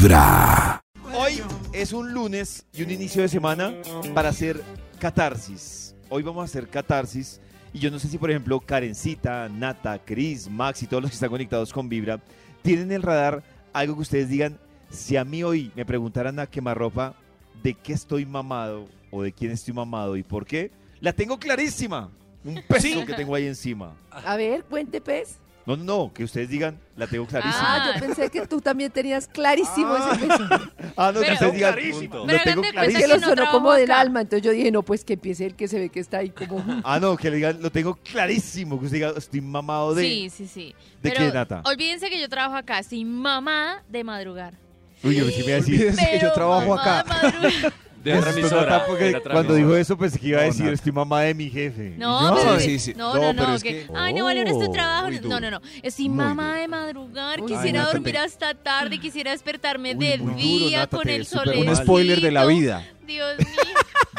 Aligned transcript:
Vibra. 0.00 0.80
Hoy 1.14 1.42
es 1.74 1.92
un 1.92 2.14
lunes 2.14 2.64
y 2.72 2.82
un 2.82 2.90
inicio 2.90 3.20
de 3.20 3.28
semana 3.28 3.74
para 4.14 4.30
hacer 4.30 4.62
catarsis. 4.98 5.94
Hoy 6.08 6.22
vamos 6.22 6.40
a 6.40 6.44
hacer 6.44 6.68
catarsis 6.68 7.38
y 7.74 7.80
yo 7.80 7.90
no 7.90 7.98
sé 7.98 8.08
si, 8.08 8.16
por 8.16 8.30
ejemplo, 8.30 8.58
Karencita, 8.60 9.50
Nata, 9.50 9.98
Chris, 10.02 10.48
Max 10.48 10.82
y 10.82 10.86
todos 10.86 11.02
los 11.02 11.10
que 11.10 11.16
están 11.16 11.28
conectados 11.28 11.70
con 11.70 11.90
Vibra 11.90 12.18
tienen 12.62 12.84
en 12.84 12.92
el 12.92 13.02
radar 13.02 13.42
algo 13.74 13.94
que 13.96 14.00
ustedes 14.00 14.30
digan. 14.30 14.58
Si 14.88 15.18
a 15.18 15.24
mí 15.24 15.42
hoy 15.42 15.70
me 15.76 15.84
preguntaran 15.84 16.38
a 16.38 16.46
quemarropa 16.46 17.14
de 17.62 17.74
qué 17.74 17.92
estoy 17.92 18.24
mamado 18.24 18.88
o 19.10 19.22
de 19.22 19.32
quién 19.32 19.50
estoy 19.50 19.74
mamado 19.74 20.16
y 20.16 20.22
por 20.22 20.46
qué, 20.46 20.70
la 21.00 21.12
tengo 21.12 21.38
clarísima. 21.38 22.10
Un 22.42 22.62
peso 22.66 23.04
que 23.04 23.12
tengo 23.12 23.34
ahí 23.34 23.46
encima. 23.46 23.94
A 24.10 24.36
ver, 24.36 24.64
cuente, 24.64 24.98
pez. 25.02 25.36
No, 25.70 25.76
no, 25.76 25.84
no, 25.84 26.12
que 26.12 26.24
ustedes 26.24 26.48
digan, 26.48 26.78
la 26.96 27.06
tengo 27.06 27.26
clarísima. 27.26 27.58
Ah, 27.62 27.92
yo 27.94 28.00
pensé 28.06 28.28
que 28.30 28.46
tú 28.46 28.60
también 28.60 28.90
tenías 28.90 29.28
clarísimo 29.28 29.92
Ah. 29.92 30.10
ese 30.16 30.26
peso. 30.26 30.48
Ah, 30.96 31.12
no, 31.12 31.20
que 31.20 31.26
Pero- 31.26 31.32
ustedes 31.34 31.52
digan, 31.54 31.72
Clarísimo. 31.74 32.14
lo 32.16 32.26
Pero 32.26 32.38
tengo 32.44 32.62
cuenta 32.62 32.68
Es 32.68 32.72
clarísimo. 32.92 32.98
que 33.00 33.12
que 33.14 33.20
lo 33.20 33.26
sonó 33.36 33.50
como 33.52 33.72
del 33.72 33.90
alma, 33.90 34.20
entonces 34.22 34.44
yo 34.44 34.50
dije, 34.52 34.70
no, 34.70 34.82
pues 34.82 35.04
que 35.04 35.12
empiece 35.14 35.46
el 35.46 35.54
que 35.54 35.68
se 35.68 35.78
ve 35.78 35.88
que 35.88 36.00
está 36.00 36.18
ahí 36.18 36.30
como... 36.30 36.62
Ah, 36.84 36.98
no, 37.00 37.16
que 37.16 37.30
le 37.30 37.36
digan, 37.36 37.62
lo 37.62 37.70
tengo 37.70 37.94
clarísimo, 37.96 38.78
que 38.78 38.86
usted 38.86 38.96
diga, 38.98 39.12
estoy 39.16 39.40
mamado 39.40 39.94
de... 39.94 40.02
Sí, 40.02 40.30
sí, 40.30 40.46
sí. 40.46 40.74
¿De 41.02 41.10
Pero 41.10 41.26
qué, 41.26 41.32
Nata? 41.32 41.62
Olvídense 41.64 42.10
que 42.10 42.20
yo 42.20 42.28
trabajo 42.28 42.56
acá, 42.56 42.78
estoy 42.80 43.04
mamá 43.04 43.82
de 43.88 44.04
madrugar. 44.04 44.54
Uy, 45.02 45.16
yo 45.16 45.24
sí 45.30 45.38
me 45.38 45.44
iba 45.46 45.52
a 45.52 45.56
decir... 45.60 45.74
Olvídense 45.76 46.10
que 46.10 46.18
yo 46.18 46.32
trabajo 46.32 46.68
mamá 46.76 46.98
acá. 47.00 47.02
de 47.22 47.32
madrugar. 47.32 47.72
De 48.02 48.12
Pues, 48.12 48.18
otra 48.22 48.32
pues, 48.32 49.02
emisora, 49.02 49.30
cuando 49.30 49.54
dijo 49.54 49.76
eso 49.76 49.98
pensé 49.98 50.18
que 50.18 50.28
iba 50.28 50.38
a 50.38 50.42
No, 50.42 50.46
decir, 50.46 50.68
estoy 50.68 50.90
mamá 50.90 51.20
de 51.20 51.34
mi 51.34 51.50
jefe. 51.50 51.94
No, 51.98 52.30
No, 52.30 52.36
pero 52.36 52.58
sí, 52.60 52.74
es- 52.76 52.82
sí. 52.82 52.94
no, 52.96 53.14
No, 53.14 53.20
no, 53.20 53.34
pero 53.34 53.48
no, 53.48 53.54
es 53.56 53.62
que, 53.62 53.86
ay, 53.94 54.14
no 54.14 54.24
valores 54.24 54.52
tu 54.58 54.64
Oh, 54.64 54.72
trabajo. 54.72 55.08
No, 55.24 55.38
no, 55.38 55.50
no. 55.50 55.60
Estoy 55.82 56.08
Muy 56.08 56.16
mamá 56.24 56.48
duro. 56.48 56.60
de 56.60 56.68
madrugar, 56.68 57.40
Uy, 57.42 57.52
quisiera 57.52 57.84
dormir 57.84 58.16
hasta 58.16 58.54
tarde, 58.54 58.98
quisiera 58.98 59.32
despertarme 59.32 59.94
Uy, 59.94 59.98
de 60.06 60.16
día 60.34 60.78
Nata, 60.78 60.96
con 60.96 61.08
el 61.10 61.26
sol. 61.26 61.52
Un 61.54 61.76
spoiler 61.76 62.22
de 62.22 62.30
la 62.30 62.46
vida. 62.46 62.86
Dios 63.06 63.36
mío. 63.38 63.46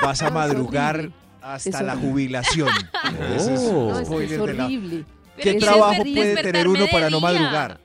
Vas 0.04 0.22
a 0.22 0.30
madrugar 0.30 1.10
hasta 1.42 1.82
la 1.82 1.96
jubilación. 1.96 2.70
Ese 3.36 3.54
es 3.56 3.62
Oh. 3.62 3.72
un 3.72 3.88
No, 3.88 3.92
es, 3.94 3.96
que 3.98 4.02
es 4.02 4.08
spoiler 4.08 4.42
de 4.44 4.54
la- 4.54 4.66
horrible. 4.66 5.06
¿Qué 5.42 5.54
trabajo 5.56 6.04
puede 6.04 6.36
tener 6.44 6.68
uno 6.68 6.86
para 6.92 7.10
no 7.10 7.20
madrugar? 7.20 7.80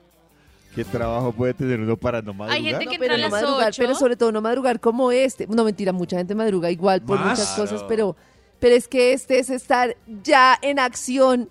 ¿Qué 0.77 0.85
trabajo 0.85 1.31
puede 1.31 1.53
tener 1.55 1.79
uno 1.79 1.97
para 1.97 2.21
no 2.21 2.33
madrugar? 2.35 2.55
Hay 2.57 2.63
gente 2.63 2.85
No, 2.85 2.91
que 2.91 2.99
pero 2.99 3.15
entra 3.15 3.27
a 3.27 3.29
no 3.29 3.35
las 3.35 3.43
madrugar, 3.43 3.67
8. 3.69 3.81
pero 3.81 3.95
sobre 3.95 4.15
todo 4.15 4.31
no 4.31 4.41
madrugar 4.41 4.79
como 4.79 5.11
este. 5.11 5.47
No, 5.47 5.63
mentira, 5.63 5.91
mucha 5.91 6.17
gente 6.17 6.35
madruga 6.35 6.69
igual 6.69 7.01
por 7.01 7.17
Más. 7.19 7.31
muchas 7.31 7.47
cosas, 7.55 7.69
Claro. 7.79 7.87
pero, 7.87 8.15
pero 8.59 8.75
es 8.75 8.87
que 8.87 9.11
este 9.13 9.39
es 9.39 9.49
estar 9.49 9.97
ya 10.23 10.55
en 10.61 10.77
acción 10.77 11.49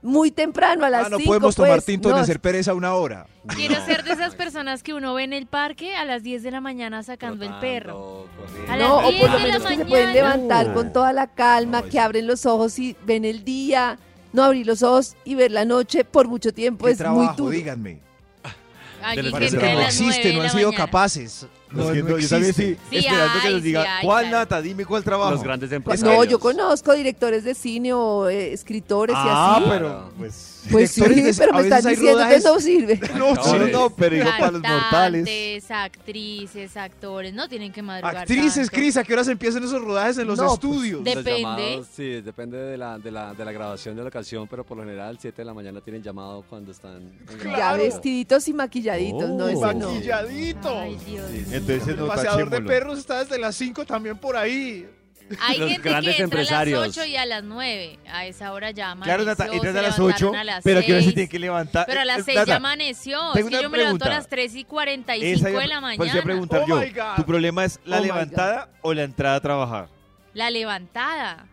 muy 0.00 0.30
temprano 0.30 0.84
a 0.84 0.90
las 0.90 1.06
Ah, 1.06 1.10
no 1.10 1.16
5, 1.18 1.28
podemos 1.28 1.54
tomar 1.56 1.72
pues, 1.72 1.84
tinto 1.86 2.08
ni 2.10 2.14
no, 2.14 2.20
hacer 2.20 2.38
pereza 2.40 2.72
una 2.74 2.94
hora. 2.94 3.26
Quiero 3.54 3.84
ser 3.84 4.04
de 4.04 4.12
esas 4.12 4.34
personas 4.36 4.82
que 4.84 4.94
uno 4.94 5.12
ve 5.14 5.24
en 5.24 5.32
el 5.32 5.46
parque 5.46 5.94
a 5.96 6.04
las 6.04 6.22
10 6.22 6.42
de 6.44 6.50
la 6.52 6.60
mañana 6.60 7.02
sacando 7.02 7.44
el 7.44 7.52
perro. 7.60 8.26
A 8.68 8.76
las 8.76 8.88
No, 8.88 8.98
o 8.98 9.08
10 9.10 9.20
por 9.20 9.30
lo 9.32 9.38
menos 9.40 9.62
que 9.64 9.76
se 9.76 9.84
pueden 9.86 10.06
mañana. 10.08 10.12
levantar 10.12 10.72
con 10.74 10.92
toda 10.92 11.12
la 11.12 11.26
calma, 11.28 11.82
No, 11.82 11.88
que 11.88 11.98
abren 11.98 12.26
los 12.28 12.46
ojos 12.46 12.78
y 12.78 12.96
ven 13.04 13.24
el 13.24 13.42
día, 13.44 13.98
no 14.32 14.44
abrir 14.44 14.66
los 14.68 14.82
ojos 14.84 15.16
y 15.24 15.34
ver 15.34 15.50
la 15.50 15.64
noche 15.64 16.04
por 16.04 16.26
mucho 16.28 16.52
tiempo 16.52 16.86
¿Qué 16.86 16.92
es 16.92 16.98
muy 16.98 17.04
trabajo? 17.04 17.34
duro. 17.36 17.50
díganme. 17.50 18.00
Parece 19.32 19.56
entra 19.56 19.68
que 19.68 19.74
no 19.74 19.80
las 19.80 20.00
9 20.00 20.10
existe, 20.10 20.28
de 20.28 20.34
no 20.34 20.42
han 20.42 20.50
sido 20.50 20.72
capaces. 20.72 21.46
No, 21.70 21.84
No, 21.84 21.94
no 21.94 22.18
yo 22.18 22.28
también 22.28 22.52
Sí 22.54 22.76
esperando 22.90 23.40
que 23.42 23.50
nos 23.50 23.62
diga, 23.62 23.82
sí 23.82 23.88
hay, 23.88 24.04
¿cuál 24.06 24.24
claro. 24.28 24.38
Nata? 24.38 24.62
Dime 24.62 24.84
cuál 24.84 25.02
trabajo. 25.04 25.30
Los 25.32 25.42
grandes 25.42 25.68
Pues 25.70 25.76
empresarios. 25.76 26.16
no, 26.18 26.24
yo 26.24 26.38
conozco 26.38 26.92
directores 26.92 27.44
de 27.44 27.54
cine 27.54 27.92
o 27.94 28.28
eh, 28.28 28.52
escritores 28.52 29.16
Ah, 29.18 29.58
y 29.58 29.62
así. 29.62 29.70
pero 29.70 30.10
pues... 30.18 30.51
Pues 30.70 30.90
sí, 30.92 31.00
directores 31.02 31.36
de- 31.36 31.44
pero 31.46 31.52
me 31.58 31.62
están 31.68 31.84
diciendo 31.92 32.22
que 32.28 32.40
no 32.40 32.60
sirve. 32.60 33.00
No, 33.16 33.18
No, 33.18 33.34
no, 33.34 33.44
sí. 33.66 33.72
no, 33.72 33.90
pero 33.96 34.16
digo 34.16 34.30
para 34.38 34.50
los 34.52 34.62
mortales. 34.62 35.70
Actrices, 35.70 36.76
actores, 36.76 37.34
no 37.34 37.48
tienen 37.48 37.72
que 37.72 37.82
madrugar 37.82 38.16
Actrices, 38.18 38.66
tanto. 38.68 38.72
Cris, 38.76 38.96
¿a 38.96 39.04
qué 39.04 39.12
horas 39.14 39.28
empiezan 39.28 39.64
esos 39.64 39.82
rodajes 39.82 40.18
en 40.18 40.26
los 40.26 40.38
No, 40.38 40.44
pues, 40.44 40.54
estudios? 40.54 41.04
Depende. 41.04 41.40
llamados, 41.40 41.86
sí, 41.94 42.20
depende 42.20 42.58
de 42.58 42.76
la, 42.78 42.98
de, 42.98 43.10
la, 43.10 43.34
de 43.34 43.44
la 43.44 43.52
grabación 43.52 43.96
de 43.96 44.02
la 44.02 44.08
ocasión, 44.08 44.46
pero 44.48 44.64
por 44.64 44.76
lo 44.76 44.84
general 44.84 45.18
7 45.20 45.36
de 45.42 45.44
la 45.44 45.54
mañana 45.54 45.80
tienen 45.80 46.02
llamado 46.02 46.42
cuando 46.48 46.72
están 46.72 46.96
en 47.02 47.56
Ya 47.56 47.72
vestiditos 47.74 48.46
y 48.48 48.52
maquilladitos, 48.52 49.28
no 49.30 49.44
Oh. 49.44 49.48
ese 49.48 49.74
no. 49.74 49.92
Maquilladito. 49.92 50.78
Ay, 50.78 50.96
Dios 51.06 51.26
Sí, 51.30 51.44
sí. 51.48 51.54
Entonces 51.54 51.88
El 51.88 51.96
paseador 52.06 52.50
de 52.50 52.60
perros 52.62 52.98
está 52.98 53.20
desde 53.24 53.38
las 53.38 53.54
5 53.56 53.84
también 53.84 54.16
por 54.18 54.36
ahí. 54.36 54.86
Hay 55.40 55.58
Los 55.58 55.70
gente 55.70 55.88
grandes 55.88 56.16
que 56.16 56.22
entra 56.22 56.38
a 56.40 56.42
las 56.42 56.50
empresarios. 56.52 56.88
8 56.88 57.04
y 57.06 57.16
a 57.16 57.26
las 57.26 57.42
9. 57.44 57.98
A 58.12 58.26
esa 58.26 58.52
hora 58.52 58.70
ya 58.70 58.90
amaneció, 58.90 59.14
Claro, 59.16 59.24
Nata, 59.24 59.44
entran 59.52 59.72
se 59.72 59.78
a 59.78 59.82
las 59.82 59.98
levantaron 59.98 60.30
8, 60.34 60.40
a 60.40 60.44
las 60.44 60.64
pero 60.64 60.80
¿a 60.80 60.82
qué 60.82 60.92
hora 60.92 61.00
se 61.00 61.04
6. 61.04 61.14
tiene 61.14 61.28
que 61.28 61.38
levantar? 61.38 61.86
Pero 61.86 62.00
a 62.00 62.04
las 62.04 62.18
Eh, 62.18 62.22
6 62.24 62.36
Nata, 62.38 62.48
ya 62.48 62.56
amaneció. 62.56 63.34
Es 63.34 63.44
que 63.46 63.62
yo 63.62 63.70
me 63.70 63.78
levanto 63.78 64.04
a 64.04 64.08
pregunta. 64.08 64.08
las 64.10 64.28
3 64.28 64.54
y 64.54 64.64
45 64.64 65.36
esa 65.38 65.48
de 65.48 65.52
la 65.66 65.80
Pues 65.80 65.80
mañana. 65.98 66.04
iba 66.12 66.20
a 66.20 66.24
preguntar 66.24 66.62
Oh 66.62 66.66
yo. 66.66 66.82
¿Tu 67.16 67.24
problema 67.24 67.64
es 67.64 67.80
la 67.84 67.98
Oh 67.98 68.02
levantada 68.02 68.68
o 68.82 68.92
la 68.94 69.02
entrada 69.02 69.36
a 69.36 69.40
trabajar? 69.40 69.88
La 70.34 70.50
levantada. 70.50 71.46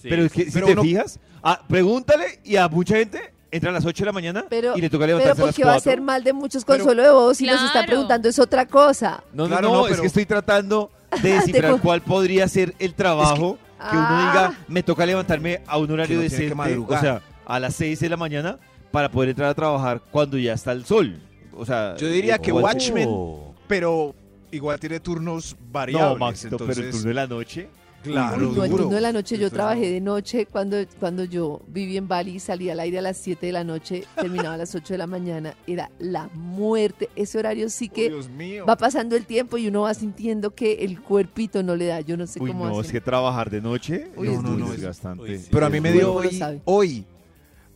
Sí, 0.00 0.08
pero 0.08 0.24
es 0.24 0.32
que 0.32 0.44
si 0.46 0.50
Pero 0.52 0.66
te 0.66 0.72
uno- 0.72 0.82
fijas, 0.82 1.18
ah, 1.42 1.62
pregúntale 1.68 2.40
y 2.44 2.56
a 2.56 2.68
mucha 2.68 2.96
gente 2.96 3.34
entra 3.50 3.70
a 3.70 3.72
las 3.72 3.84
8 3.84 4.04
de 4.04 4.06
la 4.06 4.12
mañana 4.12 4.44
Pero, 4.48 4.76
y 4.76 4.80
le 4.80 4.88
toca 4.88 5.02
pero 5.06 5.18
levantarse 5.18 5.42
a 5.42 5.46
las 5.46 5.54
porque 5.54 5.64
va 5.64 5.72
a 5.72 5.74
4. 5.76 5.90
ser 5.90 6.00
mal 6.00 6.22
de 6.22 6.32
muchos 6.32 6.64
Pero- 6.64 6.78
consuelo 6.78 7.02
de 7.02 7.10
voz 7.10 7.40
y 7.40 7.46
nos 7.46 7.56
está 7.56 7.72
Claro. 7.72 7.86
preguntando 7.88 8.28
es 8.28 8.38
otra 8.38 8.64
cosa. 8.66 9.22
No, 9.32 9.42
no, 9.44 9.48
Claro, 9.48 9.68
no, 9.68 9.74
no, 9.74 9.86
es 9.86 9.90
pero- 9.90 10.02
que 10.02 10.06
estoy 10.06 10.24
tratando 10.26 10.90
de 11.22 11.32
descifrar 11.34 11.80
cuál 11.80 12.00
podría 12.02 12.46
ser 12.48 12.74
el 12.78 12.94
trabajo 12.94 13.58
que, 13.78 13.96
uno 13.96 14.06
Ah. 14.08 14.30
diga, 14.50 14.58
me 14.68 14.82
toca 14.82 15.06
levantarme 15.06 15.62
a 15.66 15.78
un 15.78 15.90
horario 15.90 16.18
Que 16.20 16.24
no 16.24 16.30
que 16.30 16.36
decente, 16.36 16.76
o 16.86 17.00
sea, 17.00 17.22
a 17.46 17.58
las 17.58 17.74
6 17.76 17.98
de 18.00 18.08
la 18.10 18.16
mañana 18.16 18.58
para 18.90 19.10
poder 19.10 19.30
entrar 19.30 19.48
a 19.50 19.54
trabajar 19.54 20.02
cuando 20.10 20.36
ya 20.36 20.52
está 20.52 20.72
el 20.72 20.84
sol. 20.84 21.18
O 21.54 21.64
sea, 21.64 21.96
Yo 21.96 22.08
diría 22.08 22.38
que 22.38 22.50
igual- 22.50 22.64
Watchmen, 22.64 23.08
Oh. 23.10 23.54
pero 23.66 24.14
igual 24.50 24.78
tiene 24.80 25.00
turnos 25.00 25.56
No, 25.58 25.66
variables. 25.72 26.18
Maxito, 26.18 26.58
pero 26.58 26.72
el 26.72 26.76
entonces, 26.78 26.92
turno 26.96 27.08
de 27.08 27.14
la 27.14 27.26
noche. 27.26 27.68
Claro, 28.02 28.48
Uy, 28.50 28.56
no, 28.56 28.64
el 28.64 28.70
duro. 28.70 28.82
turno 28.84 28.94
de 28.96 29.00
la 29.02 29.12
noche, 29.12 29.36
yo 29.36 29.50
trabajé 29.50 29.80
no. 29.86 29.86
de 29.92 30.00
noche 30.00 30.46
cuando, 30.46 30.76
cuando 30.98 31.24
yo 31.24 31.60
viví 31.68 31.96
en 31.98 32.08
Bali 32.08 32.36
y 32.36 32.40
salía 32.40 32.72
al 32.72 32.80
aire 32.80 32.98
a 32.98 33.02
las 33.02 33.18
7 33.18 33.44
de 33.46 33.52
la 33.52 33.62
noche, 33.62 34.04
terminaba 34.16 34.54
a 34.54 34.56
las 34.58 34.74
8 34.74 34.94
de 34.94 34.98
la 34.98 35.06
mañana, 35.06 35.54
era 35.66 35.90
la 35.98 36.28
muerte. 36.34 37.10
Ese 37.16 37.38
horario 37.38 37.68
sí 37.68 37.88
Oh, 37.90 37.94
que 37.94 38.08
Dios 38.08 38.28
mío. 38.30 38.64
va 38.66 38.76
pasando 38.76 39.16
el 39.16 39.26
tiempo 39.26 39.58
y 39.58 39.68
uno 39.68 39.82
va 39.82 39.92
sintiendo 39.94 40.54
que 40.54 40.72
el 40.84 41.00
cuerpito 41.02 41.62
no 41.62 41.76
le 41.76 41.86
da. 41.86 42.00
Yo 42.00 42.16
no 42.16 42.26
sé 42.26 42.40
Uy, 42.40 42.50
cómo 42.50 42.64
no, 42.66 42.70
hacen. 42.72 42.84
es 42.86 42.92
que 42.92 43.00
trabajar 43.00 43.50
de 43.50 43.60
noche 43.60 44.10
Uy, 44.16 44.28
es 44.28 44.40
muy 44.42 44.70
desgastante. 44.70 45.22
Uy, 45.24 45.38
sí. 45.38 45.48
Pero 45.50 45.66
a 45.66 45.70
mí 45.70 45.80
me 45.80 45.92
dio 45.92 46.12
hoy, 46.14 46.40
hoy, 46.64 47.04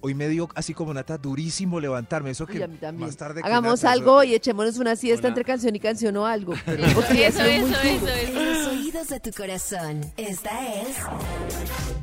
hoy 0.00 0.14
me 0.14 0.28
dio 0.28 0.48
así 0.54 0.72
como 0.74 0.94
Nata 0.94 1.18
durísimo 1.18 1.80
levantarme. 1.80 2.30
Eso 2.30 2.46
que 2.46 2.58
Uy, 2.58 2.62
a 2.62 2.68
mí 2.68 2.76
también. 2.78 3.08
más 3.08 3.16
tarde 3.16 3.42
que 3.42 3.46
Hagamos 3.46 3.82
Nata, 3.82 3.92
algo 3.92 4.22
y 4.24 4.34
echémonos 4.34 4.78
una 4.78 4.96
siesta 4.96 5.20
Una- 5.26 5.28
entre 5.28 5.44
canción 5.44 5.74
y 5.76 5.80
canción 5.80 6.16
o 6.16 6.24
algo. 6.26 6.54
Eso, 6.66 7.00
eso, 7.12 7.42
eso, 7.42 7.42
eso, 7.42 8.08
eso. 8.08 8.63
De 8.94 9.18
tu 9.18 9.32
corazón, 9.32 10.12
esta 10.16 10.80
es 10.80 10.96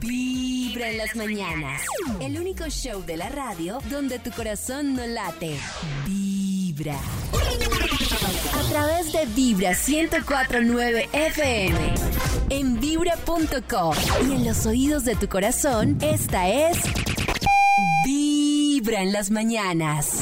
Vibra 0.01 0.89
en 0.89 0.97
las 0.97 1.15
mañanas. 1.15 1.81
El 2.19 2.37
único 2.37 2.65
show 2.67 3.01
de 3.05 3.15
la 3.15 3.29
radio 3.29 3.79
donde 3.89 4.19
tu 4.19 4.29
corazón 4.31 4.93
no 4.93 5.07
late. 5.07 5.57
Vibra. 6.05 6.99
A 8.53 8.69
través 8.69 9.13
de 9.13 9.25
Vibra 9.27 9.69
1049 9.71 11.09
FM. 11.13 11.93
En 12.49 12.77
vibra.com. 12.81 13.95
Y 14.29 14.35
en 14.35 14.45
los 14.45 14.65
oídos 14.65 15.05
de 15.05 15.15
tu 15.15 15.29
corazón, 15.29 15.97
esta 16.01 16.49
es 16.49 16.77
Vibra 18.05 19.01
en 19.01 19.13
las 19.13 19.31
mañanas. 19.31 20.21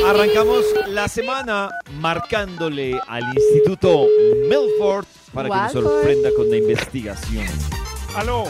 Arrancamos 0.00 0.64
la 0.88 1.06
semana 1.06 1.70
marcándole 2.00 2.98
al 3.06 3.22
Instituto 3.34 4.06
Milford 4.48 5.04
para 5.34 5.48
que 5.48 5.54
nos 5.54 5.74
Walford. 5.74 5.84
sorprenda 5.84 6.30
con 6.34 6.50
la 6.50 6.56
investigación. 6.56 7.46
¡Aló! 8.16 8.44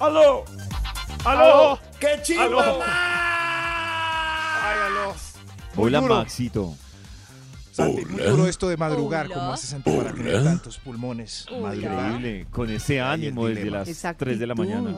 ¡Aló! 0.00 0.44
¡Aló! 1.24 1.78
¡Qué 2.00 2.18
chido! 2.22 2.40
¡Aló! 2.42 2.80
¡Ay, 2.82 4.78
aló! 4.86 5.14
Muy 5.74 5.86
Hola, 5.86 6.00
duro. 6.00 6.14
Maxito. 6.16 6.74
Santi, 7.72 8.04
muy 8.06 8.22
duro 8.22 8.46
esto 8.46 8.68
de 8.68 8.76
madrugar. 8.78 9.26
Hola. 9.26 9.34
¿Cómo 9.34 9.52
hace 9.52 9.66
Santi 9.66 9.90
para 9.90 10.12
tener 10.12 10.42
tantos 10.42 10.78
pulmones? 10.78 11.46
Madrugar. 11.60 12.12
Increíble. 12.12 12.46
Con 12.50 12.70
ese 12.70 13.00
ánimo 13.02 13.46
desde 13.46 13.60
dilema. 13.64 13.78
las 13.80 13.88
Esa 13.88 14.14
3 14.14 14.38
de 14.38 14.46
la 14.46 14.54
mañana. 14.54 14.96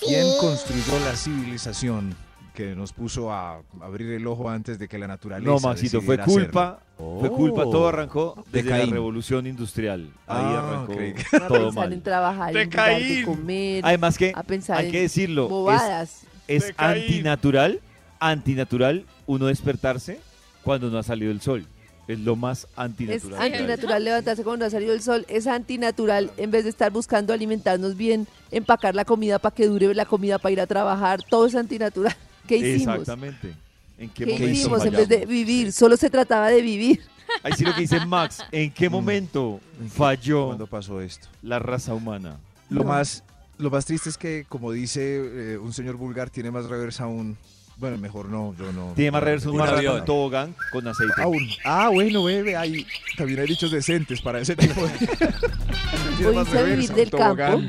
¿Quién 0.00 0.26
construyó 0.40 0.98
la 1.04 1.14
civilización 1.14 2.16
que 2.54 2.74
nos 2.74 2.92
puso 2.92 3.32
a 3.32 3.60
abrir 3.80 4.10
el 4.12 4.26
ojo 4.26 4.48
antes 4.50 4.78
de 4.78 4.88
que 4.88 4.98
la 4.98 5.06
naturaleza. 5.06 5.50
No, 5.50 5.58
Maxito, 5.60 6.00
fue 6.00 6.18
culpa, 6.18 6.80
fue 6.96 7.30
culpa, 7.30 7.62
Oh. 7.64 7.70
todo 7.70 7.88
arrancó 7.88 8.34
De 8.50 8.58
desde 8.62 8.70
la 8.70 8.76
Caín. 8.78 8.90
revolución 8.92 9.46
industrial. 9.46 10.02
Ahí 10.26 10.44
Ah, 10.44 10.58
arrancó 10.58 10.92
A 10.92 11.48
todo 11.48 11.64
pensar 11.66 11.84
en 11.84 11.90
mal. 11.90 12.02
trabajar, 12.02 12.52
De 12.52 12.62
en 12.62 12.70
de 12.70 13.22
comer, 13.24 13.80
Además 13.84 14.18
que, 14.18 14.32
a 14.34 14.42
pensar 14.42 14.78
hay 14.78 14.86
en 14.86 14.92
que 14.92 15.00
decirlo, 15.02 15.44
es, 15.44 15.50
bobadas. 15.50 16.22
es 16.48 16.66
De 16.68 16.74
antinatural, 16.76 17.80
antinatural 18.18 19.04
uno 19.26 19.46
despertarse 19.46 20.20
cuando 20.62 20.90
no 20.90 20.98
ha 20.98 21.02
salido 21.02 21.30
el 21.32 21.40
sol. 21.40 21.66
Es 22.08 22.18
lo 22.18 22.34
más 22.34 22.64
Es 22.64 22.68
antinatural. 22.76 23.40
hay. 23.40 23.52
antinatural 23.52 24.04
levantarse 24.04 24.42
cuando 24.42 24.64
ha 24.64 24.70
salido 24.70 24.92
el 24.92 25.00
sol. 25.00 25.24
Es 25.28 25.46
antinatural, 25.46 26.32
en 26.38 26.50
vez 26.50 26.64
de 26.64 26.70
estar 26.70 26.90
buscando 26.90 27.32
alimentarnos 27.32 27.96
bien, 27.96 28.26
empacar 28.50 28.96
la 28.96 29.04
comida 29.04 29.38
para 29.38 29.54
que 29.54 29.66
dure 29.68 29.94
la 29.94 30.06
comida 30.06 30.38
para 30.40 30.50
ir 30.52 30.60
a 30.60 30.66
trabajar. 30.66 31.20
Todo 31.30 31.46
es 31.46 31.54
antinatural. 31.54 32.16
¿Qué 32.58 32.68
hicimos? 32.74 32.96
Exactamente. 33.00 33.54
¿En 33.98 34.08
qué, 34.10 34.24
¿Qué 34.24 34.32
momento 34.32 34.50
hicimos 34.52 34.84
en 34.86 34.92
vez 34.92 35.08
de 35.08 35.26
vivir? 35.26 35.72
Solo 35.72 35.96
se 35.96 36.08
trataba 36.10 36.48
de 36.48 36.62
vivir. 36.62 37.00
Ahí 37.42 37.52
sí 37.52 37.64
lo 37.64 37.74
que 37.74 37.82
dice 37.82 38.04
Max. 38.06 38.42
¿En 38.50 38.70
qué 38.72 38.88
momento 38.90 39.60
falló 39.94 40.46
¿Cuándo 40.46 40.66
pasó 40.66 41.00
esto? 41.00 41.28
la 41.42 41.58
raza 41.58 41.94
humana? 41.94 42.36
Lo 42.68 42.82
No. 42.82 42.88
más, 42.88 43.22
lo 43.58 43.70
más 43.70 43.84
triste 43.84 44.08
es 44.08 44.16
que, 44.18 44.44
como 44.48 44.72
dice 44.72 45.52
eh, 45.54 45.58
un 45.58 45.72
señor 45.72 45.96
vulgar, 45.96 46.30
tiene 46.30 46.50
más 46.50 46.66
reversa 46.66 47.06
un. 47.06 47.36
Bueno, 47.76 47.96
mejor 47.98 48.28
no, 48.28 48.54
yo 48.58 48.72
no. 48.72 48.92
Tiene 48.94 49.10
más 49.10 49.20
no, 49.20 49.24
reverso 49.24 49.50
un 49.52 49.56
no, 49.58 49.64
marrano 49.64 50.04
tobogán 50.04 50.54
con 50.72 50.86
aceite. 50.86 51.14
Ah, 51.18 51.26
un- 51.28 51.48
ah, 51.64 51.88
bueno, 51.90 52.24
bebé, 52.24 52.56
ahí 52.56 52.86
también 53.16 53.40
hay 53.40 53.46
dichos 53.46 53.70
decentes 53.70 54.20
para 54.20 54.38
ese 54.40 54.54
tipo 54.56 54.82
de... 54.86 54.90
Tiene 56.16 56.24
Voy 56.24 56.34
más 56.34 56.48
a 56.48 56.62
vivir 56.62 56.68
reversa, 56.90 56.94
del 56.94 57.04
un 57.04 57.10
tobogán. 57.10 57.36
campo. 57.36 57.66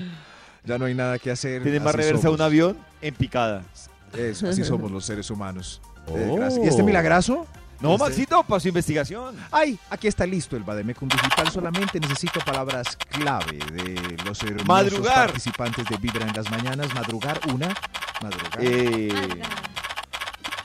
Ya 0.66 0.78
no 0.78 0.86
hay 0.86 0.94
nada 0.96 1.18
que 1.18 1.32
hacer. 1.32 1.64
Tiene 1.64 1.80
más 1.80 1.96
reversa 1.96 2.24
somos. 2.24 2.36
un 2.40 2.42
avión 2.46 2.78
en 3.02 3.16
picada. 3.16 3.64
Eso, 4.14 4.50
así 4.50 4.64
somos 4.64 4.92
los 4.92 5.06
seres 5.06 5.30
humanos. 5.30 5.82
Eh, 6.08 6.28
Oh. 6.32 6.36
gracias. 6.36 6.66
¿Y 6.66 6.68
este 6.68 6.84
milagrazo? 6.84 7.46
No, 7.80 7.94
Este- 7.94 8.04
Maxito, 8.06 8.44
para 8.44 8.60
su 8.60 8.68
investigación. 8.68 9.36
Ay, 9.52 9.78
aquí 9.90 10.08
está 10.08 10.26
listo 10.26 10.56
el 10.56 10.64
Bademecum 10.64 11.10
Digital. 11.10 11.50
Solamente 11.52 12.00
necesito 12.00 12.40
palabras 12.42 12.96
clave 13.10 13.58
de 13.74 14.18
los 14.24 14.42
hermosos 14.44 14.68
Madrugar. 14.68 15.28
participantes 15.28 15.86
de 15.90 15.98
Vibra 15.98 16.28
en 16.28 16.34
las 16.36 16.50
mañanas. 16.52 16.94
Madrugar, 16.94 17.40
una. 17.52 17.74
Madrugar. 18.22 18.60
Eh, 18.60 19.10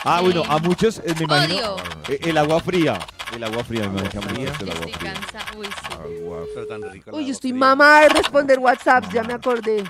ah, 0.05 0.21
bueno, 0.21 0.43
a 0.49 0.59
muchos, 0.59 0.99
eh, 0.99 1.15
me 1.19 1.25
imagino, 1.25 1.75
Odio. 1.75 1.77
eh, 2.09 2.21
el 2.25 2.37
agua 2.39 2.61
fría. 2.61 2.99
El 3.35 3.43
agua 3.45 3.65
fría, 3.65 3.81
me 3.83 3.87
Agua 3.89 4.01
imagino 4.03 4.23
que 4.23 4.29
a 4.29 4.31
fría. 4.35 4.53
el 4.61 4.67
Yo 4.67 4.73
agua 4.73 4.99
fría. 4.99 5.15
Uy, 5.57 5.67
sí. 5.67 5.93
Agua. 5.93 6.39
Pero 6.55 6.67
tan 6.67 6.83
rico 6.93 7.11
el 7.11 7.17
Uy, 7.17 7.23
agua 7.23 7.33
estoy 7.33 7.51
fría. 7.51 7.61
mamá 7.61 8.01
de 8.01 8.09
responder 8.11 8.59
WhatsApp, 8.59 9.13
ya 9.13 9.23
me 9.25 9.33
acordé. 9.35 9.85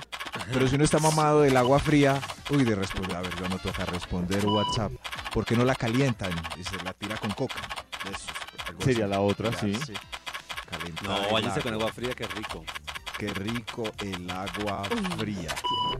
Pero 0.53 0.67
si 0.67 0.75
uno 0.75 0.83
está 0.83 0.99
mamado 0.99 1.41
del 1.41 1.55
agua 1.55 1.79
fría, 1.79 2.19
uy, 2.49 2.63
de 2.63 2.75
responder. 2.75 3.15
A 3.15 3.21
ver, 3.21 3.35
yo 3.39 3.47
no 3.47 3.57
toca 3.59 3.85
responder 3.85 4.45
WhatsApp. 4.45 4.91
¿Por 5.33 5.45
qué 5.45 5.55
no 5.55 5.63
la 5.65 5.75
calientan 5.75 6.31
y 6.59 6.63
se 6.63 6.77
la 6.83 6.93
tira 6.93 7.15
con 7.17 7.31
coca? 7.31 7.59
Eso, 8.11 8.27
Sería 8.83 9.05
así. 9.05 9.11
la 9.11 9.21
otra, 9.21 9.51
Ya, 9.51 9.59
sí. 9.59 9.73
Calentar 10.69 11.03
No, 11.03 11.17
el 11.27 11.33
váyanse 11.33 11.61
con 11.61 11.73
agua. 11.73 11.85
agua 11.85 11.93
fría, 11.93 12.13
qué 12.13 12.27
rico. 12.27 12.63
Qué 13.17 13.27
rico 13.33 13.83
el 14.03 14.29
agua 14.29 14.83
fría. 15.17 15.49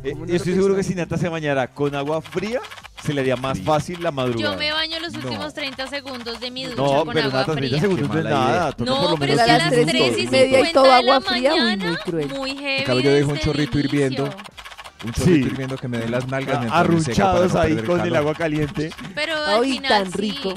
Eh, 0.04 0.12
¿Cómo 0.12 0.26
no 0.26 0.30
yo 0.30 0.36
estoy 0.36 0.54
seguro 0.54 0.76
que 0.76 0.84
si 0.84 0.94
Nata 0.94 1.18
se 1.18 1.28
bañara 1.30 1.68
con 1.74 1.96
agua 1.96 2.22
fría, 2.22 2.62
se 3.04 3.12
le 3.12 3.22
haría 3.22 3.36
más 3.36 3.60
fácil 3.60 4.04
la 4.04 4.12
madrugada. 4.12 4.54
Yo 4.54 4.60
me 4.60 4.72
baño 4.72 5.00
los 5.00 5.14
No. 5.14 5.20
últimos 5.22 5.54
30 5.56 5.88
segundos 5.88 6.40
de 6.40 6.52
mi 6.52 6.66
ducha 6.66 6.76
No, 6.82 7.06
con 7.06 7.14
pero 7.16 7.28
agua 7.28 7.40
Nata, 7.40 7.54
30 7.56 7.68
fría. 7.70 7.82
segundos 7.82 8.10
no 8.10 8.18
es 8.20 8.24
nada. 8.24 8.72
toca 8.72 8.78
por 8.78 8.88
No, 8.88 9.10
lo 9.12 9.18
pero 9.18 9.34
menos 9.36 9.40
es 9.40 9.46
que 9.46 9.52
a 9.52 9.58
las 9.58 9.64
las 9.64 9.72
3 9.72 9.88
3 9.88 10.18
y 10.18 10.22
y 10.22 10.28
media 10.28 10.60
y 10.60 10.66
50 10.68 10.74
todo 10.74 10.84
de 10.84 10.90
la 10.90 10.98
agua 10.98 11.22
fría, 11.22 11.54
uy, 11.54 11.60
muy 11.60 11.70
mañana, 11.78 12.00
cruel. 12.06 12.30
muy 12.30 12.56
heavy 12.58 12.84
cambio, 12.84 13.04
yo 13.06 13.12
dejo 13.12 13.30
un 13.32 13.38
el 13.38 13.42
chorrito 13.44 13.80
hirviendo. 13.80 14.24
Un 14.26 15.12
chorrito 15.14 15.24
Sí. 15.24 15.32
hirviendo 15.32 15.78
que 15.78 15.88
me 15.88 15.98
dé 15.98 16.10
las 16.10 16.28
nalgas 16.28 16.72
Arrunchados 16.72 17.54
no 17.54 17.60
ahí 17.60 17.70
perder 17.74 17.86
con 17.86 18.02
el 18.02 18.16
agua 18.16 18.36
caliente. 18.36 18.92
Pero 19.16 19.36
al 19.38 19.64
Ay, 19.64 19.72
final 19.74 19.90
tan 20.04 20.12
sí. 20.12 20.18
rico. 20.20 20.54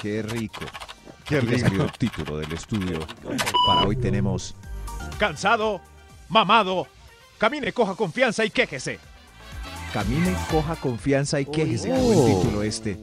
Qué 0.00 0.22
rico. 0.22 0.60
Qué 1.24 1.36
Aquí 1.38 1.46
rico. 1.46 1.60
salió 1.68 1.82
el 1.84 1.92
título 1.92 2.38
del 2.38 2.52
estudio. 2.52 3.00
Para 3.66 3.82
hoy 3.86 3.96
tenemos 3.96 4.54
Cansado, 5.18 5.80
mamado, 6.28 6.86
camine, 7.38 7.72
coja 7.72 7.94
confianza 7.94 8.44
y 8.44 8.50
quéjese. 8.50 8.98
Camine, 9.92 10.36
coja 10.50 10.76
confianza 10.76 11.40
y 11.40 11.46
quéjese. 11.46 11.90
Uy. 11.92 12.14
Buen 12.14 12.36
título 12.40 12.62
este. 12.62 12.98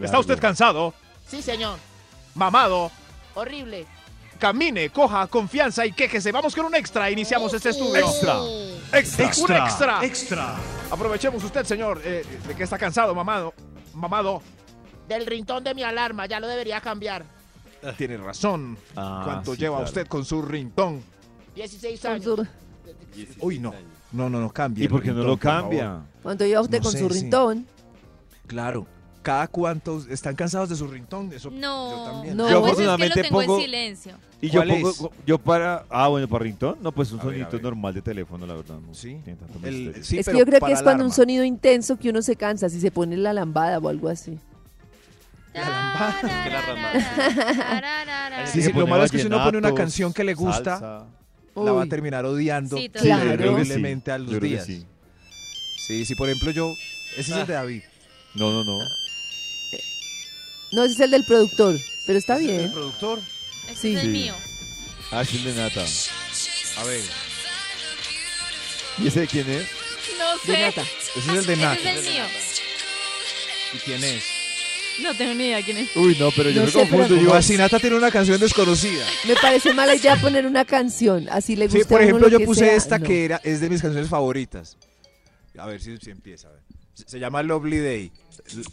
¿Está 0.00 0.18
usted 0.18 0.38
cansado? 0.38 0.94
Sí, 1.26 1.42
señor. 1.42 1.78
Mamado, 2.34 2.90
Horrible. 3.34 3.86
camine, 4.38 4.88
coja 4.90 5.26
confianza 5.26 5.84
y 5.84 5.92
quéjese. 5.92 6.32
Vamos 6.32 6.54
con 6.54 6.64
un 6.64 6.74
extra. 6.74 7.10
Iniciamos 7.10 7.52
este 7.52 7.70
estudio. 7.70 7.96
Extra. 7.96 8.38
Extra. 8.98 9.44
Un 9.44 9.52
extra. 9.62 10.04
Extra. 10.04 10.54
Aprovechemos 10.90 11.42
usted, 11.44 11.64
señor, 11.64 12.00
eh, 12.04 12.24
de 12.46 12.54
que 12.54 12.62
está 12.64 12.78
cansado, 12.78 13.14
mamado. 13.14 13.52
Mamado. 13.92 14.42
Del 15.08 15.26
rintón 15.26 15.62
de 15.62 15.74
mi 15.74 15.82
alarma, 15.82 16.26
ya 16.26 16.40
lo 16.40 16.46
debería 16.46 16.80
cambiar. 16.80 17.24
Tiene 17.98 18.16
razón. 18.16 18.78
Ah, 18.96 19.22
¿Cuánto 19.24 19.52
sí, 19.54 19.60
lleva 19.60 19.76
claro. 19.76 19.88
usted 19.90 20.06
con 20.06 20.24
su 20.24 20.40
rintón? 20.40 21.02
16 21.54 22.00
Con 22.00 22.10
años. 22.12 22.40
Uy, 23.40 23.58
no. 23.58 23.72
No, 24.12 24.30
no, 24.30 24.40
no 24.40 24.50
cambia. 24.52 24.84
¿Y 24.84 24.88
por 24.88 25.02
qué 25.02 25.10
no 25.12 25.24
lo 25.24 25.36
cambia? 25.36 26.00
¿Cuánto 26.22 26.46
lleva 26.46 26.60
usted 26.60 26.78
No 26.78 26.84
con 26.84 26.92
sé, 26.92 26.98
su 27.00 27.10
sí. 27.10 27.20
rintón? 27.20 27.66
Claro. 28.46 28.86
¿Cada 29.22 29.48
cuánto 29.48 30.04
están 30.10 30.36
cansados 30.36 30.68
de 30.68 30.76
su 30.76 30.86
rintón? 30.86 31.32
Eso 31.32 31.50
yo 31.50 31.58
No, 31.58 32.04
también. 32.12 32.36
No. 32.36 32.46
a 32.46 32.50
Yo 32.50 32.62
veces 32.62 32.76
que 32.78 32.84
lo 32.84 32.90
afortunadamente 32.92 33.22
tengo 33.22 33.40
pongo- 33.40 33.56
en 33.58 33.64
silencio. 33.64 34.12
Y 34.42 34.50
yo 34.50 34.60
¿Cuál 34.60 34.68
pongo, 34.68 34.90
es? 34.90 35.02
yo 35.26 35.38
para, 35.38 35.86
ah, 35.88 36.08
bueno, 36.08 36.28
para 36.28 36.44
ringtone, 36.44 36.76
no, 36.82 36.92
pues 36.92 37.10
un 37.12 37.20
A 37.20 37.24
ver, 37.24 37.30
a 37.30 37.32
sonidito 37.38 37.56
ver. 37.56 37.62
normal 37.62 37.94
de 37.94 38.02
teléfono, 38.02 38.46
la 38.46 38.54
verdad. 38.54 38.76
No 38.86 38.92
Sí. 38.92 39.18
tiene 39.24 39.38
tanto 39.38 39.66
El- 39.66 39.74
misterio. 39.76 40.04
sí, 40.04 40.18
es 40.18 40.26
que 40.26 40.30
pero 40.32 40.38
yo 40.40 40.44
creo 40.44 40.56
que 40.58 40.60
para 40.60 40.74
es 40.74 40.82
cuando 40.82 41.04
un 41.04 41.10
alarma. 41.10 41.14
sonido 41.16 41.44
intenso 41.44 41.96
que 41.98 42.10
uno 42.10 42.20
se 42.20 42.36
cansa, 42.36 42.68
si 42.68 42.80
se 42.80 42.90
pone 42.90 43.16
la 43.16 43.32
lambada 43.32 43.78
o 43.78 43.88
algo 43.88 44.08
así. 44.10 44.38
Sí, 48.46 48.60
Se 48.60 48.62
sí, 48.62 48.68
lo 48.68 48.74
pone 48.74 48.90
malo 48.90 49.04
es 49.04 49.10
que 49.10 49.18
si 49.20 49.26
uno 49.26 49.36
pone 49.36 49.58
una 49.58 49.68
vallenatos, 49.68 49.78
canción 49.78 50.12
que 50.12 50.24
le 50.24 50.34
gusta, 50.34 50.78
salsa. 50.78 51.06
La 51.56 51.72
va 51.72 51.80
a 51.80 51.84
Uy. 51.84 51.88
terminar 51.88 52.24
odiando 52.26 52.76
Sí, 52.76 52.84
Sí, 52.84 52.88
Claro. 52.90 53.30
sí. 53.30 53.36
terriblemente 53.38 54.10
a 54.12 54.16
Yo 54.18 54.22
los 54.24 54.28
creo 54.30 54.40
que 54.40 54.46
días. 54.48 54.66
sí. 54.66 54.84
Sí, 55.86 56.04
sí, 56.06 56.14
por 56.14 56.28
ejemplo, 56.28 56.50
yo. 56.50 56.72
Ese 57.16 57.32
es 57.32 57.36
el 57.38 57.46
de 57.46 57.52
David. 57.54 57.82
No, 58.34 58.50
no, 58.50 58.64
no. 58.64 58.78
No, 60.72 60.84
ese 60.84 60.94
es 60.94 61.00
el 61.00 61.10
del 61.12 61.24
productor, 61.24 61.78
pero 62.06 62.18
está 62.18 62.36
bien. 62.38 62.60
¿El 62.60 62.72
productor? 62.72 63.20
Este 63.68 63.74
Sí. 63.80 63.88
es 63.94 64.00
el 64.00 64.06
Sí. 64.06 64.08
mío. 64.08 64.34
Ah, 65.12 65.22
es 65.22 65.32
el 65.34 65.44
de 65.44 65.54
Nata. 65.54 65.84
A 66.78 66.84
ver. 66.84 67.00
¿Y 68.98 69.06
ese 69.08 69.20
de 69.20 69.26
quién 69.28 69.48
es? 69.50 69.66
No 70.18 70.36
De 70.38 70.56
sé. 70.56 70.60
nata. 70.62 70.82
Ese 70.82 71.20
es 71.20 71.28
el 71.38 71.46
de 71.46 71.52
Ese 71.52 71.62
Nata. 71.62 71.90
es 71.92 71.96
el 72.06 72.12
mío. 72.12 72.24
¿Y 73.74 73.78
quién 73.78 74.04
es? 74.04 74.24
No 75.02 75.14
tengo 75.14 75.34
ni 75.34 75.46
idea 75.46 75.62
quién 75.62 75.76
es. 75.78 75.96
Uy, 75.96 76.16
no, 76.18 76.30
pero 76.30 76.50
yo 76.50 76.60
No 76.60 76.66
me 76.66 76.72
sé, 76.72 76.78
confundo. 76.78 77.06
pero- 77.08 77.40
Yo, 77.40 77.56
Nata 77.58 77.78
tiene 77.80 77.96
una 77.96 78.10
canción 78.10 78.38
desconocida. 78.40 79.04
Me 79.26 79.34
parece 79.34 79.74
mala 79.74 79.94
idea 79.94 80.16
poner 80.16 80.46
una 80.46 80.64
canción, 80.64 81.28
así 81.30 81.56
le 81.56 81.66
gusta 81.66 81.78
Sí, 81.80 81.84
por 81.84 81.94
a 82.00 82.04
uno 82.04 82.04
ejemplo, 82.04 82.26
lo 82.28 82.32
yo 82.32 82.38
que 82.38 82.46
puse 82.46 82.64
sea. 82.66 82.74
esta 82.74 82.98
No. 82.98 83.06
que 83.06 83.24
era, 83.24 83.40
es 83.42 83.60
de 83.60 83.68
mis 83.70 83.82
canciones 83.82 84.08
favoritas. 84.08 84.76
A 85.58 85.66
ver 85.66 85.80
si, 85.80 85.96
si 85.98 86.10
empieza. 86.10 86.48
a 86.48 86.52
ver. 86.52 86.60
Se, 86.94 87.08
se 87.08 87.18
llama 87.18 87.42
Lovely 87.42 87.78
Day. 87.78 88.12
L- 88.52 88.64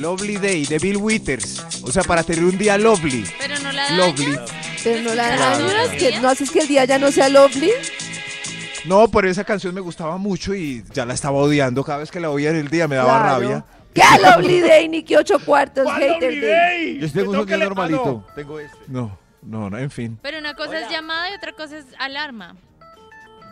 Lovely 0.00 0.36
Day 0.38 0.66
de 0.66 0.78
Bill 0.78 0.96
Withers. 0.96 1.62
O 1.82 1.90
sea, 1.92 2.02
para 2.02 2.22
tener 2.22 2.44
un 2.44 2.58
día 2.58 2.76
lovely. 2.78 3.24
Pero 3.38 3.58
no 3.60 3.72
la 3.72 3.90
Lovely. 3.90 4.32
dañas. 4.34 4.50
Pero 4.82 5.02
no 5.02 5.14
la 5.14 5.36
Claro. 5.36 5.64
dañas, 5.66 5.90
que 5.96 6.20
no 6.20 6.28
haces 6.28 6.50
que 6.50 6.58
el 6.60 6.68
día 6.68 6.84
ya 6.84 6.98
no 6.98 7.10
sea 7.12 7.28
lovely. 7.28 7.70
No, 8.84 9.08
pero 9.10 9.28
esa 9.28 9.42
canción 9.44 9.74
me 9.74 9.80
gustaba 9.80 10.16
mucho 10.16 10.54
y 10.54 10.84
ya 10.92 11.04
la 11.04 11.14
estaba 11.14 11.38
odiando. 11.38 11.82
Cada 11.82 11.98
vez 11.98 12.10
que 12.10 12.20
la 12.20 12.30
oía 12.30 12.50
en 12.50 12.56
el 12.56 12.68
día 12.68 12.86
me 12.86 12.96
daba 12.96 13.18
Claro. 13.20 13.40
rabia. 13.40 13.64
¡Qué 13.96 14.22
lovely 14.22 14.60
day! 14.60 14.88
Ni 14.88 15.02
que 15.02 15.16
ocho 15.16 15.38
cuartos, 15.44 15.86
hater 15.92 16.40
day. 16.40 16.98
yo 17.00 17.10
tengo 17.12 17.30
un 17.32 17.36
sonido 17.38 17.58
normalito. 17.58 18.24
Tengo 18.34 18.60
este. 18.60 18.76
No, 18.88 19.18
no, 19.42 19.68
no, 19.70 19.78
en 19.78 19.90
fin. 19.90 20.18
Pero 20.22 20.38
una 20.38 20.54
cosa 20.54 20.78
es 20.80 20.90
llamada 20.90 21.30
y 21.30 21.34
otra 21.34 21.52
cosa 21.52 21.78
es 21.78 21.86
alarma. 21.98 22.54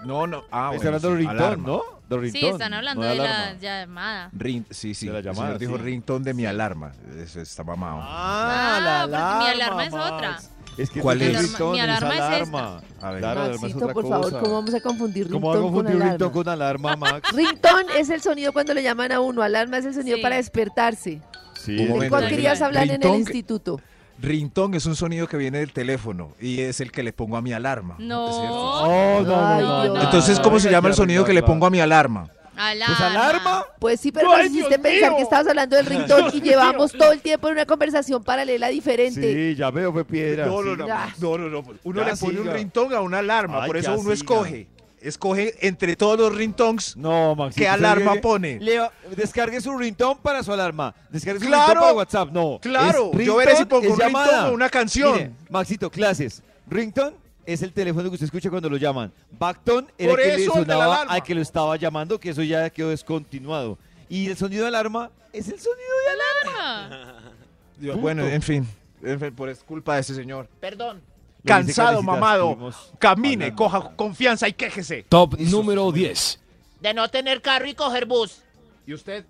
No, 0.04 0.26
no. 0.26 0.44
Ah, 0.50 0.70
Está 0.74 0.90
bueno, 0.90 0.96
hablando 0.96 1.08
de 1.10 1.14
sí, 1.14 1.18
ringtone, 1.26 1.40
alarma. 1.46 1.66
¿no? 1.66 1.82
De 2.10 2.16
ringtone, 2.18 2.30
Sí, 2.42 2.46
están 2.46 2.74
hablando 2.74 3.02
no 3.02 3.08
de 3.08 3.14
la 3.14 3.24
alarma. 3.24 3.58
llamada. 3.60 4.30
Ring- 4.36 4.66
sí, 4.70 4.94
sí. 4.94 5.06
De 5.06 5.12
la 5.12 5.18
el 5.20 5.24
llamada, 5.24 5.46
señor 5.46 5.58
dijo 5.60 5.76
sí. 5.78 5.82
ringtone 5.82 6.24
de 6.26 6.34
mi 6.34 6.44
alarma. 6.44 6.92
Eso 7.22 7.40
está 7.40 7.64
mamado. 7.64 8.00
Ah, 8.02 8.76
Ah, 8.76 9.06
la 9.06 9.18
porque 9.40 9.44
mi 9.44 9.50
alarma 9.62 9.84
es 9.86 9.94
otra. 9.94 10.38
Es 10.76 10.90
que 10.90 11.00
¿Cuál 11.00 11.22
es 11.22 11.40
ringtone, 11.40 11.72
Mi 11.72 11.80
alarma 11.80 12.08
es 12.08 12.14
esta. 12.14 12.26
alarma. 12.28 12.80
A 13.00 13.10
ver. 13.10 13.20
Claro, 13.20 13.20
la 13.20 13.30
alarma 13.30 13.54
es 13.54 13.60
Maxito, 13.62 13.78
otra 13.84 13.94
por 13.94 14.08
favor, 14.08 14.24
cosa. 14.24 14.40
¿cómo 14.40 14.54
vamos 14.54 14.74
a 14.74 14.80
confundir 14.80 15.28
¿Cómo 15.30 15.52
ringtone 15.52 15.54
con 15.54 15.62
confundir 15.84 15.90
ringtone 16.02 16.14
alarma? 16.14 16.32
con 16.32 16.48
alarma, 16.48 16.96
Max? 17.12 17.32
Ringtone 17.32 17.98
es 18.00 18.10
el 18.10 18.20
sonido 18.22 18.52
cuando 18.52 18.74
le 18.74 18.82
llaman 18.82 19.12
a 19.12 19.20
uno, 19.20 19.42
alarma 19.42 19.78
es 19.78 19.84
el 19.86 19.94
sonido 19.94 20.16
Sí. 20.16 20.22
para 20.22 20.36
despertarse. 20.36 21.20
Sí, 21.60 21.76
¿De 21.76 21.86
momento, 21.88 22.08
cuál 22.16 22.28
querías 22.28 22.60
hablar 22.60 22.84
en 22.84 22.90
el 22.90 23.00
ringtone- 23.00 23.18
instituto? 23.18 23.80
Ringtone 24.20 24.76
es 24.76 24.86
un 24.86 24.94
sonido 24.96 25.26
que 25.26 25.36
viene 25.36 25.58
del 25.58 25.72
teléfono 25.72 26.32
y 26.40 26.60
es 26.60 26.80
el 26.80 26.92
que 26.92 27.02
le 27.02 27.12
pongo 27.12 27.36
a 27.36 27.42
mi 27.42 27.52
alarma. 27.52 27.96
No. 27.98 28.28
¿Es 28.28 28.36
cierto? 28.36 28.54
Oh, 28.54 29.20
no, 29.22 29.60
no, 29.60 29.84
no, 29.88 29.94
no. 29.94 30.02
Entonces, 30.02 30.38
¿cómo 30.40 30.60
se 30.60 30.70
llama 30.70 30.88
el 30.88 30.94
sonido 30.94 31.24
que 31.24 31.32
le 31.34 31.42
pongo 31.42 31.66
a 31.66 31.70
mi 31.70 31.80
alarma? 31.80 32.28
Alarma. 32.56 32.86
Pues 32.96 33.00
alarma. 33.00 33.66
Pues 33.78 34.00
sí, 34.00 34.12
pero 34.12 34.32
¡Ay, 34.32 34.44
nos 34.48 34.52
hiciste 34.56 34.68
Dios 34.68 34.80
pensar 34.80 35.08
mío! 35.10 35.16
que 35.16 35.22
estabas 35.22 35.46
hablando 35.48 35.76
del 35.76 35.86
ringtone 35.86 36.30
y 36.36 36.40
llevamos 36.40 36.92
mío. 36.94 37.02
todo 37.02 37.12
el 37.12 37.20
tiempo 37.20 37.48
en 37.48 37.54
una 37.54 37.66
conversación 37.66 38.22
paralela 38.22 38.68
diferente. 38.68 39.32
Sí, 39.52 39.56
ya 39.56 39.70
veo, 39.70 39.92
fue 39.92 40.04
piedra. 40.04 40.46
No, 40.46 40.62
no, 40.62 40.76
no, 40.76 40.86
Ya. 40.86 41.14
no, 41.20 41.38
no, 41.38 41.48
no. 41.48 41.64
Uno 41.84 42.00
Ya, 42.04 42.10
le 42.12 42.16
pone 42.16 42.40
un 42.40 42.50
ringtone 42.52 42.94
a 42.96 43.00
una 43.00 43.18
alarma, 43.18 43.62
Ay, 43.62 43.66
por 43.68 43.76
eso 43.76 43.92
uno 43.92 44.02
siga. 44.02 44.14
escoge 44.14 44.66
escoge 45.00 45.54
entre 45.60 45.96
todos 45.96 46.18
los 46.18 46.34
ringtones 46.34 46.96
No, 46.96 47.34
Maxito. 47.34 47.58
qué 47.62 47.70
¿usted 47.70 47.84
alarma 47.84 48.14
pone. 48.22 48.58
le 48.58 48.78
va- 48.78 48.90
descargue 49.14 49.60
su 49.60 49.76
ringtone 49.76 50.18
para 50.22 50.42
su 50.42 50.50
alarma. 50.50 50.94
Descargue 51.10 51.40
su 51.40 51.46
Claro. 51.46 51.64
ringtone 51.66 51.80
para 51.82 51.92
WhatsApp. 51.92 52.30
No. 52.32 52.58
Claro, 52.62 53.12
yo 53.12 53.36
veré 53.36 53.54
si 53.54 53.66
pongo 53.66 53.82
un 53.82 53.98
ringtone 54.00 54.06
llamada. 54.12 54.48
o 54.50 54.54
una 54.54 54.70
canción. 54.70 55.12
Mire, 55.12 55.30
Maxito, 55.50 55.90
clases. 55.90 56.42
Ringtone 56.66 57.16
es 57.46 57.62
el 57.62 57.72
teléfono 57.72 58.08
que 58.08 58.14
usted 58.14 58.26
escucha 58.26 58.50
cuando 58.50 58.68
lo 58.68 58.76
llaman. 58.76 59.12
Backtone 59.38 59.88
era 59.98 60.10
Por 60.10 60.20
el 60.20 60.30
que 60.30 60.36
le 60.36 60.42
eso, 60.44 60.52
sonaba 60.52 61.02
al 61.02 61.22
que 61.22 61.34
lo 61.34 61.40
estaba 61.40 61.76
llamando, 61.76 62.18
que 62.18 62.30
eso 62.30 62.42
ya 62.42 62.68
quedó 62.70 62.90
descontinuado. 62.90 63.78
Y 64.08 64.28
el 64.28 64.36
sonido 64.36 64.62
de 64.62 64.68
alarma 64.68 65.10
es 65.32 65.48
el 65.48 65.58
sonido 65.58 65.90
de 66.06 66.52
alarma. 66.52 67.32
Dios, 67.78 68.00
Bueno, 68.00 68.26
en 68.26 68.42
fin, 68.42 68.66
en 69.02 69.18
fin, 69.18 69.34
por 69.34 69.48
es 69.48 69.62
culpa 69.62 69.94
de 69.96 70.00
ese 70.02 70.14
señor. 70.14 70.48
Perdón. 70.60 71.02
Lo 71.42 71.48
Cansado, 71.48 72.02
mamado. 72.02 72.56
Camine, 72.98 73.46
hablando. 73.46 73.56
coja 73.56 73.96
confianza 73.96 74.48
y 74.48 74.54
quéjese. 74.54 75.04
Top 75.08 75.38
número 75.38 75.92
10. 75.92 76.40
De 76.80 76.94
no 76.94 77.08
tener 77.08 77.42
carro 77.42 77.66
y 77.66 77.74
coger 77.74 78.06
bus. 78.06 78.42
¿Y 78.86 78.94
usted? 78.94 79.24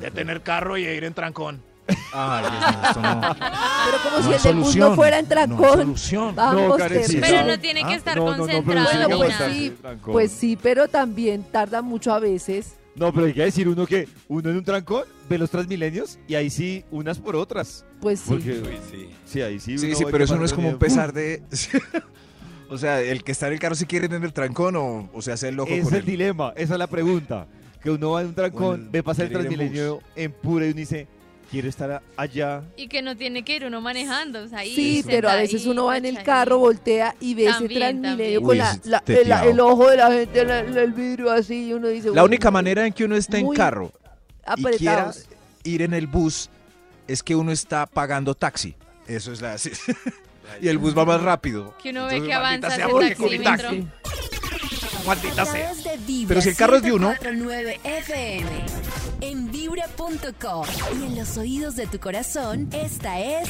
De 0.00 0.10
tener 0.10 0.42
carro 0.42 0.76
y 0.76 0.84
ir 0.86 1.04
en 1.04 1.14
trancón. 1.14 1.62
Ay, 2.12 2.44
Dios 2.50 2.52
mío, 2.60 2.80
esto 2.88 3.00
no. 3.02 3.20
Pero 3.86 4.02
como 4.02 4.16
No 4.16 4.22
si 4.22 4.48
el 4.48 4.54
del 4.62 4.78
no 4.78 4.94
fuera 4.94 5.18
en 5.18 5.24
No 5.24 5.28
trancón. 5.28 5.78
solución. 5.78 6.34
Vamos, 6.34 6.68
No, 6.68 6.76
Karencita. 6.76 7.26
Pero 7.26 7.46
no 7.46 7.58
tiene 7.60 7.80
que 7.80 7.86
Ah, 7.86 7.96
estar 7.96 8.16
no, 8.16 8.24
no, 8.24 8.30
no, 8.36 8.36
pero 8.46 8.56
concentrado 8.58 8.88
sí 8.88 8.96
en 8.96 9.02
Bueno, 9.02 9.08
que 9.08 9.16
pues 9.16 9.52
sí, 9.56 9.70
trancón. 9.82 10.12
pues 10.12 10.32
sí, 10.32 10.58
pero 10.62 10.88
también 10.88 11.44
tarda 11.44 11.82
mucho 11.82 12.12
a 12.12 12.18
veces. 12.18 12.74
No, 12.94 13.12
pero 13.12 13.26
hay 13.26 13.34
que 13.34 13.42
decir 13.44 13.68
uno 13.68 13.86
que 13.86 14.08
uno 14.28 14.48
en 14.50 14.56
un 14.56 14.64
trancón 14.64 15.04
ve 15.28 15.36
los 15.38 15.50
Transmilenios 15.50 16.18
y 16.26 16.34
ahí 16.34 16.48
sí, 16.48 16.82
unas 16.90 17.18
por 17.18 17.36
otras. 17.36 17.84
Pues 18.00 18.20
sí. 18.20 18.26
Porque, 18.30 18.52
Uy, 18.52 18.78
sí. 18.90 19.10
sí, 19.26 19.42
ahí 19.42 19.60
sí. 19.60 19.76
Sí, 19.78 19.94
sí, 19.94 20.04
pero 20.10 20.24
eso 20.24 20.36
no 20.36 20.44
es 20.46 20.52
como 20.54 20.68
un 20.70 20.78
pesar 20.78 21.12
de... 21.12 21.42
o 22.70 22.78
sea, 22.78 23.00
el 23.00 23.22
que 23.22 23.32
está 23.32 23.46
en 23.48 23.52
el 23.54 23.58
carro 23.58 23.74
si 23.74 23.84
quiere 23.86 24.06
ir 24.06 24.14
en 24.14 24.24
el 24.24 24.32
trancón 24.32 24.76
o, 24.76 25.10
o 25.12 25.22
se 25.22 25.30
hace 25.32 25.48
el 25.50 25.56
loco 25.56 25.70
Es 25.72 25.84
con 25.84 25.92
el 25.94 26.00
él. 26.00 26.06
dilema, 26.06 26.52
esa 26.56 26.72
es 26.74 26.78
la 26.78 26.86
pregunta. 26.86 27.46
Que 27.82 27.90
uno 27.90 28.12
va 28.12 28.22
en 28.22 28.28
un 28.28 28.34
trancón, 28.34 28.88
ve 28.90 29.02
pasar 29.02 29.26
el 29.26 29.30
quiere 29.32 29.44
Transmilenio 29.44 30.00
en 30.16 30.32
pura 30.32 30.64
y 30.66 30.70
uno 30.70 30.76
dice, 30.78 31.06
quiero 31.50 31.68
estar 31.68 32.02
allá. 32.16 32.62
Y 32.76 32.88
que 32.88 33.02
no 33.02 33.16
tiene 33.16 33.44
que 33.44 33.56
ir 33.56 33.64
uno 33.64 33.80
manejando. 33.80 34.42
o 34.42 34.48
sea, 34.48 34.58
ahí 34.60 34.74
Sí, 34.74 35.02
pero 35.06 35.28
a 35.28 35.36
veces 35.36 35.64
uno 35.66 35.86
va 35.86 35.96
en 35.96 36.04
el 36.06 36.22
carro, 36.22 36.58
voltea 36.58 37.14
y 37.20 37.34
ve 37.34 37.46
ese 37.48 37.68
transmilenio 37.68 38.42
con 38.42 38.58
la- 38.58 38.78
la- 38.84 39.02
el, 39.06 39.32
el 39.50 39.60
ojo 39.60 39.88
de 39.88 39.96
la 39.96 40.10
gente 40.12 40.40
en 40.40 40.50
el, 40.50 40.76
el 40.76 40.92
vidrio 40.92 41.30
así 41.30 41.68
y 41.68 41.72
uno 41.72 41.88
dice... 41.88 42.10
La 42.12 42.22
"Uy, 42.22 42.28
única 42.28 42.50
manera 42.50 42.86
en 42.86 42.92
que 42.92 43.04
uno 43.04 43.16
está 43.16 43.38
en 43.38 43.48
carro 43.52 43.92
y 44.56 44.62
quiera 44.76 45.02
apretados. 45.08 45.26
ir 45.64 45.82
en 45.82 45.94
el 45.94 46.06
bus 46.06 46.50
es 47.08 47.22
que 47.22 47.34
uno 47.36 47.52
está 47.52 47.86
pagando 47.86 48.34
taxi. 48.34 48.74
Eso 49.06 49.32
es 49.32 49.40
la... 49.40 49.56
sí. 49.58 49.70
y 50.60 50.68
el 50.68 50.78
bus 50.78 50.96
va 50.96 51.04
más 51.04 51.20
rápido. 51.22 51.74
Que 51.82 51.90
uno 51.90 52.06
ve 52.06 52.22
que 52.22 52.32
avanza 52.34 52.70
sea, 52.70 52.84
ese 52.86 52.92
porque 52.92 53.14
cogí 53.14 53.38
taxímetro. 53.38 53.88
taxi. 54.02 55.06
Maldita 55.06 55.46
sea. 55.46 55.72
Través 55.96 56.06
de 56.06 56.12
Vibra 56.12 56.28
Pero 56.28 56.40
si 56.42 56.48
el 56.50 56.56
carro 56.56 56.76
es 56.76 56.82
de 56.82 56.92
uno. 56.92 57.14
104.9 57.14 57.80
FM. 57.84 58.50
En 59.20 59.50
vibra.com. 59.50 60.66
Y 61.00 61.06
en 61.06 61.16
los 61.16 61.36
oídos 61.36 61.76
de 61.76 61.86
tu 61.86 61.98
corazón, 61.98 62.68
esta 62.72 63.20
es. 63.20 63.48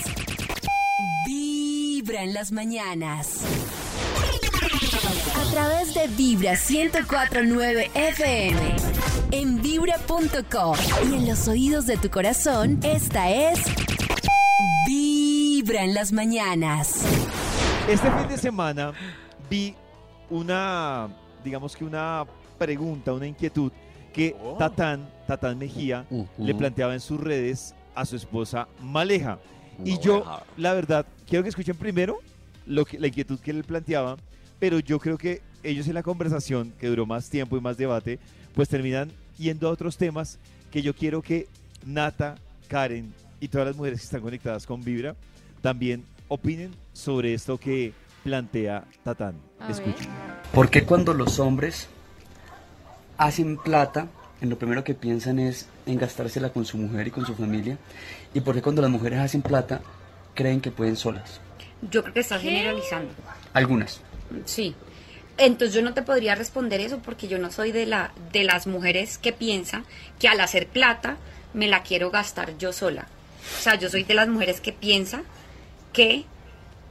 Vibra 1.27 2.23
en 2.23 2.35
las 2.35 2.53
mañanas. 2.53 3.41
A 5.35 5.51
través 5.51 5.95
de 5.95 6.07
Vibra 6.09 6.53
104.9 6.53 7.91
FM. 7.95 8.77
En 9.33 9.63
vibra.com. 9.63 10.77
Y 11.11 11.15
en 11.15 11.29
los 11.29 11.49
oídos 11.49 11.87
de 11.87 11.97
tu 11.97 12.11
corazón, 12.11 12.81
esta 12.83 13.31
es. 13.31 13.61
Vibra 14.87 15.83
en 15.83 15.95
las 15.95 16.13
mañanas. 16.13 17.03
Este 17.89 18.11
fin 18.11 18.29
de 18.29 18.39
semana 18.39 18.93
vi 19.49 19.75
una, 20.31 21.09
digamos 21.47 21.77
que 21.77 21.85
una 21.85 22.27
pregunta, 22.59 23.15
una 23.15 23.27
inquietud 23.27 23.73
que 24.13 24.35
Oh. 24.43 24.57
Tatán, 24.59 25.09
Tatán 25.27 25.59
Mejía, 25.59 26.07
le 26.39 26.55
planteaba 26.55 26.95
en 26.95 27.01
sus 27.01 27.21
redes 27.21 27.75
a 27.95 28.05
su 28.05 28.17
esposa 28.17 28.67
Maleja. 28.83 29.39
Y 29.85 29.99
yo, 29.99 30.25
la 30.57 30.73
verdad, 30.73 31.07
quiero 31.29 31.43
que 31.43 31.51
escuchen 31.51 31.77
primero 31.77 32.19
lo 32.67 32.85
que, 32.85 32.99
la 32.99 33.09
inquietud 33.09 33.39
que 33.39 33.51
él 33.51 33.63
planteaba, 33.63 34.17
pero 34.59 34.79
yo 34.79 34.99
creo 34.99 35.19
que 35.19 35.43
ellos 35.63 35.87
en 35.87 35.95
la 35.95 36.03
conversación, 36.03 36.73
que 36.81 36.89
duró 36.89 37.05
más 37.05 37.29
tiempo 37.29 37.57
y 37.57 37.61
más 37.61 37.77
debate, 37.77 38.19
pues 38.55 38.69
terminan 38.69 39.13
yendo 39.39 39.69
a 39.69 39.71
otros 39.71 39.97
temas 39.99 40.39
que 40.71 40.81
yo 40.81 40.95
quiero 40.95 41.21
que 41.21 41.47
Nata, 41.85 42.37
Karen 42.69 43.13
y 43.39 43.49
todas 43.49 43.67
las 43.67 43.77
mujeres 43.77 44.01
que 44.01 44.05
están 44.05 44.23
conectadas 44.23 44.67
con 44.67 44.83
Vibra 44.83 45.15
también 45.61 46.03
opinen 46.29 46.73
sobre 46.95 47.35
esto 47.35 47.59
que 47.59 47.93
plantea 48.27 48.85
Tatán. 49.05 49.37
Escuchen. 49.71 50.09
¿Por 50.53 50.69
qué 50.69 50.83
cuando 50.83 51.15
los 51.15 51.39
hombres 51.39 51.87
hacen 53.17 53.57
plata, 53.57 54.09
en 54.41 54.51
lo 54.51 54.59
primero 54.59 54.83
que 54.83 54.95
piensan 54.95 55.39
es 55.39 55.69
en 55.87 55.97
gastársela 55.97 56.53
con 56.53 56.65
su 56.65 56.77
mujer 56.77 57.07
y 57.07 57.11
con 57.13 57.25
su 57.25 57.37
familia? 57.37 57.79
¿Y 58.35 58.41
por 58.41 58.57
qué 58.57 58.63
cuando 58.63 58.83
las 58.83 58.91
mujeres 58.91 59.21
hacen 59.21 59.43
plata, 59.43 59.81
creen 60.35 60.61
que 60.61 60.73
pueden 60.73 60.97
solas? 60.97 61.41
Yo 61.89 62.03
creo 62.03 62.15
que 62.15 62.21
estás 62.21 62.43
¿Qué? 62.43 62.51
generalizando. 62.51 63.13
Algunas. 63.53 64.01
Sí. 64.45 64.75
Entonces 65.39 65.73
yo 65.73 65.83
no 65.83 65.95
te 65.95 66.03
podría 66.03 66.35
responder 66.35 66.81
eso 66.81 66.99
porque 66.99 67.29
yo 67.29 67.39
no 67.39 67.53
soy 67.53 67.71
de 67.71 67.87
la 67.87 68.11
de 68.33 68.43
las 68.43 68.67
mujeres 68.67 69.19
que 69.19 69.33
piensa 69.33 69.85
que 70.19 70.27
al 70.27 70.41
hacer 70.41 70.67
plata 70.67 71.17
me 71.55 71.69
la 71.69 71.85
quiero 71.85 72.11
gastar 72.11 72.59
yo 72.59 72.73
sola. 72.73 73.07
O 73.57 73.63
sea, 73.63 73.77
yo 73.77 73.89
soy 73.89 74.03
de 74.03 74.15
las 74.15 74.27
mujeres 74.27 74.61
que 74.61 74.73
piensa 74.73 75.23
que 75.93 76.25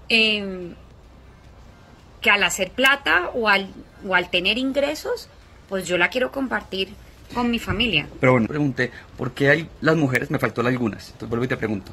em, 0.07 0.75
que 2.25 2.31
al 2.31 2.41
hacer 2.41 2.71
plata 2.71 3.29
o 3.35 3.47
al 3.47 3.69
o 4.03 4.15
al 4.15 4.31
tener 4.31 4.57
ingresos, 4.57 5.29
pues 5.69 5.87
yo 5.87 5.95
la 5.95 6.09
quiero 6.09 6.31
compartir 6.31 6.89
con 7.35 7.51
mi 7.51 7.59
familia. 7.59 8.07
Pero 8.19 8.31
bueno, 8.31 8.47
pregunté, 8.47 8.89
¿por 9.15 9.33
qué 9.33 9.51
hay 9.51 9.69
las 9.79 9.95
mujeres? 9.95 10.31
Me 10.31 10.39
faltó 10.39 10.61
algunas. 10.61 11.05
Entonces 11.05 11.29
vuelvo 11.29 11.45
y 11.45 11.47
te 11.49 11.55
pregunto. 11.55 11.91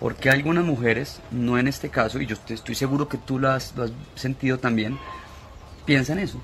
¿Por 0.00 0.16
qué 0.16 0.30
algunas 0.30 0.64
mujeres, 0.64 1.20
no 1.30 1.58
en 1.58 1.68
este 1.68 1.90
caso, 1.90 2.18
y 2.18 2.24
yo 2.24 2.34
estoy 2.48 2.74
seguro 2.74 3.10
que 3.10 3.18
tú 3.18 3.38
lo 3.38 3.50
has, 3.50 3.76
lo 3.76 3.84
has 3.84 3.92
sentido 4.14 4.58
también, 4.58 4.98
piensan 5.84 6.18
eso? 6.18 6.40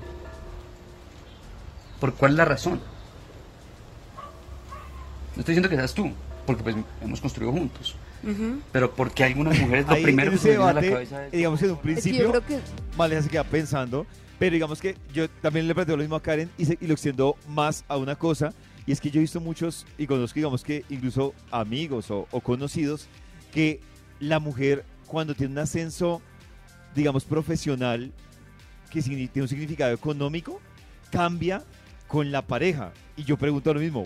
¿Por 1.99 2.13
cuál 2.13 2.33
es 2.33 2.37
la 2.37 2.45
razón? 2.45 2.79
No 5.35 5.39
estoy 5.39 5.53
diciendo 5.55 5.69
que 5.69 5.77
seas 5.77 5.95
tú, 5.95 6.11
porque 6.45 6.61
pues 6.61 6.75
hemos 7.01 7.19
construido 7.19 7.51
juntos. 7.51 7.95
Pero 8.71 8.93
¿por 8.93 9.11
qué 9.13 9.23
algunas 9.23 9.59
mujeres 9.59 9.85
lo 9.87 9.93
Ahí 9.93 10.03
primero 10.03 10.31
en 10.31 10.37
que 10.37 10.41
se 10.41 10.49
viene 10.49 10.63
a 10.63 10.73
la 10.73 10.81
debate, 10.81 10.91
cabeza 10.93 11.25
es... 11.25 11.31
digamos 11.31 11.59
que 11.59 11.65
en 11.65 11.71
un 11.71 11.77
yo 11.77 11.81
principio, 11.83 12.29
creo 12.29 12.45
que 12.45 12.59
Maleja 12.97 13.21
se 13.23 13.29
queda 13.29 13.43
pensando, 13.43 14.05
pero 14.39 14.53
digamos 14.53 14.79
que 14.81 14.95
yo 15.13 15.29
también 15.29 15.67
le 15.67 15.73
planteo 15.73 15.97
lo 15.97 16.03
mismo 16.03 16.15
a 16.15 16.21
Karen 16.21 16.49
y, 16.57 16.65
se- 16.65 16.77
y 16.79 16.87
lo 16.87 16.93
extiendo 16.93 17.35
más 17.47 17.83
a 17.87 17.97
una 17.97 18.15
cosa, 18.15 18.53
y 18.85 18.91
es 18.91 18.99
que 19.01 19.09
yo 19.11 19.19
he 19.19 19.21
visto 19.21 19.39
muchos, 19.39 19.85
y 19.97 20.07
conozco, 20.07 20.35
digamos 20.35 20.63
que 20.63 20.83
incluso 20.89 21.33
amigos 21.51 22.09
o, 22.11 22.27
o 22.31 22.41
conocidos, 22.41 23.07
que 23.53 23.79
la 24.19 24.39
mujer 24.39 24.85
cuando 25.07 25.35
tiene 25.35 25.53
un 25.53 25.59
ascenso, 25.59 26.21
digamos, 26.95 27.23
profesional, 27.25 28.11
que 28.89 29.01
tiene 29.01 29.29
un 29.35 29.47
significado 29.47 29.93
económico, 29.93 30.59
cambia 31.11 31.63
con 32.07 32.31
la 32.31 32.41
pareja. 32.41 32.91
Y 33.15 33.23
yo 33.23 33.37
pregunto 33.37 33.73
lo 33.73 33.79
mismo, 33.79 34.05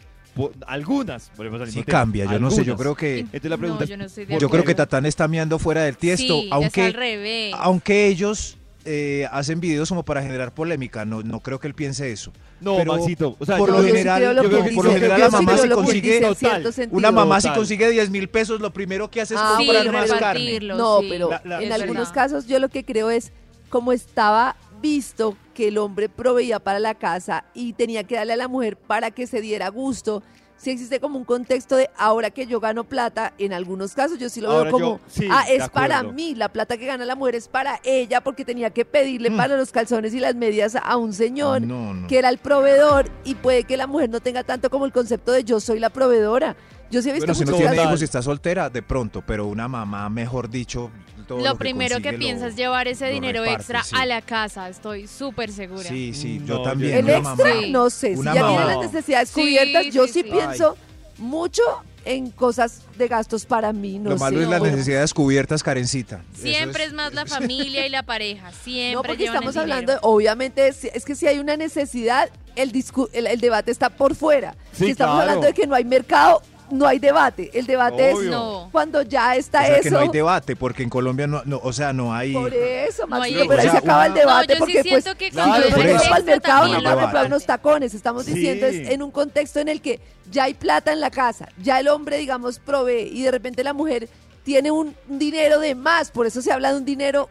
algunas, 0.68 1.32
volvemos 1.38 1.62
al 1.62 1.68
Sí 1.68 1.84
tema, 1.84 2.00
cambia, 2.00 2.26
yo 2.26 2.40
no 2.40 2.52
sé, 2.52 2.64
yo 2.66 2.76
creo 2.76 2.96
que... 2.96 3.20
Entonces 3.20 3.50
la 3.50 3.58
pregunta 3.58 3.80
No, 3.80 3.84
es, 3.86 3.90
yo 3.90 3.98
no 3.98 4.06
estoy 4.06 4.26
de 4.26 4.34
¿por 4.34 4.42
Yo 4.42 4.50
creo 4.50 4.64
que 4.64 4.76
Tatán 4.76 5.06
está 5.06 5.28
meando 5.28 5.60
fuera 5.60 5.84
del 5.84 5.98
tiesto, 5.98 6.42
Sí, 6.42 6.50
aunque... 6.52 6.82
es 6.82 6.88
al 6.88 6.94
revés. 6.94 7.54
Aunque 7.58 8.08
ellos 8.08 8.58
eh, 8.84 9.28
hacen 9.32 9.60
videos 9.60 9.90
como 9.90 10.04
para 10.04 10.22
generar 10.22 10.54
polémica, 10.54 11.06
no, 11.06 11.24
no 11.24 11.40
creo 11.40 11.60
que 11.60 11.68
él 11.68 11.74
piense 11.74 12.12
eso. 12.12 12.32
No, 12.62 12.78
Pero 12.78 12.96
Maxito, 12.96 13.36
o 13.40 13.46
sea, 13.46 13.58
por 13.58 13.70
lo 13.72 13.84
general, 13.84 14.36
lo 14.36 14.44
yo 14.44 14.50
creo 14.50 14.64
que 14.64 14.72
por 14.72 14.86
lo 14.86 15.18
la 15.18 15.30
mamá 15.30 15.58
se 15.58 15.70
consigue 15.70 16.22
total. 16.22 16.74
Una 16.92 17.12
mamá 17.12 17.42
si 17.42 17.50
consigue 17.50 17.90
10 17.90 18.10
mil 18.12 18.30
pesos, 18.30 18.62
lo 18.62 18.72
primero 18.72 19.10
que 19.10 19.22
hace 19.22 19.34
es 19.36 19.40
Ah, 19.44 19.56
comprar 19.58 19.84
Sí, 19.84 19.90
más 19.90 20.12
carne. 20.14 20.60
No, 20.60 21.00
pero 21.10 21.30
La- 21.30 21.42
la- 21.46 21.62
en 21.64 21.72
algunos 21.72 22.10
verdad. 22.10 22.14
casos 22.14 22.48
yo 22.48 22.60
lo 22.60 22.70
que 22.70 22.84
creo 22.86 23.10
es 23.10 23.32
como 23.70 23.92
estaba 23.92 24.56
visto 24.82 25.36
que 25.56 25.70
el 25.70 25.80
hombre 25.80 26.08
proveía 26.10 26.60
para 26.60 26.78
la 26.78 26.94
casa 26.94 27.46
y 27.56 27.74
tenía 27.74 28.04
que 28.04 28.14
darle 28.16 28.34
a 28.34 28.38
la 28.38 28.48
mujer 28.48 28.78
para 28.78 29.10
que 29.10 29.26
se 29.26 29.42
diera 29.42 29.70
gusto. 29.70 30.22
Si 30.58 30.70
existe 30.72 31.00
como 31.02 31.18
un 31.18 31.26
contexto 31.26 31.76
de 31.76 31.90
ahora 31.98 32.30
que 32.30 32.46
yo 32.48 32.60
gano 32.62 32.84
plata, 32.86 33.34
en 33.38 33.52
algunos 33.52 33.94
casos 33.94 34.18
yo 34.20 34.30
sí 34.30 34.40
lo 34.40 34.52
Ahora 34.52 34.64
veo 34.70 34.72
yo- 34.72 34.86
como, 34.86 35.00
sí, 35.08 35.28
ah, 35.30 35.44
es 35.50 35.68
para 35.70 36.02
mí, 36.04 36.34
la 36.36 36.48
plata 36.50 36.78
que 36.78 36.86
gana 36.86 37.04
la 37.06 37.16
mujer 37.16 37.36
es 37.36 37.48
para 37.50 37.82
ella 37.84 38.22
porque 38.22 38.46
tenía 38.46 38.70
que 38.70 38.86
pedirle 38.86 39.32
Mm. 39.32 39.38
para 39.38 39.58
los 39.58 39.72
calzones 39.72 40.14
y 40.14 40.20
las 40.20 40.36
medias 40.36 40.76
a 40.82 40.96
un 40.98 41.12
señor 41.12 41.62
No, 41.62 41.94
no. 41.94 42.08
que 42.08 42.18
era 42.20 42.30
el 42.30 42.38
proveedor 42.38 43.10
y 43.26 43.36
puede 43.36 43.64
que 43.66 43.76
la 43.76 43.86
mujer 43.88 44.10
no 44.10 44.22
tenga 44.22 44.44
tanto 44.44 44.70
como 44.70 44.86
el 44.86 44.92
concepto 44.94 45.32
de 45.34 45.44
yo 45.44 45.60
soy 45.60 45.80
la 45.80 45.90
proveedora. 45.90 46.56
Yo 46.90 47.02
sí 47.02 47.10
he 47.10 47.14
visto 47.14 47.26
Bueno, 47.26 47.36
si 47.36 47.42
no 47.46 47.46
muchos 47.52 47.60
tiene 47.60 47.76
casos- 47.76 47.90
hijos 47.90 48.02
y 48.02 48.04
está 48.06 48.22
soltera, 48.22 48.70
de 48.70 48.82
pronto, 48.82 49.24
pero 49.26 49.48
una 49.48 49.68
mamá, 49.68 50.08
mejor 50.10 50.50
dicho, 50.50 50.90
todo 51.26 51.40
Lo 51.44 51.54
que 51.54 51.60
primero 51.60 52.00
que 52.02 52.12
lo- 52.14 52.18
piensas 52.20 52.50
es 52.52 52.56
llevar 52.56 52.88
ese 52.88 53.08
dinero 53.08 53.42
reparte, 53.42 53.62
extra 53.62 53.84
sí. 53.84 53.96
a 53.98 54.06
la 54.06 54.22
casa, 54.22 54.70
estoy 54.70 55.08
súper 55.08 55.52
segura. 55.52 55.84
Sí, 55.84 56.14
sí, 56.14 56.40
No, 56.40 56.46
yo 56.46 56.62
también. 56.62 56.94
El 56.98 57.10
extra, 57.10 57.22
mamá. 57.36 57.68
no 57.70 57.90
sé, 57.90 58.16
si 58.16 58.24
ya 58.24 58.36
mamá. 58.36 58.48
tiene 58.48 58.66
las 58.66 58.92
necesidades 58.92 59.30
Sí, 59.30 59.42
cubiertas, 59.42 59.94
yo 59.94 60.08
sí, 60.08 60.24
pienso 60.24 60.78
mucho 61.18 61.62
en 62.04 62.30
cosas 62.30 62.82
de 62.98 63.08
gastos 63.08 63.46
para 63.46 63.74
mí. 63.74 63.98
No 63.98 64.12
Lo 64.12 64.18
malo 64.18 64.38
sé. 64.38 64.44
es 64.44 64.50
las 64.50 64.62
necesidades 64.62 65.14
cubiertas, 65.14 65.64
Karencita. 65.64 66.22
Siempre 66.36 66.84
es- 66.84 66.90
es, 66.90 66.94
más 66.96 67.14
la 67.16 67.26
familia 67.26 67.86
y 67.88 67.90
la 67.90 68.04
pareja. 68.04 68.52
Siempre 68.52 68.94
No, 68.94 69.02
porque 69.02 69.26
estamos 69.26 69.58
hablando, 69.58 69.94
de- 69.94 70.00
obviamente, 70.04 70.68
es, 70.68 70.84
es 70.84 71.04
que 71.04 71.16
si 71.16 71.26
hay 71.26 71.40
una 71.40 71.58
necesidad, 71.58 72.30
el, 72.56 72.72
discu- 72.72 73.10
el, 73.12 73.26
el 73.26 73.40
debate 73.40 73.72
está 73.72 73.90
por 73.90 74.16
fuera. 74.16 74.56
Sí, 74.74 74.86
si 74.86 74.92
estamos 74.92 75.16
claro. 75.16 75.30
hablando 75.32 75.48
de 75.48 75.54
que 75.54 75.66
no 75.66 75.74
hay 75.74 75.84
mercado, 75.84 76.44
no 76.78 76.86
hay 76.88 77.00
debate. 77.00 77.50
El 77.54 77.66
debate 77.66 78.14
Obvio. 78.14 78.22
es 78.24 78.30
No. 78.32 78.70
cuando 78.72 79.02
ya 79.02 79.36
está 79.36 79.62
O 79.62 79.66
sea, 79.66 79.74
eso. 79.76 79.84
que 79.84 79.90
no 79.92 80.00
hay 80.00 80.10
debate, 80.10 80.56
porque 80.56 80.84
en 80.84 80.90
Colombia 80.90 81.28
no, 81.28 81.42
no 81.46 81.60
o 81.64 81.74
sea, 81.74 81.94
no 81.94 82.14
hay... 82.14 82.34
Por 82.34 82.54
eso, 82.54 83.08
No 83.08 83.16
hay 83.22 83.34
Maxito, 83.34 83.48
pero 83.50 83.62
ahí 83.62 83.68
o 83.68 83.72
se 83.72 83.78
acaba 83.78 84.06
el 84.08 84.14
debate 84.14 84.48
No, 84.48 84.60
yo 84.60 84.66
sí 84.66 84.74
porque 84.74 84.90
pues 84.90 85.04
siento 85.04 85.18
que 85.18 85.32
claro, 85.32 85.70
por 85.76 85.86
eso. 85.86 86.14
al 86.14 86.24
mercado 86.24 86.68
no 86.68 87.00
comprar 87.00 87.26
unos 87.28 87.46
tacones. 87.46 87.94
Estamos 87.94 88.26
Sí. 88.26 88.34
diciendo 88.34 88.66
es 88.68 88.90
en 88.90 89.02
un 89.02 89.12
contexto 89.12 89.60
en 89.60 89.70
el 89.70 89.82
que 89.82 90.00
ya 90.32 90.44
hay 90.46 90.54
plata 90.54 90.92
en 90.94 91.00
la 91.00 91.12
casa, 91.12 91.50
ya 91.62 91.80
el 91.80 91.88
hombre, 91.88 92.18
digamos, 92.18 92.60
provee 92.60 93.10
y 93.12 93.24
de 93.24 93.32
repente 93.32 93.64
la 93.64 93.74
mujer 93.74 94.10
tiene 94.44 94.72
un 94.72 94.96
dinero 95.08 95.60
de 95.60 95.74
más, 95.76 96.12
por 96.12 96.26
eso 96.28 96.42
se 96.42 96.52
habla 96.52 96.72
de 96.72 96.78
un 96.78 96.86
dinero 96.86 97.30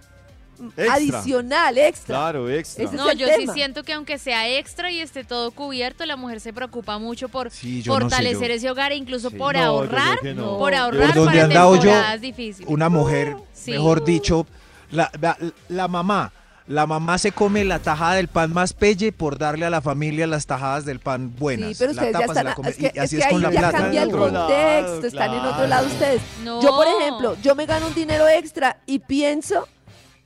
Extra. 0.76 0.94
adicional, 0.94 1.78
extra. 1.78 2.06
Claro, 2.16 2.50
extra. 2.50 2.84
Ese 2.84 2.96
No, 2.96 3.12
yo 3.12 3.26
sí 3.36 3.46
siento 3.52 3.82
que 3.82 3.92
aunque 3.92 4.18
sea 4.18 4.48
extra 4.48 4.90
y 4.90 5.00
esté 5.00 5.24
todo 5.24 5.50
cubierto, 5.50 6.04
la 6.06 6.16
mujer 6.16 6.40
se 6.40 6.52
preocupa 6.52 6.98
mucho 6.98 7.28
por 7.28 7.50
Sí, 7.50 7.82
yo 7.82 7.92
no 7.92 7.96
sé, 7.96 8.02
fortalecer 8.16 8.48
yo- 8.48 8.54
ese 8.54 8.70
hogar 8.70 8.92
e 8.92 8.96
incluso 8.96 9.30
Sí. 9.30 9.36
por 9.36 9.54
No, 9.54 9.60
yo 9.60 9.66
ahorrar, 9.66 10.24
no. 10.34 10.58
por 10.58 10.72
Yo- 10.72 10.78
ahorrar 10.82 11.06
Por 11.08 11.14
donde 11.24 11.40
para 11.40 11.48
yo, 11.54 11.72
temporadas 11.80 12.20
difíciles. 12.20 12.70
una 12.70 12.88
mujer, 12.88 13.36
Sí. 13.52 13.72
mejor 13.72 14.04
dicho, 14.04 14.46
la, 14.90 15.10
la- 15.20 15.36
la 15.68 15.88
mamá. 15.88 16.32
La 16.66 16.86
mamá 16.86 17.18
se 17.18 17.30
come 17.30 17.62
la 17.62 17.78
tajada 17.78 18.14
del 18.14 18.28
pan 18.28 18.50
más 18.54 18.72
pelle 18.72 19.12
por 19.12 19.36
darle 19.36 19.66
a 19.66 19.70
la 19.70 19.82
familia 19.82 20.26
las 20.26 20.46
tajadas 20.46 20.86
del 20.86 20.98
pan 20.98 21.36
buenas. 21.36 21.68
Sí, 21.68 21.74
pero 21.78 21.92
La 21.92 22.02
ya 22.04 22.08
están, 22.20 22.44
la 22.46 22.56
es 22.70 22.76
que, 22.76 22.92
y 22.94 22.98
así 22.98 23.16
es 23.16 23.20
es, 23.20 23.26
que 23.26 23.32
con 23.34 23.36
ahí 23.36 23.42
la 23.42 23.50
ya 23.52 23.58
plata. 23.68 23.78
cambia 23.78 24.02
el 24.04 24.08
lado, 24.08 24.18
contexto, 24.30 25.06
están 25.06 25.34
en 25.34 25.40
otro 25.40 25.66
lado 25.66 25.86
ustedes. 25.88 26.22
No. 26.42 26.62
Yo, 26.62 26.70
por 26.74 26.86
ejemplo, 26.86 27.36
yo 27.42 27.54
me 27.54 27.66
gano 27.66 27.88
un 27.88 27.94
dinero 27.94 28.26
extra 28.30 28.78
y 28.86 28.98
pienso 28.98 29.68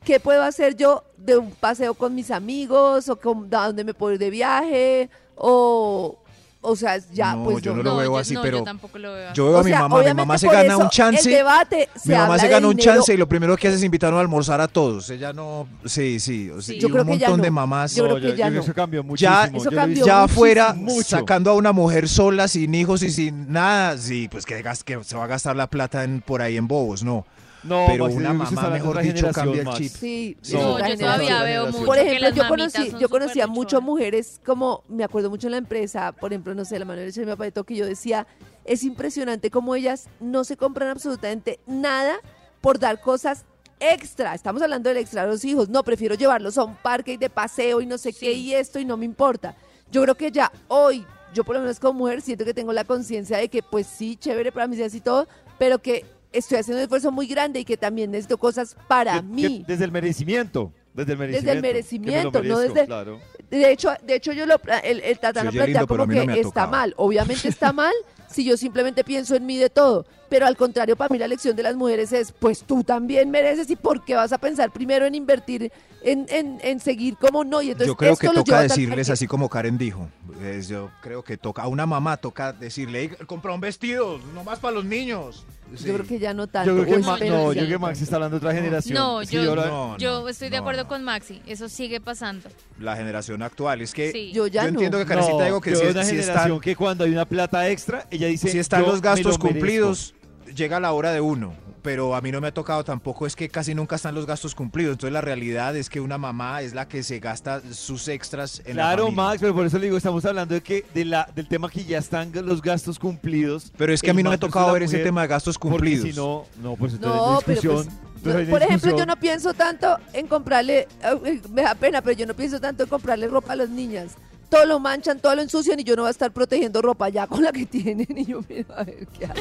qué 0.09 0.19
puedo 0.21 0.43
hacer 0.43 0.75
yo 0.75 1.05
de 1.19 1.37
un 1.37 1.51
paseo 1.51 1.93
con 1.93 2.15
mis 2.15 2.31
amigos 2.31 3.09
o 3.11 3.17
con, 3.17 3.55
a 3.55 3.67
dónde 3.67 3.85
me 3.85 3.93
puedo 3.93 4.15
ir 4.15 4.19
de 4.19 4.31
viaje 4.31 5.11
o, 5.37 6.19
o 6.63 6.77
sea, 6.77 6.97
ya 7.13 7.35
No, 7.35 7.45
pues 7.45 7.63
yo 7.63 7.73
no 7.77 7.83
no. 7.83 7.91
lo 7.91 7.97
veo 7.99 8.13
yo, 8.13 8.19
así, 8.19 8.33
no, 8.33 8.41
pero 8.43 8.59
yo 8.59 8.65
tampoco 8.65 8.99
lo 8.99 9.13
veo 9.13 9.27
así. 9.29 9.37
Yo 9.37 9.45
veo 9.49 9.57
O 9.57 9.61
a 9.61 9.63
mi 9.65 9.71
sea, 9.71 9.81
mamá, 9.83 10.03
mi 10.03 10.15
mamá 10.15 10.39
se 10.39 10.47
gana 10.49 10.63
eso 10.75 10.79
un 10.79 10.89
chance. 10.89 11.29
El 11.29 11.37
debate 11.37 11.89
se 11.95 12.09
Mi 12.09 12.15
mamá 12.15 12.25
habla 12.35 12.39
se 12.39 12.49
gana 12.49 12.67
un 12.69 12.75
dinero. 12.77 12.95
chance 12.95 13.13
y 13.13 13.17
lo 13.19 13.29
primero 13.29 13.55
que 13.59 13.69
hace 13.69 13.77
es 13.77 13.85
invitarnos 13.85 14.17
a 14.19 14.23
almorzar 14.23 14.61
a 14.63 14.67
todos. 14.69 15.11
Ella 15.11 15.33
no, 15.35 15.69
sí, 15.85 16.19
sí, 16.21 16.49
o 16.51 16.63
sea, 16.63 16.73
Sí. 16.73 16.77
y 16.79 16.81
Yo 16.81 16.87
un 16.89 16.93
creo 16.95 17.05
que 17.05 17.19
ya 17.19 17.27
montón 17.29 17.37
no. 17.41 17.45
de 17.45 17.51
mamás 17.51 17.95
Yo 17.95 18.05
creo 18.05 18.21
que 18.21 18.35
ya 18.37 18.49
no. 18.51 18.61
Eso 18.61 18.73
cambió 18.73 19.05
muchísimo. 19.05 19.31
Ya- 19.45 19.51
Yo 19.53 19.59
Eso 19.59 19.71
cambió 19.71 20.07
ya 20.07 20.23
afuera 20.25 20.73
mucho. 20.73 21.05
sacando 21.05 21.51
a 21.51 21.55
una 21.55 21.73
mujer 21.73 22.09
sola, 22.09 22.49
sin 22.49 22.75
hijos 22.75 23.03
y 23.03 23.11
sin 23.11 23.53
nada, 23.53 23.99
sí, 23.99 24.29
pues 24.31 24.47
que, 24.47 24.63
que 24.85 25.05
se 25.05 25.17
va 25.17 25.25
a 25.25 25.27
gastar 25.29 25.55
la 25.55 25.67
plata 25.69 26.03
en, 26.03 26.23
por 26.23 26.41
ahí 26.41 26.57
en 26.57 26.67
bobos, 26.67 27.05
no. 27.05 27.27
No, 27.65 27.85
pero 27.89 28.07
una 28.07 28.29
que 28.31 28.35
mamá, 28.35 28.71
mejor 28.71 29.03
dicho, 29.03 29.15
generación, 29.15 29.33
cambia 29.33 29.63
el 29.63 29.69
chip. 29.77 29.93
Sí, 29.93 30.37
No, 30.53 30.79
yo 30.89 30.97
todavía 30.99 31.43
veo 31.43 31.67
mucho 31.67 31.85
Por 31.85 31.97
que 31.97 32.03
ejemplo, 32.03 32.29
las 32.29 32.35
yo 32.37 32.49
conocí, 32.49 32.93
yo 33.01 33.09
conocía 33.09 33.47
luchonas. 33.47 33.85
mujeres 33.85 34.41
como, 34.47 34.85
me 34.89 35.05
acuerdo 35.05 35.29
mucho 35.31 35.49
en 35.49 35.53
la 35.53 35.59
empresa, 35.59 36.13
por 36.13 36.33
ejemplo, 36.33 36.55
no 36.55 36.65
sé, 36.65 36.79
la 36.79 36.85
mano 36.85 37.01
derecha 37.01 37.21
de 37.21 37.27
mi 37.27 37.33
papá 37.33 37.45
de 37.45 37.53
Toque, 37.53 37.75
yo 37.75 37.85
decía, 37.87 38.27
es 38.65 38.85
impresionante 38.85 39.51
cómo 39.51 39.75
ellas 39.75 40.09
no 40.21 40.45
se 40.45 40.57
compran 40.57 40.89
absolutamente 40.89 41.59
nada 41.67 42.17
por 42.61 42.79
dar 42.79 43.01
cosas 43.01 43.45
extra. 43.81 44.35
Estamos 44.35 44.63
hablando 44.63 44.89
del 44.89 44.99
extra 44.99 45.23
de 45.23 45.29
los 45.29 45.45
hijos. 45.45 45.69
No, 45.69 45.83
prefiero 45.85 46.15
llevarlos 46.15 46.59
a 46.59 46.65
un 46.65 46.77
parque 46.77 47.13
y 47.13 47.17
de 47.17 47.31
paseo 47.31 47.81
y 47.81 47.87
no 47.87 47.99
sé 47.99 48.13
qué 48.13 48.33
y 48.33 48.55
esto 48.55 48.79
y 48.79 48.85
no 48.85 48.97
me 48.97 49.05
importa. 49.05 49.57
Yo 49.91 50.03
creo 50.03 50.15
que 50.17 50.31
ya 50.31 50.53
hoy, 50.69 51.05
yo 51.35 51.45
por 51.45 51.55
lo 51.57 51.63
menos 51.63 51.81
como 51.81 52.01
mujer, 52.01 52.21
siento 52.21 52.45
que 52.45 52.55
tengo 52.55 52.73
la 52.73 52.85
conciencia 52.85 53.39
de 53.39 53.49
que 53.49 53.63
pues 53.63 53.87
sí, 53.87 54.17
chévere 54.17 54.53
para 54.53 54.67
mis 54.67 54.79
días 54.79 54.95
y 54.95 55.01
todo, 55.01 55.27
pero 55.59 55.79
que 55.79 56.05
estoy 56.33 56.59
haciendo 56.59 56.79
un 56.79 56.83
esfuerzo 56.85 57.11
muy 57.13 57.27
grande 57.27 57.61
y 57.61 57.65
que 57.65 57.77
también 57.77 58.11
necesito 58.11 58.39
cosas 58.39 58.77
para 58.87 59.15
Que- 59.15 59.19
que 59.21 59.25
mí. 59.27 59.65
desde 59.67 59.85
el 59.85 59.93
merecimiento. 59.93 60.73
Desde 60.95 61.13
el 61.13 61.19
merecimiento. 61.19 61.47
Desde 61.47 61.57
el 61.59 61.63
me 61.63 61.69
merecimiento, 61.69 62.43
no 62.43 62.59
desde- 62.59 62.87
Claro. 62.87 63.21
De 63.51 63.71
hecho, 63.71 63.91
de 64.05 64.15
hecho 64.17 64.33
yo 64.33 64.47
lo, 64.47 64.57
el, 64.83 65.01
el 65.01 65.19
Tata 65.19 65.45
lo 65.45 65.51
plantea 65.53 65.87
como 65.87 66.07
no 66.07 66.13
que 66.13 66.33
está 66.41 66.43
tocado. 66.43 66.71
mal. 66.71 66.95
Obviamente 66.97 67.49
está 67.49 67.73
mal 67.73 67.95
si 68.29 68.45
yo 68.45 68.57
simplemente 68.57 69.05
pienso 69.05 69.37
en 69.37 69.47
mí 69.47 69.57
de 69.59 69.71
todo. 69.71 70.07
Pero 70.29 70.47
al 70.47 70.57
contrario, 70.57 70.95
para 70.97 71.11
mí 71.13 71.19
la 71.19 71.27
lección 71.29 71.57
de 71.57 71.63
las 71.63 71.75
mujeres 71.77 72.13
es, 72.13 72.33
pues 72.33 72.63
tú 72.63 72.85
también 72.85 73.31
mereces 73.31 73.71
y 73.71 73.77
por 73.77 74.05
qué 74.05 74.15
vas 74.15 74.33
a 74.33 74.39
pensar 74.39 74.71
primero 74.71 75.07
en 75.07 75.15
invertir, 75.15 75.73
en, 76.03 76.27
en, 76.29 76.59
en 76.63 76.81
seguir 76.81 77.17
como 77.17 77.45
no. 77.45 77.63
Y 77.63 77.69
entonces 77.69 77.87
Yo 77.89 77.97
creo 77.97 78.13
esto 78.13 78.29
que 78.31 78.35
toca 78.37 78.61
decirles 78.63 79.07
que- 79.07 79.13
así 79.13 79.27
como 79.27 79.49
Karen 79.49 79.79
dijo. 79.79 80.09
Es, 80.43 80.69
yo 80.69 80.91
creo 81.03 81.25
que 81.25 81.37
toca, 81.37 81.63
a 81.63 81.69
una 81.69 81.85
mamá 81.87 82.17
toca 82.19 82.53
decirle, 82.53 83.01
"Ey, 83.01 83.09
compra 83.27 83.53
un 83.53 83.61
vestido, 83.61 84.19
nomás 84.35 84.59
para 84.61 84.75
los 84.75 84.85
niños. 84.85 85.45
Sí. 85.77 85.85
Yo 85.87 85.95
creo 85.95 86.07
que 86.07 86.19
ya 86.19 86.33
no 86.33 86.47
tanto. 86.47 86.71
Yo 86.75 86.83
creo 86.85 86.97
que, 86.97 87.03
Ma- 87.05 87.19
no, 87.19 87.53
yo 87.53 87.53
creo 87.53 87.67
que 87.67 87.73
no 87.73 87.79
Max 87.81 87.93
tanto. 87.99 88.05
está 88.05 88.17
hablando 88.17 88.39
de 88.39 88.47
otra 88.47 88.55
generación. 88.59 88.95
No, 88.95 89.23
Sí, 89.25 89.35
yo, 89.35 89.55
lo- 89.55 89.67
No, 89.67 89.99
yo 89.99 90.21
no, 90.23 90.29
estoy 90.29 90.49
de 90.49 90.57
no, 90.57 90.63
acuerdo 90.63 90.83
no. 90.85 90.89
con 90.89 91.05
Maxi. 91.05 91.43
Eso 91.47 91.69
sigue 91.69 92.01
pasando. 92.01 92.49
La 92.79 92.97
generación 92.97 93.43
actual. 93.43 93.83
Es 93.83 93.93
que 93.93 94.11
Sí. 94.13 94.33
Yo 94.33 94.47
ya 94.47 94.63
no. 94.63 94.69
entiendo 94.69 94.97
que 94.99 95.05
Karencita 95.05 95.37
no, 95.39 95.45
digo 95.45 95.61
que 95.61 95.71
yo 95.73 95.77
si, 95.77 95.83
veo 95.83 95.93
una 95.93 96.05
si 96.05 96.11
generación 96.11 96.37
están, 96.53 96.61
que 96.61 96.77
cuando 96.77 97.05
hay 97.05 97.11
una 97.11 97.27
plata 97.27 97.69
extra, 97.69 98.07
ella 98.11 98.29
dice, 98.29 98.49
si 98.49 98.59
están 98.59 98.83
"Yo 98.83 98.93
los 98.93 99.03
gastos 99.03 99.25
me 99.27 99.33
lo 99.33 99.39
merezco". 99.39 99.49
cumplidos, 99.49 100.15
llega 100.55 100.81
la 100.81 100.93
hora 100.93 101.13
de 101.13 101.21
uno. 101.21 101.55
Pero 101.81 102.17
a 102.17 102.21
mí 102.21 102.33
no 102.33 102.41
me 102.41 102.49
ha 102.49 102.53
tocado 102.53 102.83
tampoco, 102.83 103.25
es 103.25 103.37
que 103.37 103.49
casi 103.49 103.73
nunca 103.73 103.97
están 103.97 104.15
los 104.15 104.27
gastos 104.27 104.53
cumplidos. 104.55 104.93
Entonces 104.95 105.13
la 105.13 105.21
realidad 105.21 105.77
es 105.77 105.89
que 105.89 106.01
una 106.01 106.19
mamá 106.19 106.61
es 106.61 106.75
la 106.75 106.89
que 106.89 107.03
se 107.05 107.21
gasta 107.21 107.63
sus 107.73 108.09
extras 108.09 108.61
en 108.67 108.77
la 108.77 108.83
Claro. 108.95 109.11
Max, 109.13 109.39
pero 109.41 109.55
por 109.55 109.65
eso 109.65 109.79
le 109.79 109.85
digo, 109.85 109.97
estamos 109.97 110.25
hablando 110.25 110.55
de 110.55 110.61
que 110.61 110.85
de 110.93 111.05
la, 111.05 111.31
del 111.37 111.47
tema 111.47 111.71
que 111.71 111.85
ya 111.85 111.99
están 111.99 112.33
los 112.35 112.61
gastos 112.63 112.99
cumplidos. 112.99 113.73
Pero 113.77 113.93
es 113.95 114.03
que 114.03 114.11
a 114.11 114.15
mí 114.15 114.23
no 114.25 114.31
me 114.31 114.35
ha 114.35 114.41
tocado 114.41 114.73
ver 114.73 114.83
ese 114.83 114.99
tema 114.99 115.23
de 115.23 115.29
gastos 115.29 115.57
cumplidos. 115.57 116.09
Si 116.11 116.13
no, 116.17 116.47
no, 116.61 116.75
pues 116.75 116.95
entonces 116.95 117.21
No, 117.21 117.39
pero 117.47 117.61
discusión. 117.61 117.87
pues, 117.87 118.17
entonces 118.17 118.41
hay 118.41 118.47
por 118.51 118.63
ejemplo, 118.63 118.91
yo 118.91 118.97
discusión. 118.97 119.07
no 119.09 119.17
pienso 119.17 119.55
tanto 119.55 119.97
en 120.13 120.27
comprarle, 120.27 120.89
me 121.53 121.63
da 121.63 121.75
pena, 121.77 122.03
pero 122.03 122.19
yo 122.19 122.27
no 122.27 122.35
pienso 122.35 122.61
tanto 122.61 122.83
en 122.83 122.89
comprarle 122.89 123.29
ropa 123.29 123.53
a 123.53 123.57
las 123.57 123.71
niñas. 123.71 124.17
Todo 124.49 124.65
lo 124.65 124.81
manchan, 124.81 125.21
todo 125.21 125.35
lo 125.35 125.43
ensucian 125.43 125.79
y 125.79 125.85
yo 125.85 125.95
no 125.95 126.03
voy 126.03 126.09
a 126.09 126.11
estar 126.11 126.33
protegiendo 126.33 126.81
ropa 126.81 127.09
ya 127.11 127.27
con 127.27 127.43
la 127.43 127.53
que 127.53 127.67
tienen 127.67 128.07
y 128.17 128.25
yo 128.25 128.43
miro 128.49 128.75
a 128.75 128.83
ver 128.83 129.07
qué 129.19 129.27
hago. 129.27 129.35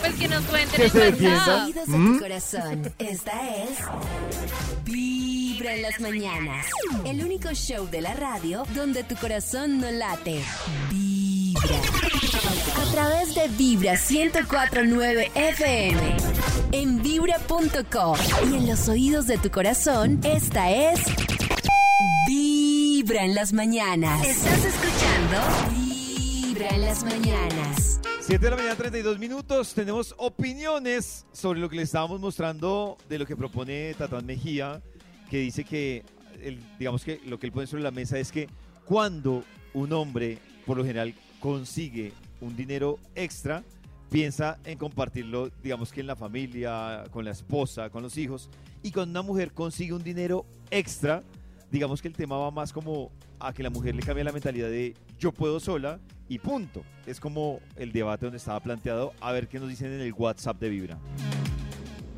Pues 0.00 0.14
que 0.14 0.28
nos 0.28 0.42
cuenten 0.44 0.90
se 0.90 1.08
WhatsApp. 1.10 1.64
Oídos 1.66 1.86
de 1.86 1.98
¿Mm? 1.98 2.12
tu 2.14 2.18
corazón. 2.20 2.92
Esta 2.98 3.56
es 3.56 3.70
Vibra 4.84 5.74
en 5.74 5.82
las 5.82 6.00
mañanas. 6.00 6.66
El 7.04 7.22
único 7.22 7.50
show 7.52 7.86
de 7.90 8.00
la 8.00 8.14
radio 8.14 8.64
donde 8.74 9.04
tu 9.04 9.14
corazón 9.16 9.78
no 9.78 9.90
late. 9.90 10.42
Vibra. 10.90 11.76
A 12.76 12.92
través 12.92 13.34
de 13.34 13.48
Vibra 13.48 13.92
1049 13.92 15.30
FM. 15.34 16.16
En 16.72 17.02
vibra.com. 17.02 18.16
Y 18.50 18.54
en 18.56 18.66
los 18.68 18.88
oídos 18.88 19.26
de 19.26 19.36
tu 19.38 19.50
corazón, 19.50 20.20
esta 20.22 20.70
es 20.70 21.00
Vibra 23.10 23.24
en 23.24 23.34
las 23.34 23.52
mañanas. 23.52 24.24
¿Estás 24.24 24.64
escuchando? 24.64 25.36
Vibra 25.74 26.68
en 26.68 26.80
las 26.82 27.02
mañanas. 27.02 28.00
7 28.20 28.38
de 28.44 28.50
la 28.50 28.56
mañana, 28.56 28.76
32 28.76 29.18
minutos. 29.18 29.74
Tenemos 29.74 30.14
opiniones 30.16 31.26
sobre 31.32 31.58
lo 31.58 31.68
que 31.68 31.74
le 31.74 31.82
estábamos 31.82 32.20
mostrando 32.20 32.96
de 33.08 33.18
lo 33.18 33.26
que 33.26 33.34
propone 33.34 33.94
Tatán 33.94 34.26
Mejía, 34.26 34.80
que 35.28 35.38
dice 35.38 35.64
que, 35.64 36.04
el- 36.40 36.60
digamos 36.78 37.02
que 37.02 37.20
lo 37.26 37.40
que 37.40 37.48
él 37.48 37.52
pone 37.52 37.66
sobre 37.66 37.82
la 37.82 37.90
mesa 37.90 38.16
es 38.16 38.30
que 38.30 38.48
cuando 38.84 39.42
un 39.74 39.92
hombre, 39.92 40.38
por 40.64 40.76
lo 40.76 40.84
general, 40.84 41.12
consigue 41.40 42.12
un 42.40 42.54
dinero 42.54 43.00
extra, 43.16 43.64
piensa 44.08 44.60
en 44.62 44.78
compartirlo, 44.78 45.50
digamos 45.64 45.90
que 45.90 46.00
en 46.02 46.06
la 46.06 46.14
familia, 46.14 47.02
con 47.10 47.24
la 47.24 47.32
esposa, 47.32 47.90
con 47.90 48.04
los 48.04 48.16
hijos. 48.16 48.48
Y 48.84 48.92
cuando 48.92 49.18
una 49.18 49.26
mujer 49.26 49.50
consigue 49.52 49.94
un 49.94 50.04
dinero 50.04 50.46
extra, 50.70 51.24
digamos 51.70 52.02
que 52.02 52.08
el 52.08 52.14
tema 52.14 52.36
va 52.36 52.50
más 52.50 52.72
como 52.72 53.10
a 53.38 53.52
que 53.52 53.62
la 53.62 53.70
mujer 53.70 53.94
le 53.94 54.02
cambie 54.02 54.24
la 54.24 54.32
mentalidad 54.32 54.68
de 54.68 54.94
yo 55.18 55.32
puedo 55.32 55.60
sola 55.60 56.00
y 56.28 56.38
punto. 56.38 56.82
Es 57.06 57.20
como 57.20 57.60
el 57.76 57.92
debate 57.92 58.26
donde 58.26 58.38
estaba 58.38 58.60
planteado. 58.60 59.12
A 59.20 59.32
ver 59.32 59.48
qué 59.48 59.58
nos 59.58 59.68
dicen 59.68 59.92
en 59.92 60.00
el 60.00 60.12
WhatsApp 60.12 60.58
de 60.60 60.68
Vibra. 60.68 60.98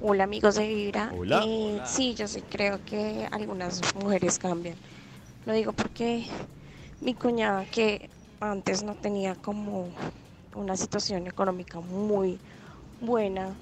Hola 0.01 0.25
amigos 0.25 0.57
de 0.57 0.67
Vibra. 0.69 1.13
Hola. 1.17 1.45
Eh, 1.47 1.81
Sí, 1.85 2.15
yo 2.15 2.27
sí 2.27 2.43
creo 2.51 2.85
que 2.85 3.29
algunas 3.31 3.81
mujeres 3.95 4.39
cambian. 4.39 4.75
Lo 5.47 5.53
digo 5.53 5.73
porque 5.73 6.27
mi 7.01 7.15
cuñada 7.15 7.65
que 7.67 8.11
antes 8.41 8.83
no 8.83 8.95
tenía 8.95 9.35
como 9.35 9.89
una 10.55 10.77
situación 10.77 11.27
económica 11.27 11.81
muy 11.81 12.39
buena, 13.01 13.55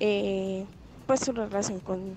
eh, 0.00 0.64
pues 1.06 1.20
su 1.20 1.32
relación 1.32 1.80
con, 1.80 2.16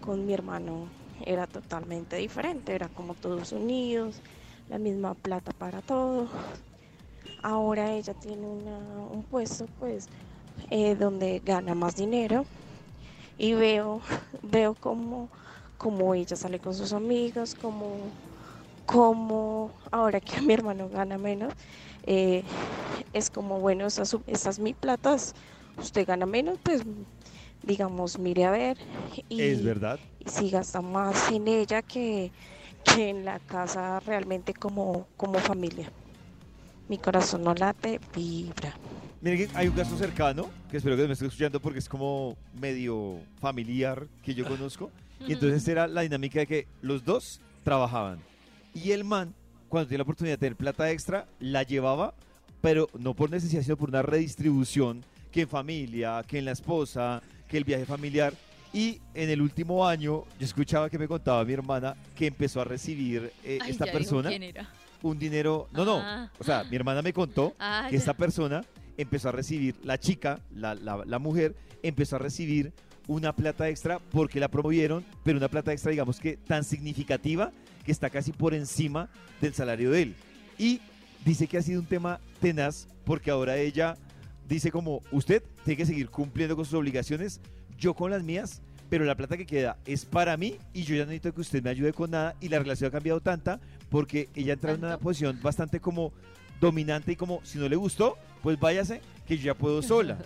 con 0.00 0.26
mi 0.26 0.32
hermano 0.32 0.88
era 1.26 1.46
totalmente 1.46 2.16
diferente, 2.16 2.74
era 2.74 2.88
como 2.88 3.14
todos 3.14 3.52
unidos, 3.52 4.22
la 4.68 4.78
misma 4.78 5.14
plata 5.14 5.52
para 5.52 5.82
todo. 5.82 6.28
Ahora 7.42 7.92
ella 7.92 8.14
tiene 8.14 8.46
una- 8.46 8.78
un 9.10 9.24
puesto 9.24 9.66
pues 9.78 10.06
eh, 10.70 10.94
donde 10.96 11.40
gana 11.44 11.74
más 11.74 11.96
dinero 11.96 12.46
y 13.38 13.54
veo, 13.54 14.02
veo 14.42 14.74
como, 14.74 15.30
como 15.78 16.14
ella 16.14 16.36
sale 16.36 16.58
con 16.60 16.74
sus 16.74 16.92
amigos, 16.92 17.54
como, 17.54 18.12
como 18.86 19.72
ahora 19.90 20.20
que 20.20 20.40
mi 20.42 20.54
hermano 20.54 20.88
gana 20.88 21.18
menos, 21.18 21.54
eh, 22.04 22.44
es 23.12 23.30
como, 23.30 23.60
bueno, 23.60 23.86
esta, 23.86 24.04
su- 24.06 24.22
esta 24.26 24.50
es 24.50 24.58
mi 24.58 24.74
plata, 24.74 25.16
usted 25.78 26.06
gana 26.06 26.26
menos, 26.26 26.58
pues 26.62 26.82
digamos, 27.62 28.18
mire 28.18 28.44
a 28.44 28.50
ver. 28.50 28.78
Y, 29.28 29.40
Es 29.42 29.62
verdad. 29.64 29.98
y 30.18 30.28
si 30.28 30.50
gasta 30.50 30.80
más 30.80 31.30
en 31.30 31.48
ella 31.48 31.82
que, 31.82 32.30
que 32.84 33.10
en 33.10 33.24
la 33.24 33.38
casa 33.38 34.00
realmente 34.00 34.54
como, 34.54 35.06
como 35.16 35.38
familia. 35.38 35.90
Mi 36.88 36.98
corazón 36.98 37.44
no 37.44 37.54
late, 37.54 38.00
vibra. 38.14 38.74
Miren 39.20 39.38
que 39.38 39.56
hay 39.56 39.68
un 39.68 39.74
caso 39.74 39.96
cercano, 39.98 40.48
que 40.70 40.78
espero 40.78 40.96
que 40.96 41.06
me 41.06 41.12
esté 41.12 41.26
escuchando 41.26 41.60
porque 41.60 41.78
es 41.78 41.88
como 41.88 42.36
medio 42.58 43.18
familiar 43.38 44.06
que 44.22 44.34
yo 44.34 44.46
conozco. 44.46 44.90
Y 45.26 45.34
entonces 45.34 45.66
era 45.68 45.86
la 45.86 46.00
dinámica 46.00 46.40
de 46.40 46.46
que 46.46 46.66
los 46.80 47.04
dos 47.04 47.40
trabajaban. 47.62 48.18
Y 48.74 48.92
el 48.92 49.04
man, 49.04 49.34
cuando 49.68 49.88
tenía 49.88 49.98
la 49.98 50.04
oportunidad 50.04 50.34
de 50.34 50.38
tener 50.38 50.56
plata 50.56 50.90
extra, 50.90 51.26
la 51.38 51.62
llevaba, 51.62 52.14
pero 52.62 52.88
no 52.98 53.14
por 53.14 53.30
necesidad, 53.30 53.62
sino 53.62 53.76
por 53.76 53.90
una 53.90 54.02
redistribución, 54.02 55.04
que 55.30 55.42
en 55.42 55.48
familia, 55.48 56.24
que 56.26 56.38
en 56.38 56.46
la 56.46 56.52
esposa, 56.52 57.22
que 57.50 57.56
el 57.58 57.64
viaje 57.64 57.84
familiar. 57.84 58.32
Y 58.72 59.00
en 59.14 59.28
el 59.30 59.42
último 59.42 59.86
año, 59.86 60.24
yo 60.38 60.44
escuchaba 60.46 60.88
que 60.88 60.96
me 60.98 61.08
contaba 61.08 61.44
mi 61.44 61.52
hermana 61.52 61.96
que 62.14 62.26
empezó 62.28 62.60
a 62.60 62.64
recibir 62.64 63.32
eh, 63.44 63.58
Ay, 63.60 63.72
esta 63.72 63.86
persona 63.86 64.30
un 65.02 65.18
dinero. 65.18 65.68
No, 65.72 65.84
no. 65.84 65.98
Ah. 65.98 66.30
O 66.38 66.44
sea, 66.44 66.62
mi 66.64 66.76
hermana 66.76 67.02
me 67.02 67.12
contó 67.12 67.54
Ah, 67.58 67.86
que 67.90 67.96
ya. 67.96 67.98
esta 67.98 68.14
persona 68.14 68.62
empezó 68.96 69.30
a 69.30 69.32
recibir, 69.32 69.74
la 69.82 69.98
chica, 69.98 70.38
la, 70.54 70.74
la- 70.74 71.04
la 71.04 71.18
mujer, 71.18 71.56
empezó 71.82 72.16
a 72.16 72.18
recibir 72.20 72.72
una 73.08 73.34
plata 73.34 73.68
extra 73.68 73.98
porque 73.98 74.38
la 74.38 74.48
promovieron, 74.48 75.04
pero 75.24 75.38
una 75.38 75.48
plata 75.48 75.72
extra, 75.72 75.90
digamos 75.90 76.20
que 76.20 76.36
tan 76.36 76.62
significativa 76.62 77.50
que 77.84 77.90
está 77.92 78.08
casi 78.10 78.30
por 78.30 78.54
encima 78.54 79.08
del 79.40 79.52
salario 79.54 79.90
de 79.90 80.02
él. 80.02 80.14
Y 80.58 80.80
dice 81.24 81.46
que 81.48 81.56
ha 81.58 81.62
sido 81.62 81.80
un 81.80 81.86
tema 81.86 82.20
tenaz 82.40 82.86
porque 83.04 83.30
ahora 83.30 83.56
ella 83.56 83.96
dice 84.46 84.70
como, 84.70 85.00
usted 85.10 85.42
tiene 85.64 85.76
que 85.76 85.86
seguir 85.86 86.08
cumpliendo 86.10 86.56
con 86.56 86.64
sus 86.64 86.74
obligaciones, 86.74 87.40
yo 87.78 87.94
con 87.94 88.10
las 88.10 88.22
mías, 88.22 88.62
pero 88.88 89.04
la 89.04 89.14
plata 89.16 89.36
que 89.36 89.46
queda 89.46 89.76
es 89.86 90.04
para 90.04 90.36
mí 90.36 90.56
y 90.72 90.82
yo 90.82 90.94
ya 90.96 91.02
no 91.04 91.10
necesito 91.10 91.32
que 91.34 91.40
usted 91.42 91.62
me 91.62 91.70
ayude 91.70 91.92
con 91.92 92.10
nada 92.10 92.34
y 92.40 92.48
la 92.48 92.58
relación 92.58 92.88
ha 92.88 92.92
cambiado 92.92 93.20
tanta 93.20 93.60
porque 93.88 94.28
ella 94.34 94.54
entra 94.54 94.72
en 94.72 94.84
una 94.84 94.98
posición 94.98 95.38
bastante 95.42 95.78
como 95.80 96.12
dominante 96.60 97.12
y 97.12 97.16
como 97.16 97.40
si 97.44 97.58
no 97.58 97.68
le 97.68 97.76
gustó, 97.76 98.16
pues 98.42 98.58
váyase 98.58 99.00
que 99.26 99.36
yo 99.38 99.44
ya 99.44 99.54
puedo 99.54 99.80
sola. 99.82 100.18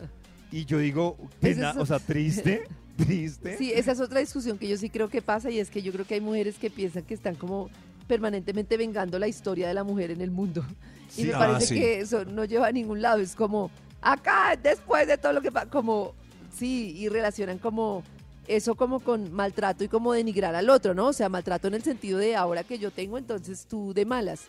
Y 0.50 0.64
yo 0.64 0.78
digo, 0.78 1.16
Ese 1.42 1.54
pena, 1.56 1.70
es- 1.72 1.76
o 1.76 1.86
sea, 1.86 1.98
triste, 1.98 2.62
triste. 2.96 3.56
Sí, 3.58 3.72
esa 3.72 3.92
es 3.92 4.00
otra 4.00 4.20
discusión 4.20 4.56
que 4.58 4.68
yo 4.68 4.76
sí 4.76 4.88
creo 4.88 5.08
que 5.08 5.20
pasa 5.20 5.50
y 5.50 5.58
es 5.58 5.68
que 5.70 5.82
yo 5.82 5.92
creo 5.92 6.06
que 6.06 6.14
hay 6.14 6.20
mujeres 6.20 6.56
que 6.56 6.70
piensan 6.70 7.02
que 7.04 7.14
están 7.14 7.34
como 7.34 7.68
permanentemente 8.08 8.76
vengando 8.76 9.18
la 9.18 9.28
historia 9.28 9.68
de 9.68 9.74
la 9.74 9.84
mujer 9.84 10.10
en 10.10 10.20
el 10.20 10.30
mundo. 10.30 10.64
Y 11.16 11.20
Sí. 11.20 11.24
me 11.28 11.34
Ah, 11.34 11.38
parece 11.38 11.66
sí. 11.66 11.74
que 11.76 12.00
eso 12.00 12.24
no 12.24 12.44
lleva 12.44 12.66
a 12.66 12.72
ningún 12.72 13.00
lado. 13.00 13.20
Es 13.20 13.36
como, 13.36 13.70
acá, 14.04 14.56
después 14.62 15.06
de 15.08 15.18
todo 15.18 15.32
lo 15.32 15.40
que 15.42 15.50
pasa, 15.50 15.66
como, 15.70 16.14
sí, 16.56 16.94
y 16.96 17.08
relacionan 17.08 17.58
como 17.58 18.02
eso 18.46 18.74
como 18.74 19.00
con 19.00 19.32
maltrato 19.32 19.84
y 19.84 19.88
como 19.88 20.12
denigrar 20.12 20.54
al 20.54 20.68
otro, 20.68 20.92
¿no? 20.94 21.06
O 21.08 21.12
sea, 21.14 21.28
maltrato 21.30 21.66
en 21.68 21.74
el 21.74 21.82
sentido 21.82 22.18
de 22.18 22.36
ahora 22.36 22.62
que 22.62 22.78
yo 22.78 22.90
tengo, 22.90 23.16
entonces 23.16 23.66
tú 23.66 23.94
de 23.94 24.04
malas. 24.04 24.42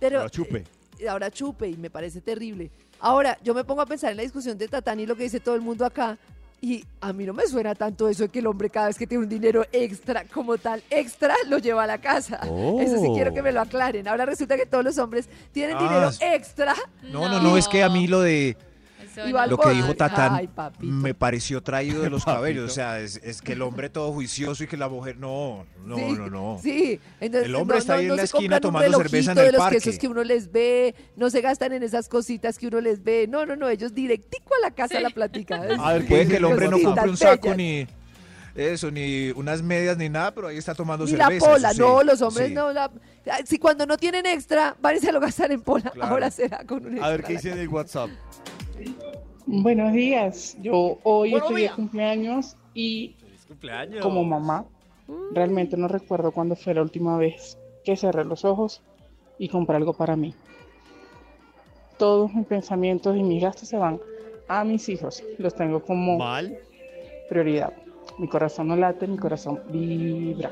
Pero 0.00 0.18
Ahora 0.18 0.30
chupe. 0.30 0.64
eh, 0.98 1.08
ahora 1.08 1.30
chupe 1.30 1.68
y 1.68 1.76
me 1.76 1.90
parece 1.90 2.20
terrible. 2.20 2.70
Ahora, 2.98 3.38
yo 3.44 3.54
me 3.54 3.64
pongo 3.64 3.82
a 3.82 3.86
pensar 3.86 4.10
en 4.10 4.16
la 4.16 4.22
discusión 4.24 4.58
de 4.58 4.66
Tatán 4.66 4.98
y 4.98 5.06
lo 5.06 5.14
que 5.14 5.22
dice 5.24 5.38
todo 5.40 5.54
el 5.54 5.60
mundo 5.60 5.84
acá. 5.84 6.18
Y 6.64 6.82
a 7.02 7.12
mí 7.12 7.26
no 7.26 7.34
me 7.34 7.46
suena 7.46 7.74
tanto 7.74 8.08
eso 8.08 8.22
de 8.22 8.28
que 8.30 8.38
el 8.38 8.46
hombre 8.46 8.70
cada 8.70 8.86
vez 8.86 8.96
que 8.96 9.06
tiene 9.06 9.22
un 9.22 9.28
dinero 9.28 9.66
extra 9.70 10.24
como 10.32 10.56
tal, 10.56 10.82
extra, 10.88 11.34
lo 11.46 11.58
lleva 11.58 11.84
a 11.84 11.86
la 11.86 11.98
casa. 11.98 12.40
Oh. 12.48 12.80
Eso 12.80 12.98
sí 13.02 13.08
quiero 13.14 13.34
que 13.34 13.42
me 13.42 13.52
lo 13.52 13.60
aclaren. 13.60 14.08
Ahora 14.08 14.24
resulta 14.24 14.56
que 14.56 14.64
todos 14.64 14.82
los 14.82 14.96
hombres 14.96 15.28
tienen 15.52 15.76
Ah, 15.76 15.82
dinero 15.82 16.10
extra. 16.22 16.74
No, 17.02 17.28
no, 17.28 17.38
no, 17.42 17.58
es 17.58 17.68
que 17.68 17.82
a 17.82 17.90
mí 17.90 18.06
lo 18.06 18.22
de 18.22 18.56
Y 19.26 19.32
va 19.32 19.44
al 19.44 19.50
lo 19.50 19.58
que 19.58 19.70
dijo 19.70 19.94
Tatán 19.94 20.34
Ay, 20.34 20.48
me 20.80 21.14
pareció 21.14 21.62
traído 21.62 22.02
de 22.02 22.10
los 22.10 22.24
cabellos. 22.24 22.70
O 22.70 22.74
sea, 22.74 23.00
es, 23.00 23.20
es 23.22 23.40
que 23.42 23.52
el 23.52 23.62
hombre 23.62 23.88
todo 23.90 24.12
juicioso 24.12 24.64
y 24.64 24.66
que 24.66 24.76
la 24.76 24.88
mujer 24.88 25.16
no, 25.18 25.66
no, 25.84 25.96
Sí, 25.96 26.12
no, 26.12 26.30
no. 26.30 26.58
Sí, 26.62 27.00
entonces 27.20 27.48
El 27.48 27.54
hombre 27.54 27.76
no- 27.76 27.80
está 27.80 27.94
no- 27.94 27.98
ahí 28.00 28.06
en 28.06 28.16
la 28.16 28.22
esquina 28.22 28.60
tomando 28.60 28.96
cerveza 28.98 29.32
en 29.32 29.38
el 29.38 29.44
de 29.46 29.52
los 29.52 29.60
parque. 29.60 29.78
quesos 29.78 29.98
que 29.98 30.08
uno 30.08 30.24
les 30.24 30.50
ve, 30.50 30.94
no 31.16 31.30
se 31.30 31.40
gastan 31.40 31.72
en 31.72 31.82
esas 31.82 32.08
cositas 32.08 32.58
que 32.58 32.66
uno 32.66 32.80
les 32.80 33.02
ve. 33.04 33.26
No, 33.28 33.44
no, 33.46 33.56
no, 33.56 33.68
ellos 33.68 33.94
directico 33.94 34.54
a 34.54 34.68
la 34.68 34.70
casa 34.74 35.00
la 35.00 35.10
platica. 35.10 35.56
A 35.78 35.92
ver, 35.94 36.06
puede 36.06 36.26
que 36.28 36.36
el 36.36 36.44
hombre 36.44 36.68
no 36.68 36.78
compre 36.80 37.08
un 37.10 37.16
saco 37.16 37.54
ni 37.54 37.86
eso, 38.54 38.90
ni 38.90 39.30
unas 39.32 39.62
medias 39.62 39.96
ni 39.96 40.08
nada, 40.08 40.32
pero 40.32 40.46
ahí 40.46 40.56
está 40.58 40.74
tomando 40.74 41.04
Ni 41.04 41.10
cerveza. 41.10 41.32
la 41.32 41.52
pola, 41.54 41.72
sí, 41.72 41.78
no, 41.80 42.02
los 42.04 42.22
hombres 42.22 42.48
sí. 42.48 42.54
no. 42.54 42.72
La, 42.72 42.90
si 43.44 43.58
cuando 43.58 43.84
no 43.84 43.96
tienen 43.96 44.26
extra, 44.26 44.76
van 44.80 44.96
y 44.96 45.00
se 45.00 45.10
lo 45.10 45.18
gastan 45.18 45.50
en 45.50 45.60
pola. 45.60 45.90
Claro. 45.90 46.12
Ahora 46.12 46.30
será 46.30 46.64
con 46.64 46.84
un 46.86 46.92
extra. 46.92 47.06
A 47.06 47.10
ver 47.10 47.24
qué 47.24 47.32
dice 47.32 47.50
en 47.50 47.58
el 47.58 47.68
WhatsApp. 47.68 48.10
Buenos 49.46 49.92
días, 49.92 50.56
yo 50.60 50.98
hoy 51.02 51.30
Buenos 51.30 51.42
estoy 51.48 51.54
de 51.54 51.60
días. 51.62 51.74
cumpleaños 51.74 52.56
y 52.72 53.16
cumpleaños. 53.46 54.02
como 54.02 54.24
mamá 54.24 54.64
realmente 55.32 55.76
no 55.76 55.86
recuerdo 55.86 56.32
cuándo 56.32 56.56
fue 56.56 56.74
la 56.74 56.82
última 56.82 57.16
vez 57.18 57.58
que 57.84 57.96
cerré 57.96 58.24
los 58.24 58.44
ojos 58.44 58.82
y 59.38 59.48
compré 59.48 59.76
algo 59.76 59.92
para 59.92 60.16
mí. 60.16 60.34
Todos 61.98 62.32
mis 62.34 62.46
pensamientos 62.46 63.16
y 63.16 63.22
mis 63.22 63.42
gastos 63.42 63.68
se 63.68 63.76
van 63.76 64.00
a 64.48 64.64
mis 64.64 64.88
hijos, 64.88 65.22
los 65.38 65.54
tengo 65.54 65.82
como 65.82 66.18
Mal. 66.18 66.58
prioridad. 67.28 67.72
Mi 68.18 68.28
corazón 68.28 68.68
no 68.68 68.76
late, 68.76 69.06
mi 69.06 69.16
corazón 69.18 69.60
vibra. 69.70 70.50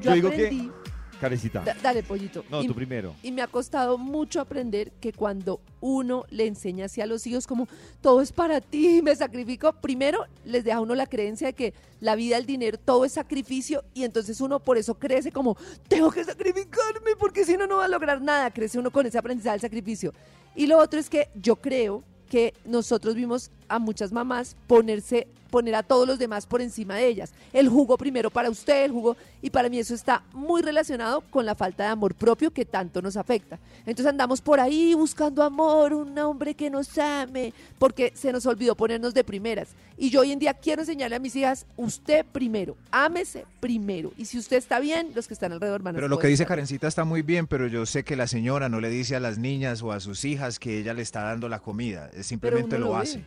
Yo, 0.00 0.10
Yo 0.10 0.12
digo 0.14 0.28
aprendí. 0.28 0.68
que. 0.68 0.81
Carecita. 1.22 1.60
Da- 1.60 1.76
dale, 1.80 2.02
pollito. 2.02 2.44
No, 2.50 2.62
Y- 2.62 2.66
tú 2.66 2.74
primero. 2.74 3.14
Y 3.22 3.30
me 3.30 3.42
ha 3.42 3.46
costado 3.46 3.96
mucho 3.96 4.40
aprender 4.40 4.90
que 5.00 5.12
cuando 5.12 5.60
uno 5.80 6.24
le 6.30 6.48
enseña 6.48 6.86
así 6.86 7.00
a 7.00 7.06
los 7.06 7.24
hijos 7.28 7.46
como 7.46 7.68
todo 8.00 8.20
es 8.22 8.32
para 8.32 8.60
ti, 8.60 9.00
me 9.04 9.14
sacrifico, 9.14 9.72
primero 9.72 10.26
les 10.44 10.64
deja 10.64 10.78
a 10.78 10.80
uno 10.80 10.96
la 10.96 11.06
creencia 11.06 11.46
de 11.46 11.52
que 11.52 11.74
la 12.00 12.16
vida, 12.16 12.36
el 12.38 12.44
dinero, 12.46 12.76
todo 12.76 13.04
es 13.04 13.12
sacrificio 13.12 13.84
y 13.94 14.02
entonces 14.02 14.40
uno 14.40 14.58
por 14.58 14.78
eso 14.78 14.94
crece 14.94 15.30
como 15.30 15.56
tengo 15.86 16.10
que 16.10 16.24
sacrificarme 16.24 17.14
porque 17.16 17.44
si 17.44 17.56
no, 17.56 17.68
no 17.68 17.76
va 17.76 17.84
a 17.84 17.88
lograr 17.88 18.20
nada. 18.20 18.50
Crece 18.50 18.80
uno 18.80 18.90
con 18.90 19.06
ese 19.06 19.16
aprendizaje 19.18 19.52
del 19.54 19.60
sacrificio. 19.60 20.12
Y 20.56 20.66
lo 20.66 20.78
otro 20.78 20.98
es 20.98 21.08
que 21.08 21.28
yo 21.36 21.54
creo 21.54 22.02
que 22.28 22.52
nosotros 22.64 23.14
vimos 23.14 23.50
a 23.72 23.78
muchas 23.78 24.12
mamás 24.12 24.56
ponerse 24.66 25.26
poner 25.52 25.74
a 25.74 25.82
todos 25.82 26.08
los 26.08 26.18
demás 26.18 26.46
por 26.46 26.62
encima 26.62 26.96
de 26.96 27.06
ellas. 27.06 27.34
El 27.52 27.68
jugo 27.68 27.98
primero 27.98 28.30
para 28.30 28.48
usted, 28.48 28.84
el 28.84 28.90
jugo 28.90 29.18
y 29.42 29.50
para 29.50 29.68
mí 29.68 29.78
eso 29.78 29.94
está 29.94 30.22
muy 30.32 30.62
relacionado 30.62 31.20
con 31.20 31.44
la 31.44 31.54
falta 31.54 31.84
de 31.84 31.90
amor 31.90 32.14
propio 32.14 32.50
que 32.50 32.64
tanto 32.64 33.02
nos 33.02 33.18
afecta. 33.18 33.58
Entonces 33.80 34.06
andamos 34.06 34.40
por 34.40 34.58
ahí 34.60 34.94
buscando 34.94 35.42
amor, 35.42 35.92
un 35.92 36.18
hombre 36.18 36.54
que 36.54 36.70
nos 36.70 36.96
ame, 36.96 37.52
porque 37.78 38.12
se 38.14 38.32
nos 38.32 38.46
olvidó 38.46 38.74
ponernos 38.74 39.12
de 39.12 39.24
primeras. 39.24 39.68
Y 39.98 40.08
yo 40.08 40.22
hoy 40.22 40.32
en 40.32 40.38
día 40.38 40.54
quiero 40.54 40.80
enseñarle 40.80 41.16
a 41.16 41.18
mis 41.18 41.36
hijas, 41.36 41.66
usted 41.76 42.24
primero, 42.32 42.74
ámese 42.90 43.44
primero. 43.60 44.10
Y 44.16 44.24
si 44.24 44.38
usted 44.38 44.56
está 44.56 44.80
bien, 44.80 45.10
los 45.14 45.28
que 45.28 45.34
están 45.34 45.52
alrededor 45.52 45.82
van 45.82 45.94
a 45.94 45.98
Pero 45.98 46.08
lo 46.08 46.18
que 46.18 46.28
dice 46.28 46.46
Karencita 46.46 46.88
está 46.88 47.04
muy 47.04 47.20
bien, 47.20 47.46
pero 47.46 47.66
yo 47.66 47.84
sé 47.84 48.04
que 48.04 48.16
la 48.16 48.26
señora 48.26 48.70
no 48.70 48.80
le 48.80 48.88
dice 48.88 49.16
a 49.16 49.20
las 49.20 49.36
niñas 49.36 49.82
o 49.82 49.92
a 49.92 50.00
sus 50.00 50.24
hijas 50.24 50.58
que 50.58 50.78
ella 50.78 50.94
le 50.94 51.02
está 51.02 51.24
dando 51.24 51.50
la 51.50 51.58
comida. 51.58 52.10
Simplemente 52.22 52.78
lo, 52.78 52.98
ve. 52.98 53.22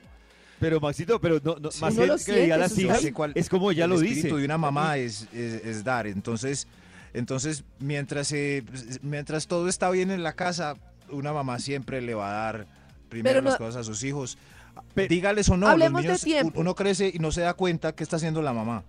Pero 0.60 0.80
Maxito, 0.80 1.20
pero 1.20 1.40
no, 1.44 1.56
no, 1.60 1.70
Sí. 1.72 1.82
más 1.82 1.94
Uno 1.96 2.16
que, 2.26 2.42
diga 2.42 2.56
a 2.56 2.58
las 2.58 2.72
siente, 2.72 2.86
hijas, 2.94 3.02
yo 3.02 3.08
sé 3.08 3.14
cuál- 3.14 3.32
es 3.36 3.50
como 3.50 3.72
el 3.86 3.90
lo 3.90 3.96
espíritu 3.96 4.28
dice. 4.28 4.36
de 4.40 4.46
una 4.46 4.58
mamá 4.58 4.98
es, 4.98 5.28
es, 5.34 5.66
es 5.66 5.84
dar. 5.84 6.08
Entonces, 6.08 6.68
entonces 7.14 7.64
mientras, 7.80 8.32
eh, 8.32 8.64
mientras 9.02 9.48
todo 9.48 9.68
está 9.68 9.90
bien 9.90 10.12
en 10.12 10.24
la 10.24 10.34
casa, 10.34 10.76
una 11.10 11.34
mamá 11.34 11.60
siempre 11.60 12.02
le 12.02 12.14
va 12.16 12.30
a 12.30 12.34
dar 12.34 12.68
primero 13.10 13.36
Pero 13.36 13.42
no- 13.44 13.50
las 13.50 13.58
cosas 13.58 13.76
a 13.82 13.84
sus 13.84 14.04
hijos. 14.04 14.38
Dígales 14.96 15.48
o 15.50 15.58
no, 15.58 15.68
Hablemos 15.68 16.04
los 16.04 16.04
de 16.04 16.08
niños, 16.08 16.22
tiempo. 16.44 16.60
uno 16.60 16.74
crece 16.76 17.12
y 17.14 17.20
no 17.20 17.32
se 17.32 17.42
da 17.42 17.54
cuenta 17.54 17.94
qué 17.94 18.04
está 18.04 18.16
haciendo 18.18 18.42
la 18.42 18.54
mamá. 18.54 18.84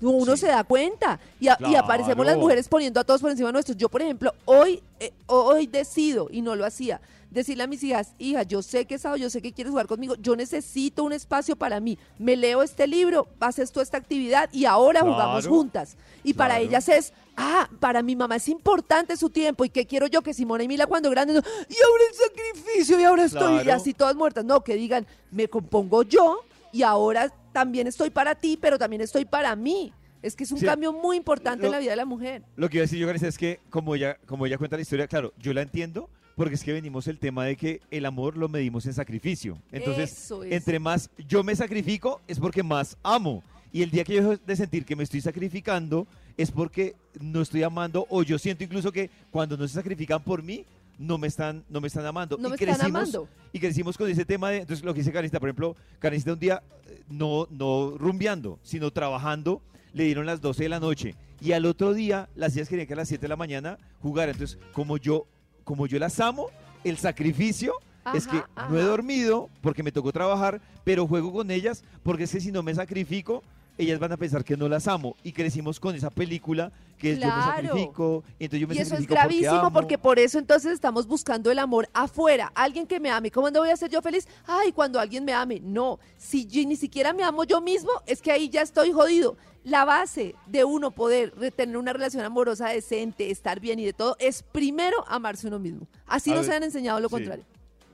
No, 0.00 0.10
uno 0.10 0.36
se 0.36 0.46
da 0.48 0.64
cuenta 0.64 1.20
y, 1.38 1.46
a- 1.48 1.58
y 1.60 1.74
aparecemos 1.74 2.24
las 2.26 2.36
mujeres 2.36 2.68
poniendo 2.68 2.98
a 3.00 3.04
todos 3.04 3.20
por 3.20 3.30
encima 3.30 3.52
nuestros. 3.52 3.76
Yo, 3.76 3.88
por 3.88 4.02
ejemplo, 4.02 4.32
hoy, 4.46 4.82
eh, 4.98 5.12
hoy 5.26 5.66
decido, 5.66 6.28
y 6.30 6.40
no 6.42 6.54
lo 6.56 6.64
hacía, 6.64 7.00
decirle 7.34 7.64
a 7.64 7.66
mis 7.66 7.82
hijas, 7.82 8.14
hija, 8.18 8.42
yo 8.44 8.62
sé 8.62 8.86
que 8.86 8.96
sábado, 8.98 9.16
yo 9.18 9.28
sé 9.28 9.42
que 9.42 9.52
quieres 9.52 9.70
jugar 9.70 9.86
conmigo, 9.86 10.14
yo 10.20 10.36
necesito 10.36 11.04
un 11.04 11.12
espacio 11.12 11.56
para 11.56 11.80
mí. 11.80 11.98
Me 12.18 12.36
leo 12.36 12.62
este 12.62 12.86
libro, 12.86 13.28
haces 13.40 13.72
tú 13.72 13.80
esta 13.80 13.98
actividad 13.98 14.48
y 14.52 14.64
ahora 14.64 15.00
jugamos 15.02 15.46
juntas. 15.46 15.96
Y 16.22 16.34
para 16.34 16.60
ellas 16.60 16.88
es, 16.88 17.12
ah, 17.36 17.68
para 17.80 18.02
mi 18.02 18.16
mamá 18.16 18.36
es 18.36 18.48
importante 18.48 19.16
su 19.16 19.28
tiempo 19.30 19.64
y 19.64 19.68
qué 19.68 19.86
quiero 19.86 20.06
yo 20.06 20.22
que 20.22 20.32
Simona 20.32 20.64
y 20.64 20.68
Mila 20.68 20.86
cuando 20.86 21.10
grandes, 21.10 21.36
no, 21.36 21.42
y 21.68 21.74
ahora 21.82 22.04
el 22.08 22.14
sacrificio 22.14 22.98
y 23.00 23.04
ahora 23.04 23.24
estoy, 23.24 23.66
y 23.66 23.70
así 23.70 23.92
todas 23.92 24.14
muertas. 24.14 24.44
No, 24.44 24.62
que 24.62 24.76
digan, 24.76 25.06
me 25.30 25.48
compongo 25.48 26.02
yo 26.04 26.40
y 26.72 26.82
ahora 26.82 27.32
también 27.52 27.86
estoy 27.86 28.10
para 28.10 28.34
ti, 28.34 28.56
pero 28.60 28.78
también 28.78 29.02
estoy 29.02 29.24
para 29.24 29.54
mí. 29.56 29.92
Es 30.22 30.34
que 30.34 30.44
es 30.44 30.52
un 30.52 30.58
Sí. 30.58 30.64
cambio 30.64 30.90
muy 30.92 31.18
importante 31.18 31.66
en 31.66 31.72
la 31.72 31.78
vida 31.78 31.90
de 31.90 31.96
la 31.96 32.06
mujer. 32.06 32.42
Lo 32.56 32.70
que 32.70 32.78
iba 32.78 32.82
a 32.82 32.86
decir 32.86 32.98
yo, 32.98 33.06
Vanessa, 33.06 33.28
es 33.28 33.36
que 33.36 33.60
como 33.68 33.94
ella, 33.94 34.16
como 34.26 34.46
ella 34.46 34.56
cuenta 34.56 34.76
la 34.76 34.82
historia, 34.82 35.06
claro, 35.06 35.34
yo 35.38 35.52
la 35.52 35.60
entiendo, 35.60 36.08
porque 36.36 36.54
es 36.54 36.64
que 36.64 36.72
venimos 36.72 37.06
el 37.08 37.18
tema 37.18 37.44
de 37.44 37.56
que 37.56 37.80
el 37.90 38.06
amor 38.06 38.36
lo 38.36 38.48
medimos 38.48 38.86
en 38.86 38.94
sacrificio. 38.94 39.58
Entonces, 39.70 40.12
Eso 40.12 40.44
es. 40.44 40.52
entre 40.52 40.78
más 40.78 41.10
yo 41.28 41.42
me 41.44 41.54
sacrifico, 41.54 42.20
es 42.26 42.38
porque 42.38 42.62
más 42.62 42.96
amo. 43.02 43.42
Y 43.72 43.82
el 43.82 43.90
día 43.90 44.04
que 44.04 44.14
yo 44.14 44.30
dejo 44.30 44.42
de 44.44 44.56
sentir 44.56 44.84
que 44.84 44.94
me 44.94 45.02
estoy 45.02 45.20
sacrificando, 45.20 46.06
es 46.36 46.50
porque 46.50 46.94
no 47.20 47.42
estoy 47.42 47.62
amando, 47.62 48.06
o 48.08 48.22
yo 48.22 48.38
siento 48.38 48.64
incluso 48.64 48.92
que 48.92 49.10
cuando 49.30 49.56
no 49.56 49.66
se 49.66 49.74
sacrifican 49.74 50.22
por 50.22 50.42
mí, 50.42 50.64
no 50.98 51.18
me 51.18 51.26
están, 51.26 51.64
no 51.68 51.80
me 51.80 51.88
están 51.88 52.06
amando. 52.06 52.36
No 52.38 52.48
y 52.48 52.50
me 52.50 52.56
están 52.56 52.86
amando. 52.86 53.28
Y 53.52 53.58
crecimos 53.58 53.96
con 53.96 54.08
ese 54.08 54.24
tema 54.24 54.50
de, 54.50 54.58
entonces 54.58 54.84
lo 54.84 54.94
que 54.94 55.00
dice 55.00 55.12
Karencita, 55.12 55.40
por 55.40 55.48
ejemplo, 55.48 55.76
Karencita 55.98 56.32
un 56.32 56.38
día, 56.38 56.62
eh, 56.86 57.02
no, 57.08 57.48
no 57.50 57.96
rumbeando, 57.98 58.58
sino 58.62 58.90
trabajando, 58.90 59.60
le 59.92 60.04
dieron 60.04 60.26
las 60.26 60.40
12 60.40 60.64
de 60.64 60.68
la 60.68 60.80
noche. 60.80 61.14
Y 61.40 61.52
al 61.52 61.66
otro 61.66 61.94
día, 61.94 62.28
las 62.36 62.54
días 62.54 62.68
querían 62.68 62.86
que 62.86 62.94
a 62.94 62.96
las 62.96 63.08
7 63.08 63.22
de 63.22 63.28
la 63.28 63.36
mañana 63.36 63.78
jugara. 64.00 64.32
Entonces, 64.32 64.58
como 64.72 64.96
yo, 64.96 65.26
como 65.64 65.86
yo 65.86 65.98
las 65.98 66.20
amo, 66.20 66.48
el 66.84 66.96
sacrificio 66.98 67.74
es 68.14 68.26
que 68.26 68.42
Ajá, 68.54 68.68
no 68.68 68.78
he 68.78 68.82
dormido 68.82 69.48
porque 69.62 69.82
me 69.82 69.90
tocó 69.90 70.12
trabajar, 70.12 70.60
pero 70.84 71.06
juego 71.06 71.32
con 71.32 71.50
ellas 71.50 71.82
porque 72.02 72.24
es 72.24 72.32
que 72.32 72.40
si 72.40 72.52
no 72.52 72.62
me 72.62 72.74
sacrifico, 72.74 73.42
ellas 73.76 73.98
van 73.98 74.12
a 74.12 74.16
pensar 74.16 74.44
que 74.44 74.56
no 74.56 74.68
las 74.68 74.86
amo. 74.88 75.16
Y 75.22 75.32
crecimos 75.32 75.80
con 75.80 75.94
esa 75.94 76.10
película 76.10 76.72
que 76.98 77.12
es 77.12 77.18
yo 77.20 77.26
me 77.26 77.32
sacrifico, 77.32 78.22
y 78.38 78.44
entonces 78.44 78.60
yo 78.60 78.68
me 78.68 78.74
Y 78.74 78.78
eso 78.78 78.94
es 78.96 79.06
gravísimo 79.06 79.50
amo. 79.56 79.72
porque, 79.72 79.98
por 79.98 80.18
eso 80.18 80.38
entonces 80.38 80.72
estamos 80.72 81.06
buscando 81.06 81.50
el 81.50 81.58
amor 81.58 81.88
afuera. 81.92 82.50
Alguien 82.54 82.86
que 82.86 83.00
me 83.00 83.10
ame. 83.10 83.30
¿Cómo 83.30 83.50
no 83.50 83.60
voy 83.60 83.70
a 83.70 83.76
ser 83.76 83.90
yo 83.90 84.00
feliz? 84.00 84.26
Ay, 84.46 84.72
cuando 84.72 85.00
alguien 85.00 85.24
me 85.24 85.32
ame. 85.32 85.60
No, 85.60 85.98
si 86.16 86.46
yo 86.46 86.66
ni 86.66 86.76
siquiera 86.76 87.12
me 87.12 87.24
amo 87.24 87.44
yo 87.44 87.60
mismo, 87.60 87.90
es 88.06 88.22
que 88.22 88.30
ahí 88.32 88.48
ya 88.48 88.62
estoy 88.62 88.92
jodido. 88.92 89.36
La 89.64 89.84
base 89.86 90.34
de 90.46 90.62
uno 90.64 90.90
poder 90.90 91.32
tener 91.56 91.76
una 91.78 91.92
relación 91.94 92.22
amorosa 92.24 92.68
decente, 92.68 93.30
estar 93.30 93.60
bien 93.60 93.78
y 93.78 93.84
de 93.86 93.92
todo, 93.94 94.14
es 94.18 94.42
primero 94.42 95.04
amarse 95.08 95.46
uno 95.48 95.58
mismo. 95.58 95.86
Así 96.06 96.30
A 96.32 96.34
nos 96.34 96.46
ver, 96.46 96.56
han 96.56 96.62
enseñado 96.64 97.00
lo 97.00 97.08
sí. 97.08 97.14
contrario. 97.14 97.44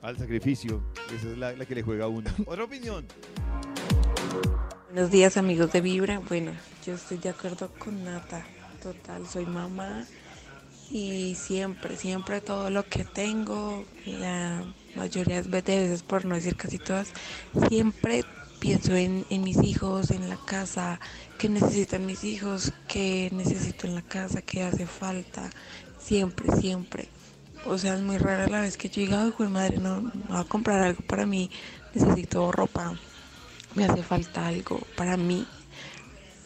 Al 0.01 0.17
sacrificio. 0.17 0.83
Esa 1.15 1.31
es 1.31 1.37
la, 1.37 1.53
la 1.53 1.65
que 1.65 1.75
le 1.75 1.81
juega 1.81 2.05
a 2.05 2.07
uno. 2.09 2.29
Otra 2.45 2.65
opinión. 2.65 3.05
Buenos 4.93 5.09
días 5.09 5.37
amigos 5.37 5.71
de 5.71 5.79
Vibra. 5.79 6.19
Bueno, 6.19 6.51
yo 6.85 6.95
estoy 6.95 7.17
de 7.17 7.29
acuerdo 7.29 7.69
con 7.79 8.03
Nata. 8.03 8.45
Total, 8.83 9.25
soy 9.25 9.45
mamá 9.45 10.05
y 10.89 11.33
siempre, 11.35 11.95
siempre 11.95 12.41
todo 12.41 12.69
lo 12.69 12.85
que 12.85 13.05
tengo, 13.05 13.85
la 14.05 14.65
mayoría 14.97 15.41
de 15.43 15.49
veces, 15.49 16.03
por 16.03 16.25
no 16.25 16.35
decir 16.35 16.57
casi 16.57 16.77
todas, 16.77 17.07
siempre 17.69 18.25
pienso 18.59 18.93
en, 18.93 19.25
mis 19.29 19.63
hijos, 19.63 20.11
en 20.11 20.27
la 20.27 20.35
casa, 20.35 20.99
qué 21.37 21.47
necesitan 21.47 22.05
mis 22.05 22.25
hijos, 22.25 22.73
qué 22.89 23.29
necesito 23.31 23.87
en 23.87 23.95
la 23.95 24.01
casa, 24.01 24.41
qué 24.41 24.63
hace 24.63 24.87
falta, 24.87 25.49
siempre, 26.01 26.53
siempre. 26.57 27.07
O 27.65 27.77
sea, 27.77 27.95
es 27.95 28.01
muy 28.01 28.17
rara 28.17 28.45
la 28.47 28.59
vez 28.59 28.75
que 28.75 28.89
yo 28.89 29.03
ay, 29.17 29.31
jue 29.31 29.47
madre, 29.47 29.77
no, 29.77 30.01
no 30.01 30.37
a 30.37 30.43
comprar 30.43 30.81
algo 30.81 31.01
para 31.07 31.25
mí, 31.25 31.49
necesito 31.93 32.51
ropa, 32.51 32.99
me 33.75 33.85
hace 33.85 34.03
falta 34.03 34.47
algo 34.47 34.79
para 34.95 35.17
mí. 35.17 35.45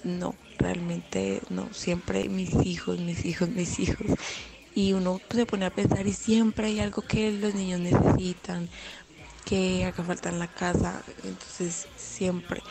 No, 0.03 0.35
realmente 0.57 1.41
no, 1.49 1.67
siempre 1.73 2.29
mis 2.29 2.53
hijos, 2.65 2.99
mis 2.99 3.25
hijos, 3.25 3.49
mis 3.49 3.79
hijos. 3.79 4.05
Y 4.73 4.93
uno 4.93 5.21
se 5.29 5.45
pone 5.45 5.65
a 5.65 5.69
pensar 5.69 6.05
y 6.05 6.13
siempre 6.13 6.67
hay 6.67 6.79
algo 6.79 7.01
que 7.01 7.31
los 7.31 7.55
niños 7.55 7.79
necesitan, 7.79 8.69
que 9.45 9.85
haga 9.85 10.03
falta 10.03 10.29
en 10.29 10.39
la 10.39 10.47
casa, 10.47 11.01
entonces 11.23 11.87
siempre. 11.95 12.61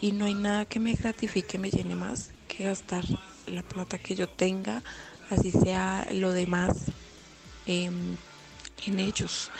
Y 0.00 0.12
no 0.12 0.26
hay 0.26 0.34
nada 0.34 0.66
que 0.66 0.78
me 0.78 0.92
gratifique, 0.92 1.58
me 1.58 1.70
llene 1.70 1.94
más 1.94 2.30
que 2.46 2.64
gastar 2.64 3.04
la 3.46 3.62
plata 3.62 3.98
que 3.98 4.14
yo 4.14 4.28
tenga, 4.28 4.82
así 5.30 5.50
sea 5.50 6.06
lo 6.12 6.32
demás 6.32 6.76
em, 7.66 8.16
en 8.86 9.00
ellos. 9.00 9.50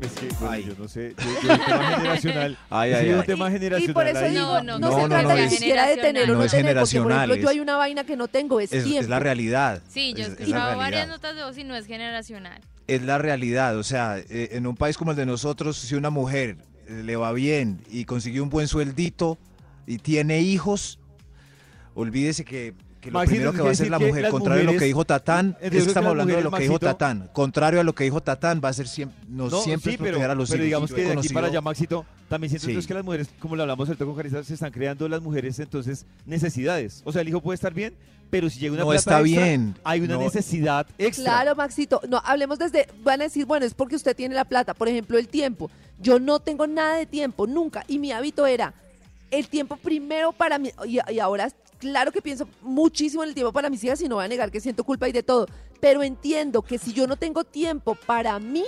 Es 0.00 0.12
que, 0.12 0.28
bueno, 0.40 0.58
yo 0.58 0.74
no 0.78 0.88
sé, 0.88 1.14
yo, 1.16 1.24
yo 1.42 1.52
el 1.54 1.64
tema 1.64 1.90
generacional. 1.96 2.58
Ay, 2.70 2.90
ese 2.90 3.00
ay, 3.00 3.08
es 3.08 3.14
un 3.14 3.20
ay. 3.20 3.26
tema 3.26 3.48
Y 3.48 3.52
generacional. 3.52 3.94
por 3.94 4.06
eso 4.06 4.18
ahí. 4.18 4.30
digo, 4.32 4.46
No, 4.46 4.62
no, 4.62 4.78
no, 4.78 4.90
se 4.94 5.02
no, 5.02 5.08
trata 5.08 5.22
no, 5.28 5.34
ni 5.34 5.40
es- 5.40 5.52
siquiera 5.54 5.86
de 5.86 5.96
tener 5.96 6.24
o 6.24 6.26
no 6.26 6.34
no 6.34 6.42
es 6.44 6.50
tener, 6.50 6.64
porque 6.66 6.80
por 6.80 6.88
generacional, 6.90 7.30
ejemplo 7.30 7.36
yo 7.42 7.48
es- 7.48 7.54
hay 7.54 7.60
una 7.60 7.76
vaina 7.76 8.04
que 8.04 8.16
no 8.16 8.28
tengo, 8.28 8.60
es, 8.60 8.72
Es, 8.72 8.84
tiempo. 8.84 9.00
es 9.00 9.08
la 9.08 9.18
realidad. 9.20 9.82
Sí, 9.88 10.12
yo 10.14 10.24
he 10.24 10.26
Es- 10.26 10.32
es 10.32 10.38
la 10.40 10.44
escuchado 10.44 10.76
varias 10.76 10.90
realidad. 11.06 11.06
notas 11.14 11.36
de 11.36 11.42
voz 11.44 11.58
y 11.58 11.64
no 11.64 11.76
es 11.76 11.86
generacional. 11.86 12.60
es 12.86 13.02
la 13.02 13.18
realidad. 13.18 13.76
O 13.78 13.82
sea, 13.82 14.18
eh, 14.18 14.50
en 14.52 14.66
un 14.66 14.76
país 14.76 14.96
como 14.98 15.12
el 15.12 15.16
de 15.16 15.24
nosotros, 15.26 15.76
si 15.78 15.94
una 15.94 16.10
mujer 16.10 16.58
eh, 16.88 17.02
le 17.02 17.16
va 17.16 17.32
bien 17.32 17.80
y 17.90 18.04
consiguió 18.04 18.42
un 18.44 18.50
buen 18.50 18.68
sueldito 18.68 19.38
y 19.86 19.98
tiene 19.98 20.40
hijos, 20.40 21.00
olvídese 21.94 22.44
que, 22.44 22.74
que 23.00 23.10
lo 23.10 23.18
Maxi, 23.18 23.30
primero 23.34 23.52
que 23.52 23.60
va 23.62 23.68
a 23.68 23.72
hacer 23.72 23.90
la 23.90 23.98
mujer, 23.98 24.28
contrario 24.30 24.68
a 24.68 24.72
lo 24.72 24.78
que 24.78 24.84
dijo 24.86 25.04
Tatán, 25.04 25.56
estamos 25.60 26.10
hablando 26.10 26.34
de 26.36 26.42
lo 26.42 26.50
que 26.50 26.62
dijo 26.62 26.78
Tatán. 26.78 27.30
Contrario 27.32 27.80
a 27.80 27.84
lo 27.84 27.94
que 27.94 28.04
dijo 28.04 28.20
Tatán, 28.22 28.60
va 28.64 28.68
a 28.70 28.72
ser 28.72 28.88
siempre, 28.88 29.18
no, 29.28 29.48
No, 29.48 29.60
siempre 29.62 29.92
sí, 29.92 29.98
pero, 29.98 30.16
a 30.22 30.34
los 30.34 30.48
pero 30.50 30.58
hijos. 30.62 30.64
digamos 30.64 30.92
que 30.92 31.02
de 31.04 31.12
aquí 31.12 31.28
para 31.28 31.46
allá, 31.48 31.60
Maxito, 31.60 32.04
también 32.28 32.50
siento 32.50 32.64
Sí. 32.66 32.70
entonces 32.72 32.88
que 32.88 32.94
las 32.94 33.04
mujeres, 33.04 33.28
como 33.38 33.54
lo 33.56 33.62
hablamos 33.62 33.88
ahorita 33.88 34.04
con 34.04 34.16
Carissa, 34.16 34.42
se 34.42 34.54
están 34.54 34.72
creando 34.72 35.08
las 35.08 35.20
mujeres 35.22 35.58
entonces 35.60 36.04
necesidades. 36.26 37.02
O 37.04 37.12
sea, 37.12 37.22
el 37.22 37.28
hijo 37.28 37.40
puede 37.40 37.54
estar 37.54 37.72
bien, 37.72 37.94
pero 38.30 38.50
si 38.50 38.58
llega 38.58 38.72
una 38.74 38.82
No 38.82 38.88
plata 38.90 38.98
está 38.98 39.20
extra, 39.20 39.42
bien. 39.44 39.74
hay 39.84 40.00
una 40.00 40.14
No. 40.14 40.20
necesidad 40.20 40.86
extra. 40.98 41.24
Claro, 41.24 41.54
Maxito. 41.54 42.00
No, 42.08 42.20
hablemos 42.24 42.58
desde. 42.58 42.88
Van 43.04 43.20
a 43.20 43.24
decir, 43.24 43.46
bueno, 43.46 43.64
es 43.64 43.74
porque 43.74 43.94
usted 43.94 44.16
tiene 44.16 44.34
la 44.34 44.44
plata. 44.44 44.74
Por 44.74 44.88
ejemplo, 44.88 45.16
el 45.18 45.28
tiempo. 45.28 45.70
Yo 46.00 46.18
no 46.18 46.40
tengo 46.40 46.66
nada 46.66 46.96
de 46.96 47.06
tiempo, 47.06 47.46
nunca. 47.46 47.84
Y 47.86 47.98
mi 48.00 48.10
hábito 48.10 48.44
era 48.46 48.74
el 49.30 49.46
tiempo 49.48 49.76
primero 49.76 50.32
para 50.32 50.58
mí. 50.58 50.70
Y, 50.86 50.98
y 51.12 51.18
ahora, 51.20 51.48
claro 51.78 52.12
que 52.12 52.22
pienso 52.22 52.48
muchísimo 52.62 53.22
en 53.22 53.30
el 53.30 53.34
tiempo 53.34 53.52
para 53.52 53.70
mis 53.70 53.82
hijas 53.84 54.00
y 54.00 54.08
no 54.08 54.16
voy 54.16 54.24
a 54.24 54.28
negar 54.28 54.50
que 54.50 54.60
siento 54.60 54.84
culpa 54.84 55.08
y 55.08 55.12
de 55.12 55.22
todo. 55.22 55.46
Pero 55.80 56.02
entiendo 56.02 56.62
que 56.62 56.78
si 56.78 56.92
yo 56.92 57.06
no 57.06 57.16
tengo 57.16 57.44
tiempo 57.44 57.94
para 57.94 58.38
mí, 58.38 58.64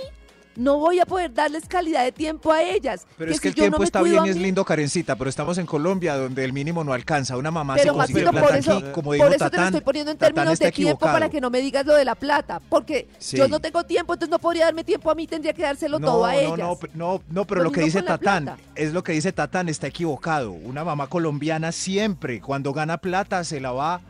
no 0.59 0.77
voy 0.77 0.99
a 0.99 1.05
poder 1.05 1.33
darles 1.33 1.65
calidad 1.67 2.03
de 2.03 2.11
tiempo 2.11 2.51
a 2.51 2.61
ellas. 2.61 3.07
Pero 3.17 3.31
es 3.31 3.39
que 3.39 3.47
si 3.53 3.53
el 3.53 3.55
no 3.71 3.77
tiempo 3.77 3.83
está 3.83 4.01
bien 4.01 4.25
y 4.25 4.29
es 4.29 4.35
lindo, 4.35 4.65
Karencita, 4.65 5.15
pero 5.15 5.29
estamos 5.29 5.57
en 5.57 5.65
Colombia 5.65 6.15
donde 6.17 6.43
el 6.43 6.51
mínimo 6.51 6.83
no 6.83 6.91
alcanza. 6.91 7.37
Una 7.37 7.49
mamá 7.49 7.75
Pero 7.75 7.93
se 7.93 7.97
consigue 7.97 8.19
Maxito, 8.25 8.31
plata 8.31 8.47
por 8.47 8.57
eso, 8.57 8.73
aquí, 8.73 8.91
como 8.91 9.13
dijo 9.13 9.25
por 9.25 9.33
eso 9.35 9.49
te 9.49 9.57
lo 9.57 9.63
estoy 9.63 9.81
poniendo 9.81 10.11
en 10.11 10.17
términos 10.17 10.59
de 10.59 10.71
tiempo 10.73 10.99
para 11.05 11.29
que 11.29 11.39
no 11.39 11.49
me 11.49 11.61
digas 11.61 11.85
lo 11.85 11.95
de 11.95 12.03
la 12.03 12.15
plata. 12.15 12.59
Porque 12.67 13.07
Sí. 13.19 13.37
yo 13.37 13.47
no 13.47 13.61
tengo 13.61 13.83
tiempo, 13.85 14.13
entonces 14.13 14.29
no 14.31 14.37
podría 14.39 14.65
darme 14.65 14.83
tiempo 14.83 15.09
a 15.09 15.15
mí, 15.15 15.27
tendría 15.27 15.53
que 15.53 15.61
dárselo 15.61 15.97
no, 15.97 16.05
todo 16.07 16.25
a 16.25 16.33
no, 16.33 16.39
ellas. 16.39 16.57
No, 16.57 16.77
no, 16.93 17.21
no, 17.29 17.45
pero 17.45 17.63
Lo 17.63 17.71
que 17.71 17.81
dice 17.81 18.03
Tatán, 18.03 18.57
es 18.75 18.91
lo 18.91 19.01
que 19.01 19.13
dice 19.13 19.31
Tatán, 19.31 19.69
está 19.69 19.87
equivocado. 19.87 20.51
Una 20.51 20.83
mamá 20.83 21.07
colombiana 21.07 21.71
siempre, 21.71 22.41
cuando 22.41 22.73
gana 22.73 22.97
plata, 22.97 23.45
se 23.45 23.61
la 23.61 23.71
va, 23.71 24.01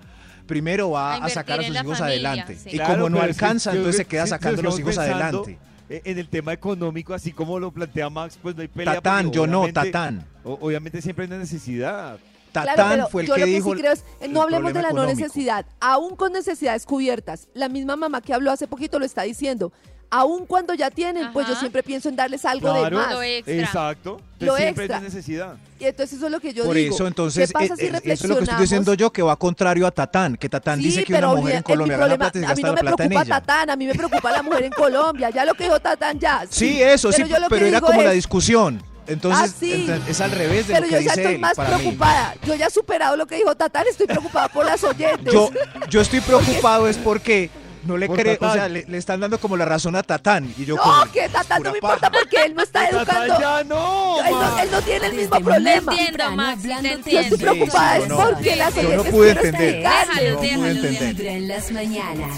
primero 0.47 0.89
va 0.89 1.15
A 1.17 1.29
sacar 1.29 1.59
a 1.59 1.63
sus 1.63 1.75
hijos 1.75 1.99
familia, 1.99 2.31
adelante. 2.31 2.55
sí. 2.55 2.69
Y 2.71 2.75
Claro, 2.77 2.93
como 2.95 3.09
no 3.11 3.21
alcanza, 3.21 3.69
entonces 3.71 3.97
se 3.97 4.05
queda 4.05 4.23
que 4.23 4.29
si- 4.29 4.33
si 4.33 4.39
sacando 4.39 4.61
a 4.61 4.63
los 4.63 4.79
hijos 4.79 4.95
pensando, 4.95 5.23
adelante. 5.43 5.59
Eh, 5.89 6.01
En 6.05 6.19
el 6.19 6.29
tema 6.29 6.53
económico, 6.53 7.13
así 7.13 7.31
como 7.31 7.59
lo 7.59 7.71
plantea 7.71 8.09
Max, 8.09 8.37
pues 8.41 8.55
no 8.55 8.61
hay 8.61 8.67
pelea. 8.67 8.95
Tatán, 8.95 9.31
yo 9.31 9.47
no, 9.47 9.71
Tatán. 9.71 10.25
Obviamente 10.43 11.01
siempre 11.01 11.25
hay 11.25 11.31
una 11.31 11.39
necesidad. 11.39 12.19
Tatán 12.51 13.07
fue 13.09 13.23
el 13.23 13.27
yo 13.27 13.35
que 13.35 13.41
lo 13.41 13.45
que 13.45 13.51
dijo. 13.51 13.73
sí 13.73 13.79
creo 13.79 13.91
es, 13.93 14.03
el 14.21 14.33
no 14.33 14.41
hablemos 14.41 14.73
de 14.73 14.81
la 14.81 14.89
no 14.89 15.03
económico. 15.03 15.21
necesidad, 15.21 15.65
aún 15.79 16.15
con 16.15 16.33
necesidades 16.33 16.85
cubiertas. 16.85 17.47
La 17.53 17.69
misma 17.69 17.95
mamá 17.95 18.21
que 18.21 18.33
habló 18.33 18.51
hace 18.51 18.67
poquito 18.67 18.99
lo 18.99 19.05
está 19.05 19.23
diciendo. 19.23 19.71
Aún 20.11 20.47
cuando 20.47 20.73
ya 20.73 20.89
tienen, 20.89 21.31
pues 21.33 21.47
yo 21.47 21.55
siempre 21.55 21.83
pienso 21.83 22.09
en 22.09 22.15
darles 22.15 22.43
algo 22.43 22.73
de 22.73 22.89
más. 22.89 23.11
Lo 23.13 23.21
extra. 23.21 23.53
exacto. 23.53 24.19
Lo 24.39 24.55
siempre 24.55 24.85
extra. 24.85 24.97
una 24.99 25.07
necesidad. 25.07 25.53
Y 25.79 25.85
entonces 25.85 26.17
eso 26.17 26.25
es 26.25 26.31
lo 26.31 26.39
que 26.39 26.51
yo 26.53 26.65
Por 26.65 26.75
digo. 26.75 26.95
eso, 26.95 27.05
entonces, 27.05 27.47
¿Qué 27.47 27.53
pasa 27.53 27.73
eh, 27.75 27.77
si 27.77 27.85
eh, 27.85 28.01
eso 28.05 28.23
es 28.23 28.29
lo 28.29 28.37
que 28.37 28.43
estoy 28.45 28.59
diciendo 28.61 28.93
yo, 28.95 29.11
que 29.13 29.21
va 29.21 29.35
contrario 29.35 29.85
a 29.85 29.91
Tatán, 29.91 30.35
que 30.35 30.49
Tatán 30.49 30.79
Sí, 30.79 30.85
dice 30.85 31.03
que 31.03 31.13
una 31.13 31.19
pero 31.19 31.35
mujer 31.37 31.55
en 31.57 31.63
Colombia 31.63 31.93
el 31.95 31.99
gana 31.99 32.15
problema- 32.15 32.31
plata 32.31 32.39
y 32.39 32.41
se 32.41 32.45
a 32.45 32.55
mí 32.55 32.61
gasta 32.61 32.67
no 32.67 32.73
la 32.73 32.81
me 32.81 32.87
plata 32.89 33.03
en 33.03 33.09
preocupa. 33.09 33.39
Tatán, 33.41 33.69
a 33.69 33.75
mí 33.75 33.85
me 33.85 33.93
preocupa 33.93 34.31
la 34.31 34.41
mujer 34.43 34.63
en 34.63 34.71
Colombia. 34.71 35.29
Ya 35.29 35.45
lo 35.45 35.53
que 35.53 35.63
dijo 35.65 35.79
Tatán 35.79 36.19
ya. 36.19 36.45
Sí, 36.49 36.81
eso, 36.81 37.11
sí, 37.11 37.21
Pero 37.23 37.27
yo 37.35 37.39
lo 37.41 37.47
que 37.47 37.55
pero 37.55 37.65
era 37.67 37.81
como 37.81 38.01
la 38.01 38.09
es- 38.09 38.15
discusión. 38.15 38.83
Entonces, 39.07 39.51
Ah, 39.51 39.55
sí. 39.59 39.87
es 40.07 40.21
al 40.21 40.31
revés 40.31 40.67
de 40.67 40.73
Pero 40.73 40.85
lo 40.85 40.91
yo 40.91 40.97
que 40.99 41.03
ya 41.05 41.09
dice 41.11 41.21
estoy 41.21 41.35
él, 41.35 41.39
más 41.41 41.57
mí. 41.57 41.63
preocupada. 41.65 42.35
Yo 42.45 42.55
ya 42.55 42.65
he 42.67 42.69
superado 42.69 43.15
lo 43.17 43.25
que 43.25 43.35
dijo 43.37 43.55
Tatán, 43.55 43.85
estoy 43.89 44.05
preocupada 44.05 44.47
por 44.49 44.65
las 44.65 44.83
oyentes. 44.83 45.33
Yo, 45.33 45.49
yo 45.89 46.01
estoy 46.01 46.21
preocupado 46.21 46.87
es 46.87 46.97
porque 46.97 47.49
no 47.83 47.97
le 47.97 48.09
creo, 48.09 48.37
o 48.41 48.53
sea, 48.53 48.67
le, 48.67 48.85
le 48.87 48.97
están 48.97 49.19
dando 49.19 49.39
como 49.39 49.55
la 49.55 49.65
razón 49.65 49.95
a 49.95 50.03
Tatán. 50.03 50.53
Y 50.57 50.65
yo 50.65 50.75
no, 50.75 50.81
como, 50.81 51.11
que 51.11 51.29
Tatán 51.29 51.63
no 51.63 51.71
me 51.71 51.77
importa 51.77 52.09
paja. 52.09 52.23
porque 52.23 52.43
él 52.45 52.55
no 52.55 52.61
está 52.63 52.89
Tatán 52.89 53.23
educando. 53.23 53.39
ya 53.39 53.63
no, 53.63 54.25
él, 54.25 54.31
no 54.31 54.59
él 54.59 54.71
no 54.71 54.81
tiene 54.81 55.07
el 55.07 55.13
mismo 55.13 55.39
problema. 55.39 55.91
Entiendo, 55.93 56.31
Max, 56.31 56.61
te 56.61 56.67
de 56.67 56.73
Yo 56.73 56.79
estoy 56.79 56.91
entiendo. 56.93 57.37
Preocupada 57.37 57.95
sí, 57.97 58.01
es 58.03 58.09
no, 58.09 58.17
porque 58.17 58.55
las 58.55 58.75
Yo 58.75 58.95
no 58.95 59.03
pude 59.05 59.31
entender. 59.31 59.75
Déjalo, 59.77 60.33
No 60.35 60.41
déjalo, 60.41 60.65
entender. 60.67 61.15
Vibra 61.15 61.31
en 61.31 61.47
las 61.47 61.71
mañanas. 61.71 62.37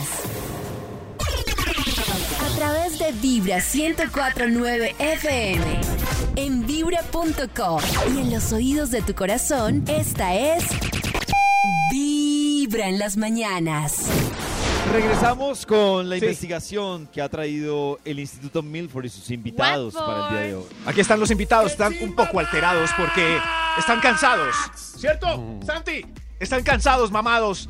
A 2.39 2.55
través 2.55 2.99
de 2.99 3.11
Vibra 3.13 3.57
1049 3.57 4.95
FM. 4.99 5.81
En 6.35 6.65
vibra.com. 6.67 7.81
Y 8.15 8.19
en 8.21 8.31
los 8.31 8.53
oídos 8.53 8.91
de 8.91 9.01
tu 9.01 9.15
corazón, 9.15 9.83
esta 9.87 10.35
es. 10.35 10.63
Vibra 11.91 12.87
en 12.87 12.99
las 12.99 13.17
mañanas. 13.17 14.05
Regresamos 14.91 15.65
con 15.65 16.09
la 16.09 16.17
Sí. 16.17 16.25
investigación 16.25 17.07
que 17.07 17.21
ha 17.21 17.29
traído 17.29 17.97
el 18.03 18.19
Instituto 18.19 18.61
Milford 18.61 19.05
y 19.05 19.09
sus 19.09 19.29
invitados 19.31 19.93
What 19.95 20.05
para 20.05 20.23
el 20.27 20.29
día 20.33 20.41
de 20.47 20.55
hoy. 20.55 20.65
Aquí 20.85 20.99
están 20.99 21.19
los 21.19 21.31
invitados, 21.31 21.71
están 21.71 21.95
un 22.01 22.13
poco 22.13 22.39
alterados 22.39 22.89
porque 22.97 23.37
están 23.77 24.01
cansados, 24.01 24.53
¿cierto? 24.75 25.59
Santi, 25.65 26.05
están 26.39 26.63
cansados, 26.63 27.09
mamados, 27.09 27.69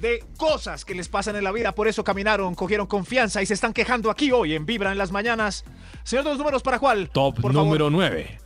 de 0.00 0.24
cosas 0.36 0.84
que 0.84 0.94
les 0.94 1.08
pasan 1.08 1.36
en 1.36 1.44
la 1.44 1.52
vida, 1.52 1.72
por 1.72 1.86
eso 1.86 2.02
caminaron, 2.02 2.54
cogieron 2.56 2.86
confianza 2.88 3.40
y 3.42 3.46
se 3.46 3.54
están 3.54 3.72
quejando 3.72 4.10
aquí 4.10 4.32
hoy 4.32 4.54
en 4.54 4.66
Vibra 4.66 4.90
en 4.90 4.98
las 4.98 5.12
mañanas. 5.12 5.64
Señor 6.02 6.24
de 6.24 6.30
los 6.30 6.38
números, 6.38 6.62
¿para 6.62 6.80
cuál? 6.80 7.10
Top 7.10 7.34
Por 7.40 7.52
favor. 7.52 7.66
número 7.66 7.90
9. 7.90 8.40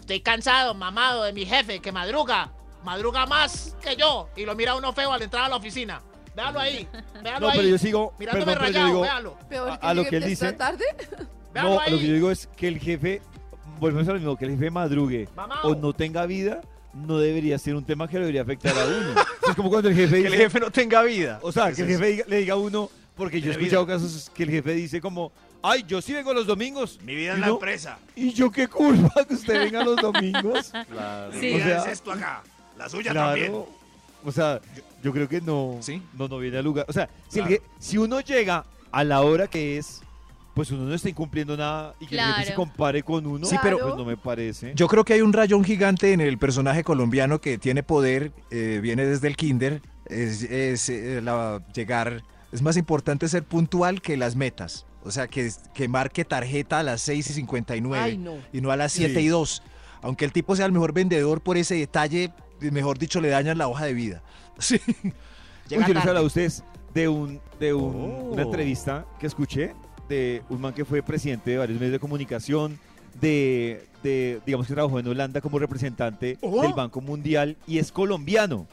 Estoy 0.00 0.20
cansado, 0.20 0.74
mamado, 0.74 1.22
de 1.24 1.32
mi 1.32 1.46
jefe 1.46 1.80
que 1.80 1.90
madruga. 1.90 2.52
Madruga 2.84 3.24
más 3.26 3.74
que 3.80 3.96
yo 3.96 4.28
y 4.36 4.44
lo 4.44 4.54
mira 4.54 4.74
uno 4.74 4.92
feo 4.92 5.12
al 5.12 5.22
entrar 5.22 5.44
a 5.44 5.48
la 5.48 5.56
oficina. 5.56 6.02
Véalo 6.36 6.60
ahí. 6.60 6.86
Véalo 7.22 7.40
No, 7.40 7.48
ahí. 7.48 7.56
pero 7.58 7.68
yo 7.68 7.78
sigo, 7.78 8.14
Mirándome 8.18 8.44
perdón, 8.44 8.58
pero 8.60 8.72
yo 8.72 8.72
rayado, 8.78 8.86
digo, 8.88 9.00
véalo. 9.00 9.38
Peor 9.48 9.70
a, 9.70 9.80
que 9.80 9.86
a 9.86 9.94
lo 9.94 10.04
que 10.04 10.16
él 10.18 10.24
dice, 10.24 10.52
tarde. 10.52 10.84
Véalo 11.54 11.70
no, 11.70 11.80
a 11.80 11.88
lo 11.88 11.96
ahí. 11.96 12.00
que 12.02 12.06
yo 12.08 12.14
digo 12.14 12.30
es 12.30 12.46
que 12.56 12.68
el 12.68 12.78
jefe, 12.78 13.22
volvemos 13.80 14.06
a 14.08 14.12
lo 14.12 14.18
mismo, 14.18 14.36
que 14.36 14.44
el 14.44 14.50
jefe 14.52 14.70
madrugue 14.70 15.28
Mamao. 15.34 15.70
o 15.70 15.74
no 15.74 15.92
tenga 15.94 16.26
vida, 16.26 16.60
no 16.92 17.18
debería 17.18 17.58
ser 17.58 17.74
un 17.74 17.84
tema 17.84 18.06
que 18.06 18.14
lo 18.14 18.20
debería 18.20 18.42
afectar 18.42 18.72
a 18.78 18.84
uno. 18.84 19.20
es 19.48 19.54
como 19.56 19.70
cuando 19.70 19.88
el 19.88 19.94
jefe 19.96 20.10
Que 20.20 20.26
el 20.26 20.32
dice, 20.32 20.44
jefe 20.44 20.60
no 20.60 20.70
tenga 20.70 21.02
vida. 21.02 21.38
o 21.42 21.50
sea, 21.50 21.70
¿Qué 21.70 21.76
que 21.76 21.82
el 21.82 21.88
jefe 21.88 22.10
diga- 22.16 22.26
le 22.26 22.36
diga 22.38 22.54
a 22.54 22.56
uno, 22.58 22.90
porque 23.16 23.40
yo 23.40 23.48
he 23.50 23.52
escuchado 23.54 23.86
casos 23.86 24.30
que 24.34 24.42
el 24.42 24.50
jefe 24.50 24.72
dice 24.74 25.00
como, 25.00 25.32
ay, 25.62 25.84
yo 25.88 26.02
sí 26.02 26.12
vengo 26.12 26.34
los 26.34 26.46
domingos. 26.46 26.98
Mi 27.02 27.14
vida 27.14 27.32
en 27.34 27.40
la 27.40 27.48
empresa. 27.48 27.98
¿Y 28.14 28.32
yo 28.34 28.50
qué 28.50 28.68
culpa 28.68 29.24
que 29.28 29.34
usted 29.34 29.58
venga 29.58 29.82
los 29.82 29.96
domingos? 29.96 30.70
Claro. 30.90 31.32
Sí. 31.40 31.54
O 31.54 31.58
sea, 31.58 31.78
es 31.78 31.86
esto 31.92 32.12
acá. 32.12 32.42
La 32.76 32.88
suya 32.90 33.12
Claro. 33.12 33.30
también. 33.30 33.64
O 34.24 34.32
sea, 34.32 34.60
yo 35.02 35.12
creo 35.12 35.28
que 35.28 35.40
no, 35.40 35.76
¿Sí? 35.80 36.02
no, 36.18 36.28
no 36.28 36.38
viene 36.38 36.58
al 36.58 36.64
lugar. 36.64 36.86
O 36.88 36.92
sea, 36.92 37.08
si, 37.28 37.40
Claro. 37.40 37.56
uno 38.02 38.20
llega 38.20 38.64
a 38.90 39.04
la 39.04 39.20
hora 39.22 39.46
que 39.46 39.78
es, 39.78 40.00
pues 40.54 40.70
uno 40.70 40.84
no 40.84 40.94
está 40.94 41.08
incumpliendo 41.08 41.56
nada 41.56 41.94
y 42.00 42.06
que 42.06 42.14
el 42.16 42.20
jefe 42.22 42.38
se 42.38 42.44
Claro. 42.46 42.56
compare 42.56 43.02
con 43.02 43.26
uno, 43.26 43.46
Sí, 43.46 43.56
pero- 43.62 43.78
pues 43.78 43.94
no 43.96 44.04
me 44.04 44.16
parece. 44.16 44.72
Yo 44.74 44.88
creo 44.88 45.04
que 45.04 45.12
hay 45.12 45.20
un 45.20 45.32
rayón 45.32 45.62
gigante 45.64 46.12
en 46.12 46.20
el 46.20 46.38
personaje 46.38 46.82
colombiano 46.82 47.40
que 47.40 47.58
tiene 47.58 47.82
poder, 47.82 48.32
eh, 48.50 48.80
viene 48.82 49.04
desde 49.06 49.28
el 49.28 49.36
kinder, 49.36 49.82
es, 50.06 50.42
es, 50.42 50.88
eh, 50.88 51.20
la- 51.22 51.62
llegar, 51.74 52.22
es 52.52 52.62
más 52.62 52.76
importante 52.76 53.28
ser 53.28 53.44
puntual 53.44 54.00
que 54.00 54.16
las 54.16 54.34
metas. 54.34 54.86
O 55.04 55.10
sea, 55.12 55.28
que, 55.28 55.52
que 55.72 55.86
marque 55.88 56.24
tarjeta 56.24 56.80
a 56.80 56.82
las 56.82 57.00
6 57.02 57.30
y 57.30 57.32
59 57.34 58.02
Ay, 58.04 58.18
no. 58.18 58.34
y 58.52 58.60
no 58.60 58.72
a 58.72 58.76
las 58.76 58.90
Sí. 58.92 59.04
7 59.04 59.20
y 59.20 59.28
2. 59.28 59.62
Aunque 60.02 60.24
el 60.24 60.32
tipo 60.32 60.56
sea 60.56 60.66
el 60.66 60.72
mejor 60.72 60.92
vendedor 60.92 61.40
por 61.42 61.56
ese 61.56 61.74
detalle, 61.76 62.32
mejor 62.60 62.98
dicho, 62.98 63.20
le 63.20 63.28
dañan 63.28 63.58
la 63.58 63.68
hoja 63.68 63.84
de 63.84 63.94
vida. 63.94 64.22
Sí. 64.58 64.80
Uy, 64.88 65.12
yo 65.68 65.78
les 65.94 65.96
hablaba 65.96 66.20
a 66.20 66.22
ustedes 66.22 66.62
de, 66.94 67.08
un, 67.08 67.40
de 67.60 67.74
un- 67.74 67.94
Oh. 67.94 68.30
una 68.32 68.42
entrevista 68.42 69.04
que 69.18 69.26
escuché 69.26 69.74
de 70.08 70.42
un 70.48 70.60
man 70.60 70.72
que 70.72 70.84
fue 70.84 71.02
presidente 71.02 71.50
de 71.50 71.58
varios 71.58 71.78
medios 71.80 71.92
de 71.92 71.98
comunicación, 71.98 72.78
de, 73.20 73.84
de, 74.02 74.40
digamos 74.46 74.66
que 74.68 74.74
trabajó 74.74 74.98
en 75.00 75.06
Holanda 75.08 75.40
como 75.40 75.58
representante 75.58 76.38
Oh. 76.40 76.62
del 76.62 76.72
Banco 76.72 77.00
Mundial 77.00 77.56
y 77.66 77.78
es 77.78 77.90
colombiano. 77.92 78.66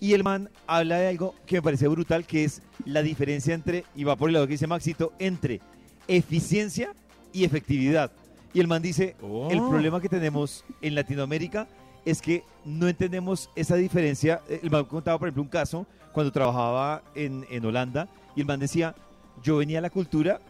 Y 0.00 0.14
el 0.14 0.24
man 0.24 0.48
habla 0.66 0.96
de 0.98 1.08
algo 1.08 1.34
que 1.46 1.56
me 1.56 1.62
parece 1.62 1.86
brutal, 1.88 2.24
que 2.24 2.44
es 2.44 2.62
la 2.84 3.02
diferencia 3.02 3.52
entre, 3.54 3.84
y 3.94 4.04
va 4.04 4.16
por 4.16 4.28
el 4.30 4.34
lado 4.34 4.46
que 4.46 4.52
dice 4.52 4.66
Maxito, 4.66 5.12
entre 5.18 5.60
eficiencia 6.08 6.94
y 7.32 7.44
efectividad. 7.44 8.10
Y 8.54 8.60
el 8.60 8.66
man 8.66 8.80
dice, 8.82 9.14
el 9.50 9.60
Oh. 9.60 9.68
problema 9.68 10.00
que 10.00 10.08
tenemos 10.08 10.64
en 10.80 10.94
Latinoamérica 10.94 11.68
es 12.10 12.22
que 12.22 12.44
no 12.64 12.88
entendemos 12.88 13.50
esa 13.54 13.76
diferencia. 13.76 14.40
Eh, 14.48 14.60
El 14.62 14.70
man 14.70 14.84
contaba, 14.84 15.18
por 15.18 15.28
ejemplo, 15.28 15.42
un 15.42 15.48
caso 15.48 15.86
cuando 16.12 16.32
trabajaba 16.32 17.02
en, 17.14 17.46
en 17.50 17.64
Holanda 17.64 18.08
y 18.34 18.40
el 18.40 18.46
man 18.46 18.60
decía, 18.60 18.94
yo 19.42 19.58
venía 19.58 19.78
a 19.78 19.82
la 19.82 19.90
cultura 19.90 20.40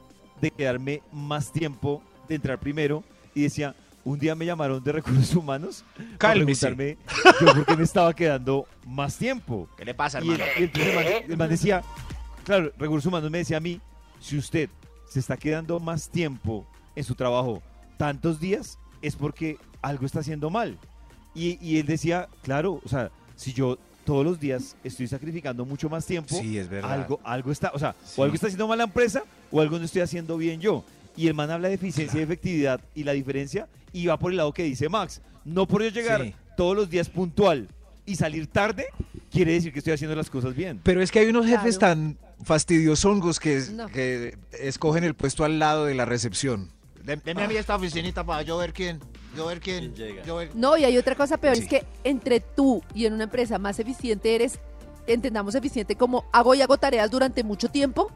de 0.40 0.50
quedarme 0.50 1.02
más 1.12 1.52
tiempo, 1.52 2.02
de 2.28 2.36
entrar 2.36 2.58
primero 2.58 3.02
y 3.34 3.42
decía, 3.42 3.74
un 4.04 4.18
día 4.18 4.34
me 4.34 4.46
llamaron 4.46 4.82
de 4.82 4.92
recursos 4.92 5.34
humanos 5.34 5.84
para 6.18 6.34
preguntarme 6.34 6.96
yo 7.40 7.46
por 7.54 7.66
qué 7.66 7.76
me 7.76 7.82
estaba 7.84 8.14
quedando 8.14 8.66
más 8.86 9.16
tiempo. 9.16 9.68
¿Qué 9.76 9.84
le 9.84 9.94
pasa, 9.94 10.20
Y 10.22 10.28
el, 10.28 10.40
hermano? 10.40 10.52
y 10.58 10.62
entonces 10.64 10.88
el 10.88 10.94
man, 10.94 11.04
el 11.30 11.36
man 11.36 11.48
decía, 11.50 11.82
claro, 12.44 12.72
recursos 12.78 13.06
humanos 13.06 13.30
me 13.30 13.38
decía 13.38 13.56
a 13.56 13.60
mí, 13.60 13.80
si 14.20 14.38
usted 14.38 14.70
se 15.08 15.18
está 15.18 15.36
quedando 15.36 15.80
más 15.80 16.08
tiempo 16.08 16.66
en 16.94 17.04
su 17.04 17.14
trabajo 17.14 17.62
tantos 17.96 18.38
días, 18.40 18.78
es 19.02 19.16
porque 19.16 19.58
algo 19.82 20.06
está 20.06 20.20
haciendo 20.20 20.50
mal. 20.50 20.78
Y, 21.38 21.58
y 21.62 21.78
él 21.78 21.86
decía, 21.86 22.28
claro, 22.42 22.80
o 22.84 22.88
sea, 22.88 23.10
si 23.36 23.52
yo 23.52 23.78
todos 24.04 24.24
los 24.24 24.40
días 24.40 24.74
estoy 24.82 25.06
sacrificando 25.06 25.64
mucho 25.64 25.88
más 25.88 26.04
tiempo, 26.06 26.34
Sí, 26.40 26.58
es 26.58 26.68
verdad. 26.68 26.92
algo, 26.92 27.20
algo 27.22 27.52
está, 27.52 27.70
o 27.74 27.78
sea, 27.78 27.94
Sí. 28.04 28.14
o 28.20 28.24
algo 28.24 28.34
está 28.34 28.46
haciendo 28.48 28.66
mal 28.66 28.78
la 28.78 28.84
empresa 28.84 29.22
o 29.50 29.60
algo 29.60 29.78
no 29.78 29.84
estoy 29.84 30.00
haciendo 30.02 30.36
bien 30.36 30.60
yo. 30.60 30.84
Y 31.16 31.26
el 31.28 31.34
man 31.34 31.50
habla 31.50 31.68
de 31.68 31.74
eficiencia 31.74 32.18
y 32.18 32.22
efectividad 32.22 32.80
y 32.94 33.04
la 33.04 33.12
diferencia 33.12 33.68
y 33.92 34.06
va 34.06 34.18
por 34.18 34.30
el 34.32 34.38
lado 34.38 34.52
que 34.52 34.62
dice 34.64 34.88
Max. 34.88 35.20
No 35.44 35.66
por 35.66 35.82
yo 35.82 35.90
llegar 35.90 36.22
Sí. 36.24 36.34
todos 36.56 36.74
los 36.76 36.88
días 36.90 37.08
puntual 37.08 37.68
y 38.06 38.16
salir 38.16 38.46
tarde, 38.46 38.86
quiere 39.30 39.52
decir 39.52 39.72
que 39.72 39.78
estoy 39.80 39.92
haciendo 39.94 40.16
las 40.16 40.30
cosas 40.30 40.54
bien. 40.54 40.80
Pero 40.82 41.02
es 41.02 41.10
que 41.12 41.18
hay 41.20 41.26
unos 41.28 41.46
jefes 41.46 41.76
Claro. 41.78 41.94
tan 41.94 42.18
fastidiosongos 42.44 43.38
que, 43.40 43.62
No. 43.72 43.86
que 43.88 44.36
escogen 44.60 45.04
el 45.04 45.14
puesto 45.14 45.44
al 45.44 45.58
lado 45.58 45.84
de 45.84 45.94
la 45.94 46.04
recepción. 46.04 46.70
Deme 47.24 47.42
a 47.44 47.48
mí 47.48 47.56
esta 47.56 47.76
oficinita 47.76 48.24
para 48.24 48.42
yo 48.42 48.58
ver 48.58 48.72
quién. 48.72 49.00
Yo 49.38 49.46
ver 49.46 49.60
quién. 49.60 49.92
¿Quién 49.92 49.94
llega? 49.94 50.24
Yo 50.24 50.36
ver. 50.36 50.50
No, 50.54 50.76
y 50.76 50.84
hay 50.84 50.96
otra 50.98 51.14
cosa 51.14 51.36
peor, 51.38 51.56
Sí. 51.56 51.62
es 51.62 51.68
que 51.68 51.84
entre 52.04 52.40
tú 52.40 52.82
y 52.94 53.06
en 53.06 53.14
una 53.14 53.24
empresa 53.24 53.58
más 53.58 53.78
eficiente 53.78 54.34
eres, 54.34 54.58
entendamos 55.06 55.54
eficiente 55.54 55.96
como 55.96 56.24
hago 56.32 56.54
y 56.54 56.60
hago 56.62 56.76
tareas 56.76 57.10
durante 57.10 57.42
mucho 57.44 57.68
tiempo, 57.68 58.10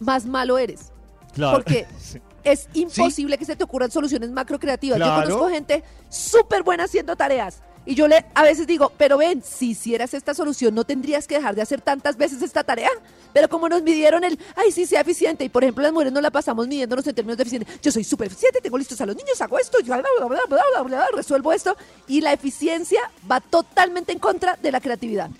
más 0.00 0.26
malo 0.26 0.58
eres. 0.58 0.92
Claro. 1.32 1.56
Porque 1.58 1.86
Sí. 1.98 2.20
es 2.44 2.68
imposible 2.74 3.38
que 3.38 3.44
se 3.44 3.56
te 3.56 3.64
ocurran 3.64 3.90
soluciones 3.90 4.30
macro 4.30 4.58
creativas. 4.58 4.96
Claro. 4.98 5.22
Yo 5.22 5.34
conozco 5.36 5.48
gente 5.54 5.82
súper 6.08 6.62
buena 6.62 6.84
haciendo 6.84 7.16
tareas. 7.16 7.62
Y 7.86 7.94
yo 7.94 8.08
le 8.08 8.24
a 8.34 8.42
veces 8.42 8.66
digo, 8.66 8.92
pero 8.96 9.18
ven, 9.18 9.42
si 9.42 9.70
hicieras 9.70 10.14
esta 10.14 10.32
solución, 10.34 10.74
no 10.74 10.84
tendrías 10.84 11.26
que 11.26 11.34
dejar 11.36 11.54
de 11.54 11.62
hacer 11.62 11.80
tantas 11.80 12.16
veces 12.16 12.40
esta 12.42 12.64
tarea. 12.64 12.90
Pero 13.32 13.48
como 13.48 13.68
nos 13.68 13.82
midieron 13.82 14.24
el, 14.24 14.38
ay, 14.56 14.72
sí, 14.72 14.86
sea 14.86 15.02
eficiente. 15.02 15.44
Y 15.44 15.48
por 15.48 15.64
ejemplo, 15.64 15.82
las 15.82 15.92
mujeres 15.92 16.12
no 16.12 16.20
la 16.20 16.30
pasamos 16.30 16.66
midiéndonos 16.66 17.06
en 17.06 17.14
términos 17.14 17.36
de 17.36 17.42
eficiente. 17.42 17.70
Yo 17.82 17.92
soy 17.92 18.04
súper 18.04 18.28
eficiente, 18.28 18.60
tengo 18.60 18.78
listos 18.78 19.00
a 19.00 19.06
los 19.06 19.16
niños, 19.16 19.40
hago 19.40 19.58
esto, 19.58 19.78
bla, 19.84 19.98
bla, 19.98 20.08
bla, 20.18 20.26
bla, 20.26 20.40
bla, 20.48 20.62
bla, 20.72 20.82
bla, 20.82 21.06
resuelvo 21.14 21.52
esto. 21.52 21.76
Y 22.08 22.20
la 22.20 22.32
eficiencia 22.32 23.00
va 23.30 23.40
totalmente 23.40 24.12
en 24.12 24.18
contra 24.18 24.56
de 24.56 24.72
la 24.72 24.80
creatividad. 24.80 25.30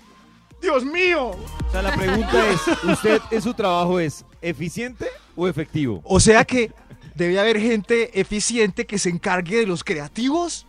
¡Dios 0.61 0.85
mío! 0.85 1.31
O 1.67 1.71
sea, 1.71 1.81
la 1.81 1.95
pregunta 1.95 2.49
es, 2.49 2.59
¿usted 2.83 3.21
en 3.31 3.41
su 3.41 3.53
trabajo 3.53 3.99
es 3.99 4.25
eficiente 4.41 5.07
o 5.35 5.47
efectivo? 5.47 6.01
O 6.03 6.19
sea 6.19 6.43
que 6.45 6.71
debe 7.15 7.39
haber 7.39 7.59
gente 7.59 8.19
eficiente 8.19 8.85
que 8.85 8.99
se 8.99 9.09
encargue 9.09 9.57
de 9.57 9.65
los 9.65 9.83
creativos. 9.83 10.67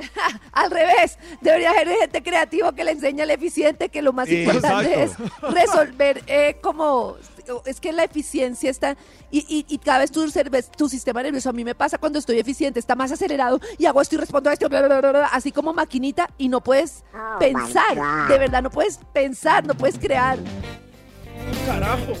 Al 0.52 0.70
revés, 0.70 1.18
debería 1.40 1.70
haber 1.70 1.88
gente 1.88 2.22
creativa 2.22 2.74
que 2.74 2.84
le 2.84 2.92
enseñe 2.92 3.22
al 3.22 3.30
eficiente 3.30 3.88
que 3.88 4.02
lo 4.02 4.12
más 4.12 4.28
importante 4.30 5.02
Exacto. 5.02 5.24
es 5.24 5.54
resolver 5.54 6.22
eh, 6.26 6.56
como 6.62 7.16
es 7.64 7.80
que 7.80 7.92
la 7.92 8.04
eficiencia 8.04 8.70
está 8.70 8.96
y, 9.30 9.38
y- 9.48 9.66
y 9.72 9.78
cada 9.78 10.00
vez 10.00 10.10
tu, 10.10 10.88
sistema 10.88 11.22
nervioso 11.22 11.48
a 11.48 11.52
mí 11.52 11.64
me 11.64 11.74
pasa 11.74 11.96
cuando 11.98 12.18
estoy 12.18 12.38
eficiente 12.40 12.80
está 12.80 12.96
más 12.96 13.12
acelerado 13.12 13.60
y 13.78 13.86
hago 13.86 14.00
esto 14.00 14.16
y 14.16 14.18
respondo 14.18 14.50
a 14.50 14.52
esto 14.52 14.68
bla, 14.68 14.82
bla, 14.82 15.00
bla, 15.00 15.10
bla, 15.12 15.26
así 15.26 15.52
como 15.52 15.72
maquinita 15.72 16.28
y 16.38 16.48
no 16.48 16.60
puedes 16.60 17.04
pensar 17.38 18.28
de 18.28 18.38
verdad 18.38 18.62
no 18.62 18.70
puedes 18.70 18.98
pensar 19.12 19.64
no 19.64 19.74
puedes 19.74 19.98
crear 19.98 20.38
Carajo. 21.66 22.12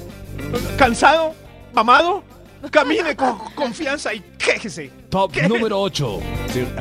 ¿Cansado? 0.78 1.34
¿Mamado? 1.72 2.22
Camine 2.70 3.14
con 3.16 3.38
confianza 3.54 4.12
y 4.14 4.20
quéjese. 4.38 4.90
Top 5.08 5.34
número 5.48 5.80
8. 5.80 6.20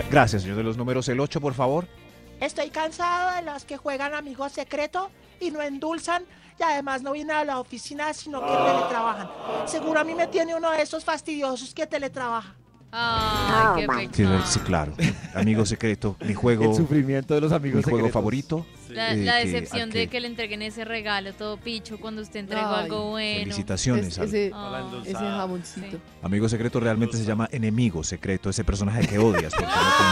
Gracias, 0.09 0.41
señor 0.41 0.57
de 0.57 0.63
los 0.63 0.77
números. 0.77 1.07
El 1.09 1.19
8, 1.19 1.39
por 1.39 1.53
favor. 1.53 1.87
Estoy 2.39 2.69
cansado 2.69 3.35
de 3.35 3.41
los 3.43 3.63
que 3.65 3.77
juegan 3.77 4.13
amigos 4.13 4.51
secreto 4.51 5.09
y 5.39 5.51
no 5.51 5.61
endulzan 5.61 6.23
y 6.59 6.63
además 6.63 7.01
no 7.01 7.13
vienen 7.13 7.35
a 7.35 7.45
la 7.45 7.59
oficina 7.59 8.13
sino 8.13 8.41
que 8.41 8.51
teletrabajan. 8.51 9.29
Seguro 9.67 9.99
a 9.99 10.03
mí 10.03 10.13
me 10.15 10.27
tiene 10.27 10.55
uno 10.55 10.71
de 10.71 10.81
esos 10.81 11.03
fastidiosos 11.03 11.73
que 11.73 11.87
teletrabaja. 11.87 12.55
Ay, 12.91 13.81
qué 13.81 13.87
pecado. 14.23 14.45
Sí, 14.45 14.59
claro. 14.59 14.93
Amigo 15.33 15.65
secreto, 15.65 16.15
mi 16.21 16.33
juego, 16.33 16.65
El 16.65 16.75
sufrimiento 16.75 17.33
de 17.33 17.41
los 17.41 17.51
mi 17.51 17.57
amigos 17.57 17.83
juego 17.83 17.97
secretos. 17.97 18.13
favorito. 18.13 18.65
La, 18.95 19.13
eh, 19.13 19.17
la 19.17 19.39
que- 19.39 19.45
decepción 19.47 19.84
al 19.84 19.89
de 19.91 19.99
que- 20.01 20.08
que 20.10 20.19
le 20.21 20.27
entreguen 20.27 20.62
ese 20.62 20.86
regalo 20.86 21.34
todo 21.34 21.58
picho 21.58 21.99
cuando 21.99 22.21
usted 22.21 22.39
entregó 22.39 22.67
Ay, 22.69 22.84
algo 22.86 23.10
bueno. 23.12 23.39
Felicitaciones. 23.41 24.17
Es- 24.17 24.17
ese, 24.17 24.51
Ah, 24.53 24.81
ese 25.03 25.13
jamoncito 25.13 25.97
Amigo 26.21 26.49
secreto 26.49 26.79
realmente 26.79 27.17
se 27.17 27.25
llama 27.25 27.47
enemigo 27.51 28.03
secreto, 28.03 28.49
ese 28.49 28.63
personaje 28.63 29.08
que 29.08 29.19
odias 29.19 29.53
porque 29.53 29.65
no 29.67 29.71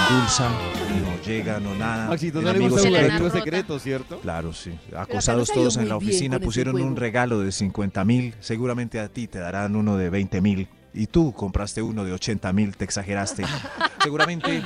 te 0.10 0.14
endulza, 0.14 0.50
no 0.50 1.24
llega, 1.26 1.60
no 1.60 1.76
nada. 1.76 2.08
Maxito, 2.10 2.42
no 2.42 2.50
amigo 2.50 2.78
secreto. 2.78 3.30
secreto, 3.30 3.80
¿cierto? 3.80 4.20
Claro, 4.20 4.54
sí. 4.54 4.72
Acosados 4.96 5.50
todos 5.52 5.78
en 5.78 5.90
la 5.90 5.98
oficina 5.98 6.40
pusieron 6.40 6.80
un 6.82 6.96
regalo 6.96 7.40
de 7.40 7.52
50 7.52 8.04
mil, 8.06 8.34
seguramente 8.40 9.00
a 9.00 9.08
ti 9.10 9.28
te 9.28 9.40
darán 9.40 9.76
uno 9.76 9.98
de 9.98 10.10
20 10.10 10.42
mil. 10.42 10.68
Y 10.94 11.08
tú 11.08 11.34
compraste 11.34 11.82
uno 11.82 12.04
de 12.06 12.12
80 12.14 12.54
mil, 12.54 12.76
te 12.78 12.86
exageraste. 12.86 13.44
seguramente, 14.04 14.62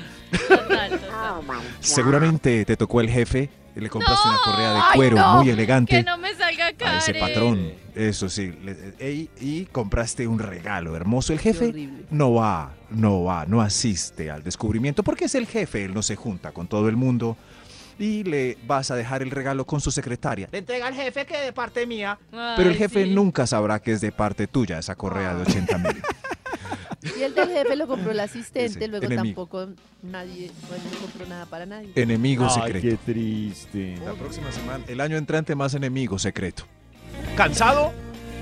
Total, 0.48 0.90
total. 0.92 1.42
seguramente 1.80 2.66
te 2.66 2.76
tocó 2.78 3.02
el 3.02 3.10
jefe, 3.10 3.50
y 3.76 3.80
le 3.80 3.90
compraste 3.90 4.28
una 4.28 4.38
correa 4.44 4.74
de 4.74 4.80
Ay, 4.80 4.96
cuero 4.96 5.18
no. 5.18 5.38
muy 5.38 5.50
elegante. 5.52 5.98
Que 5.98 6.04
no 6.04 6.18
me 6.18 6.34
salga 6.36 6.68
a 6.68 6.74
Karen. 6.74 6.98
ese 6.98 7.14
patrón. 7.14 7.72
Eso 7.94 8.28
sí. 8.28 8.52
le- 8.64 8.96
e- 9.00 9.12
y, 9.12 9.30
y 9.40 9.66
compraste 9.68 10.28
un 10.28 10.40
regalo 10.40 10.96
hermoso. 10.96 11.32
El 11.32 11.40
jefe 11.40 11.88
no 12.10 12.34
va, 12.34 12.74
no 12.90 13.24
va, 13.24 13.46
no 13.46 13.62
asiste 13.62 14.32
al 14.32 14.44
descubrimiento 14.44 15.04
porque 15.04 15.26
es 15.26 15.36
el 15.36 15.46
jefe, 15.46 15.86
él 15.86 15.94
no 15.94 16.02
se 16.02 16.16
junta 16.16 16.52
con 16.54 16.68
todo 16.68 16.90
el 16.90 16.96
mundo. 16.96 17.38
Y 18.00 18.24
le 18.24 18.58
vas 18.68 18.92
a 18.92 18.96
dejar 18.96 19.22
el 19.24 19.32
regalo 19.32 19.66
con 19.66 19.82
su 19.82 19.92
secretaria. 19.92 20.48
Le 20.52 20.60
entrega 20.60 20.88
al 20.88 20.94
jefe 20.94 21.26
que 21.26 21.38
de 21.38 21.52
parte 21.54 21.86
mía. 21.88 22.18
Pero 22.32 22.70
el 22.70 22.76
jefe 22.76 23.06
sí. 23.06 23.10
nunca 23.12 23.48
sabrá 23.48 23.80
que 23.82 23.94
es 23.94 24.02
de 24.02 24.12
parte 24.12 24.48
tuya 24.48 24.78
esa 24.80 24.96
correa 24.96 25.34
de 25.34 25.42
80 25.44 25.78
mil. 25.80 26.02
y 27.18 27.24
el 27.24 27.34
del 27.34 27.50
jefe 27.50 27.76
lo 27.76 27.88
compró 27.88 28.12
el 28.12 28.20
asistente 28.20 28.66
Ese, 28.66 28.88
luego 28.88 29.06
enemigo. 29.06 29.24
tampoco 29.48 29.70
nadie 30.04 30.52
bueno, 30.68 30.84
no 30.92 31.00
compró 31.00 31.26
nada 31.28 31.46
para 31.46 31.66
nadie 31.66 31.92
Enemigo 31.96 32.46
Ay, 32.50 32.62
secreto. 32.62 32.88
qué 33.06 33.12
triste. 33.14 33.98
La 34.04 34.14
próxima 34.14 34.52
semana, 34.52 34.84
el 34.88 35.00
año 35.02 35.18
entrante 35.18 35.56
más 35.56 35.74
enemigo 35.74 36.20
secreto. 36.20 36.64
¿Cansado? 37.36 37.94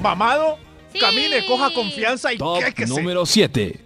¿Mamado? 0.01 0.57
Sí. 0.91 0.99
Camine, 0.99 1.45
coja 1.47 1.73
confianza 1.73 2.33
y 2.33 2.37
Top 2.37 2.63
quéquese. 2.63 2.89
número 2.93 3.25
7. 3.25 3.79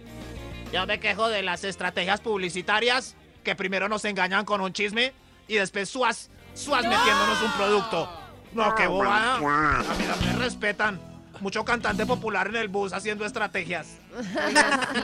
Yo 0.72 0.86
me 0.86 0.98
quejo 1.00 1.28
de 1.28 1.42
las 1.42 1.64
estrategias 1.64 2.20
publicitarias 2.20 3.16
que 3.44 3.54
primero 3.56 3.88
nos 3.88 4.04
engañan 4.04 4.44
con 4.44 4.60
un 4.60 4.72
chisme 4.72 5.12
y 5.50 5.56
después 5.56 5.88
suas, 5.88 6.30
suas 6.54 6.82
metiéndonos 6.84 7.42
un 7.42 7.52
producto. 7.52 8.08
No, 8.54 8.74
qué 8.74 8.86
bobada. 8.86 9.36
A 9.36 9.94
mí 9.94 10.04
no 10.08 10.26
me 10.26 10.38
respetan. 10.38 11.00
Mucho 11.40 11.64
cantante 11.64 12.04
popular 12.04 12.48
en 12.48 12.56
el 12.56 12.68
bus 12.68 12.92
haciendo 12.92 13.24
estrategias. 13.24 13.96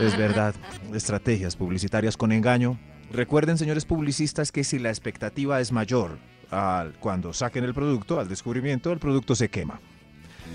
Es 0.01 0.17
verdad, 0.19 0.55
estrategias 0.93 1.57
publicitarias 1.57 2.17
con 2.17 2.31
engaño. 2.31 2.79
Recuerden, 3.11 3.57
señores 3.57 3.87
publicistas, 3.87 4.53
que 4.53 4.63
si 4.63 4.79
la 4.79 4.91
expectativa 4.91 5.61
es 5.61 5.73
mayor 5.73 6.19
al, 6.51 6.93
cuando 7.01 7.33
saquen 7.33 7.65
el 7.65 7.73
producto, 7.73 8.21
al 8.21 8.29
descubrimiento, 8.29 8.93
el 8.93 8.99
producto 8.99 9.35
se 9.35 9.49
quema. 9.49 9.81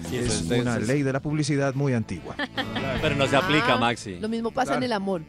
Sí, 0.10 0.18
es 0.18 0.42
una 0.44 0.78
es- 0.78 0.88
ley 0.88 1.02
de 1.02 1.14
la 1.14 1.20
publicidad 1.22 1.74
muy 1.74 1.94
antigua. 1.94 2.36
Pero 3.02 3.16
no 3.16 3.26
se 3.28 3.36
aplica, 3.36 3.74
Ah, 3.74 3.78
Maxi. 3.80 4.20
Lo 4.20 4.30
mismo 4.30 4.52
pasa 4.52 4.76
en 4.78 4.84
el 4.84 4.94
amor. 4.94 5.22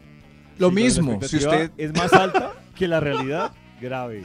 Lo 0.59 0.69
Sí, 0.69 0.75
mismo, 0.75 1.19
si 1.23 1.37
usted... 1.37 1.71
es 1.77 1.93
más 1.95 2.13
alta 2.13 2.51
que 2.75 2.87
la 2.87 2.99
realidad, 2.99 3.51
grave. 3.83 4.23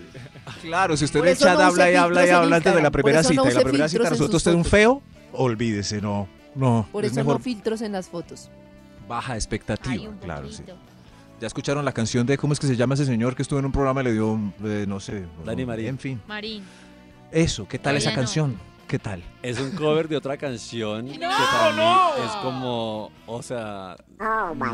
Claro, 0.63 0.97
si 0.97 1.05
usted 1.05 1.21
en 1.21 1.29
el 1.29 1.37
chat 1.37 1.59
no 1.59 1.65
habla 1.67 1.91
y 1.91 1.95
habla 1.97 2.27
y 2.27 2.31
habla 2.31 2.57
antes 2.57 2.75
de 2.75 2.83
la 2.83 2.91
primera 2.91 3.21
eso 3.21 3.33
no 3.35 3.43
cita 3.45 3.53
y 3.53 3.57
la 3.57 3.63
primera 3.65 3.89
cita 3.89 4.09
resulta 4.11 4.37
usted 4.39 4.55
un 4.55 4.65
feo, 4.65 5.03
olvídese, 5.33 6.01
no, 6.01 6.27
no. 6.55 6.89
Por 6.91 7.05
es 7.05 7.13
eso 7.13 7.21
mejor 7.21 7.35
no 7.39 7.45
filtros 7.45 7.83
en 7.83 7.93
las 7.93 8.09
fotos. 8.09 8.49
baja 9.07 9.35
expectativa, 9.35 10.13
claro, 10.23 10.51
sí. 10.51 10.63
Ya 11.41 11.47
escucharon 11.47 11.85
la 11.85 11.93
canción 11.93 12.27
de 12.27 12.37
cómo 12.37 12.53
es 12.53 12.59
que 12.59 12.67
se 12.67 12.75
llama 12.77 12.95
ese 12.95 13.05
señor 13.05 13.37
que 13.37 13.43
estuvo 13.43 13.59
en 13.61 13.65
un 13.67 13.71
programa 13.73 14.01
y 14.01 14.05
le 14.05 14.13
dio, 14.13 14.39
eh, 14.65 14.87
no 14.89 14.99
sé, 14.99 15.25
Dani 15.45 15.65
Marín. 15.67 15.87
en 15.87 15.99
fin. 15.99 16.21
Marín. 16.27 16.65
Eso, 17.31 17.69
¿qué 17.69 17.79
tal 17.79 17.97
esa 17.97 18.07
Todavía 18.07 18.17
no. 18.17 18.23
canción? 18.23 18.69
¿Qué 18.89 18.99
tal? 18.99 19.23
Es 19.43 19.61
un 19.61 19.71
cover 19.73 20.09
de 20.09 20.17
otra 20.17 20.37
canción 20.39 21.07
que 21.13 21.19
para 21.19 21.77
no. 21.77 22.17
mí 22.17 22.23
es 22.27 22.33
como, 22.43 23.13
o 23.27 23.43
sea, 23.43 23.97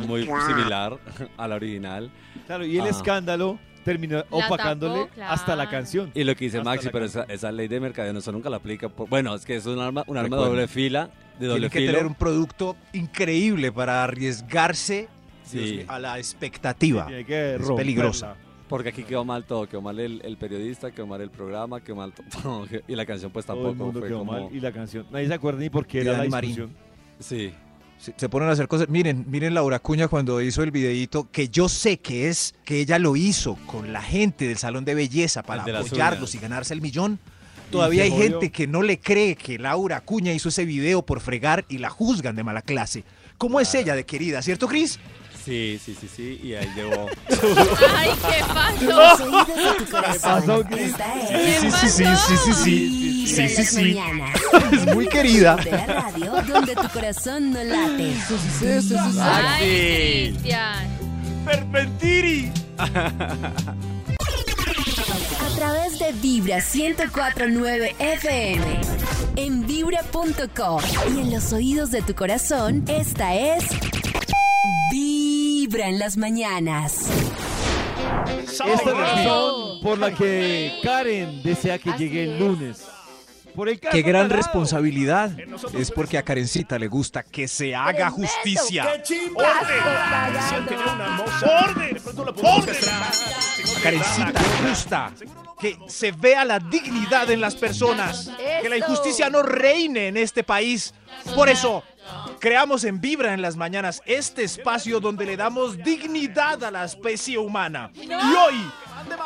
muy 0.07 0.23
similar 0.47 0.99
a 1.37 1.49
la 1.49 1.55
original. 1.57 2.11
Claro, 2.47 2.65
y 2.65 2.79
el 2.79 2.85
Ah. 2.87 2.91
escándalo 2.91 3.59
terminó 3.85 4.17
La 4.17 4.25
opacándole 4.31 5.07
tapó, 5.07 5.23
hasa 5.23 5.55
la 5.57 5.69
canción. 5.69 6.11
Y 6.15 6.25
lo 6.25 6.35
que 6.35 6.47
dice 6.47 6.59
Hasta 6.59 6.71
Maxi, 6.71 6.89
pero 6.91 7.05
esa, 7.05 7.25
esa 7.25 7.53
ley 7.53 7.69
de 7.69 7.79
mercadeo 7.81 8.13
no 8.13 8.19
eso 8.19 8.33
nunca 8.33 8.51
la 8.51 8.57
aplica. 8.57 8.89
por- 8.89 9.09
bueno, 9.09 9.35
es 9.35 9.45
que 9.45 9.57
es 9.57 9.67
un 9.67 9.79
arma, 9.79 10.03
un 10.07 10.17
arma 10.17 10.37
de 10.37 10.43
doble 10.45 10.69
fila, 10.69 11.11
de 11.39 11.47
doble 11.47 11.69
Tiene 11.71 11.87
que 11.87 11.93
tener 11.93 12.07
un 12.07 12.15
producto 12.15 12.77
increíble 12.93 13.71
para 13.73 14.03
arriesgarse 14.05 15.09
Sí. 15.45 15.59
Dios 15.59 15.71
mío, 15.77 15.85
a 15.89 15.99
la 15.99 16.19
expectativa. 16.19 17.07
Que 17.07 17.55
Es 17.55 17.61
romperla. 17.61 17.77
peligrosa. 17.77 18.37
Porque 18.67 18.89
aquí 18.89 19.05
quedó 19.05 19.27
mal 19.27 19.45
todo, 19.45 19.69
quedó 19.69 19.83
mal 19.83 20.01
el, 20.01 20.23
el 20.25 20.39
periodista, 20.39 20.91
quedó 20.91 21.07
mal 21.07 21.21
el 21.21 21.31
programa, 21.31 21.81
quedó 21.83 21.97
mal 21.97 22.13
todo. 22.43 22.67
y 22.89 22.97
la 22.97 23.05
canción 23.05 23.31
pues 23.31 23.45
Todo 23.45 23.57
tampoco 23.57 23.73
el 23.73 23.77
mundo 23.79 24.01
fue 24.01 24.09
quedó 24.09 24.19
como... 24.21 24.33
mal. 24.33 24.49
Y 24.51 24.61
la 24.61 24.73
canción. 24.73 25.07
Nadie 25.11 25.27
se 25.29 25.35
acuerda 25.35 25.61
ni 25.61 25.69
por 25.69 25.87
qué 25.87 26.01
era 26.01 26.17
la 26.17 26.25
discusión. 26.25 26.71
Sí. 27.19 27.53
Se, 28.17 28.29
ponen 28.29 28.51
a 28.51 28.53
hacer 28.53 28.69
cosas. 28.69 28.89
Miren, 28.89 29.25
miren 29.29 29.55
Laura 29.55 29.79
Cuña 29.79 30.09
cuando 30.09 30.43
hizo 30.43 30.63
el 30.63 30.71
videíto, 30.71 31.31
que 31.31 31.49
yo 31.49 31.71
sé 31.71 31.99
que 32.01 32.29
es 32.29 32.55
que 32.65 32.81
ella 32.81 32.99
lo 32.99 33.17
hizo 33.17 33.57
con 33.67 33.93
la 33.95 34.03
gente 34.03 34.47
del 34.47 34.59
salón 34.59 34.85
de 34.85 34.95
belleza 34.95 35.43
para 35.43 35.65
de 35.65 35.75
apoyarlos 35.75 36.35
y 36.35 36.39
ganarse 36.39 36.75
el 36.75 36.83
millón. 36.83 37.19
Todavía 37.71 38.05
hay 38.05 38.11
gente 38.11 38.53
que 38.53 38.67
no 38.67 38.83
le 38.83 39.01
cree 39.01 39.37
que 39.37 39.59
Laura 39.59 40.03
Cuña 40.03 40.33
hizo 40.33 40.51
ese 40.51 40.65
video 40.65 41.03
por 41.03 41.21
fregar 41.21 41.65
y 41.69 41.79
la 41.79 41.89
juzgan 41.89 42.37
de 42.37 42.45
mala 42.45 42.63
clase. 42.63 43.05
¿Cómo 43.39 43.59
es 43.59 43.75
ella 43.75 43.97
de 43.97 44.05
querida, 44.05 44.43
cierto, 44.43 44.69
Cris? 44.69 45.01
Sí, 45.45 45.79
sí, 45.85 45.95
sí, 46.01 46.09
sí. 46.15 46.41
Y 46.43 46.55
ahí 46.55 46.71
llevó... 46.75 47.07
Ay, 47.97 48.11
qué 48.79 48.85
Los 48.87 48.97
pasó. 48.97 49.25
oídos 49.25 49.47
de 49.49 49.85
tu 49.85 49.91
corazón. 49.91 50.21
pasó, 50.47 50.65
Cris? 50.65 50.81
Esta 50.87 51.15
Sí, 51.29 51.35
es 51.35 51.61
sí, 51.61 51.71
sí, 51.71 51.89
sí, 51.89 52.05
sí, 52.17 52.37
sí, 52.45 52.53
sí. 52.65 53.27
Sí, 53.27 53.49
sí, 53.49 53.65
sí. 53.65 53.99
Es 54.73 54.95
muy 54.95 55.07
querida. 55.09 55.57
De 55.57 55.71
la 55.71 55.87
radio 55.87 56.33
donde 56.47 56.75
tu 56.75 56.89
corazón 56.89 57.51
no 57.53 57.63
late. 57.65 58.15
Ay, 59.21 60.31
Cristian. 60.33 60.89
Perpentiri. 61.45 62.51
A 65.41 65.57
través 65.57 65.99
de 65.99 66.13
Vibra 66.23 66.57
1049 66.59 67.97
FM. 67.99 68.65
En 69.37 69.67
vibra.com. 69.67 70.81
Y 71.15 71.21
en 71.21 71.31
los 71.33 71.53
oídos 71.53 71.91
de 71.91 72.03
tu 72.03 72.15
corazón, 72.15 72.85
esta 72.89 73.35
es. 73.35 73.65
Vibra 74.91 75.24
en 75.73 75.99
las 75.99 76.19
mañanas. 76.19 77.09
Esta 78.43 78.73
es 78.73 78.85
la 78.85 78.93
razón 78.93 79.81
por 79.81 79.99
la 79.99 80.15
que 80.15 80.79
Karen 80.83 81.43
desea 81.43 81.79
que 81.79 81.91
llegue 81.93 82.25
el 82.25 82.39
lunes. 82.39 82.85
Por 83.55 83.71
el 83.71 83.81
Qué 83.81 84.03
gran 84.03 84.29
tarado. 84.29 84.37
responsabilidad. 84.43 85.31
Es 85.79 85.91
porque 85.91 86.19
a 86.19 86.23
Karencita 86.23 86.79
le 86.79 86.89
gusta 86.89 87.23
que 87.23 87.49
se 87.49 87.75
haga 87.75 88.11
justicia. 88.11 88.85
¡Orden! 88.85 89.05
¡Orden! 91.43 91.99
¡Orden! 92.43 92.77
A 93.77 93.81
Karencita 93.83 94.33
le 94.33 94.69
gusta 94.69 95.13
que 95.61 95.79
se 95.87 96.13
vea 96.13 96.45
la 96.45 96.59
dignidad 96.59 97.31
en 97.31 97.41
las 97.41 97.55
personas. 97.55 98.31
Que 98.61 98.69
la 98.69 98.77
injusticia 98.77 99.31
no 99.31 99.43
reine 99.43 100.09
en 100.09 100.17
este 100.19 100.43
país. 100.45 100.93
Por 101.35 101.49
eso, 101.49 101.83
creamos 102.41 102.85
en 102.85 103.01
Vibra 103.01 103.35
en 103.35 103.43
las 103.43 103.57
mañanas 103.57 104.03
este 104.07 104.45
espacio 104.45 105.01
donde 105.01 105.27
le 105.27 105.37
damos 105.37 105.77
dignidad 105.79 106.63
a 106.65 106.71
la 106.71 106.85
especie 106.85 107.39
humana. 107.39 107.91
Y 107.95 108.11
hoy, 108.11 108.71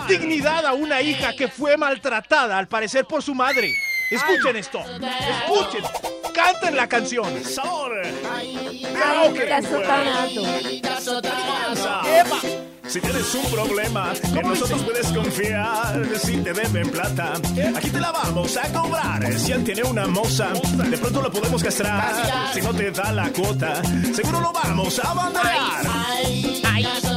dignidad 0.08 0.66
a 0.66 0.72
una 0.72 1.00
hija 1.00 1.32
que 1.34 1.48
fue 1.48 1.76
maltratada, 1.76 2.58
al 2.58 2.68
parecer, 2.68 3.04
por 3.04 3.22
su 3.22 3.34
madre. 3.34 3.74
Escuchen 4.10 4.56
esto. 4.56 4.80
Escuchen. 4.80 5.82
Canten 6.34 6.76
la 6.76 6.88
canción. 6.88 7.44
Sabor. 7.44 8.00
Ay, 8.32 8.86
alto. 9.52 9.82
Epa. 12.06 12.40
Si 12.88 13.02
tienes 13.02 13.34
un 13.34 13.44
problema, 13.50 14.14
en 14.24 14.48
nosotros 14.48 14.82
puedes 14.82 15.08
confiar. 15.08 16.06
Si 16.16 16.38
te 16.38 16.54
deben 16.54 16.88
plata, 16.90 17.34
aquí 17.76 17.90
te 17.90 18.00
la 18.00 18.12
vamos 18.12 18.56
a 18.56 18.72
cobrar. 18.72 19.30
Si 19.34 19.52
él 19.52 19.62
tiene 19.62 19.82
una 19.82 20.06
moza, 20.06 20.48
de 20.52 20.96
pronto 20.96 21.20
lo 21.20 21.30
podemos 21.30 21.62
castrar. 21.62 22.14
Si 22.54 22.62
no 22.62 22.72
te 22.72 22.90
da 22.90 23.12
la 23.12 23.28
cuota, 23.28 23.82
seguro 24.14 24.40
lo 24.40 24.52
vamos 24.52 24.98
a 25.00 25.10
abandonar. 25.10 25.82
Suba, 25.84 27.07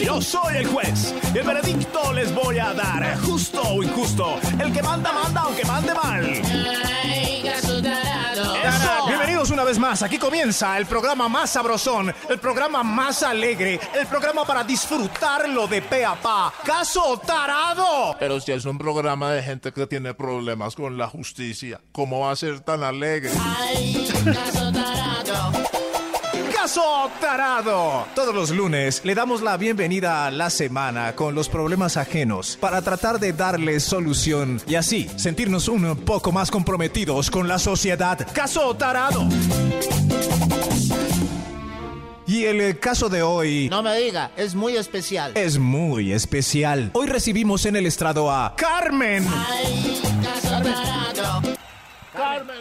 Yo 0.00 0.20
soy 0.20 0.58
el 0.58 0.66
juez 0.68 1.14
y 1.34 1.38
el 1.38 1.44
veredicto 1.46 2.12
les 2.12 2.32
voy 2.34 2.58
a 2.58 2.72
dar. 2.72 3.18
Justo 3.20 3.60
o 3.62 3.82
injusto, 3.82 4.38
el 4.60 4.72
que 4.72 4.82
manda, 4.82 5.12
manda 5.12 5.40
aunque 5.42 5.64
mande 5.64 5.94
mal. 5.94 6.24
Eso. 8.64 9.06
Bienvenidos 9.06 9.50
una 9.50 9.64
vez 9.64 9.78
más. 9.78 10.02
Aquí 10.02 10.18
comienza 10.18 10.78
el 10.78 10.86
programa 10.86 11.28
más 11.28 11.50
sabrosón, 11.50 12.14
el 12.28 12.38
programa 12.38 12.82
más 12.82 13.22
alegre, 13.22 13.80
el 13.94 14.06
programa 14.06 14.44
para 14.44 14.62
disfrutarlo 14.62 15.66
de 15.66 15.82
pe 15.82 16.04
a 16.04 16.14
pa. 16.14 16.52
¡Caso 16.64 17.20
tarado! 17.24 18.14
Pero 18.18 18.40
si 18.40 18.52
es 18.52 18.64
un 18.66 18.78
programa 18.78 19.32
de 19.32 19.42
gente 19.42 19.72
que 19.72 19.86
tiene 19.86 20.14
problemas 20.14 20.76
con 20.76 20.96
la 20.96 21.08
justicia, 21.08 21.80
¿cómo 21.92 22.20
va 22.20 22.32
a 22.32 22.36
ser 22.36 22.60
tan 22.60 22.84
alegre? 22.84 23.32
¡Caso 24.24 24.72
tarado! 24.72 25.77
Todos 28.14 28.34
los 28.34 28.50
lunes 28.50 29.00
le 29.02 29.14
damos 29.14 29.40
la 29.40 29.56
bienvenida 29.56 30.26
a 30.26 30.30
la 30.30 30.50
semana 30.50 31.14
con 31.14 31.34
los 31.34 31.48
problemas 31.48 31.96
ajenos 31.96 32.58
para 32.60 32.82
tratar 32.82 33.18
de 33.18 33.32
darles 33.32 33.84
solución 33.84 34.60
y 34.66 34.74
así 34.74 35.08
sentirnos 35.16 35.68
un 35.68 35.96
poco 35.96 36.30
más 36.30 36.50
comprometidos 36.50 37.30
con 37.30 37.48
la 37.48 37.58
sociedad. 37.58 38.18
¡Caso 38.34 38.74
tarado! 38.76 39.26
Y 42.26 42.44
el 42.44 42.78
caso 42.78 43.08
de 43.08 43.22
hoy 43.22 43.70
No 43.70 43.82
me 43.82 43.96
diga, 43.98 44.32
es 44.36 44.54
muy 44.54 44.76
especial. 44.76 45.32
es 45.34 45.58
muy 45.58 46.12
especial. 46.12 46.90
Hoy 46.92 47.06
recibimos 47.06 47.64
en 47.64 47.76
el 47.76 47.86
estrado 47.86 48.30
a 48.30 48.54
Carmen. 48.56 49.24
Carmen, 49.24 50.97
Carmen. 52.18 52.58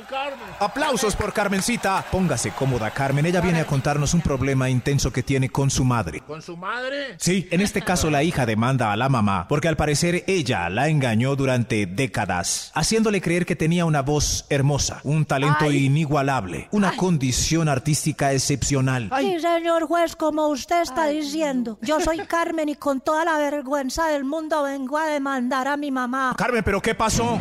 Aplausos 0.60 1.16
por 1.16 1.34
Carmencita. 1.34 2.05
Póngase 2.12 2.51
cómoda, 2.51 2.91
Carmen. 2.91 3.26
Ella 3.26 3.41
viene 3.41 3.62
a 3.62 3.66
contarnos 3.66 4.14
un 4.14 4.22
problema 4.22 4.70
intenso 4.70 5.12
que 5.12 5.24
tiene 5.24 5.49
con 5.49 5.70
su 5.70 5.84
madre. 5.84 6.22
¿Con 6.22 6.41
su 6.41 6.55
madre? 6.55 7.16
Sí, 7.18 7.47
en 7.51 7.62
este 7.62 7.82
caso 7.82 8.10
la 8.10 8.24
hija 8.24 8.45
demanda 8.45 8.91
a 8.91 8.97
la 8.97 9.10
mamá 9.10 9.47
porque 9.47 9.68
al 9.68 9.78
parecer 9.78 10.24
ella 10.28 10.70
la 10.70 10.89
engañó 10.89 11.36
durante 11.36 11.86
décadas, 11.86 12.72
haciéndole 12.76 13.22
creer 13.22 13.45
que 13.45 13.55
tenía 13.55 13.86
una 13.86 14.01
voz 14.01 14.45
hermosa, 14.49 15.01
un 15.03 15.26
talento 15.26 15.72
inigualable, 15.72 16.68
una 16.72 16.95
condición 16.95 17.70
artística 17.70 18.34
excepcional. 18.34 19.10
Sí, 19.20 19.39
señor 19.39 19.88
juez, 19.88 20.16
como 20.16 20.47
usted 20.47 20.82
está 20.82 21.08
diciendo, 21.08 21.78
yo 21.82 21.99
soy 21.99 22.20
Carmen 22.20 22.70
y 22.70 22.76
con 22.76 23.01
toda 23.01 23.26
la 23.26 23.38
vergüenza 23.38 24.08
del 24.08 24.24
mundo 24.24 24.64
vengo 24.64 24.97
a 24.97 25.08
demandar 25.08 25.68
a 25.68 25.78
mi 25.78 25.91
mamá. 25.91 26.36
Carmen, 26.38 26.64
¿pero 26.64 26.82
qué 26.82 26.95
pasó? 26.95 27.38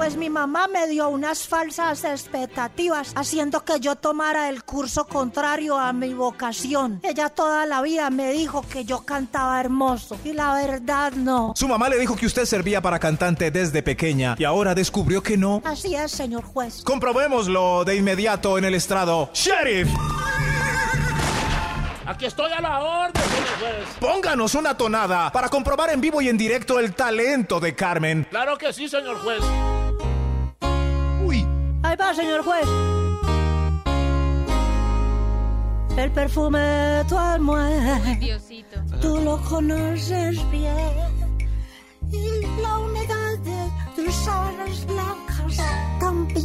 Pues 0.00 0.16
mi 0.16 0.30
mamá 0.30 0.66
me 0.66 0.88
dio 0.88 1.10
unas 1.10 1.46
falsas 1.46 2.04
expectativas, 2.04 3.12
haciendo 3.16 3.66
que 3.66 3.80
yo 3.80 3.96
tomara 3.96 4.48
el 4.48 4.64
curso 4.64 5.04
contrario 5.04 5.76
a 5.76 5.92
mi 5.92 6.14
vocación. 6.14 7.00
Ella 7.02 7.28
toda 7.28 7.66
la 7.66 7.82
vida 7.82 8.08
me 8.08 8.32
dijo 8.32 8.62
que 8.62 8.86
yo 8.86 9.04
cantaba 9.04 9.60
hermoso, 9.60 10.18
y 10.24 10.32
la 10.32 10.54
verdad 10.54 11.12
no. 11.12 11.52
Su 11.54 11.68
mamá 11.68 11.90
le 11.90 11.98
dijo 11.98 12.16
que 12.16 12.24
usted 12.24 12.46
servía 12.46 12.80
para 12.80 12.98
cantante 12.98 13.50
desde 13.50 13.82
pequeña 13.82 14.36
y 14.38 14.44
ahora 14.44 14.74
descubrió 14.74 15.22
que 15.22 15.36
no. 15.36 15.60
Así 15.66 15.94
es, 15.94 16.12
señor 16.12 16.44
juez. 16.44 16.82
Comprobémoslo 16.82 17.84
de 17.84 17.96
inmediato 17.96 18.56
en 18.56 18.64
el 18.64 18.74
estrado. 18.76 19.28
¡Sheriff! 19.34 19.90
Aquí 22.10 22.26
estoy 22.26 22.50
a 22.50 22.60
la 22.60 22.80
orden, 22.80 23.22
señor 23.22 23.60
juez. 23.60 23.88
Pónganos 24.00 24.56
una 24.56 24.76
tonada 24.76 25.30
para 25.30 25.48
comprobar 25.48 25.90
en 25.90 26.00
vivo 26.00 26.20
y 26.20 26.28
en 26.28 26.36
directo 26.36 26.80
el 26.80 26.92
talento 26.92 27.60
de 27.60 27.76
Carmen. 27.76 28.26
Claro 28.28 28.58
que 28.58 28.72
sí, 28.72 28.88
señor 28.88 29.16
juez. 29.22 29.40
Ahí 31.84 31.96
va, 31.96 32.12
señor 32.12 32.42
juez. 32.42 32.66
El 35.96 36.10
perfume 36.10 36.58
de 36.58 37.04
tu 37.04 37.16
almohada, 37.16 38.14
Diosito. 38.18 38.80
tú 39.00 39.20
lo 39.22 39.40
conoces 39.42 40.50
bien. 40.50 41.38
Y 42.10 42.60
la 42.60 42.76
humedad 42.76 43.38
de 43.44 43.70
tus 43.94 44.12
sábanas 44.16 44.84
blancas 44.84 45.39
también. 45.98 46.40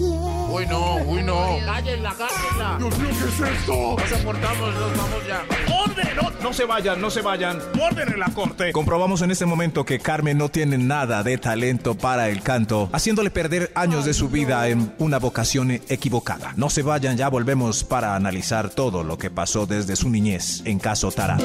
Uy, 0.49 0.65
no, 0.67 0.95
uy, 1.05 1.21
no. 1.23 1.57
Cállenla, 1.65 2.15
cállenla. 2.15 2.77
Dios 2.79 2.99
mío, 2.99 3.09
¿qué 3.11 3.25
es 3.45 3.51
esto? 3.59 3.95
Nos 3.99 4.09
soportamos, 4.09 4.73
nos 4.75 4.97
vamos 4.97 5.27
ya. 5.27 5.43
¡Orden! 5.83 6.07
No, 6.15 6.31
no 6.41 6.53
se 6.53 6.65
vayan, 6.65 7.01
no 7.01 7.09
se 7.09 7.21
vayan. 7.21 7.59
¡Orden 7.81 8.13
en 8.13 8.19
la 8.19 8.27
corte! 8.27 8.71
Comprobamos 8.71 9.21
en 9.21 9.31
este 9.31 9.45
momento 9.45 9.83
que 9.85 9.99
Carmen 9.99 10.37
no 10.37 10.49
tiene 10.49 10.77
nada 10.77 11.23
de 11.23 11.37
talento 11.37 11.95
para 11.95 12.29
el 12.29 12.41
canto, 12.41 12.89
haciéndole 12.93 13.31
perder 13.31 13.71
años 13.75 14.05
de 14.05 14.13
su 14.13 14.29
vida 14.29 14.67
en 14.69 14.93
una 14.99 15.19
vocación 15.19 15.71
equivocada. 15.71 16.53
No 16.55 16.69
se 16.69 16.83
vayan, 16.83 17.17
ya 17.17 17.29
volvemos 17.29 17.83
para 17.83 18.15
analizar 18.15 18.69
todo 18.69 19.03
lo 19.03 19.17
que 19.17 19.29
pasó 19.29 19.65
desde 19.65 19.95
su 19.95 20.09
niñez 20.09 20.61
en 20.65 20.79
caso 20.79 21.11
Tarado. 21.11 21.43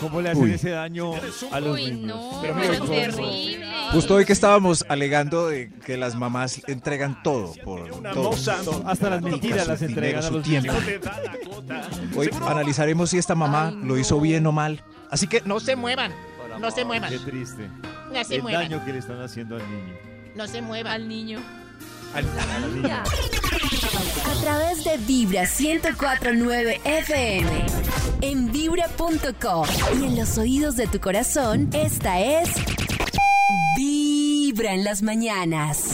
¿Cómo 0.00 0.20
le 0.20 0.30
hacen 0.30 0.42
Uy. 0.44 0.52
ese 0.52 0.70
daño 0.70 1.12
a 1.50 1.60
los 1.60 1.74
Uy, 1.76 1.90
niños? 1.92 2.16
no, 2.18 2.40
Pero 2.42 2.84
terrible. 2.84 3.64
Justo 3.92 4.14
hoy 4.16 4.24
que 4.26 4.32
estábamos 4.34 4.84
alegando 4.88 5.48
de 5.48 5.70
que 5.86 5.96
las 5.96 6.14
mamás 6.24 6.60
entregan 6.66 7.22
todo 7.22 7.52
por 7.64 7.88
todo. 8.12 8.32
Hasta 8.86 9.10
las 9.10 9.22
mentiras 9.22 9.66
las 9.68 9.80
dinero, 9.80 9.94
entregan 10.00 10.24
a 10.24 10.26
su 10.28 10.34
los 10.34 10.42
tiempo. 10.42 10.72
niños. 10.72 12.16
Hoy 12.16 12.30
analizaremos 12.46 13.10
si 13.10 13.18
esta 13.18 13.34
mamá 13.34 13.70
lo 13.70 13.98
hizo 13.98 14.20
bien 14.20 14.46
o 14.46 14.52
mal. 14.52 14.82
Así 15.10 15.26
que 15.26 15.42
No 15.44 15.60
se 15.60 15.76
muevan. 15.76 16.12
No 16.60 16.70
se 16.70 16.84
muevan. 16.84 17.10
Qué 17.10 17.18
triste. 17.18 17.68
No 18.12 18.24
se 18.24 18.36
El 18.36 18.42
muevan. 18.42 18.62
daño 18.68 18.84
que 18.84 18.92
le 18.92 18.98
están 19.00 19.20
haciendo 19.20 19.56
al 19.56 19.62
niño. 19.62 19.94
No 20.36 20.46
se 20.46 20.62
muevan. 20.62 20.92
Al 20.92 21.08
niño. 21.08 21.40
A 22.14 22.20
la 22.22 22.68
niña. 22.68 23.02
A 23.02 24.40
través 24.40 24.84
de 24.84 24.96
Vibra 24.98 25.42
1049 25.42 26.80
FM. 26.84 27.66
En 28.20 28.52
vibra.com. 28.52 29.66
Y 30.00 30.04
en 30.04 30.16
los 30.16 30.38
oídos 30.38 30.76
de 30.76 30.86
tu 30.86 31.00
corazón, 31.00 31.68
esta 31.72 32.20
es. 32.20 32.48
Vibra 34.54 34.72
en 34.72 34.84
las 34.84 35.02
mañanas. 35.02 35.90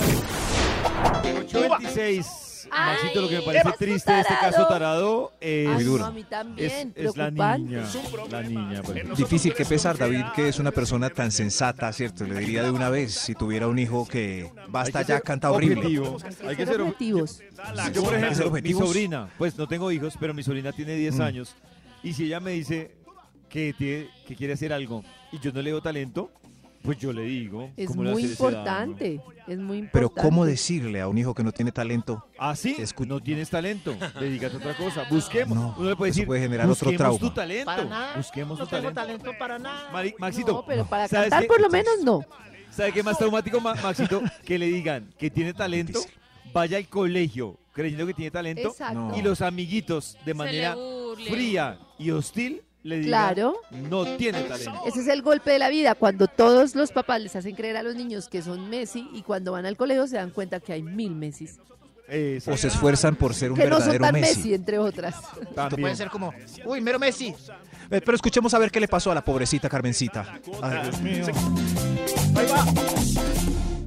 26. 1.54 2.68
Ay, 2.70 2.94
Maxito, 2.94 3.22
lo 3.22 3.28
que 3.30 3.36
me 3.36 3.42
parece 3.42 3.70
triste 3.78 4.12
de 4.12 4.20
este 4.20 4.34
tarado. 4.34 4.52
caso 4.52 4.68
tarado 4.68 5.32
es, 5.40 5.66
Ay, 5.66 5.84
no, 5.86 6.04
a 6.04 6.10
mí 6.10 6.24
también, 6.24 6.92
es, 6.94 7.06
es 7.06 7.16
la 7.16 7.30
niña. 7.30 7.84
La 8.30 8.42
niña. 8.42 8.80
ejemplo. 8.80 9.16
Difícil 9.16 9.54
que 9.54 9.64
pesar, 9.64 9.96
David, 9.96 10.24
que 10.36 10.50
es 10.50 10.58
una 10.58 10.72
persona 10.72 11.08
tan 11.08 11.32
sensata, 11.32 11.90
¿cierto? 11.94 12.24
Le 12.26 12.38
diría 12.38 12.62
de 12.62 12.70
una 12.70 12.90
vez, 12.90 13.14
si 13.14 13.34
tuviera 13.34 13.66
un 13.66 13.78
hijo 13.78 14.06
que 14.06 14.52
basta 14.68 15.04
que 15.04 15.08
ya, 15.08 15.20
canta 15.22 15.50
horrible. 15.50 15.76
objetivo. 15.76 16.18
Hay 16.46 16.54
que 16.56 16.66
ser 16.66 16.80
ob- 16.80 16.88
objetivos. 16.88 17.38
Yo, 17.40 17.46
por 17.56 17.64
Hay 17.80 17.92
que 17.92 17.94
ser 17.94 18.14
ejemplo, 18.18 18.44
mi 18.44 18.48
objetivos. 18.50 18.86
sobrina, 18.88 19.30
pues 19.38 19.56
no 19.56 19.66
tengo 19.68 19.90
hijos, 19.90 20.14
pero 20.20 20.34
mi 20.34 20.42
sobrina 20.42 20.70
tiene 20.72 20.96
10 20.96 21.16
Mm. 21.16 21.22
años. 21.22 21.56
Y 22.02 22.12
si 22.12 22.24
ella 22.26 22.40
me 22.40 22.50
dice 22.50 22.94
que, 23.48 23.72
tiene, 23.72 24.08
que 24.28 24.36
quiere 24.36 24.52
hacer 24.52 24.74
algo 24.74 25.02
y 25.32 25.38
yo 25.40 25.50
no 25.50 25.62
le 25.62 25.70
veo 25.72 25.80
talento, 25.80 26.30
pues 26.82 26.98
yo 26.98 27.12
le 27.12 27.22
digo. 27.22 27.70
Es 27.76 27.88
¿cómo 27.88 28.02
le 28.02 28.10
va 28.10 28.12
a 28.12 28.18
muy 28.18 28.24
importante. 28.30 29.20
Es 29.46 29.58
muy 29.58 29.78
importante. 29.78 29.90
Pero 29.92 30.10
¿cómo 30.10 30.44
decirle 30.46 31.00
a 31.00 31.08
un 31.08 31.18
hijo 31.18 31.34
que 31.34 31.42
no 31.42 31.52
tiene 31.52 31.72
talento? 31.72 32.24
Ah, 32.38 32.54
sí, 32.56 32.76
no 33.06 33.20
tienes 33.20 33.50
talento, 33.50 33.94
dedícate 34.18 34.54
a 34.56 34.58
otra 34.58 34.76
cosa. 34.76 35.04
Busquemos. 35.10 35.56
No, 35.56 35.74
Uno 35.78 35.90
le 35.90 35.96
puede 35.96 36.10
eso 36.10 36.16
decir, 36.18 36.26
puede 36.26 36.40
generar 36.40 36.66
otro 36.66 36.90
busquemos 36.90 36.98
trauma. 36.98 37.18
tu 37.18 37.30
talento. 37.34 37.64
Para 37.66 37.84
nada. 37.84 38.16
Busquemos 38.16 38.58
no 38.58 38.64
tu 38.64 38.70
tengo 38.70 38.92
talento. 38.92 39.22
talento 39.24 39.38
para 39.38 39.58
nada. 39.58 39.90
Mari- 39.92 40.14
Maxito, 40.18 40.52
No, 40.52 40.64
pero 40.66 40.86
para 40.86 41.08
¿sabes 41.08 41.24
cantar 41.30 41.42
qué? 41.42 41.48
por 41.48 41.60
lo 41.60 41.68
menos 41.68 41.92
no. 42.04 42.20
¿Sabe 42.70 42.92
qué 42.92 43.02
más 43.02 43.18
traumático, 43.18 43.60
Ma- 43.60 43.74
Maxito? 43.74 44.22
Que 44.44 44.58
le 44.58 44.66
digan 44.66 45.12
que 45.18 45.30
tiene 45.30 45.52
talento, 45.52 46.00
vaya 46.52 46.76
al 46.78 46.86
colegio 46.88 47.58
creyendo 47.72 48.06
que 48.06 48.14
tiene 48.14 48.30
talento 48.30 48.68
Exacto. 48.68 49.12
y 49.16 49.22
los 49.22 49.40
amiguitos 49.42 50.16
de 50.24 50.34
manera 50.34 50.76
fría 51.28 51.78
y 51.98 52.10
hostil 52.10 52.62
le 52.82 53.02
Claro. 53.02 53.54
no 53.88 54.16
tiene 54.16 54.42
talento. 54.42 54.82
Ese 54.86 55.00
es 55.00 55.08
el 55.08 55.22
golpe 55.22 55.50
de 55.50 55.58
la 55.58 55.68
vida, 55.68 55.94
cuando 55.94 56.26
todos 56.28 56.74
los 56.74 56.92
papás 56.92 57.20
les 57.20 57.36
hacen 57.36 57.54
creer 57.54 57.76
a 57.76 57.82
los 57.82 57.94
niños 57.94 58.28
que 58.28 58.42
son 58.42 58.70
Messi 58.70 59.08
y 59.12 59.22
cuando 59.22 59.52
van 59.52 59.66
al 59.66 59.76
colegio 59.76 60.06
se 60.06 60.16
dan 60.16 60.30
cuenta 60.30 60.60
que 60.60 60.72
hay 60.72 60.82
mil 60.82 61.14
Messi. 61.14 61.48
O 62.46 62.56
se 62.56 62.66
esfuerzan 62.68 63.14
por 63.14 63.34
ser 63.34 63.52
un 63.52 63.56
Que 63.56 63.66
no 63.68 63.78
son 63.78 63.90
verdadero 63.90 64.04
tan 64.04 64.14
Messi. 64.20 64.36
Messi, 64.36 64.54
entre 64.54 64.78
otras. 64.78 65.14
Esto 65.40 65.76
puede 65.76 65.94
ser 65.94 66.08
como, 66.10 66.32
Uy, 66.64 66.80
mero 66.80 66.98
Messi. 66.98 67.28
Eh, 67.90 68.00
Pero 68.04 68.14
escuchemos 68.14 68.52
a 68.54 68.58
ver 68.58 68.70
qué 68.70 68.80
le 68.80 68.88
pasó 68.88 69.10
a 69.10 69.14
la 69.14 69.24
pobrecita 69.24 69.68
Carmencita. 69.68 70.40
Ay, 70.62 70.78
Dios 70.82 71.00
mío. 71.00 71.26
Ahí 72.36 72.46
va. 72.46 73.39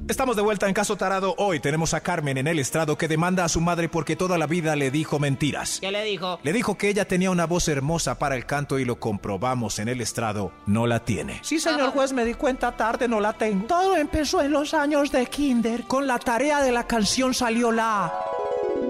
Estamos 0.06 0.36
de 0.36 0.42
vuelta 0.42 0.68
en 0.68 0.74
Caso 0.74 0.96
Tarado. 0.96 1.34
Hoy 1.38 1.60
tenemos 1.60 1.94
a 1.94 2.00
Carmen 2.02 2.36
en 2.36 2.46
el 2.46 2.58
estrado 2.58 2.98
que 2.98 3.08
demanda 3.08 3.42
a 3.42 3.48
su 3.48 3.62
madre 3.62 3.88
porque 3.88 4.16
toda 4.16 4.36
la 4.36 4.46
vida 4.46 4.76
le 4.76 4.90
dijo 4.90 5.18
mentiras. 5.18 5.78
¿Qué 5.80 5.90
le 5.90 6.04
dijo? 6.04 6.38
Le 6.42 6.52
dijo 6.52 6.76
que 6.76 6.90
ella 6.90 7.06
tenía 7.08 7.30
una 7.30 7.46
voz 7.46 7.68
hermosa 7.68 8.18
para 8.18 8.36
el 8.36 8.44
canto 8.44 8.78
y 8.78 8.84
lo 8.84 9.00
comprobamos 9.00 9.78
en 9.78 9.88
el 9.88 10.02
estrado. 10.02 10.52
No 10.66 10.86
la 10.86 11.02
tiene. 11.06 11.38
Sí, 11.42 11.58
señor 11.58 11.92
juez, 11.92 12.12
me 12.12 12.26
di 12.26 12.34
cuenta 12.34 12.76
tarde, 12.76 13.08
no 13.08 13.18
la 13.18 13.32
tengo. 13.32 13.66
Todo 13.66 13.96
empezó 13.96 14.42
en 14.42 14.52
los 14.52 14.74
años 14.74 15.10
de 15.10 15.24
kinder. 15.24 15.84
Con 15.84 16.06
la 16.06 16.18
tarea 16.18 16.60
de 16.60 16.70
la 16.70 16.86
canción 16.86 17.32
salió 17.32 17.72
la... 17.72 18.12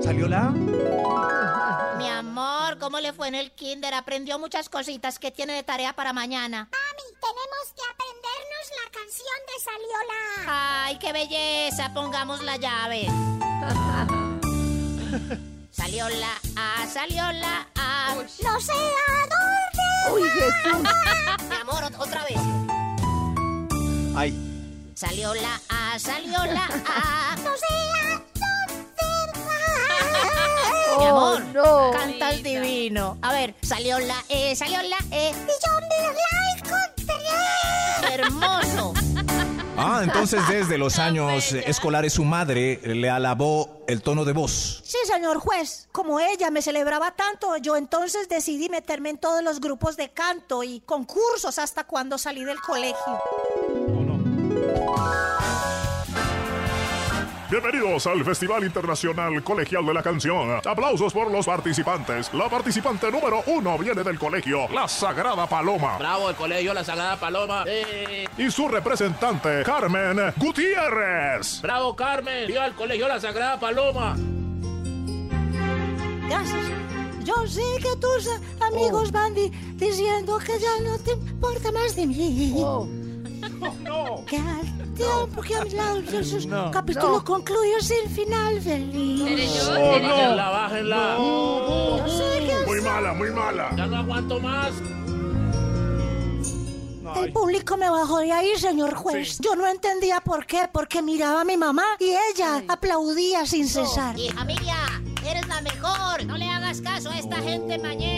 ¿Salió 0.03 0.27
la? 0.29 0.51
Mi 1.99 2.09
amor, 2.09 2.79
¿cómo 2.79 2.99
le 3.01 3.13
fue 3.13 3.29
en 3.29 3.35
el 3.35 3.51
kinder? 3.53 3.93
Aprendió 3.95 4.39
muchas 4.39 4.69
cositas 4.69 5.19
que 5.19 5.31
tiene 5.31 5.55
de 5.55 5.63
tarea 5.63 5.95
para 5.95 6.13
mañana. 6.13 6.69
Mami, 6.71 7.03
tenemos 7.21 7.73
que 7.75 7.83
aprendernos 7.91 8.71
la 8.85 8.91
canción 8.93 9.39
de 9.49 9.55
Saliola. 9.65 10.21
Ay, 10.87 10.99
qué 10.99 11.13
belleza. 11.13 11.93
Pongamos 11.95 12.43
la 12.43 12.57
llave. 12.57 13.07
Salió 15.71 16.09
la 16.09 16.41
A, 16.57 16.87
salió 16.87 17.31
la 17.33 17.67
A. 17.77 18.15
No 18.43 18.61
sé 18.61 18.73
a 18.73 19.27
dónde. 19.27 20.13
Uy, 20.13 20.23
Jesús. 20.31 20.89
Mi 21.49 21.57
amor, 21.57 21.83
ot- 21.83 21.99
otra 21.99 22.25
vez. 22.25 22.39
Ay. 24.17 24.33
Salió 24.95 25.35
la 25.35 25.61
A, 25.69 25.99
salió 25.99 26.39
la 26.45 26.67
A. 26.89 27.35
No 27.43 27.51
sé 27.57 27.67
a 27.67 28.23
divino. 32.43 33.19
A 33.23 33.33
ver, 33.33 33.55
salió 33.63 33.99
la 33.99 34.25
E, 34.29 34.55
salió 34.57 34.83
la 34.83 34.99
E. 35.11 35.31
Y 35.31 35.33
yo 35.33 35.73
me 35.81 36.03
la 36.13 36.57
encontré. 36.57 37.15
Hermoso. 38.13 38.95
Ah, 39.77 40.01
entonces 40.05 40.41
desde 40.49 40.79
los 40.79 40.99
años 41.01 41.53
escolares 41.53 42.13
su 42.13 42.25
madre 42.25 42.81
le 42.85 43.11
alabó 43.11 43.83
el 43.89 44.03
tono 44.03 44.25
de 44.25 44.33
voz. 44.33 44.83
Sí, 44.85 44.99
señor 45.05 45.39
juez. 45.39 45.89
Como 45.91 46.21
ella 46.21 46.51
me 46.51 46.63
celebraba 46.63 47.11
tanto, 47.11 47.57
yo 47.57 47.77
entonces 47.77 48.29
decidí 48.29 48.69
meterme 48.69 49.11
en 49.11 49.19
todos 49.19 49.43
los 49.43 49.61
grupos 49.61 49.97
de 49.97 50.11
canto 50.11 50.63
y 50.63 50.81
concursos 50.81 51.59
hasta 51.59 51.85
cuando 51.85 52.19
salí 52.19 52.45
del 52.45 52.61
colegio. 52.61 53.21
Bienvenidos 57.51 58.07
al 58.07 58.25
Festival 58.25 58.65
Internacional 58.65 59.43
Colegial 59.45 59.85
de 59.87 59.95
la 59.95 60.03
Canción. 60.03 60.61
Aplausos 60.65 61.13
por 61.13 61.31
los 61.31 61.47
participantes. 61.47 62.33
La 62.33 62.49
participante 62.49 63.11
número 63.13 63.43
uno 63.47 63.77
viene 63.79 64.03
del 64.03 64.19
colegio, 64.19 64.67
la 64.73 64.89
Sagrada 64.89 65.47
Paloma. 65.47 65.99
Bravo, 65.99 66.31
el 66.31 66.37
colegio 66.37 66.73
La 66.75 66.83
Sagrada 66.83 67.17
Paloma. 67.21 67.65
Eh, 67.67 68.27
Y 68.39 68.51
su 68.51 68.67
representante, 68.67 69.63
Carmen 69.63 70.33
Gutiérrez. 70.37 71.61
bravo, 71.61 71.95
Carmen. 71.95 72.47
Viva 72.49 72.67
el 72.67 72.75
colegio 72.75 73.07
La 73.09 73.21
Sagrada 73.21 73.61
Paloma. 73.61 74.17
Gracias. 76.29 76.65
Yo 77.25 77.47
sé 77.47 77.63
que 77.79 77.97
tus 78.01 78.27
eh, 78.27 78.41
amigos 78.73 79.13
van 79.13 79.35
di- 79.35 79.51
diciendo 79.77 80.39
que 80.39 80.59
ya 80.59 80.81
no 80.83 80.99
te 80.99 81.13
importa 81.13 81.71
más 81.73 81.95
de 81.95 82.07
mí. 82.07 82.53
Oh. 82.57 82.87
Que 84.27 84.37
al 84.39 84.95
tiempo 84.95 85.43
que 85.43 85.55
a 85.57 85.65
mi 85.65 85.71
lado 85.71 86.03
Jesús 86.09 86.47
No. 86.47 86.71
capítulo 86.71 87.15
No. 87.19 87.25
concluye 87.25 87.81
sin 87.81 88.09
final 88.11 88.61
feliz. 88.61 89.23
Oh, 89.23 89.27
¿Seré 89.27 89.47
yo? 89.47 89.71
Bájenla, 89.71 90.51
bájenla. 90.51 91.17
Sé 92.09 92.47
que 92.47 92.67
Muy 92.67 92.81
mala, 92.81 93.13
muy 93.15 93.31
mala. 93.31 93.71
Ya 93.77 93.87
no 93.87 93.97
aguanto 93.97 94.41
más. 94.41 94.73
el 97.17 97.33
público 97.33 97.77
me 97.77 97.89
bajó 97.89 98.19
de 98.19 98.33
ahí, 98.33 98.57
señor 98.57 98.95
juez. 98.95 99.39
Yo 99.39 99.55
no 99.55 99.67
entendía 99.69 100.21
por 100.21 100.47
qué, 100.47 100.69
porque 100.73 101.01
miraba 101.01 101.43
a 101.43 101.45
mi 101.45 101.57
mamá 101.57 101.85
y 102.01 102.07
ella 102.33 102.63
aplaudía 102.69 103.47
sin 103.47 103.69
cesar. 103.69 104.19
Hija 104.19 104.45
mía, 104.45 105.03
eres 105.25 105.47
la 105.47 105.61
mejor. 105.61 106.25
No 106.27 106.37
le 106.37 106.49
hagas 106.51 106.81
caso 106.81 107.11
a 107.11 107.19
esta 107.19 107.37
gente 107.37 107.79
mañé. 107.79 108.14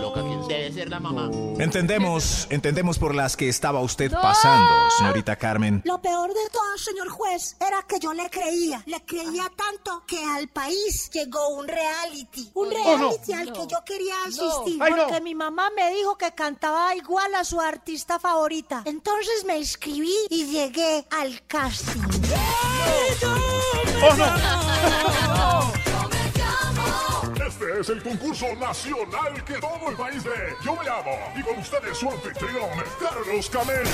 Loca, 0.00 0.22
¿quién 0.22 0.48
debe 0.48 0.72
ser 0.72 0.88
la 0.88 1.00
mamá? 1.00 1.30
Entendemos, 1.58 2.46
entendemos 2.50 2.98
por 2.98 3.14
las 3.14 3.36
que 3.36 3.48
estaba 3.48 3.80
usted 3.80 4.10
pasando, 4.12 4.90
señorita 4.98 5.36
Carmen. 5.36 5.82
Lo 5.84 6.00
peor 6.00 6.28
de 6.32 6.48
todo, 6.52 6.78
señor 6.78 7.08
juez, 7.10 7.56
era 7.60 7.82
que 7.86 7.98
yo 7.98 8.12
le 8.12 8.28
creía. 8.30 8.82
Le 8.86 9.04
creía 9.04 9.50
tanto 9.56 10.04
que 10.06 10.22
al 10.24 10.48
país 10.48 11.10
llegó 11.12 11.48
un 11.50 11.68
reality. 11.68 12.50
Un 12.54 12.68
Oh, 12.68 12.96
no. 12.96 13.10
reality 13.10 13.32
al 13.32 13.52
que 13.52 13.66
yo 13.66 13.78
quería 13.84 14.14
asistir. 14.26 14.80
Ay, 14.82 14.92
no. 14.92 14.96
porque 15.04 15.20
mi 15.20 15.34
mamá 15.34 15.70
me 15.76 15.90
dijo 15.90 16.16
que 16.16 16.32
cantaba 16.32 16.94
igual 16.94 17.34
a 17.34 17.44
su 17.44 17.60
artista 17.60 18.18
favorita. 18.18 18.82
Entonces 18.86 19.44
me 19.46 19.58
inscribí 19.58 20.14
y 20.30 20.46
llegué 20.46 21.06
al 21.10 21.42
casting. 21.46 22.00
¡Oh, 24.02 24.16
no! 24.16 25.79
Este 27.60 27.78
es 27.78 27.88
el 27.90 28.02
concurso 28.02 28.46
nacional 28.56 29.44
que 29.44 29.52
todo 29.58 29.90
el 29.90 29.94
país 29.94 30.24
ve. 30.24 30.56
Yo 30.64 30.74
me 30.76 30.82
llamo 30.82 31.10
y 31.36 31.42
con 31.42 31.58
ustedes 31.58 31.98
su 31.98 32.10
anfitrión, 32.10 32.70
Carlos 32.98 33.50
Camelo. 33.50 33.90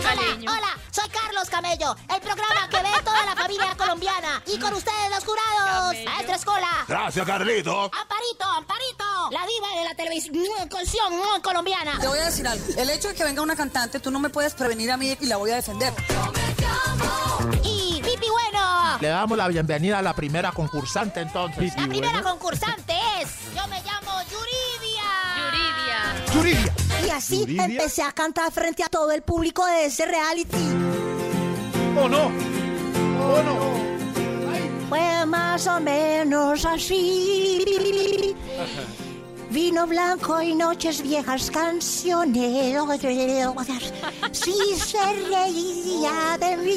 Hola, 0.00 0.56
hola, 0.56 0.78
soy 0.90 1.10
Carlos 1.10 1.50
Camello, 1.50 1.94
el 2.14 2.20
programa 2.22 2.68
que 2.70 2.76
ve 2.78 2.88
toda 3.04 3.26
la 3.26 3.36
familia 3.36 3.74
colombiana. 3.76 4.42
Y 4.46 4.58
con 4.58 4.72
ustedes 4.72 5.10
los 5.10 5.24
jurados, 5.26 5.94
Maestra 6.06 6.36
Escola, 6.36 6.68
Gracias, 6.88 7.26
Carlito. 7.26 7.82
Amparito, 7.92 8.44
Amparito, 8.44 9.30
la 9.30 9.46
diva 9.46 9.68
de 9.76 9.84
la 9.84 9.94
televisión 9.94 11.18
mm, 11.18 11.42
colombiana. 11.42 11.98
Te 12.00 12.08
voy 12.08 12.18
a 12.18 12.24
decir 12.24 12.48
algo. 12.48 12.64
El 12.78 12.88
hecho 12.88 13.08
de 13.08 13.14
que 13.14 13.24
venga 13.24 13.42
una 13.42 13.56
cantante, 13.56 14.00
tú 14.00 14.10
no 14.10 14.20
me 14.20 14.30
puedes 14.30 14.54
prevenir 14.54 14.90
a 14.90 14.96
mí 14.96 15.18
y 15.20 15.26
la 15.26 15.36
voy 15.36 15.50
a 15.50 15.56
defender. 15.56 15.92
Y 17.62 17.79
Pipi 17.79 17.79
Bueno, 17.79 17.79
Le 19.00 19.08
damos 19.08 19.38
la 19.38 19.48
bienvenida 19.48 19.98
a 19.98 20.02
la 20.02 20.12
primera 20.12 20.52
concursante 20.52 21.20
entonces. 21.20 21.74
la 21.76 21.86
primera 21.88 22.22
concursante 22.22 22.92
es, 23.22 23.28
yo 23.54 23.66
me 23.68 23.80
llamo 23.82 24.20
Yuridia. 24.30 25.08
Yuridia. 26.34 26.34
Yuridia. 26.34 27.06
Y 27.06 27.10
así 27.10 27.40
¿Yuridia? 27.40 27.64
empecé 27.64 28.02
a 28.02 28.12
cantar 28.12 28.52
frente 28.52 28.82
a 28.84 28.88
todo 28.88 29.10
el 29.12 29.22
público 29.22 29.64
de 29.66 29.86
ese 29.86 30.04
reality. 30.04 30.58
¡Oh, 31.98 32.08
no! 32.08 32.26
¡Oh, 32.26 33.42
no! 33.42 33.90
Fue 34.90 35.24
más 35.24 35.66
o 35.66 35.80
menos 35.80 36.64
así. 36.66 38.36
Vino 39.50 39.86
blanco 39.86 40.42
y 40.42 40.54
noches 40.54 41.02
viejas 41.02 41.50
canciones. 41.50 42.76
Si 44.32 44.52
se 44.76 45.12
reiría 45.28 46.36
de 46.38 46.56
mí. 46.58 46.76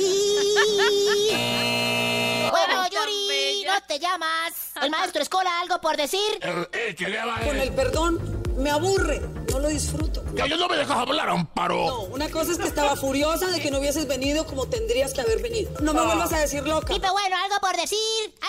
Yuri, 3.05 3.65
¿no 3.65 3.73
te 3.87 3.99
llamas? 3.99 4.53
¿El 4.81 4.89
maestro 4.89 5.21
Escola 5.21 5.59
algo 5.61 5.79
por 5.81 5.97
decir? 5.97 6.19
Con 6.39 7.57
el 7.57 7.71
perdón, 7.73 8.43
me 8.57 8.69
aburre. 8.69 9.19
No 9.51 9.59
lo 9.59 9.69
disfruto. 9.69 10.22
Ya 10.35 10.47
yo 10.47 10.57
no 10.57 10.67
me 10.67 10.77
dejas 10.77 10.97
hablar, 10.97 11.29
Amparo. 11.29 11.85
No, 11.85 11.99
una 12.03 12.29
cosa 12.29 12.51
es 12.53 12.57
que 12.57 12.67
estaba 12.67 12.95
furiosa 12.95 13.47
de 13.47 13.59
que 13.61 13.69
no 13.71 13.79
hubieses 13.79 14.07
venido 14.07 14.45
como 14.45 14.65
tendrías 14.67 15.13
que 15.13 15.21
haber 15.21 15.41
venido. 15.41 15.71
No 15.81 15.93
me 15.93 16.01
vuelvas 16.03 16.33
a 16.33 16.39
decir 16.39 16.65
loca. 16.65 16.87
Pipe 16.93 17.07
Bueno, 17.11 17.35
algo 17.43 17.55
por 17.61 17.75
decir, 17.75 17.97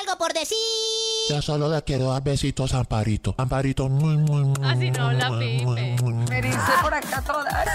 algo 0.01 0.17
por 0.19 0.33
decir. 0.33 0.57
Yo 1.29 1.41
solo 1.43 1.69
le 1.69 1.83
quiero 1.83 2.11
dar 2.11 2.23
besitos 2.23 2.75
a 2.75 2.79
Amparito. 2.81 3.35
Amparito, 3.39 3.89
muy, 3.89 4.17
muy, 4.17 4.45
muy. 4.45 4.55
Así 4.69 4.91
no, 4.91 5.13
la 5.13 5.29
Pipe. 5.39 5.97
Me 6.31 6.39
ericé 6.39 6.59
por 6.83 6.95
acá 6.95 7.23
toda. 7.23 7.67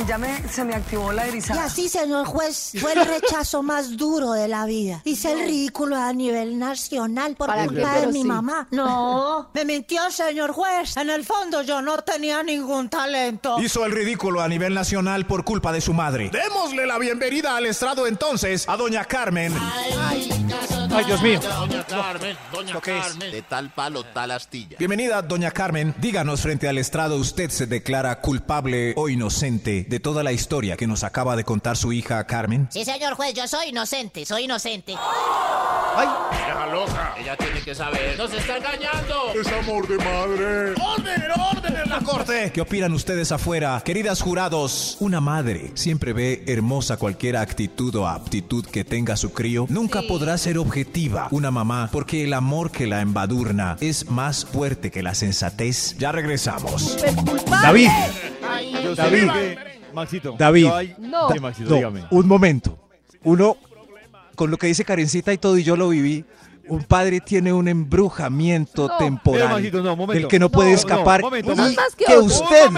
Y 0.00 0.06
ya 0.06 0.16
me, 0.16 0.48
se 0.48 0.64
me 0.64 0.74
activó 0.74 1.12
la 1.12 1.26
Y 1.26 1.30
erizada. 1.30 1.64
así, 1.64 1.88
señor 1.88 2.24
juez, 2.26 2.72
fue 2.80 2.92
el 2.94 3.04
rechazo 3.04 3.62
más 3.62 3.96
duro 3.96 4.32
de 4.32 4.48
la 4.48 4.64
vida. 4.64 5.02
Hice 5.04 5.32
el 5.32 5.40
ridículo 5.40 5.96
a 5.96 6.12
nivel 6.14 6.58
nacional 6.58 7.36
por 7.36 7.52
culpa 7.66 8.00
de 8.00 8.06
mi 8.08 8.22
sí. 8.22 8.24
mamá. 8.24 8.68
No, 8.82 9.50
me 9.52 9.64
mintió, 9.64 10.10
señor 10.10 10.52
juez. 10.52 10.96
En 10.96 11.10
el 11.10 11.24
fondo 11.24 11.62
yo 11.62 11.82
no 11.82 11.98
tenía 12.02 12.42
ningún 12.42 12.88
talento. 12.88 13.11
Hizo 13.60 13.84
el 13.84 13.92
ridículo 13.92 14.40
a 14.40 14.48
nivel 14.48 14.74
nacional 14.74 15.26
por 15.26 15.44
culpa 15.44 15.72
de 15.72 15.80
su 15.80 15.92
madre. 15.92 16.30
Démosle 16.30 16.86
la 16.86 16.98
bienvenida 16.98 17.56
al 17.56 17.66
estrado 17.66 18.06
entonces 18.06 18.68
a 18.68 18.76
doña 18.76 19.04
Carmen. 19.04 19.52
Ay, 20.94 21.04
Dios 21.06 21.22
mío. 21.22 21.40
Doña 21.40 21.84
Carmen, 21.84 22.36
doña 22.52 22.74
¿Lo 22.74 22.80
que 22.80 22.98
es? 22.98 23.04
Carmen. 23.04 23.32
De 23.32 23.42
tal 23.42 23.70
palo, 23.72 24.04
tal 24.04 24.30
astilla. 24.30 24.76
Bienvenida, 24.78 25.22
doña 25.22 25.50
Carmen. 25.50 25.94
Díganos 25.98 26.40
frente 26.40 26.68
al 26.68 26.78
estrado, 26.78 27.16
¿usted 27.16 27.50
se 27.50 27.66
declara 27.66 28.20
culpable 28.20 28.94
o 28.96 29.08
inocente 29.08 29.86
de 29.88 30.00
toda 30.00 30.22
la 30.22 30.32
historia 30.32 30.76
que 30.76 30.86
nos 30.86 31.04
acaba 31.04 31.36
de 31.36 31.44
contar 31.44 31.76
su 31.76 31.92
hija 31.92 32.24
Carmen? 32.26 32.68
Sí, 32.70 32.84
señor 32.84 33.14
juez, 33.14 33.34
yo 33.34 33.46
soy 33.46 33.68
inocente, 33.68 34.24
soy 34.26 34.44
inocente. 34.44 34.92
Deja 35.92 36.66
loca. 36.66 37.14
Ella 37.18 37.36
tiene 37.36 37.60
que 37.60 37.74
saber. 37.74 38.16
¡Nos 38.16 38.32
está 38.32 38.56
engañando! 38.56 39.32
Es 39.34 39.46
amor 39.46 39.86
de 39.86 39.96
madre. 39.98 40.74
¡Orden, 40.80 41.22
orden 41.38 41.76
en 41.76 41.90
la 41.90 42.00
corte! 42.00 42.50
¿Qué 42.52 42.60
opinan 42.60 42.92
ustedes 42.92 43.01
afuera? 43.06 43.82
Queridas 43.84 44.20
jurados, 44.20 44.96
una 45.00 45.20
madre 45.20 45.72
siempre 45.74 46.12
ve 46.12 46.44
hermosa 46.46 46.96
cualquier 46.96 47.36
actitud 47.36 47.94
o 47.96 48.06
aptitud 48.06 48.64
que 48.64 48.84
tenga 48.84 49.16
su 49.16 49.32
crío. 49.32 49.66
Nunca 49.68 50.02
podrá 50.02 50.38
ser 50.38 50.56
objetiva 50.58 51.28
una 51.32 51.50
mamá 51.50 51.88
porque 51.92 52.22
el 52.24 52.32
amor 52.32 52.70
que 52.70 52.86
la 52.86 53.00
embadurna 53.00 53.76
es 53.80 54.08
más 54.08 54.44
fuerte 54.44 54.90
que 54.90 55.02
la 55.02 55.14
sensatez. 55.14 55.96
Ya 55.98 56.12
regresamos. 56.12 56.96
David. 57.50 57.88
Ay, 58.48 58.72
David. 58.96 59.26
David. 59.26 59.58
Maxito. 59.92 60.34
David. 60.38 60.68
No. 60.98 61.30
Sí, 61.30 61.40
Maxito, 61.40 61.70
No, 61.70 61.76
dígame. 61.76 62.04
un 62.10 62.28
momento. 62.28 62.78
Uno, 63.24 63.56
con 64.36 64.50
lo 64.50 64.56
que 64.58 64.68
dice 64.68 64.84
Karencita 64.84 65.32
y 65.32 65.38
todo, 65.38 65.58
y 65.58 65.64
yo 65.64 65.76
lo 65.76 65.88
viví, 65.88 66.24
un 66.68 66.84
padre 66.84 67.20
tiene 67.20 67.52
un 67.52 67.66
embrujamiento 67.68 68.88
No. 68.88 68.96
temporal 68.98 69.48
no, 69.72 69.96
momento. 69.96 70.12
del 70.20 70.28
que 70.28 70.38
no 70.38 70.50
puede 70.50 70.70
No, 70.70 70.76
escapar 70.76 71.20
no, 71.20 71.26
momento, 71.26 71.52
y 71.52 71.76
que 71.96 72.04
que 72.04 72.18
usted 72.18 72.70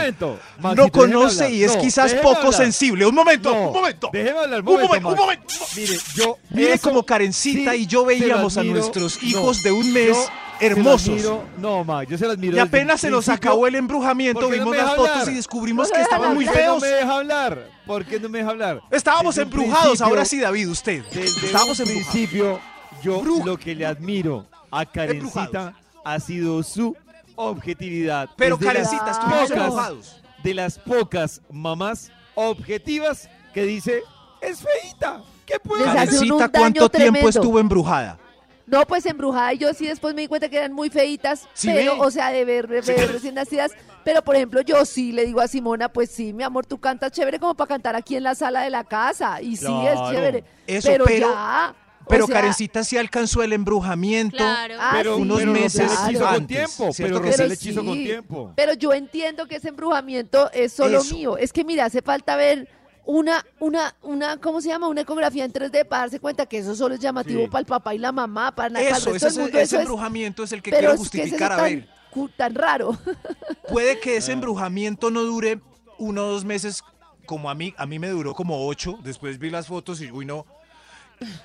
no 0.77 0.89
conoce 0.91 1.51
y 1.51 1.65
es 1.65 1.75
No, 1.77 1.81
quizás 1.83 2.15
poco 2.15 2.39
hablar. 2.39 2.55
sensible. 2.55 3.07
Un 3.07 3.15
momento, 3.15 3.51
No, 3.55 3.69
un 3.69 3.73
momento. 3.75 4.11
Déjeme 4.13 4.39
hablar, 4.39 4.61
Un 4.61 4.81
momento, 4.81 5.09
un 5.09 5.17
momento. 5.17 5.55
Mire, 5.77 5.97
yo. 6.15 6.39
Mire 6.51 6.79
como 6.79 7.05
Karencita 7.05 7.73
sí 7.73 7.83
y 7.83 7.87
yo 7.87 8.05
veíamos 8.05 8.57
a 8.57 8.65
nuestros 8.65 9.21
No, 9.23 9.29
hijos 9.29 9.63
de 9.63 9.73
un 9.73 9.93
mes 9.93 10.17
hermosos. 10.61 11.09
admiro. 11.09 11.45
No, 11.59 11.85
Max, 11.85 12.09
yo 12.11 12.19
se 12.19 12.27
lo 12.27 12.33
admiro. 12.33 12.57
Y 12.57 12.61
apenas 12.61 13.01
se 13.01 13.11
nos 13.11 13.29
acabó 13.29 13.67
el 13.67 13.75
embrujamiento, 13.75 14.41
¿Por 14.41 14.51
qué 14.51 14.59
no 14.59 14.65
vimos 14.71 14.77
las 14.77 14.97
fotos 14.97 15.11
hablar? 15.11 15.29
y 15.29 15.35
descubrimos 15.35 15.89
No 15.89 15.95
que 15.97 16.03
estaban 16.03 16.35
muy 16.35 16.45
¿Por 16.45 16.55
qué 16.55 16.61
feos. 16.61 16.75
no 16.75 16.81
me 16.81 16.89
deja 16.89 17.17
hablar? 17.17 17.69
¿Por 17.87 18.05
qué 18.05 18.21
no 18.21 18.29
me 18.29 18.39
deja 18.39 18.51
hablar? 18.51 18.81
Estábamos 18.91 19.35
Desde 19.35 19.43
embrujados, 19.43 20.01
ahora 20.01 20.25
sí, 20.25 20.41
David, 20.41 20.69
usted. 20.69 21.05
Estábamos 21.13 21.79
embrujados. 21.81 22.13
principio, 22.13 22.61
yo 23.05 23.21
Bruja. 23.21 23.45
lo 23.47 23.57
que 23.57 23.75
le 23.75 23.87
admiro 23.87 24.47
a 24.71 24.85
Karencita 24.87 25.75
ha 26.05 26.21
sido 26.21 26.63
su 26.63 26.97
objetividad. 27.37 28.29
Pero 28.37 28.57
Es 28.57 28.65
Karencita, 28.67 29.11
estuvimos 29.11 29.51
pocas- 29.51 29.59
embrujados. 29.65 30.21
De 30.43 30.55
las 30.55 30.79
pocas 30.79 31.41
mamás 31.51 32.11
objetivas 32.35 33.29
que 33.55 33.65
dice, 33.65 34.03
es 34.41 34.61
feita. 34.63 35.23
¿Qué 35.47 35.59
puede 35.59 35.85
Karencita, 35.85 36.49
¿cuánto 36.49 36.89
tiempo 36.89 37.29
estuvo 37.29 37.59
embrujada? 37.59 38.19
No, 38.67 38.85
pues 38.87 39.05
embrujada. 39.07 39.53
Y 39.53 39.59
yo 39.59 39.73
sí 39.75 39.87
después 39.87 40.15
me 40.15 40.23
di 40.23 40.27
cuenta 40.29 40.49
que 40.49 40.57
eran 40.57 40.73
muy 40.73 40.89
feitas, 40.89 41.47
Sí, 41.53 41.69
pero, 41.69 41.99
o 42.01 42.11
sea, 42.11 42.31
de 42.31 42.45
ver, 42.47 42.67
de 42.67 42.83
Sí, 42.83 42.93
ver 42.93 43.07
que- 43.07 43.13
recién 43.13 43.35
nacidas. 43.35 43.73
Pero, 44.05 44.23
por 44.23 44.37
ejemplo, 44.37 44.61
yo 44.63 44.85
sí 44.87 45.13
le 45.13 45.25
digo 45.27 45.41
a 45.41 45.49
Simona, 45.49 45.89
pues 45.91 46.11
sí, 46.11 46.33
mi 46.33 46.43
amor, 46.43 46.65
tú 46.67 46.79
cantas 46.79 47.13
chévere 47.13 47.39
como 47.39 47.55
para 47.55 47.69
cantar 47.69 47.95
aquí 47.97 48.17
en 48.17 48.23
la 48.23 48.35
sala 48.35 48.63
de 48.63 48.71
la 48.71 48.85
casa. 48.85 49.41
Y 49.43 49.57
sí, 49.57 49.67
es 49.67 49.93
Claro. 49.95 50.11
chévere. 50.13 50.45
Eso, 50.67 50.89
pero, 50.89 51.05
pero- 51.05 51.31
ya. 51.31 51.75
O 52.05 52.09
Pero 52.09 52.27
sea, 52.27 52.35
Karencita 52.37 52.85
sí 52.85 52.97
alcanzó 52.97 53.43
el 53.43 53.53
embrujamiento. 53.53 54.37
Claro. 54.37 54.75
ah, 54.79 54.91
pero 54.95 55.17
sí, 55.17 55.23
unos 55.23 55.39
pero 55.39 55.53
meses 55.53 55.93
con 56.19 56.47
tiempo. 56.47 56.93
¿cierto 56.93 57.15
Pero 57.15 57.21
que 57.23 57.31
Rosel 57.31 57.49
sí? 57.49 57.55
hechizo 57.69 57.85
con 57.85 57.95
tiempo. 57.99 58.53
Pero 58.57 58.75
yo 58.75 58.93
entiendo 58.93 59.47
que 59.49 59.57
ese 59.57 59.69
embrujamiento 59.69 60.51
es 60.53 60.73
solo 60.73 60.99
Eso. 61.01 61.15
mío. 61.15 61.37
Es 61.39 61.53
que, 61.53 61.65
mira, 61.65 61.85
hace 61.87 62.03
falta 62.03 62.37
ver 62.37 62.69
una, 63.07 63.45
una, 63.61 63.95
una, 64.03 64.39
¿cómo 64.39 64.61
se 64.61 64.69
llama? 64.69 64.89
Una 64.89 65.03
ecografía 65.03 65.45
en 65.45 65.53
3D 65.53 65.87
para 65.87 66.03
darse 66.03 66.21
cuenta 66.21 66.47
que 66.47 66.59
eso 66.59 66.75
solo 66.75 66.95
es 66.95 67.01
llamativo 67.01 67.43
Sí. 67.43 67.49
para 67.49 67.61
el 67.61 67.67
papá 67.67 67.95
y 67.95 67.99
la 67.99 68.13
mamá, 68.13 68.55
para, 68.55 68.75
para 68.75 68.81
el 68.81 68.87
Eso, 68.97 69.11
resto 69.13 69.27
ese, 69.29 69.35
del 69.37 69.43
mundo. 69.45 69.59
ese 69.59 69.63
eso 69.65 69.77
es, 69.77 69.81
embrujamiento 69.83 70.43
es 70.43 70.53
el 70.53 70.63
que 70.63 70.71
pero 70.71 70.89
quiero 70.91 70.95
es 71.03 71.11
que 71.11 71.19
es 71.19 71.27
eso 71.27 71.37
justificar. 71.37 71.53
A 71.53 71.57
tan, 71.57 71.65
ver, 71.65 72.31
tan 72.37 72.55
raro. 72.55 72.99
puede 73.69 73.99
que 74.01 74.17
ese 74.17 74.33
embrujamiento 74.33 75.11
no 75.11 75.23
dure 75.23 75.61
uno 75.99 76.27
o 76.27 76.31
dos 76.33 76.45
meses, 76.45 76.83
como 77.27 77.51
a 77.51 77.55
mí, 77.55 77.75
a 77.77 77.87
mí 77.87 77.99
me 77.99 78.09
duró 78.09 78.35
como 78.35 78.67
ocho. 78.67 78.99
Después 79.03 79.39
vi 79.39 79.51
las 79.51 79.67
fotos 79.67 80.01
y, 80.01 80.11
uy, 80.11 80.25
no. 80.25 80.47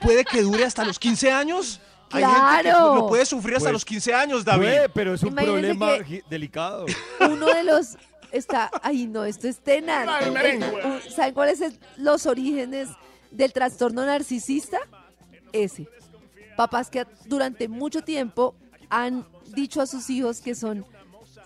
Puede 0.01 0.25
que 0.25 0.41
dure 0.41 0.65
hasta 0.65 0.83
los 0.85 0.97
15 0.99 1.31
años. 1.31 1.79
Hay 2.11 2.23
gente 2.23 2.35
que 2.63 2.69
Claro. 2.69 2.95
lo 2.95 3.07
puede 3.07 3.25
sufrir 3.25 3.55
hasta 3.57 3.65
Pues, 3.65 3.73
los 3.73 3.85
15 3.85 4.13
años, 4.13 4.43
David. 4.43 4.63
Puede, 4.65 4.89
pero 4.89 5.13
es 5.13 5.21
un 5.23 5.29
Imagínense 5.29 5.75
problema 5.77 5.97
que- 5.99 6.03
gi- 6.05 6.23
delicado. 6.29 6.85
Uno 7.19 7.45
de 7.47 7.63
los 7.63 7.97
está, 8.31 8.71
ay 8.81 9.05
no, 9.07 9.25
esto 9.25 9.47
es 9.47 9.59
tenaz. 9.59 10.07
Merengue. 10.31 10.65
Eh, 10.67 11.01
¿Saben 11.15 11.33
cuáles 11.35 11.59
son 11.59 11.77
los 11.97 12.25
orígenes 12.25 12.89
del 13.31 13.53
trastorno 13.53 14.05
narcisista? 14.05 14.79
Ese. 15.51 15.87
Papás 16.57 16.89
que 16.89 17.05
durante 17.25 17.67
mucho 17.67 18.01
tiempo 18.03 18.55
han 18.89 19.25
dicho 19.53 19.79
a 19.81 19.85
sus 19.87 20.09
hijos 20.09 20.41
que 20.41 20.55
son 20.55 20.85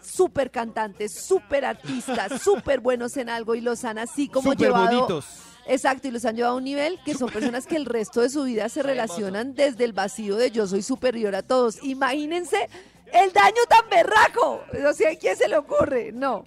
súper 0.02 0.50
cantantes, 0.52 1.26
súper 1.26 1.66
artistas, 1.66 2.42
súper 2.42 2.80
buenos 2.82 3.16
en 3.18 3.30
algo 3.30 3.54
y 3.56 3.62
los 3.62 3.84
han 3.86 3.98
así 3.98 4.28
como 4.30 4.52
Súper 4.52 4.68
llevado. 4.68 4.86
bonitos. 5.08 5.26
Exacto, 5.66 6.08
y 6.08 6.12
los 6.12 6.26
han 6.26 6.36
llevado 6.36 6.56
a 6.56 6.58
un 6.58 6.64
nivel 6.64 7.00
que 7.06 7.14
son 7.14 7.30
personas 7.30 7.66
que 7.66 7.76
el 7.76 7.86
resto 7.86 8.22
de 8.22 8.30
su 8.30 8.44
vida 8.44 8.68
se 8.70 8.84
relacionan 8.84 9.56
desde 9.56 9.86
el 9.86 9.94
vacío 9.94 10.36
de 10.36 10.52
yo 10.52 10.68
soy 10.68 10.82
superior 10.82 11.36
a 11.36 11.42
todos. 11.42 11.82
Imagínense 11.84 12.70
el 13.14 13.32
daño 13.32 13.62
tan 13.70 13.90
berraco. 13.90 14.62
O 14.90 14.94
sea, 14.94 15.12
¿a 15.12 15.16
quién 15.16 15.38
se 15.38 15.48
le 15.48 15.58
ocurre? 15.58 16.12
No. 16.12 16.46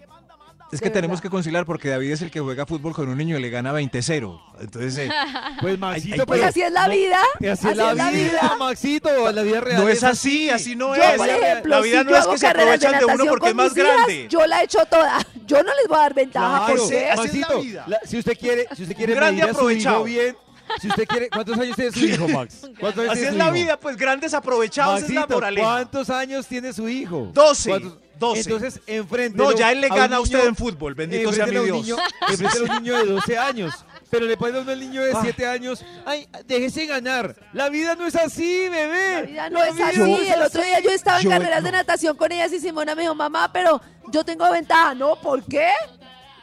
Es 0.72 0.80
que 0.80 0.90
tenemos 0.90 1.20
que 1.20 1.30
conciliar 1.30 1.64
porque 1.64 1.88
David 1.88 2.10
es 2.12 2.22
el 2.22 2.30
que 2.30 2.40
juega 2.40 2.66
fútbol 2.66 2.92
con 2.92 3.08
un 3.08 3.16
niño 3.16 3.38
y 3.38 3.40
le 3.40 3.50
gana 3.50 3.72
20-0. 3.72 4.40
Entonces, 4.60 4.98
eh, 4.98 5.10
Pues 5.60 5.78
Maxito, 5.78 6.26
Pues 6.26 6.42
así 6.42 6.60
es 6.62 6.72
la 6.72 6.88
vida. 6.88 7.20
Y 7.38 7.46
así 7.46 7.68
es 7.68 7.76
la 7.76 7.92
vida, 8.10 8.56
Maxito, 8.58 9.32
la 9.32 9.42
vida 9.42 9.60
real. 9.60 9.82
no 9.82 9.88
es 9.88 10.02
así, 10.02 10.50
así 10.50 10.74
no 10.74 10.96
Yo, 10.96 11.02
es. 11.02 11.12
por 11.16 11.28
ejemplo, 11.28 11.70
la 11.76 11.80
vida 11.80 12.00
si 12.00 12.04
no 12.10 12.16
es 12.16 12.26
que 12.26 12.38
se 12.38 12.46
aprovechan 12.48 12.98
de 12.98 13.04
uno 13.04 13.24
porque 13.26 13.48
es 13.50 13.54
más 13.54 13.76
hijas, 13.76 13.86
grande. 13.86 14.26
Yo 14.28 14.46
la 14.46 14.60
he 14.60 14.64
hecho 14.64 14.84
toda. 14.90 15.18
Yo 15.46 15.62
no 15.62 15.70
les 15.74 15.88
voy 15.88 15.98
a 15.98 16.00
dar 16.00 16.14
ventaja. 16.14 16.66
Claro. 16.66 16.88
Maxito, 17.16 17.62
la- 17.86 18.00
si 18.04 18.18
usted 18.18 18.36
quiere, 18.38 18.66
si 18.74 18.82
usted 18.82 18.96
quiere 18.96 19.14
medir 19.20 19.44
a 19.44 19.54
su 19.54 19.70
hijo 19.70 20.02
bien, 20.04 20.36
si 20.80 20.88
usted 20.88 21.06
quiere, 21.06 21.30
¿cuántos 21.30 21.58
años 21.58 21.76
tiene 21.76 21.92
su 21.92 22.04
hijo, 22.04 22.28
Max? 22.28 22.60
¿Cuántos 22.80 23.02
años 23.04 23.12
Así 23.12 23.20
tiene 23.22 23.26
es 23.28 23.32
su 23.32 23.38
la 23.38 23.44
hijo? 23.44 23.52
vida, 23.54 23.80
pues 23.80 23.96
grandes 23.96 24.34
aprovechados 24.34 25.02
es 25.02 25.08
la 25.10 25.14
Maxito, 25.20 25.34
moraleja. 25.34 25.66
¿cuántos 25.66 26.10
años 26.10 26.46
tiene 26.46 26.72
su 26.72 26.88
hijo? 26.88 27.30
12, 27.32 27.68
¿Cuántos? 27.70 27.98
12. 28.18 28.40
Entonces, 28.40 28.80
enfrente. 28.86 29.36
No, 29.36 29.52
ya 29.52 29.72
él 29.72 29.80
le 29.82 29.88
gana 29.88 30.16
a 30.16 30.20
usted 30.20 30.46
en 30.46 30.56
fútbol, 30.56 30.94
bendito 30.94 31.32
sea 31.32 31.46
mi 31.46 31.52
Dios. 31.82 31.98
Enfrente 32.28 32.58
a 32.58 32.62
un 32.62 32.82
niño 32.82 32.96
de 32.98 33.04
12 33.12 33.36
años. 33.38 33.74
Pero 34.08 34.24
le 34.24 34.36
pone 34.36 34.56
a 34.56 34.60
uno 34.62 34.70
al 34.70 34.78
niño 34.80 35.02
de 35.02 35.12
7 35.20 35.46
años, 35.46 35.84
ay, 36.06 36.26
déjese 36.46 36.86
ganar. 36.86 37.34
La 37.52 37.68
vida 37.68 37.94
no 37.96 38.06
es 38.06 38.14
así, 38.14 38.68
bebé. 38.70 39.12
La 39.14 39.22
vida 39.22 39.50
no 39.50 39.62
es 39.64 39.78
así. 39.80 40.00
El 40.28 40.42
otro 40.42 40.62
día 40.62 40.80
yo 40.80 40.90
estaba 40.90 41.18
en 41.18 41.24
Yo- 41.24 41.30
carreras 41.30 41.62
de 41.62 41.72
natación 41.72 42.16
con 42.16 42.30
ellas 42.32 42.52
y 42.52 42.60
Simona 42.60 42.94
me 42.94 43.02
dijo, 43.02 43.14
mamá, 43.16 43.52
pero 43.52 43.82
yo 44.12 44.24
tengo 44.24 44.50
ventaja. 44.50 44.94
No, 44.94 45.16
¿por 45.20 45.42
qué? 45.44 45.68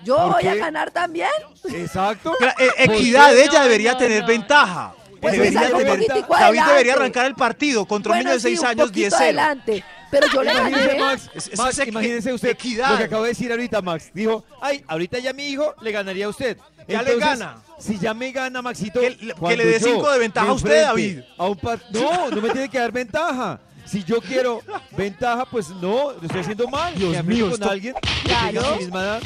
Yo 0.03 0.17
¿Por 0.17 0.33
voy 0.33 0.47
a 0.47 0.53
qué? 0.53 0.59
ganar 0.59 0.91
también. 0.91 1.29
Exacto. 1.73 2.33
Eh, 2.59 2.69
equidad, 2.77 3.35
ella 3.37 3.63
debería 3.63 3.97
tener 3.97 4.23
ventaja. 4.25 4.93
Pues 5.21 5.33
debería 5.33 5.69
tener- 5.71 6.07
David 6.29 6.61
debería 6.67 6.93
arrancar 6.95 7.25
el 7.27 7.35
partido 7.35 7.85
contra 7.85 8.11
un 8.11 8.17
Bueno, 8.17 8.29
niño 8.31 8.33
de 8.35 8.39
sí, 8.41 8.47
6 8.55 8.59
un 8.59 8.65
años, 8.65 8.87
poquito 8.89 9.07
10-0. 9.15 9.23
adelante. 9.23 9.83
Pero 10.11 10.27
yo 10.27 10.43
le 10.43 10.53
gané. 10.53 10.99
Max, 10.99 11.29
Es- 11.33 11.47
es 11.47 11.57
Max, 11.57 11.79
imagínese 11.87 12.33
usted 12.33 12.49
equidad. 12.49 12.91
lo 12.91 12.97
que 12.97 13.03
acabo 13.05 13.23
de 13.23 13.29
decir 13.29 13.49
ahorita, 13.49 13.81
Max. 13.81 14.11
Dijo, 14.13 14.43
ay, 14.61 14.83
ahorita 14.87 15.19
ya 15.19 15.33
mi 15.33 15.47
hijo 15.47 15.73
le 15.81 15.91
ganaría 15.91 16.25
a 16.25 16.29
usted. 16.29 16.57
Ya 16.87 17.01
le 17.01 17.13
Entonces, 17.13 17.39
gana. 17.39 17.57
Si 17.79 17.97
ya 17.97 18.13
me 18.13 18.31
gana, 18.31 18.61
Maxito. 18.61 18.99
Que 18.99 19.11
le- 19.11 19.33
que 19.33 19.57
le 19.57 19.65
dé 19.65 19.79
yo 19.79 19.87
cinco 19.87 20.11
de 20.11 20.19
ventaja 20.19 20.49
a 20.49 20.53
usted, 20.53 20.83
David. 20.83 21.19
a 21.37 21.45
un 21.47 21.59
No, 21.91 22.29
no 22.29 22.41
me 22.41 22.49
tiene 22.49 22.69
que 22.69 22.77
dar 22.79 22.91
ventaja. 22.91 23.59
Si 23.85 24.03
yo 24.03 24.19
quiero 24.21 24.61
ventaja, 24.91 25.45
pues 25.45 25.69
no, 25.69 26.11
lo 26.11 26.21
estoy 26.21 26.41
haciendo 26.41 26.67
mal. 26.67 26.93
Dios 26.95 27.23
mío, 27.23 27.45
con 27.45 27.53
esto- 27.53 27.69
alguien 27.69 27.93
que 27.95 28.29
Claro. 28.29 28.51
tenga 28.61 28.71
mi 28.71 28.77
misma 28.83 29.01
edad. 29.03 29.21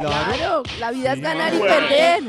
Claro. 0.00 0.32
Claro, 0.36 0.62
la 0.78 0.90
vida 0.90 1.12
es 1.12 1.20
ganar 1.20 1.54
y 1.54 1.58
perder. 1.58 2.22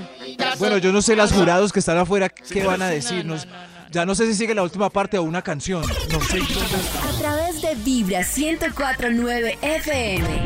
Bueno, 0.60 0.78
yo 0.78 0.92
no 0.92 1.02
sé 1.02 1.16
las 1.16 1.32
jurados 1.32 1.72
que 1.72 1.80
están 1.80 1.98
afuera 1.98 2.30
qué 2.30 2.64
van 2.66 2.82
a 2.82 2.88
decirnos. 2.88 3.48
Ya 3.92 4.06
no 4.06 4.16
sé 4.16 4.26
si 4.28 4.36
sigue 4.36 4.56
la 4.56 4.64
última 4.64 4.90
parte 4.90 5.18
o 5.18 5.24
una 5.24 5.42
canción. 5.42 5.82
No 6.12 6.22
sé. 6.22 6.40
A 6.40 7.20
través 7.20 7.62
de 7.62 7.76
Vibra 7.76 8.20
1049 8.20 9.58
FM. 9.62 10.44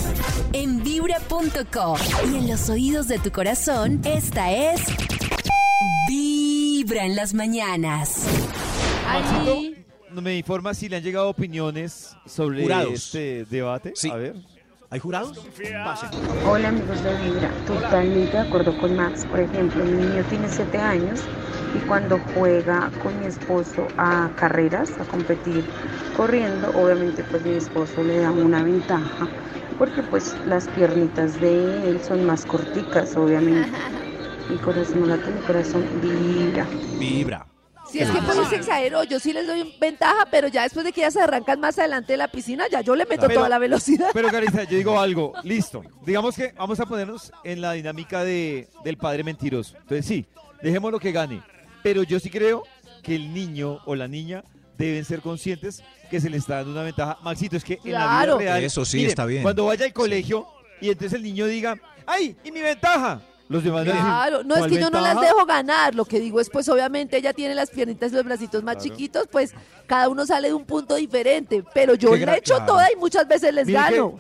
En 0.54 0.84
vibra.com. 0.84 1.98
Y 2.32 2.38
en 2.38 2.48
los 2.48 2.70
oídos 2.70 3.08
de 3.08 3.20
tu 3.20 3.32
corazón, 3.32 4.02
esta 4.04 4.52
es. 4.52 4.82
Vibra 6.08 7.06
en 7.06 7.16
las 7.16 7.34
mañanas. 7.36 8.26
Maxito, 9.06 10.22
me 10.22 10.38
informa 10.38 10.74
si 10.74 10.90
le 10.90 10.98
han 10.98 11.04
llegado 11.04 11.30
opiniones 11.30 12.16
sobre 12.26 12.64
Jurados. 12.64 12.94
este 12.94 13.46
debate. 13.46 13.94
Sí. 13.96 14.10
A 14.10 14.16
ver. 14.16 14.36
¿Hay 14.90 15.00
jurados? 15.00 15.38
Pasen. 15.84 16.10
Hola 16.48 16.70
amigos 16.70 17.04
de 17.04 17.16
Vibra, 17.16 17.50
totalmente 17.66 18.32
de 18.32 18.40
acuerdo 18.40 18.78
con 18.78 18.96
Max. 18.96 19.26
Por 19.26 19.40
ejemplo, 19.40 19.84
mi 19.84 20.06
niño 20.06 20.24
tiene 20.30 20.48
7 20.48 20.78
años 20.78 21.22
y 21.76 21.80
cuando 21.88 22.20
juega 22.34 22.92
con 23.02 23.20
mi 23.20 23.26
esposo 23.26 23.88
a 23.98 24.30
carreras, 24.36 24.92
a 25.00 25.06
competir 25.06 25.66
corriendo, 26.16 26.70
obviamente 26.70 27.24
pues 27.24 27.44
mi 27.44 27.56
esposo 27.56 28.04
le 28.04 28.20
da 28.20 28.32
una 28.32 28.64
ventaja 28.64 29.28
porque 29.78 30.04
pues 30.04 30.36
las 30.46 30.68
piernitas 30.70 31.40
de 31.42 31.90
él 31.90 32.00
son 32.02 32.26
más 32.26 32.46
corticas, 32.46 33.16
obviamente. 33.16 33.72
Mi 34.50 34.58
corazón 34.58 35.10
late, 35.10 35.32
mi 35.32 35.42
corazón 35.42 35.84
vibra. 36.02 36.68
Vibra. 37.00 37.48
Si 37.92 38.00
es 38.00 38.10
que 38.10 38.22
pues 38.22 38.48
se 38.50 38.56
exageró, 38.56 39.04
yo 39.04 39.20
sí 39.20 39.32
les 39.32 39.46
doy 39.48 39.74
ventaja, 39.80 40.26
pero 40.32 40.48
ya 40.48 40.64
después 40.64 40.84
de 40.86 40.92
que 40.92 41.02
ya 41.02 41.12
se 41.12 41.22
arrancan 41.22 41.60
más 41.60 41.78
adelante 41.80 42.14
de 42.14 42.18
la 42.18 42.28
piscina, 42.28 42.66
ya 42.70 42.82
yo 42.82 42.96
le 42.96 43.06
meto 43.06 43.24
Pero- 43.28 43.36
toda 43.36 43.50
la 43.50 43.60
velocidad. 43.60 44.10
Pero 44.14 44.28
Carissa, 44.32 44.64
yo 44.64 44.78
digo 44.78 45.00
algo, 45.00 45.34
listo. 45.44 45.84
Digamos 46.06 46.36
que 46.36 46.54
vamos 46.58 46.80
a 46.80 46.86
ponernos 46.86 47.32
en 47.44 47.62
la 47.62 47.74
dinámica 47.74 48.24
de, 48.24 48.68
del 48.84 48.98
padre 48.98 49.24
mentiroso. 49.24 49.78
Entonces 49.78 50.06
sí, 50.06 50.26
dejemos 50.62 50.92
lo 50.92 51.00
que 51.00 51.12
gane. 51.12 51.42
Pero 51.84 52.04
yo 52.04 52.20
sí 52.20 52.30
creo 52.30 52.64
que 53.04 53.16
el 53.16 53.34
niño 53.34 53.80
o 53.86 53.96
la 53.96 54.08
niña 54.08 54.44
deben 54.78 55.06
ser 55.06 55.22
conscientes 55.22 55.84
que 56.10 56.20
se 56.20 56.30
les 56.30 56.42
está 56.42 56.56
dando 56.58 56.72
una 56.72 56.82
ventaja. 56.84 57.18
Maxito, 57.24 57.56
es 57.56 57.64
que 57.64 57.80
en 57.84 57.92
la 57.94 58.00
Claro. 58.02 58.38
vida 58.38 58.52
real... 58.54 58.64
Eso 58.64 58.84
sí, 58.84 58.98
miren, 58.98 59.10
está 59.12 59.26
bien. 59.26 59.44
Cuando 59.44 59.66
vaya 59.66 59.86
al 59.86 59.94
colegio 59.94 60.48
y 60.82 60.90
entonces 60.90 61.14
el 61.14 61.24
niño 61.24 61.46
diga, 61.46 61.76
¡ay, 62.06 62.36
y 62.44 62.52
mi 62.52 62.62
ventaja! 62.62 63.22
Los 63.48 63.64
demás 63.64 63.84
Claro, 63.84 64.44
no 64.44 64.56
es 64.56 64.60
"¿Cuál 64.60 64.70
que 64.72 64.80
yo 64.80 64.90
no 64.90 65.00
las 65.02 65.14
ventaja?". 65.16 65.34
dejo 65.34 65.46
ganar, 65.46 65.94
lo 65.96 66.06
que 66.06 66.20
digo 66.20 66.40
es 66.40 66.50
pues 66.50 66.68
obviamente 66.68 67.18
ella 67.18 67.32
tiene 67.34 67.54
las 67.54 67.70
piernitas 67.70 68.12
y 68.12 68.16
los 68.16 68.26
bracitos 68.26 68.64
más 68.64 68.76
Claro. 68.78 68.90
chiquitos, 68.90 69.28
pues 69.32 69.54
cada 69.86 70.10
uno 70.10 70.26
sale 70.26 70.48
de 70.48 70.54
un 70.56 70.66
punto 70.66 70.96
diferente, 70.96 71.64
pero 71.74 71.94
yo 71.94 72.10
gra- 72.12 72.38
echo 72.38 72.56
claro. 72.56 72.66
toda 72.74 72.92
y 72.92 72.96
muchas 72.96 73.28
veces 73.28 73.54
les 73.54 73.68
Mire 73.68 73.80
gano. 73.80 74.20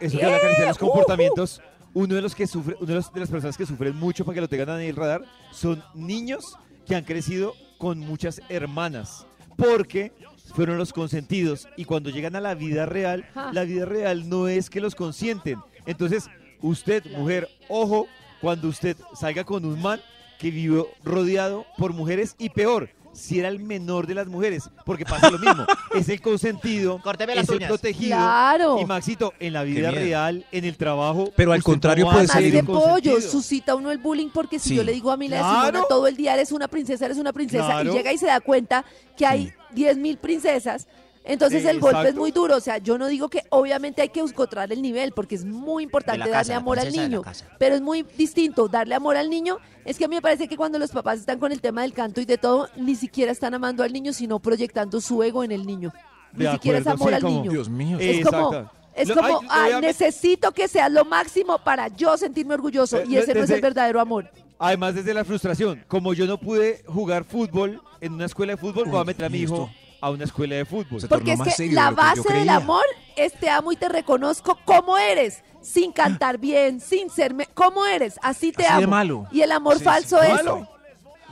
eso 0.00 0.18
que 0.18 0.22
Carissa 0.22 0.60
de 0.60 0.66
los 0.68 0.76
¡Eh! 0.76 0.80
Comportamientos, 0.80 1.62
uno 1.94 2.14
de 2.14 2.20
los 2.22 2.34
que 2.34 2.46
sufre, 2.46 2.76
uno 2.78 2.86
de, 2.86 2.94
los- 2.96 3.12
de 3.12 3.20
las 3.20 3.30
personas 3.30 3.56
que 3.56 3.64
sufren 3.64 3.96
mucho 3.96 4.24
para 4.26 4.34
que 4.34 4.40
lo 4.42 4.48
tengan 4.48 4.68
en 4.80 4.88
el 4.88 4.96
radar 4.96 5.22
son 5.50 5.82
niños 5.94 6.44
que 6.86 6.94
han 6.94 7.04
crecido 7.04 7.54
con 7.78 7.98
muchas 8.00 8.40
hermanas, 8.50 9.26
porque 9.56 10.12
fueron 10.54 10.76
los 10.76 10.92
consentidos 10.92 11.68
y 11.76 11.84
cuando 11.86 12.10
llegan 12.10 12.36
a 12.36 12.40
la 12.40 12.54
vida 12.54 12.84
real, 12.86 13.24
Ah. 13.34 13.50
la 13.54 13.64
vida 13.64 13.86
real 13.86 14.28
no 14.28 14.46
es 14.48 14.68
que 14.68 14.80
los 14.82 14.94
consienten. 14.94 15.58
Entonces, 15.86 16.28
usted, 16.60 17.04
mujer, 17.16 17.48
ojo, 17.68 18.06
cuando 18.40 18.68
usted 18.68 18.96
salga 19.14 19.44
con 19.44 19.64
un 19.64 19.80
man 19.80 20.00
que 20.38 20.50
vivió 20.50 20.88
rodeado 21.02 21.66
por 21.76 21.92
mujeres 21.92 22.34
y 22.38 22.48
peor, 22.50 22.90
si 23.12 23.40
era 23.40 23.48
el 23.48 23.58
menor 23.58 24.06
de 24.06 24.14
las 24.14 24.28
mujeres, 24.28 24.70
porque 24.84 25.04
pasa 25.04 25.30
lo 25.30 25.38
mismo, 25.38 25.66
es 25.94 26.08
el 26.08 26.20
consentido, 26.20 27.00
Córteme 27.02 27.34
las 27.34 27.44
es 27.44 27.50
el 27.50 27.56
uñas. 27.56 27.68
protegido. 27.68 28.16
Claro. 28.16 28.78
Y 28.80 28.84
Maxito, 28.84 29.32
en 29.40 29.52
la 29.54 29.64
vida 29.64 29.90
real, 29.90 30.46
en 30.52 30.64
el 30.64 30.76
trabajo. 30.76 31.32
Pero 31.34 31.52
al 31.52 31.62
contrario 31.64 32.04
no 32.04 32.12
puede 32.12 32.28
ser 32.28 32.52
de 32.52 32.58
el 32.60 32.64
pollo, 32.66 33.20
suscita 33.20 33.74
uno 33.74 33.90
el 33.90 33.98
bullying 33.98 34.28
porque 34.32 34.60
si 34.60 34.68
Sí. 34.70 34.74
yo 34.76 34.84
le 34.84 34.92
digo 34.92 35.10
a 35.10 35.16
mi 35.16 35.26
Claro. 35.26 35.48
Simona 35.66 35.82
todo 35.88 36.06
el 36.06 36.16
día 36.16 36.34
eres 36.34 36.52
una 36.52 36.68
princesa, 36.68 37.06
eres 37.06 37.18
una 37.18 37.32
princesa 37.32 37.64
Claro. 37.66 37.90
y 37.92 37.96
llega 37.96 38.12
y 38.12 38.18
se 38.18 38.26
da 38.26 38.38
cuenta 38.40 38.84
que 39.16 39.26
hay 39.26 39.52
10 39.72 39.96
mil 39.96 40.16
princesas, 40.18 40.86
entonces 41.28 41.64
el 41.64 41.78
golpe 41.78 42.08
es 42.08 42.14
muy 42.16 42.30
duro. 42.32 42.56
O 42.56 42.60
sea, 42.60 42.78
yo 42.78 42.98
no 42.98 43.06
digo 43.06 43.28
que 43.28 43.42
obviamente 43.50 44.02
hay 44.02 44.08
que 44.08 44.20
encontrar 44.20 44.72
el 44.72 44.82
nivel 44.82 45.12
porque 45.12 45.34
es 45.36 45.44
muy 45.44 45.84
importante 45.84 46.28
darle 46.28 46.54
amor 46.54 46.78
al 46.78 46.90
niño, 46.92 47.22
pero 47.58 47.74
es 47.76 47.80
muy 47.80 48.02
distinto 48.16 48.66
darle 48.68 48.94
amor 48.96 49.16
al 49.16 49.30
niño. 49.30 49.58
Es 49.84 49.96
que 49.98 50.04
a 50.04 50.08
mí 50.08 50.16
me 50.16 50.22
parece 50.22 50.48
que 50.48 50.56
cuando 50.56 50.78
los 50.78 50.90
papás 50.90 51.20
están 51.20 51.38
con 51.38 51.52
el 51.52 51.60
tema 51.60 51.82
del 51.82 51.92
canto 51.92 52.20
y 52.20 52.24
de 52.24 52.38
todo, 52.38 52.68
ni 52.76 52.94
siquiera 52.96 53.30
están 53.30 53.54
amando 53.54 53.82
al 53.84 53.92
niño, 53.92 54.12
sino 54.12 54.38
proyectando 54.40 55.00
su 55.00 55.22
ego 55.22 55.44
en 55.44 55.52
el 55.52 55.64
niño. 55.66 55.92
Ni 56.32 56.44
De 56.44 56.52
siquiera 56.52 56.78
es 56.78 56.86
amor 56.86 57.08
sí, 57.10 57.14
al 57.14 57.22
como- 57.22 57.36
niño. 57.38 57.50
Dios 57.52 57.68
mío. 57.70 57.98
Es 58.00 58.24
como, 58.26 58.70
es 58.94 59.08
como, 59.12 59.22
ay, 59.26 59.32
lo 59.32 59.38
voy 59.40 59.46
"Ay, 59.50 59.72
a 59.72 59.78
met- 59.78 59.82
necesito 59.82 60.52
que 60.52 60.66
seas 60.68 60.90
lo 60.92 61.04
máximo 61.04 61.58
para 61.58 61.88
yo 61.88 62.16
sentirme 62.18 62.54
orgulloso. 62.54 62.98
Eh, 62.98 63.04
y 63.08 63.16
ese 63.16 63.32
no 63.34 63.42
es 63.44 63.50
el 63.50 63.60
verdadero 63.60 64.00
amor. 64.00 64.30
Además, 64.58 64.94
desde 64.96 65.14
la 65.14 65.24
frustración, 65.24 65.84
como 65.86 66.14
yo 66.14 66.26
no 66.26 66.36
pude 66.38 66.82
jugar 66.86 67.24
fútbol 67.24 67.80
en 68.00 68.14
una 68.14 68.26
escuela 68.26 68.54
de 68.54 68.56
fútbol, 68.56 68.88
voy 68.88 69.00
a 69.00 69.04
meter 69.04 69.24
a 69.26 69.28
mi 69.28 69.38
¿y 69.38 69.42
hijo 69.42 69.54
esto? 69.70 69.87
A 70.00 70.10
una 70.10 70.24
escuela 70.24 70.54
de 70.56 70.64
fútbol. 70.64 71.00
Se 71.00 71.08
Porque 71.08 71.32
es 71.32 71.56
que 71.56 71.68
la 71.72 71.88
que 71.88 71.94
base 71.94 72.32
del 72.32 72.48
amor 72.48 72.84
es 73.16 73.32
te 73.34 73.50
amo 73.50 73.72
y 73.72 73.76
te 73.76 73.88
reconozco 73.88 74.58
como 74.64 74.96
eres. 74.98 75.42
Sin 75.60 75.92
cantar 75.92 76.38
bien, 76.38 76.80
sin 76.80 77.10
serme. 77.10 77.46
¿Cómo 77.52 77.84
eres? 77.84 78.18
Así 78.22 78.52
te 78.52 78.64
Así 78.64 78.78
de 78.78 78.84
amo. 78.84 78.90
malo. 78.90 79.26
Y 79.32 79.40
el 79.42 79.50
amor 79.52 79.78
Sí, 79.78 79.84
falso 79.84 80.18
sí, 80.20 80.26
es. 80.26 80.32
malo. 80.34 80.68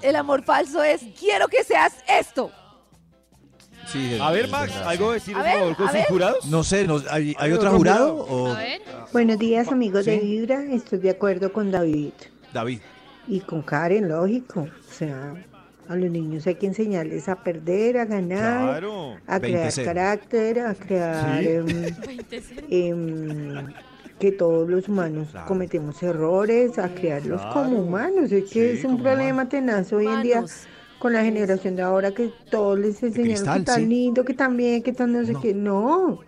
El 0.03 0.17
amor 0.17 0.43
falso 0.45 0.83
es 0.83 1.01
quiero 1.19 1.49
que 1.49 1.63
seas 1.65 1.95
esto. 2.09 2.51
Sí, 3.87 4.19
A 4.21 4.33
ver, 4.33 4.49
Max. 4.49 4.73
¿algo 4.85 5.13
decir, 5.13 5.37
favor, 5.37 5.77
con 5.77 5.89
sus 5.93 6.05
jurados? 6.07 6.47
No 6.47 6.65
sé, 6.65 6.87
no- 6.89 7.01
¿hay, 7.09 7.29
hay 7.29 7.35
¿Hay 7.39 7.53
otro 7.53 7.71
jurado? 7.71 8.25
jurado? 8.25 8.43
O... 8.45 8.53
A 8.53 8.59
ver. 8.59 8.83
Buenos 9.13 9.39
días 9.39 9.69
amigos 9.69 10.05
de. 10.05 10.19
Vibra, 10.19 10.61
estoy 10.73 10.99
de 10.99 11.11
acuerdo 11.11 11.53
con 11.53 11.71
David 11.71 12.11
David. 12.53 12.81
y 13.29 13.41
con 13.41 13.63
Karen, 13.63 14.09
lógico. 14.09 14.63
O 14.63 14.93
sea, 14.93 15.35
a 15.89 15.97
los 15.97 16.11
niños 16.11 16.47
hay 16.47 16.57
que 16.57 16.67
enseñarles 16.67 17.29
a 17.29 17.37
perder, 17.43 17.99
a 17.99 18.05
ganar, 18.07 18.81
Claro. 18.81 19.17
a 19.27 19.39
crear 19.41 19.71
20-0. 19.71 19.85
carácter, 19.85 20.61
a 20.61 20.75
crear 20.75 21.43
Sí. 21.43 21.49
em, 21.49 21.67
em, 22.71 23.67
que 24.19 24.33
todos 24.33 24.69
los 24.69 24.89
humanos 24.89 25.29
cometemos 25.47 26.03
errores, 26.03 26.79
a 26.79 26.89
crearlos 26.95 27.41
como 27.53 27.81
humanos. 27.81 28.33
Es 28.33 28.45
que 28.51 28.73
Sí, 28.73 28.79
es 28.79 28.85
un 28.85 29.03
problema 29.03 29.49
tenaz 29.49 29.93
hoy 29.93 30.07
en 30.07 30.23
día 30.23 30.37
Humanos. 30.39 30.67
con 30.99 31.13
la 31.13 31.23
generación 31.23 31.77
de 31.77 31.83
ahora 31.83 32.13
que 32.13 32.33
todos 32.51 32.79
les 32.79 33.03
enseñaron 33.03 33.35
cristal, 33.35 33.59
que 33.61 33.65
tan 33.67 33.81
sí. 33.83 33.87
lindo, 33.87 34.25
que 34.25 34.35
tan 34.35 34.57
bien, 34.57 34.83
que 34.83 34.93
tan 34.93 35.13
no 35.13 35.25
sé 35.25 35.33
No. 35.35 35.41
qué. 35.43 35.55
No, 35.55 36.21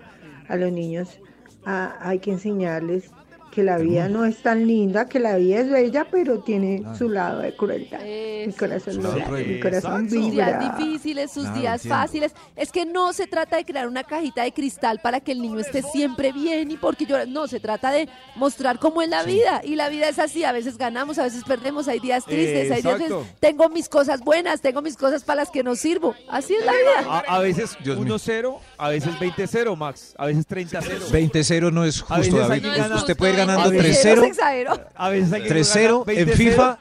a 0.49 0.57
los 0.57 0.71
niños 0.71 1.19
hay 1.65 2.19
que 2.19 2.33
enseñarles 2.33 3.11
que 3.59 3.65
la 3.65 3.77
vida 3.79 4.09
no 4.09 4.25
es 4.25 4.37
tan 4.37 4.69
linda, 4.69 5.09
que 5.09 5.19
la 5.19 5.35
vida 5.37 5.59
es 5.59 5.69
bella, 5.69 6.07
pero 6.09 6.39
tiene 6.39 6.85
su 6.97 7.09
lado 7.09 7.41
de 7.41 7.57
crueldad. 7.57 7.99
Mi 8.47 8.53
corazón 8.53 8.95
Su 8.95 9.01
no 9.03 9.13
mi 9.33 9.59
corazón 9.59 10.09
sus 10.09 10.31
días 10.31 10.79
difíciles, 10.79 11.33
sus 11.33 11.43
Claro, 11.43 11.59
días 11.59 11.75
entiendo. 11.83 11.97
fáciles. 11.97 12.33
Es 12.55 12.71
que 12.71 12.87
no 12.87 13.13
se 13.13 13.27
trata 13.27 13.57
de 13.57 13.65
crear 13.65 13.89
una 13.89 14.05
cajita 14.05 14.45
de 14.45 14.53
cristal 14.53 15.01
para 15.03 15.19
que 15.19 15.33
el 15.33 15.43
niño 15.43 15.59
esté 15.59 15.83
siempre 15.83 16.31
bien 16.31 16.71
y 16.71 16.77
porque 16.77 17.05
yo 17.05 17.27
no, 17.27 17.49
se 17.49 17.59
trata 17.59 17.91
de 17.91 18.09
mostrar 18.37 18.79
cómo 18.79 19.03
es 19.03 19.09
la 19.09 19.25
vida 19.25 19.61
y 19.65 19.75
la 19.75 19.89
vida 19.89 20.09
es 20.09 20.21
así, 20.21 20.45
a 20.45 20.53
veces 20.53 20.79
ganamos, 20.79 21.19
a 21.19 21.25
veces 21.25 21.43
perdemos, 21.43 21.89
hay 21.89 21.99
días 21.99 22.25
tristes, 22.27 22.71
hay 22.71 22.83
días 22.83 23.03
tengo 23.41 23.69
mis 23.71 23.89
cosas 23.89 24.21
buenas, 24.21 24.61
tengo 24.61 24.83
mis 24.83 24.97
cosas 24.97 25.25
para 25.25 25.41
las 25.43 25.51
que 25.51 25.65
no 25.65 25.75
sirvo. 25.75 26.15
Así 26.29 26.55
es 26.55 26.65
la 26.65 26.71
vida. 26.73 27.11
A, 27.13 27.19
a 27.37 27.39
veces 27.41 27.77
Dios 27.83 27.99
mío. 27.99 28.15
1-0, 28.15 28.57
a 28.79 28.89
veces 28.91 29.13
20-0, 29.19 29.77
Max. 29.77 30.15
A 30.17 30.27
veces 30.27 30.47
30-0. 30.47 31.11
20-0 31.11 31.73
no 31.73 31.85
es 31.85 32.01
justo, 32.03 32.37
David. 32.39 32.63
ganar- 32.65 32.93
Usted 32.99 33.17
puede 33.17 33.33
ir 33.33 33.39
ganando 33.49 33.79
A 33.79 33.83
veces 33.83 34.05
3-0. 34.07 34.21
se 34.21 34.27
exageró. 34.27 34.81
A 34.95 35.09
veces 35.09 35.33
hay 35.33 35.43
que 35.43 35.49
3-0 35.51 36.05
ganar 36.07 36.19
en 36.21 36.29
20-0. 36.29 36.33
FIFA. 36.37 36.79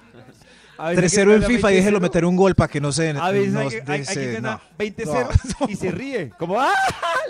A 0.80 0.90
veces 0.90 1.18
hay 1.18 1.26
que 1.26 1.32
3-0 1.32 1.36
en 1.36 1.44
FIFA 1.44 1.72
y 1.72 1.74
20-0. 1.74 1.78
déjelo 1.78 2.00
meter 2.00 2.26
un 2.26 2.36
gol 2.36 2.54
para 2.54 2.68
que 2.68 2.80
no 2.80 2.92
se... 2.92 3.10
A 3.10 3.32
veces 3.32 3.52
no 3.52 3.60
hay 3.62 3.70
que, 3.70 3.84
hay- 3.88 4.00
hay 4.00 4.06
se- 4.06 4.14
que 4.14 4.34
ganar 4.34 4.60
no. 4.78 4.86
20-0 4.86 5.70
y 5.70 5.76
se 5.76 5.90
ríe. 5.92 6.30
Como, 6.38 6.60
¡ah! 6.62 6.72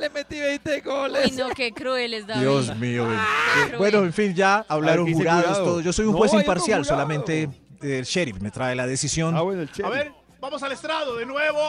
Le 0.01 0.09
metí 0.09 0.37
20 0.39 0.81
goles. 0.81 1.31
Uy, 1.31 1.37
no, 1.37 1.49
qué 1.51 1.71
crueles, 1.71 2.27
David. 2.27 2.41
Dios 2.41 2.75
mío. 2.75 3.07
qué 3.07 3.13
eh, 3.13 3.63
cruel. 3.67 3.77
Bueno, 3.77 3.99
en 3.99 4.11
fin, 4.13 4.35
ya 4.35 4.65
hablaron 4.67 5.05
A 5.05 5.05
ver, 5.05 5.05
¿qué 5.05 5.09
dice 5.11 5.21
jurados, 5.23 5.45
jurado? 5.45 5.63
todo. 5.63 5.81
Yo 5.81 5.93
soy 5.93 6.05
un 6.07 6.13
juez 6.13 6.33
imparcial, 6.33 6.83
solamente 6.85 7.43
eh, 7.81 7.99
el 7.99 8.03
sheriff 8.05 8.39
me 8.41 8.51
trae 8.51 8.75
la 8.75 8.85
decisión. 8.85 9.33
Ah, 9.37 9.41
bueno, 9.43 9.61
el 9.61 9.69
A 9.85 9.89
ver, 9.89 10.11
vamos 10.41 10.61
al 10.61 10.73
estrado 10.73 11.15
de 11.15 11.25
nuevo. 11.25 11.59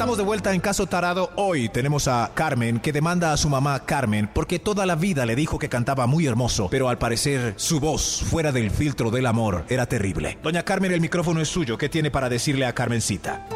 Estamos 0.00 0.16
de 0.16 0.24
vuelta 0.24 0.54
en 0.54 0.60
Caso 0.62 0.86
Tarado. 0.86 1.30
Hoy 1.36 1.68
tenemos 1.68 2.08
a 2.08 2.30
Carmen 2.32 2.80
que 2.80 2.90
demanda 2.90 3.34
a 3.34 3.36
su 3.36 3.50
mamá 3.50 3.84
Carmen 3.84 4.30
porque 4.32 4.58
toda 4.58 4.86
la 4.86 4.94
vida 4.94 5.26
le 5.26 5.36
dijo 5.36 5.58
que 5.58 5.68
cantaba 5.68 6.06
muy 6.06 6.26
hermoso, 6.26 6.68
pero 6.70 6.88
al 6.88 6.96
parecer 6.96 7.52
su 7.58 7.80
voz 7.80 8.24
fuera 8.24 8.50
del 8.50 8.70
filtro 8.70 9.10
del 9.10 9.26
amor 9.26 9.66
era 9.68 9.84
terrible. 9.84 10.38
Doña 10.42 10.62
Carmen, 10.62 10.92
el 10.92 11.02
micrófono 11.02 11.42
es 11.42 11.50
suyo. 11.50 11.76
¿Qué 11.76 11.90
tiene 11.90 12.10
para 12.10 12.30
decirle 12.30 12.64
a 12.64 12.72
Carmencita? 12.72 13.46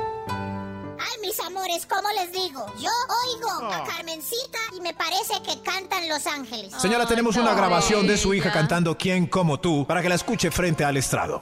Ay, 0.98 1.18
mis 1.22 1.40
amores, 1.40 1.86
¿cómo 1.86 2.08
les 2.10 2.30
digo? 2.30 2.66
Yo 2.78 2.90
oigo 3.24 3.72
a 3.72 3.82
Carmencita 3.84 4.58
y 4.76 4.82
me 4.82 4.92
parece 4.92 5.40
que 5.46 5.62
cantan 5.62 6.06
Los 6.10 6.26
Ángeles. 6.26 6.74
Señora, 6.76 7.06
tenemos 7.06 7.36
una 7.36 7.54
grabación 7.54 8.06
de 8.06 8.18
su 8.18 8.34
hija 8.34 8.52
cantando 8.52 8.98
¿Quién 8.98 9.28
como 9.28 9.60
tú? 9.60 9.86
para 9.88 10.02
que 10.02 10.10
la 10.10 10.16
escuche 10.16 10.50
frente 10.50 10.84
al 10.84 10.98
estrado. 10.98 11.40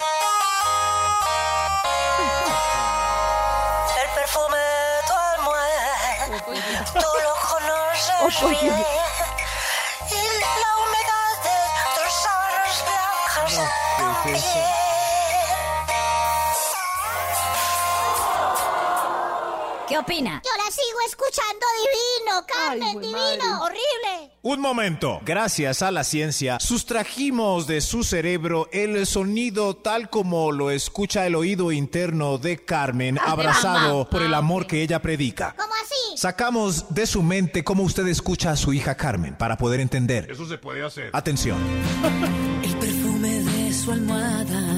Lo 8.22 8.30
conoces 8.30 8.62
bien. 8.62 9.01
¿Qué 19.92 19.98
opina? 19.98 20.40
Yo 20.42 20.50
la 20.56 20.70
sigo 20.70 20.98
escuchando 21.06 21.66
divino, 21.84 22.46
Carmen, 22.46 22.98
divino, 22.98 23.58
madre. 23.58 23.62
horrible. 23.62 24.32
Un 24.40 24.58
momento. 24.58 25.20
Gracias 25.22 25.82
a 25.82 25.90
la 25.90 26.02
ciencia, 26.02 26.58
sustrajimos 26.60 27.66
de 27.66 27.82
su 27.82 28.02
cerebro 28.02 28.70
el 28.72 29.06
sonido 29.06 29.76
tal 29.76 30.08
como 30.08 30.50
lo 30.50 30.70
escucha 30.70 31.26
el 31.26 31.34
oído 31.34 31.72
interno 31.72 32.38
de 32.38 32.64
Carmen, 32.64 33.18
abrazado 33.18 34.08
por 34.08 34.22
el 34.22 34.32
amor 34.32 34.66
que 34.66 34.80
ella 34.82 35.02
predica. 35.02 35.54
¿Cómo 35.58 35.74
así? 35.74 36.16
Sacamos 36.16 36.86
de 36.94 37.06
su 37.06 37.22
mente 37.22 37.62
cómo 37.62 37.82
usted 37.82 38.06
escucha 38.06 38.52
a 38.52 38.56
su 38.56 38.72
hija 38.72 38.94
Carmen 38.94 39.36
para 39.36 39.58
poder 39.58 39.80
entender. 39.80 40.26
Eso 40.30 40.48
se 40.48 40.56
puede 40.56 40.82
hacer. 40.82 41.10
Atención. 41.12 41.58
El 42.64 42.78
perfume 42.78 43.28
de 43.40 43.74
su 43.74 43.92
almohada, 43.92 44.71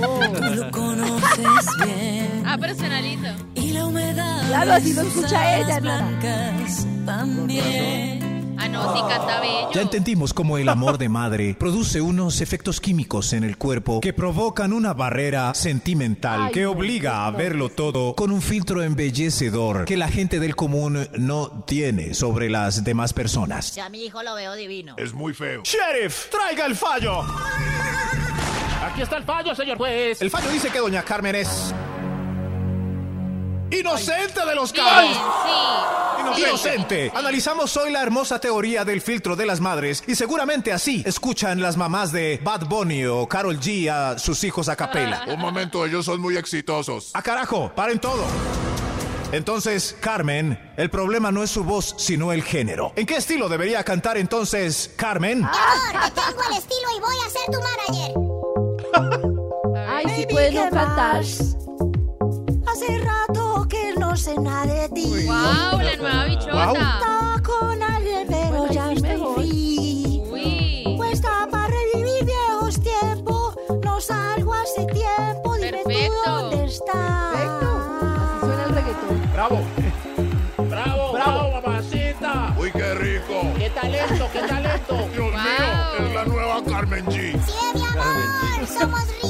tú 0.00 0.54
lo 0.54 0.70
conoces 0.70 1.66
bien. 1.84 2.42
Ah, 2.46 2.56
personalito. 2.58 3.28
Y 3.54 3.72
la 3.72 3.86
humedad 3.86 4.46
Claro, 4.48 4.72
así 4.72 4.92
de 4.92 5.02
lo 5.02 5.08
escucha 5.08 5.58
ella, 5.58 5.80
blancas 5.80 6.86
también. 7.04 8.56
Ah, 8.60 8.68
no, 8.68 8.92
sí 8.92 9.00
canta 9.08 9.40
bello. 9.40 9.70
Ya 9.72 9.82
entendimos 9.82 10.34
cómo 10.34 10.58
el 10.58 10.68
amor 10.68 10.98
de 10.98 11.08
madre 11.08 11.54
produce 11.58 12.00
unos 12.00 12.40
efectos 12.40 12.80
químicos 12.80 13.32
en 13.32 13.44
el 13.44 13.56
cuerpo 13.56 14.00
que 14.00 14.12
provocan 14.12 14.72
una 14.72 14.94
barrera 14.94 15.54
sentimental 15.54 16.46
Ay, 16.46 16.52
que 16.52 16.66
obliga 16.66 17.24
a 17.26 17.30
verlo 17.30 17.68
todo 17.68 18.14
con 18.16 18.32
un 18.32 18.42
filtro 18.42 18.82
embellecedor 18.82 19.84
que 19.84 19.96
la 19.96 20.08
gente 20.08 20.40
del 20.40 20.56
común 20.56 21.08
no 21.18 21.64
tiene 21.66 22.14
sobre 22.14 22.50
las 22.50 22.82
demás 22.82 23.12
personas. 23.12 23.76
Yo 23.76 23.84
a 23.84 23.90
mi 23.90 24.04
hijo 24.04 24.24
lo 24.24 24.34
veo 24.34 24.54
divino. 24.54 24.96
Es 24.98 25.12
muy 25.12 25.34
feo. 25.34 25.62
Sheriff, 25.62 26.28
traiga 26.28 26.66
el 26.66 26.74
fallo. 26.74 27.22
Aquí 28.90 29.02
está 29.02 29.16
el 29.16 29.24
fallo, 29.24 29.54
señor 29.54 29.78
juez. 29.78 30.20
El 30.22 30.30
fallo 30.30 30.50
dice 30.50 30.70
que 30.70 30.78
doña 30.78 31.02
Carmen 31.02 31.34
es 31.34 31.74
Inocente 33.70 34.46
de 34.46 34.54
los 34.54 34.72
Bien, 34.72 34.84
cargos. 34.84 35.16
sí. 36.34 36.42
Inocente. 36.42 37.12
Analizamos 37.14 37.76
hoy 37.76 37.92
la 37.92 38.02
hermosa 38.02 38.38
teoría 38.38 38.84
del 38.84 39.00
filtro 39.00 39.36
de 39.36 39.46
las 39.46 39.60
madres 39.60 40.02
y 40.06 40.14
seguramente 40.14 40.72
así 40.72 41.02
escuchan 41.06 41.60
las 41.60 41.76
mamás 41.76 42.12
de 42.12 42.40
Bad 42.42 42.66
Bunny 42.66 43.04
o 43.04 43.26
Carol 43.28 43.58
G 43.60 43.88
a 43.90 44.18
sus 44.18 44.42
hijos 44.44 44.68
a 44.68 44.76
capela. 44.76 45.24
Un 45.28 45.38
momento, 45.38 45.84
ellos 45.84 46.04
son 46.06 46.20
muy 46.20 46.36
exitosos. 46.36 47.10
¡A 47.14 47.22
carajo! 47.22 47.72
¡Paren 47.74 47.98
todo! 47.98 48.24
Entonces, 49.32 49.94
Carmen, 50.00 50.58
el 50.78 50.88
problema 50.88 51.30
no 51.30 51.42
es 51.42 51.50
su 51.50 51.62
voz, 51.62 51.94
sino 51.98 52.32
el 52.32 52.42
género. 52.42 52.92
¿En 52.96 53.04
qué 53.04 53.16
estilo 53.16 53.48
debería 53.50 53.84
cantar 53.84 54.16
entonces 54.16 54.90
Carmen? 54.96 55.40
Mi 55.40 55.44
amor, 55.46 56.04
que 56.04 56.10
tengo 56.12 56.42
el 56.50 56.56
estilo 56.56 56.88
y 56.96 57.00
voy 57.00 57.16
a 57.26 57.30
ser 57.30 57.44
tu 57.52 58.37
Ay, 59.98 60.04
sí 60.14 60.26
puede 60.30 60.52
no. 60.52 60.62
Hace 62.70 62.98
rato 63.00 63.66
que 63.68 63.94
no 63.98 64.16
sé 64.16 64.38
nada 64.38 64.64
de 64.64 64.88
ti. 64.90 65.26
Wow, 65.26 65.80
la 65.80 65.96
nueva 65.96 66.24
bichota. 66.26 66.72
Estaba 66.72 67.42
con 67.44 67.82
alguien, 67.82 68.26
pero 68.28 68.48
Bueno, 68.48 68.72
ya 68.72 68.88
sí, 68.90 68.94
estoy 68.94 69.34
free. 69.34 70.22
Uy. 70.30 70.94
Puesta 70.96 71.48
para 71.50 71.66
revivir 71.66 72.24
viejos 72.26 72.80
tiempos. 72.80 73.56
No 73.82 74.00
salgo 74.00 74.54
hace 74.54 74.86
tiempo. 74.86 75.56
Dime 75.56 75.72
Perfecto. 75.82 76.14
tú 76.24 76.30
dónde 76.30 76.64
estás. 76.66 77.34
Así 77.34 78.40
suena 78.40 78.64
el 78.66 78.74
reggaetón. 78.76 79.32
Bravo. 79.32 79.60
Bravo, 80.58 81.12
bravo, 81.12 81.60
mamacita. 81.60 82.54
Uy, 82.56 82.70
qué 82.70 82.94
rico. 82.94 83.34
Qué 83.58 83.70
talento, 83.70 84.28
qué 84.32 84.40
talento. 84.42 84.94
Dios 85.12 85.32
mío, 85.32 86.06
es 86.06 86.14
la 86.14 86.24
nueva 86.24 86.62
Carmen 86.64 87.04
G. 87.06 87.32
Sí, 87.32 87.52
mi 87.74 87.82
amor, 87.84 88.66
somos 88.68 89.00
ricas. 89.08 89.27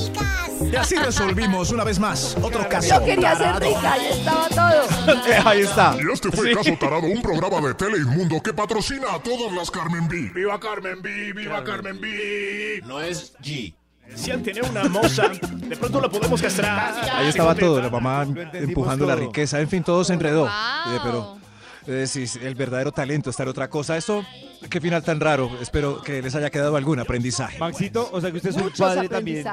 Y 0.71 0.77
así 0.77 0.97
resolvimos 0.97 1.71
una 1.71 1.85
vez 1.85 1.99
más 1.99 2.37
otro 2.43 2.69
caso. 2.69 2.89
Yo 2.99 3.05
quería 3.05 3.35
ser 3.37 3.57
rica 3.57 3.97
y 3.99 4.07
estaba 4.13 4.49
todo. 4.49 5.49
Ahí 5.49 5.61
está. 5.61 5.97
Y 5.97 6.13
este 6.13 6.31
fue 6.31 6.55
Caso 6.55 6.77
Tarado, 6.79 7.07
un 7.07 7.23
programa 7.23 7.67
de 7.67 7.75
Tele 7.75 7.99
Inmundo 7.99 8.41
que 8.43 8.53
patrocina 8.53 9.15
a 9.15 9.23
todas 9.23 9.53
las 9.53 9.71
Carmen 9.71 10.07
B. 10.09 10.31
Viva 10.35 10.61
Carmen 10.61 11.01
B, 11.01 11.33
viva 11.33 11.65
Carmen 11.65 12.01
B. 12.01 12.83
No 12.87 13.01
es 13.01 13.35
G. 13.43 13.75
Si 14.15 14.31
él 14.31 14.43
tiene 14.43 14.63
una 14.63 14.85
moza, 14.85 15.29
de 15.29 15.77
pronto 15.77 16.01
lo 16.01 16.11
podemos 16.11 16.41
castrar. 16.41 16.95
Ahí 17.15 17.29
estaba 17.29 17.55
todo, 17.55 17.81
la 17.81 17.91
mamá 17.91 18.27
empujando 18.53 19.07
la 19.07 19.15
todo. 19.15 19.27
riqueza, 19.27 19.61
en 19.61 19.69
fin, 19.69 19.83
todo 19.83 20.03
se 20.05 20.15
enredó. 20.15 20.43
Wow. 20.43 20.95
Eh, 20.95 21.01
pero 21.03 21.39
eh, 21.87 22.07
sí, 22.07 22.27
sí, 22.27 22.39
el 22.43 22.55
verdadero 22.55 22.93
talento 22.93 23.31
está 23.31 23.43
en 23.43 23.51
otra 23.51 23.69
cosa. 23.69 23.97
Esto, 23.97 24.25
qué 24.71 24.81
final 24.81 25.03
tan 25.03 25.21
raro. 25.21 25.51
Espero 25.61 26.03
que 26.03 26.23
les 26.23 26.35
haya 26.35 26.51
quedado 26.51 26.77
algún 26.77 26.99
aprendizaje. 26.99 27.59
Maxito, 27.59 28.09
o 28.13 28.21
sea 28.21 28.31
que 28.31 28.39
usted 28.39 28.51
es 28.51 28.57
un 28.57 28.71
padre 28.71 29.09
también. 29.09 29.47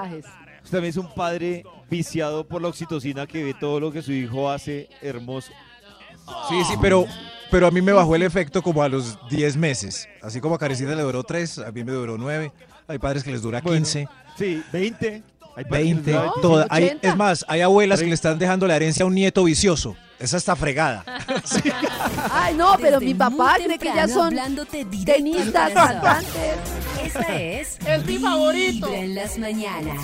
Usted 0.66 0.78
también 0.78 0.89
es 0.89 0.97
un 0.97 1.13
padre 1.13 1.63
viciado 1.89 2.45
por 2.47 2.61
la 2.61 2.68
oxitocina 2.70 3.26
que 3.28 3.43
ve 3.43 3.53
todo 3.53 3.80
lo 3.80 3.91
que 3.91 4.01
su 4.01 4.11
hijo 4.11 4.49
hace 4.49 4.89
hermoso. 5.01 5.51
Sí, 6.49 6.55
sí, 6.68 6.74
pero, 6.82 7.05
pero 7.51 7.68
a 7.68 7.72
mí 7.72 7.82
me 7.84 7.91
bajó 7.93 8.16
el 8.16 8.24
efecto 8.24 8.63
como 8.63 8.82
a 8.82 8.89
los 8.89 9.18
10 9.30 9.57
meses. 9.57 10.09
Así 10.24 10.41
como 10.41 10.55
a 10.55 10.57
Carecita 10.59 10.95
le 10.95 11.03
duró 11.03 11.24
3, 11.24 11.59
a 11.59 11.72
mí 11.72 11.84
me 11.84 11.91
duró 11.91 12.18
9. 12.18 12.51
Hay 12.88 12.97
padres 12.97 13.24
que 13.24 13.32
les 13.32 13.41
dura 13.43 13.61
Bueno, 13.61 13.78
15, 13.78 14.07
Sí, 14.38 14.63
20. 14.74 15.24
Hay 15.55 15.63
padres 15.66 15.68
que 15.70 15.93
20. 15.93 16.11
les 16.11 16.20
da- 16.22 16.34
toda- 16.41 16.68
hay- 16.72 16.86
80. 16.86 17.07
es 17.09 17.16
más, 17.16 17.45
hay 17.47 17.61
abuelas 17.61 17.99
que 18.01 18.07
le 18.07 18.16
están 18.16 18.39
dejando 18.39 18.66
la 18.68 18.76
herencia 18.76 19.03
a 19.03 19.07
un 19.07 19.13
nieto 19.16 19.43
vicioso. 19.43 19.95
Esa 20.18 20.38
está 20.38 20.55
fregada. 20.55 21.03
Ay, 22.32 22.55
no, 22.55 22.76
pero 22.82 22.99
Desde 22.99 23.05
mi 23.05 23.13
papá 23.13 23.55
cree 23.63 23.78
que 23.78 23.86
ya 23.93 24.07
son 24.07 24.34
tenistas, 25.05 25.72
cantantes. 25.74 26.32
Esta 27.03 27.39
es 27.41 27.78
Es 27.86 28.05
mi 28.05 28.18
favorito. 28.18 28.91
En 28.93 29.13
las 29.16 29.38
mañanas. 29.38 30.01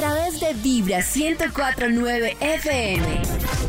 A 0.00 0.02
través 0.02 0.40
de 0.40 0.54
Vibra 0.54 1.00
1049 1.14 2.34
FM. 2.40 3.20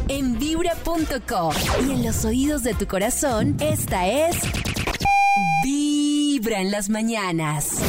En 0.08 0.40
vibra.com. 0.40 1.54
Y 1.86 1.92
en 1.92 2.06
los 2.06 2.24
oídos 2.24 2.64
de 2.64 2.74
tu 2.74 2.88
corazón, 2.88 3.58
esta 3.60 4.08
es 4.08 4.38
Vibra 5.62 6.62
en 6.62 6.72
las 6.72 6.88
mañanas. 6.90 7.80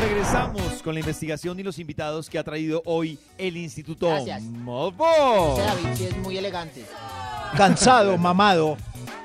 Regresamos 0.00 0.62
con 0.82 0.94
la 0.94 1.00
investigación 1.00 1.60
y 1.60 1.62
los 1.64 1.78
invitados 1.78 2.30
que 2.30 2.38
ha 2.38 2.44
traído 2.44 2.80
hoy 2.86 3.18
el 3.36 3.58
Instituto 3.58 4.08
Gracias. 4.08 4.42
Movo. 4.42 5.58
Ese 5.58 5.62
David 5.66 5.96
sí 5.98 6.04
es 6.04 6.16
muy 6.16 6.38
elegante. 6.38 6.82
Cansado, 7.58 8.16
mamado. 8.16 8.78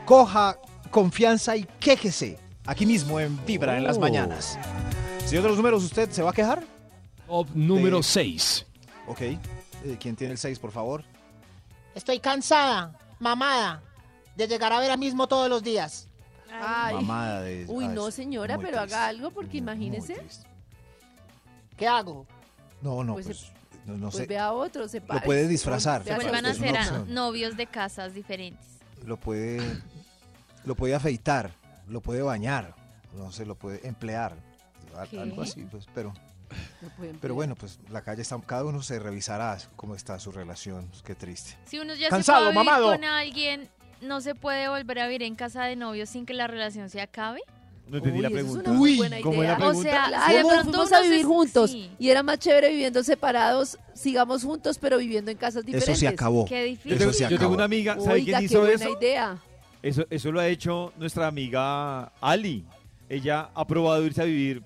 coja 0.05 0.57
confianza 0.89 1.55
y 1.55 1.65
quéjese. 1.79 2.37
Aquí 2.65 2.85
mismo 2.85 3.17
en 3.17 3.39
Vibra 3.45 3.77
en 3.77 3.85
las 3.85 3.95
Oh. 3.95 4.01
mañanas. 4.01 4.59
Señor 5.25 5.43
de 5.43 5.49
los 5.49 5.57
números, 5.57 5.85
¿usted 5.85 6.11
se 6.11 6.21
va 6.21 6.31
a 6.31 6.33
quejar? 6.33 6.61
Top 7.31 7.47
número 7.55 7.97
De- 7.97 8.03
6. 8.03 8.65
Ok. 9.07 9.21
Eh, 9.21 9.39
¿Quién 10.01 10.17
tiene 10.17 10.33
el 10.33 10.37
6, 10.37 10.59
por 10.59 10.71
favor? 10.71 11.01
Estoy 11.95 12.19
cansada, 12.19 12.93
mamada, 13.19 13.81
de 14.35 14.47
llegar 14.49 14.73
a 14.73 14.81
ver 14.81 14.91
a 14.91 14.97
mismo 14.97 15.27
todos 15.27 15.49
los 15.49 15.63
días. 15.63 16.09
Ay. 16.51 16.95
Mamada 16.95 17.41
de... 17.41 17.65
Uy, 17.69 17.85
ah, 17.85 17.87
no, 17.87 18.11
señora, 18.11 18.57
pero 18.57 18.79
triste. 18.79 18.95
haga 18.95 19.07
algo 19.07 19.31
porque 19.31 19.57
imagínese. 19.59 20.21
¿Qué 21.77 21.87
hago? 21.87 22.27
No, 22.81 23.01
no, 23.01 23.13
Pues, 23.13 23.25
pues, 23.27 23.51
no, 23.85 23.93
no 23.95 24.09
Pues 24.09 24.15
sé. 24.15 24.25
vea 24.25 24.47
a 24.47 24.51
otro, 24.51 24.89
se 24.89 24.99
Lo 24.99 25.21
puede 25.21 25.47
disfrazar. 25.47 26.01
A 26.11 26.15
Vuelvan 26.15 26.45
otro. 26.45 26.51
a 26.77 26.83
ser 26.83 27.07
novios 27.07 27.55
de 27.55 27.65
casas 27.65 28.13
diferentes. 28.13 28.67
Lo 29.05 29.15
puede... 29.15 29.61
Lo 30.65 30.75
puede 30.75 30.95
afeitar. 30.95 31.51
Lo 31.87 32.01
puede 32.01 32.21
bañar. 32.21 32.75
No 33.15 33.31
sé, 33.31 33.45
lo 33.45 33.55
puede 33.55 33.87
emplear. 33.87 34.35
Algo 35.17 35.43
así, 35.43 35.61
pues, 35.71 35.85
pero... 35.95 36.13
Pero 37.21 37.35
bueno, 37.35 37.55
pues 37.55 37.79
la 37.89 38.01
calle 38.01 38.21
está... 38.21 38.39
Cada 38.45 38.65
uno 38.65 38.81
se 38.81 38.99
revisará 38.99 39.57
cómo 39.75 39.95
está 39.95 40.19
su 40.19 40.31
relación. 40.31 40.89
Qué 41.03 41.15
triste. 41.15 41.57
Si 41.65 41.79
uno 41.79 41.93
ya 41.95 42.09
Cansado, 42.09 42.51
se 42.51 42.57
vivir 42.59 42.71
con 42.81 43.03
alguien, 43.03 43.69
no 44.01 44.21
se 44.21 44.35
puede 44.35 44.67
volver 44.69 44.99
a 44.99 45.07
vivir 45.07 45.23
en 45.23 45.35
casa 45.35 45.63
de 45.65 45.75
novios 45.75 46.09
sin 46.09 46.25
que 46.25 46.33
la 46.33 46.47
relación 46.47 46.89
se 46.89 47.01
acabe. 47.01 47.41
No 47.87 47.97
entendí 47.97 48.19
Uy, 48.19 48.21
la 48.23 48.27
es 48.29 48.33
pregunta. 48.33 48.71
buena 48.71 49.21
¿cómo 49.21 49.33
es 49.33 49.39
la 49.39 49.45
idea. 49.45 49.53
O 49.55 49.57
pregunta? 49.57 49.89
sea, 49.91 50.27
si 50.27 50.33
de 50.33 50.41
pronto 50.45 50.71
fuimos 50.71 50.91
a 50.93 51.01
vivir 51.01 51.25
juntos 51.25 51.71
sí. 51.71 51.91
y 51.99 52.09
era 52.09 52.23
más 52.23 52.39
chévere 52.39 52.69
viviendo 52.69 53.03
separados, 53.03 53.77
sigamos 53.93 54.43
juntos 54.43 54.77
pero 54.79 54.97
viviendo 54.97 55.29
en 55.29 55.37
casas 55.37 55.65
diferentes. 55.65 55.89
Eso 55.89 55.99
se 55.99 56.07
acabó. 56.07 56.45
Qué 56.45 56.63
difícil. 56.63 56.91
Yo 56.93 56.97
tengo, 56.99 57.11
Eso 57.11 57.17
se 57.17 57.23
yo 57.23 57.29
tengo 57.31 57.39
acabó. 57.41 57.55
una 57.55 57.63
amiga, 57.65 57.95
¿sabe 57.99 58.13
Oiga, 58.13 58.25
quién 58.25 58.39
qué 58.39 58.45
hizo 58.45 58.59
buena 58.61 58.75
eso? 58.75 58.97
idea. 58.97 59.37
eso? 59.81 60.05
Eso 60.09 60.31
lo 60.31 60.39
ha 60.39 60.47
hecho 60.47 60.93
nuestra 60.97 61.27
amiga 61.27 62.13
Ali. 62.21 62.65
Ella 63.09 63.49
ha 63.53 63.67
probado 63.67 64.05
irse 64.05 64.21
a 64.21 64.25
vivir 64.25 64.63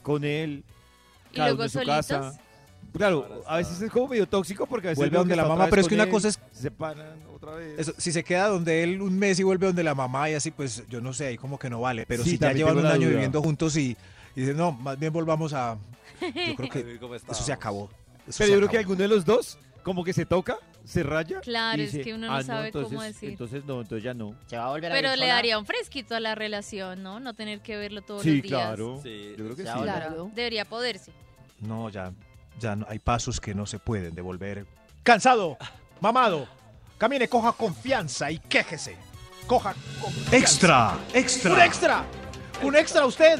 con 0.00 0.24
él, 0.24 0.64
¿Y 1.34 1.36
cada 1.36 1.48
luego 1.48 1.56
uno 1.58 1.64
en 1.64 1.70
su 1.70 1.78
solitos? 1.78 2.06
casa. 2.06 2.40
Claro, 2.92 3.42
a 3.46 3.56
veces 3.56 3.80
es 3.82 3.90
como 3.90 4.08
medio 4.08 4.26
tóxico 4.28 4.66
porque 4.66 4.86
a 4.88 4.90
veces 4.90 4.98
Vuelve 4.98 5.18
donde 5.18 5.34
la 5.34 5.46
mamá, 5.46 5.66
pero 5.68 5.82
es 5.82 5.88
que 5.88 5.94
una 5.94 6.04
él, 6.04 6.10
cosa 6.10 6.28
es- 6.28 6.38
Se 6.52 6.62
separan 6.62 7.18
otra 7.34 7.54
vez. 7.56 7.78
Eso, 7.78 7.92
si 7.98 8.12
se 8.12 8.22
queda 8.22 8.46
donde 8.48 8.84
él 8.84 9.02
un 9.02 9.18
mes 9.18 9.38
y 9.40 9.42
vuelve 9.42 9.66
donde 9.66 9.82
la 9.82 9.94
mamá 9.96 10.30
y 10.30 10.34
así, 10.34 10.52
pues 10.52 10.84
yo 10.88 11.00
no 11.00 11.12
sé, 11.12 11.26
ahí 11.26 11.36
como 11.36 11.58
que 11.58 11.68
no 11.68 11.80
vale. 11.80 12.06
Pero 12.06 12.22
Sí, 12.22 12.30
si 12.30 12.38
ya 12.38 12.52
llevan 12.52 12.78
un 12.78 12.86
año 12.86 13.00
duda. 13.00 13.08
viviendo 13.10 13.42
juntos 13.42 13.76
y, 13.76 13.96
y 14.36 14.40
dicen, 14.40 14.56
no, 14.56 14.70
más 14.72 14.96
bien 14.98 15.12
volvamos 15.12 15.52
a... 15.54 15.76
Yo 16.20 16.54
creo 16.54 16.70
que 16.70 16.98
eso 17.32 17.42
se 17.42 17.52
acabó. 17.52 17.90
Eso 18.28 18.38
Pero 18.38 18.46
se 18.46 18.52
yo 18.52 18.56
creo 18.58 18.68
que 18.70 18.78
alguno 18.78 18.98
de 18.98 19.08
los 19.08 19.24
dos 19.24 19.58
como 19.82 20.04
que 20.04 20.12
se 20.12 20.24
toca, 20.24 20.56
se 20.84 21.02
raya. 21.02 21.40
Claro, 21.40 21.82
y 21.82 21.86
es 21.86 21.98
que 21.98 22.14
uno 22.14 22.28
no 22.28 22.32
"Ah, 22.34 22.42
sabe 22.44 22.70
cómo 22.70 22.84
entonces- 22.84 23.14
decir". 23.14 23.30
Entonces 23.30 23.64
no, 23.64 23.80
entonces 23.80 24.04
ya 24.04 24.14
no. 24.14 24.36
¿Se 24.46 24.56
va 24.56 24.66
a 24.66 24.70
volver 24.70 24.92
a 24.92 24.94
Pero 24.94 25.08
le 25.10 25.16
sola? 25.16 25.34
daría 25.34 25.58
un 25.58 25.66
fresquito 25.66 26.14
a 26.14 26.20
la 26.20 26.34
relación, 26.36 27.02
¿no? 27.02 27.18
No 27.18 27.34
tener 27.34 27.60
que 27.60 27.76
verlo 27.76 28.02
todos 28.02 28.22
Sí, 28.22 28.34
los 28.36 28.42
días. 28.42 28.48
claro. 28.62 29.00
Sí. 29.02 29.30
Yo 29.36 29.44
creo 29.44 29.56
que 29.56 29.62
sí. 29.64 29.68
Claro. 29.82 30.30
Debería 30.34 30.64
poderse. 30.64 31.10
No, 31.66 31.88
ya, 31.88 32.12
ya 32.60 32.76
no, 32.76 32.86
hay 32.88 32.98
pasos 32.98 33.40
que 33.40 33.54
no 33.54 33.66
se 33.66 33.78
pueden 33.78 34.14
devolver. 34.14 34.66
Cansado, 35.02 35.56
mamado. 36.00 36.46
Camine, 36.98 37.28
coja 37.28 37.52
confianza 37.52 38.30
y 38.30 38.38
quéjese. 38.38 38.96
Coja 39.46 39.74
confianza. 40.00 40.36
¡Extra! 40.36 40.92
¡Un 41.10 41.16
¡Extra! 41.16 41.64
extra! 41.66 42.04
¡Un 42.62 42.76
extra 42.76 43.06
usted! 43.06 43.38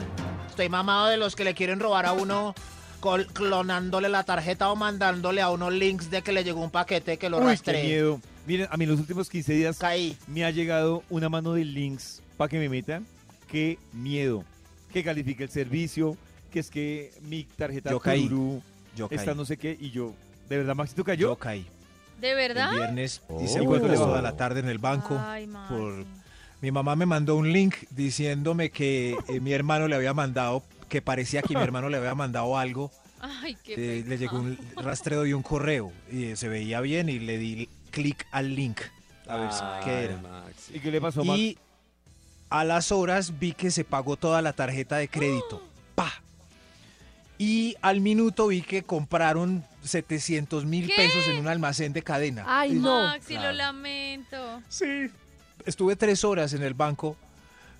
Estoy 0.48 0.68
mamado 0.68 1.06
de 1.08 1.16
los 1.16 1.34
que 1.34 1.44
le 1.44 1.54
quieren 1.54 1.80
robar 1.80 2.06
a 2.06 2.12
uno 2.12 2.54
col- 3.00 3.26
clonándole 3.32 4.08
la 4.08 4.22
tarjeta 4.24 4.70
o 4.70 4.76
mandándole 4.76 5.40
a 5.40 5.50
uno 5.50 5.70
links 5.70 6.10
de 6.10 6.22
que 6.22 6.32
le 6.32 6.44
llegó 6.44 6.60
un 6.62 6.70
paquete 6.70 7.16
que 7.16 7.28
lo 7.28 7.38
Uy, 7.38 7.58
qué 7.58 7.82
miedo. 7.82 8.20
Miren, 8.46 8.68
a 8.70 8.76
mí 8.76 8.84
en 8.84 8.90
los 8.90 9.00
últimos 9.00 9.30
15 9.30 9.52
días 9.54 9.78
Caí. 9.78 10.16
me 10.26 10.44
ha 10.44 10.50
llegado 10.50 11.02
una 11.08 11.28
mano 11.30 11.54
de 11.54 11.64
links 11.64 12.22
para 12.36 12.48
que 12.48 12.58
me 12.58 12.68
metan. 12.68 13.06
Qué 13.48 13.78
miedo. 13.92 14.44
Que 14.92 15.02
califique 15.02 15.44
el 15.44 15.50
servicio, 15.50 16.16
que 16.54 16.60
es 16.60 16.70
que 16.70 17.12
mi 17.22 17.42
tarjeta 17.44 17.90
Yo 17.90 17.98
caí. 17.98 18.28
Tururú 18.28 18.62
Yo 18.96 19.08
caí. 19.08 19.18
está 19.18 19.34
no 19.34 19.44
sé 19.44 19.56
qué 19.56 19.76
y 19.78 19.90
yo, 19.90 20.14
¿de 20.48 20.58
verdad 20.58 20.76
Maxito 20.76 21.02
cayó? 21.02 21.28
Yo 21.30 21.36
caí. 21.36 21.66
¿De 22.20 22.32
verdad? 22.34 22.70
El 22.72 22.78
viernes 22.78 23.22
hice 23.42 23.60
Oh. 23.60 23.64
vueltas 23.64 23.96
toda 23.98 24.22
la 24.22 24.36
tarde 24.36 24.60
en 24.60 24.68
el 24.68 24.78
banco. 24.78 25.18
Ay, 25.20 25.48
por 25.68 26.04
Mi 26.62 26.70
mamá 26.70 26.94
me 26.96 27.04
mandó 27.06 27.34
un 27.36 27.52
link 27.52 27.74
diciéndome 27.90 28.70
que 28.70 29.16
eh, 29.28 29.40
mi 29.40 29.52
hermano 29.52 29.88
le 29.88 29.96
había 29.96 30.14
mandado, 30.14 30.62
que 30.88 31.02
parecía 31.02 31.42
que 31.42 31.54
mi 31.56 31.60
hermano 31.70 31.88
le 31.90 31.96
había 31.98 32.14
mandado 32.14 32.56
algo. 32.56 32.90
Ay, 33.20 33.56
qué 33.64 33.74
Eh, 33.98 34.04
le 34.06 34.16
llegó 34.16 34.38
un 34.38 34.56
rastreo 34.76 35.24
de 35.24 35.34
un 35.34 35.42
correo 35.42 35.92
y 36.12 36.26
eh, 36.26 36.36
se 36.36 36.48
veía 36.48 36.80
bien 36.80 37.08
y 37.08 37.18
le 37.18 37.36
di 37.36 37.68
clic 37.90 38.26
al 38.30 38.54
link 38.54 38.80
a 39.26 39.36
ver 39.38 39.52
si- 39.52 39.84
qué 39.84 39.90
Ay, 39.90 40.04
era. 40.04 40.16
Maxi. 40.18 40.76
¿Y 40.76 40.80
qué 40.80 40.90
le 40.92 41.00
pasó 41.00 41.22
a 41.22 41.24
Max? 41.24 41.38
Y 41.38 41.58
a 42.50 42.62
las 42.64 42.92
horas 42.92 43.38
vi 43.40 43.52
que 43.52 43.70
se 43.72 43.82
pagó 43.84 44.16
toda 44.16 44.40
la 44.40 44.52
tarjeta 44.52 44.96
de 44.98 45.08
crédito. 45.08 45.60
¡Pa! 45.96 46.12
Y 47.38 47.76
al 47.82 48.00
minuto 48.00 48.46
vi 48.48 48.62
que 48.62 48.82
compraron 48.84 49.64
700 49.82 50.64
mil 50.64 50.86
pesos 50.94 51.26
en 51.28 51.38
un 51.40 51.48
almacén 51.48 51.92
de 51.92 52.02
cadena. 52.02 52.44
Ay, 52.46 52.72
Y- 52.72 52.78
no. 52.80 53.02
Maxi, 53.04 53.34
lo 53.34 53.52
lamento. 53.52 54.62
Sí. 54.68 55.06
Estuve 55.66 55.96
tres 55.96 56.24
horas 56.24 56.52
en 56.52 56.62
el 56.62 56.74
banco, 56.74 57.16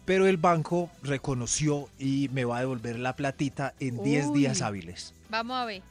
pero 0.05 0.27
el 0.27 0.37
banco 0.39 0.91
reconoció 1.03 1.89
y 1.99 2.29
me 2.33 2.45
va 2.45 2.57
a 2.59 2.61
devolver 2.61 2.99
la 2.99 3.15
platita 3.15 3.75
en 3.79 4.03
10 4.03 4.27
Uy. 4.27 4.41
días 4.41 4.61
hábiles. 4.63 5.15
Vamos 5.31 5.57
a 5.57 5.65
ver. 5.67 5.83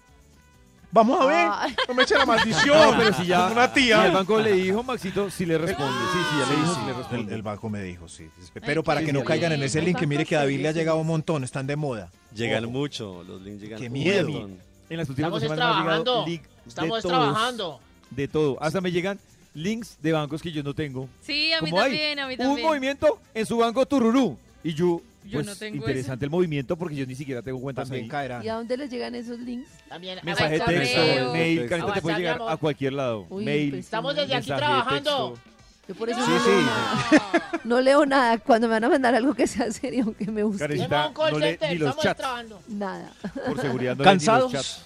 Vamos 0.94 1.20
a 1.22 1.26
ver. 1.26 1.48
Ay. 1.52 1.76
No 1.88 1.94
me 1.96 2.04
eche 2.04 2.16
la 2.16 2.26
maldición. 2.26 2.78
No, 2.92 2.98
pero 2.98 3.14
si 3.16 3.26
ya 3.26 3.48
una 3.48 3.64
y 3.64 3.66
el 3.66 3.74
tía. 3.74 4.12
banco 4.12 4.40
le 4.40 4.52
dijo, 4.54 4.84
Maxito, 4.84 5.30
si 5.32 5.46
le 5.46 5.58
responde. 5.58 5.92
Sí, 6.14 6.20
sí, 6.30 6.38
ya 6.40 6.46
le 6.50 6.56
dijo, 6.62 6.74
Sí, 6.74 6.80
si 6.80 6.86
le 6.86 6.92
el, 6.92 6.98
responde. 6.98 7.36
el 7.36 7.42
banco 7.42 7.70
me 7.70 7.82
dijo, 7.82 8.08
sí. 8.08 8.30
Pero 8.66 8.84
para 8.84 9.02
que 9.04 9.12
no 9.12 9.24
caigan 9.24 9.52
en 9.54 9.64
ese 9.64 9.82
link, 9.82 9.98
que 9.98 10.06
mire 10.06 10.24
que 10.24 10.36
a 10.36 10.40
David 10.42 10.62
le 10.62 10.70
ha 10.70 10.72
llegado 10.72 11.00
un 11.00 11.08
montón, 11.08 11.44
están 11.44 11.66
de 11.66 11.76
moda. 11.76 12.12
Llegan 12.36 12.66
Ojo. 12.66 12.72
mucho, 12.74 13.24
los 13.24 13.42
links 13.42 13.62
llegan 13.62 13.80
Qué 13.80 13.88
un 13.88 13.94
miedo. 13.94 14.50
En 14.90 14.98
las 14.98 15.10
últimas 15.10 15.30
Estamos 15.30 15.42
dos 15.42 15.42
semanas 15.42 15.58
me 15.58 15.64
ha 15.64 15.82
llegado 15.82 16.04
trabajando. 16.04 16.26
link 16.28 16.42
de 16.44 16.70
Estamos 16.70 17.02
todos, 17.02 17.04
trabajando. 17.12 17.80
De 18.12 18.28
todo. 18.28 18.58
Hasta 18.62 18.80
me 18.82 18.92
llegan 18.92 19.20
links 19.56 19.98
de 20.02 20.12
bancos 20.12 20.42
que 20.44 20.52
yo 20.52 20.62
no 20.62 20.76
tengo. 20.76 21.10
Sí, 21.22 21.52
a 21.54 21.62
mí 21.62 21.72
Como 21.72 21.82
hay 21.82 21.90
también, 21.92 22.20
a 22.20 22.28
mí 22.28 22.34
un 22.34 22.38
también. 22.38 22.68
movimiento 22.68 23.20
en 23.34 23.46
su 23.48 23.58
banco 23.58 23.84
Tururú. 23.88 24.38
Y 24.64 24.74
yo, 24.76 25.02
Yo 25.26 25.32
pues, 25.40 25.46
no 25.46 25.56
tengo 25.56 25.78
interesante 25.78 26.26
el 26.26 26.32
movimiento 26.32 26.76
porque 26.78 26.96
yo 26.96 27.06
ni 27.06 27.16
siquiera 27.16 27.42
tengo 27.42 27.60
cuentas 27.62 27.88
También 27.88 28.06
ahí. 28.06 28.10
caerán. 28.10 28.44
¿Y 28.44 28.50
a 28.50 28.56
dónde 28.56 28.76
les 28.78 28.90
llegan 28.90 29.16
esos 29.16 29.40
links? 29.40 29.70
También. 29.88 30.20
Mensaje 30.24 30.60
de 30.60 30.60
texto, 30.60 31.34
mail. 31.34 31.70
Carita, 31.70 31.94
te 31.94 32.02
puede 32.02 32.18
llegar 32.18 32.42
a 32.48 32.58
cualquier 32.58 32.94
lado. 32.94 33.26
Uy, 33.30 33.46
mail, 33.46 33.70
pues, 33.72 33.86
Estamos 33.86 34.16
desde 34.16 34.36
aquí 34.36 34.48
trabajando. 34.48 35.32
texto. 35.34 35.50
Yo 35.88 35.96
por 35.96 36.10
eso 36.10 36.26
Sí, 36.26 36.32
no, 36.32 36.40
sí. 36.40 36.50
leo 36.50 36.62
nada. 36.62 37.60
no 37.66 37.82
leo 37.82 38.06
nada. 38.06 38.38
Cuando 38.38 38.68
me 38.68 38.74
van 38.74 38.84
a 38.86 38.90
mandar 38.90 39.16
algo 39.16 39.34
que 39.34 39.48
sea 39.48 39.70
serio, 39.72 40.04
aunque 40.06 40.26
me 40.32 40.44
guste. 40.44 40.64
No 40.68 40.74
lee 40.74 40.78
ni 40.80 41.76
los 41.76 41.90
estamos 41.90 42.04
chats. 42.04 42.18
trabajando. 42.20 42.62
Nada. 42.68 43.12
Por 43.48 43.60
seguridad 43.60 43.96
no 43.98 44.04
lee 44.04 44.10
ni 44.10 44.16
los 44.16 44.26
Cansados. 44.26 44.52
chats. 44.52 44.82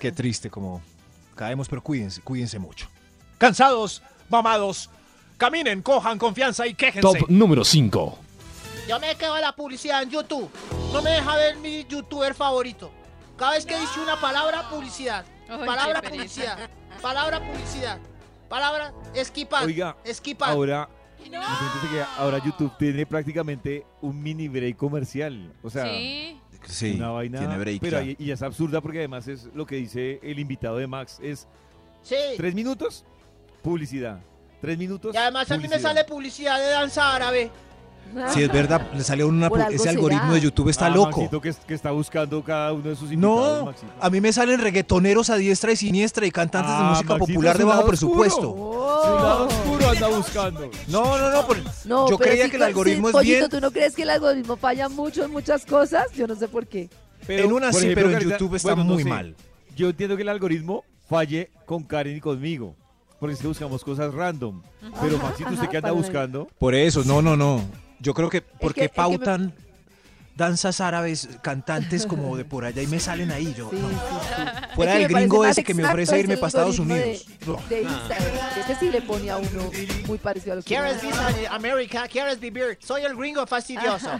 Qué 0.00 0.12
triste 0.12 0.48
como 0.50 0.82
caemos, 1.34 1.68
pero 1.68 1.82
cuídense, 1.82 2.20
cuídense 2.22 2.58
mucho. 2.58 2.88
Cansados, 3.38 4.02
mamados. 4.28 4.88
Caminen, 5.36 5.82
cojan 5.82 6.18
confianza 6.18 6.66
y 6.66 6.72
quéjense. 6.74 7.00
Top 7.02 7.28
número 7.28 7.62
5. 7.64 8.18
Yo 8.86 9.00
me 9.00 9.16
quedo 9.16 9.34
de 9.34 9.40
la 9.40 9.52
publicidad 9.52 10.02
en 10.02 10.10
YouTube. 10.10 10.48
No 10.92 11.02
me 11.02 11.10
deja 11.10 11.36
ver 11.36 11.56
mi 11.56 11.84
youtuber 11.84 12.34
favorito. 12.34 12.90
Cada 13.36 13.52
vez 13.52 13.66
que 13.66 13.78
dice 13.78 14.00
una 14.00 14.20
palabra, 14.20 14.68
publicidad. 14.70 15.24
Palabra, 15.48 16.00
publicidad. 16.02 16.70
Palabra, 17.02 17.40
publicidad. 17.40 17.98
Palabra, 18.48 18.92
esquipar. 19.12 19.64
Oiga, 19.64 19.96
esquipar. 20.04 20.50
ahora, 20.50 20.88
que 21.18 22.02
ahora 22.16 22.38
YouTube 22.44 22.72
tiene 22.78 23.04
prácticamente 23.06 23.84
un 24.00 24.22
mini 24.22 24.46
break 24.46 24.76
comercial. 24.76 25.52
O 25.62 25.70
sea, 25.70 25.84
Sí. 25.86 26.40
Sí, 26.64 26.94
una 26.96 27.10
vaina. 27.10 27.38
tiene 27.38 27.58
break. 27.58 27.80
pero 27.80 28.00
ya. 28.02 28.16
y 28.18 28.30
es 28.30 28.42
absurda 28.42 28.80
porque 28.80 28.98
además 28.98 29.28
es 29.28 29.48
lo 29.54 29.66
que 29.66 29.76
dice 29.76 30.18
el 30.22 30.38
invitado 30.38 30.78
de 30.78 30.86
Max: 30.86 31.18
es 31.22 31.46
Sí. 32.02 32.16
tres 32.36 32.54
minutos, 32.54 33.04
publicidad. 33.62 34.20
Tres 34.60 34.78
minutos. 34.78 35.14
Y 35.14 35.18
además 35.18 35.50
a 35.50 35.58
mí 35.58 35.68
me 35.68 35.78
sale 35.78 36.04
publicidad 36.04 36.58
de 36.58 36.70
danza 36.70 37.14
árabe. 37.14 37.50
Sí, 38.32 38.42
es 38.42 38.52
verdad, 38.52 38.80
le 38.94 39.02
salió 39.04 39.28
una 39.28 39.48
Por 39.48 39.60
ese 39.60 39.78
será. 39.78 39.90
algoritmo 39.92 40.32
de 40.34 40.40
YouTube 40.40 40.68
está 40.70 40.86
Ah, 40.86 40.90
loco. 40.90 41.10
Maxito, 41.20 41.40
que, 41.40 41.54
que 41.66 41.74
está 41.74 41.90
buscando 41.90 42.42
cada 42.42 42.72
uno 42.72 42.88
de 42.88 42.96
sus. 42.96 43.10
No, 43.12 43.66
Maxito. 43.66 43.92
a 44.00 44.08
mí 44.10 44.20
me 44.20 44.32
salen 44.32 44.60
reggaetoneros 44.60 45.28
a 45.30 45.36
diestra 45.36 45.72
y 45.72 45.76
siniestra 45.76 46.24
y 46.26 46.30
cantantes 46.30 46.70
de 46.70 46.76
Ah, 46.78 46.90
música 46.90 47.14
Maxito, 47.14 47.26
popular 47.34 47.58
de 47.58 47.64
bajo 47.64 47.78
oscuro. 47.80 47.88
presupuesto. 47.88 48.40
Su 48.40 49.14
lado 49.22 49.46
oscuro 49.48 49.88
anda 49.90 50.08
buscando. 50.08 50.70
No, 50.88 51.18
no, 51.18 51.30
no, 51.30 51.42
No, 51.84 52.08
yo 52.10 52.16
pero 52.18 52.30
creía 52.30 52.44
sí, 52.44 52.50
que 52.50 52.56
el 52.56 52.62
algoritmo 52.62 53.08
es 53.08 53.12
Pollito, 53.12 53.38
bien. 53.38 53.50
¿tú 53.50 53.60
no 53.60 53.70
crees 53.70 53.94
que 53.94 54.02
el 54.02 54.10
algoritmo 54.10 54.56
falla 54.56 54.88
mucho 54.88 55.24
en 55.24 55.30
muchas 55.30 55.66
cosas? 55.66 56.06
Yo 56.16 56.26
no 56.26 56.34
sé 56.34 56.48
por 56.48 56.66
qué. 56.66 56.88
En 57.28 57.52
una 57.52 57.72
sí, 57.72 57.90
pero 57.94 58.10
en 58.10 58.20
YouTube 58.20 58.54
está 58.54 58.68
bueno, 58.74 58.84
no 58.84 58.94
muy 58.94 59.02
sé. 59.02 59.08
mal. 59.08 59.34
Yo 59.76 59.88
entiendo 59.90 60.16
que 60.16 60.22
el 60.22 60.28
algoritmo 60.28 60.84
falle 61.08 61.50
con 61.66 61.82
Karen 61.82 62.16
y 62.16 62.20
conmigo. 62.20 62.74
Porque 63.18 63.34
es 63.34 63.40
que 63.40 63.46
buscamos 63.48 63.82
cosas 63.82 64.12
random. 64.14 64.62
Pero 65.00 65.18
Maxito, 65.18 65.50
¿usted 65.50 65.68
qué 65.68 65.78
anda 65.78 65.90
buscando? 65.90 66.48
Por 66.58 66.74
eso, 66.74 67.02
no, 67.04 67.20
no, 67.22 67.36
no. 67.36 67.62
Yo 68.00 68.14
creo 68.14 68.28
que 68.30 68.42
porque 68.42 68.80
que- 68.80 68.84
el 68.86 68.90
que 68.90 69.00
me- 69.00 69.08
pautan 69.18 69.54
danzas 70.36 70.82
árabes, 70.82 71.28
cantantes 71.42 72.04
como 72.06 72.36
de 72.36 72.44
por 72.44 72.66
allá 72.66 72.82
y 72.82 72.86
me 72.86 73.00
salen 73.00 73.30
ahí. 73.30 73.54
Yo, 73.56 73.70
Sí, 73.70 73.76
no. 73.76 73.88
sí, 73.88 73.94
sí. 73.96 74.42
Fuera 74.74 74.92
El 74.92 74.98
del 74.98 75.08
que 75.08 75.14
gringo 75.14 75.46
ese 75.46 75.64
que 75.64 75.72
me 75.72 75.84
ofrece 75.86 76.18
irme 76.20 76.36
para 76.36 76.48
Estados 76.48 76.78
Unidos. 76.78 77.24
De, 77.26 77.46
No. 77.46 77.62
de 77.70 77.82
Instagram. 77.82 78.58
Ese 78.60 78.76
sí 78.78 78.90
le 78.90 79.00
pone 79.00 79.30
a 79.30 79.38
uno 79.38 79.70
muy 80.06 80.18
parecido 80.18 80.52
a 80.52 80.56
lo 80.56 80.60
uno 80.60 80.66
¿Quieres 80.66 81.02
en 81.02 81.46
América? 81.50 82.06
¿Quieres 82.06 82.38
vivir? 82.38 82.78
Soy 82.82 83.02
el 83.04 83.16
gringo 83.16 83.46
fastidioso. 83.46 84.10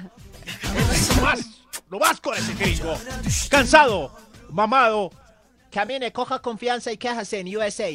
No 1.16 1.22
más, 1.22 1.40
no 1.90 1.98
más 1.98 2.18
con 2.20 2.34
ese 2.36 2.54
gringo. 2.54 2.96
Cansado, 3.50 4.16
mamado. 4.48 5.10
Camine, 5.70 6.10
coja 6.12 6.38
confianza 6.38 6.90
y 6.92 6.96
quéjase 6.96 7.40
en 7.40 7.54
USA. 7.54 7.90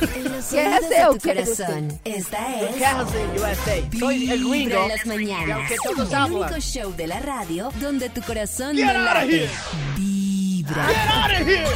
En 0.00 0.32
los 0.32 0.44
¿Qué 0.46 0.58
oídos 0.60 0.74
hace 0.74 0.88
de 0.94 1.04
o 1.06 1.12
tu 1.12 1.18
qué 1.20 1.34
corazón. 1.34 2.00
Esta 2.04 2.60
es 2.60 2.76
en 2.76 3.42
USA. 3.42 3.98
Soy 3.98 4.30
el 4.30 4.44
Vibra 4.44 4.50
gringo. 4.50 4.82
en 4.82 4.88
las 4.88 5.04
Y 5.04 5.08
mañanas. 5.08 5.56
aunque 5.58 5.76
todos 5.84 6.12
El 6.12 6.32
único 6.32 6.60
show 6.60 6.92
de 6.96 7.06
la 7.06 7.20
radio 7.20 7.70
donde 7.80 8.08
tu 8.10 8.20
corazón 8.22 8.76
no 8.76 8.92
late. 8.92 9.48
Vibra. 9.96 10.86
Get 10.86 10.96
out 11.10 11.40
of 11.40 11.48
here. 11.48 11.66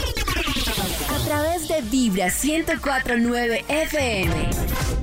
A 1.09 1.25
través 1.27 1.69
de 1.69 1.81
Vibra 1.83 2.27
1049 2.27 3.65
FM. 3.69 4.33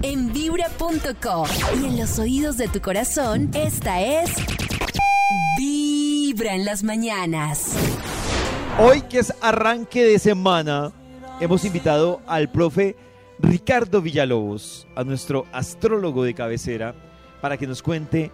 En 0.04 0.32
vibra.com. 0.34 1.48
Y 1.82 1.86
en 1.86 1.98
los 2.00 2.20
oídos 2.20 2.58
de 2.58 2.68
tu 2.68 2.82
corazón, 2.82 3.50
esta 3.54 4.02
es. 4.02 4.30
Vibra 5.58 6.54
en 6.54 6.66
las 6.66 6.84
mañanas. 6.84 7.72
Hoy 8.80 9.02
que 9.02 9.20
es 9.20 9.34
arranque 9.42 10.04
de 10.04 10.20
semana, 10.20 10.92
hemos 11.40 11.66
invitado 11.66 12.22
al 12.28 12.50
profe 12.50 12.96
Ricardo 13.40 14.02
Villalobos, 14.02 14.88
a 14.96 15.04
nuestro 15.04 15.46
astrólogo 15.52 16.24
de 16.24 16.34
cabecera, 16.34 16.96
para 17.42 17.58
que 17.58 17.68
nos 17.68 17.84
cuente 17.84 18.32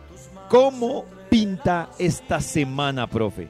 cómo 0.50 1.06
pinta 1.30 1.90
esta 2.00 2.40
semana, 2.40 3.08
profe. 3.08 3.50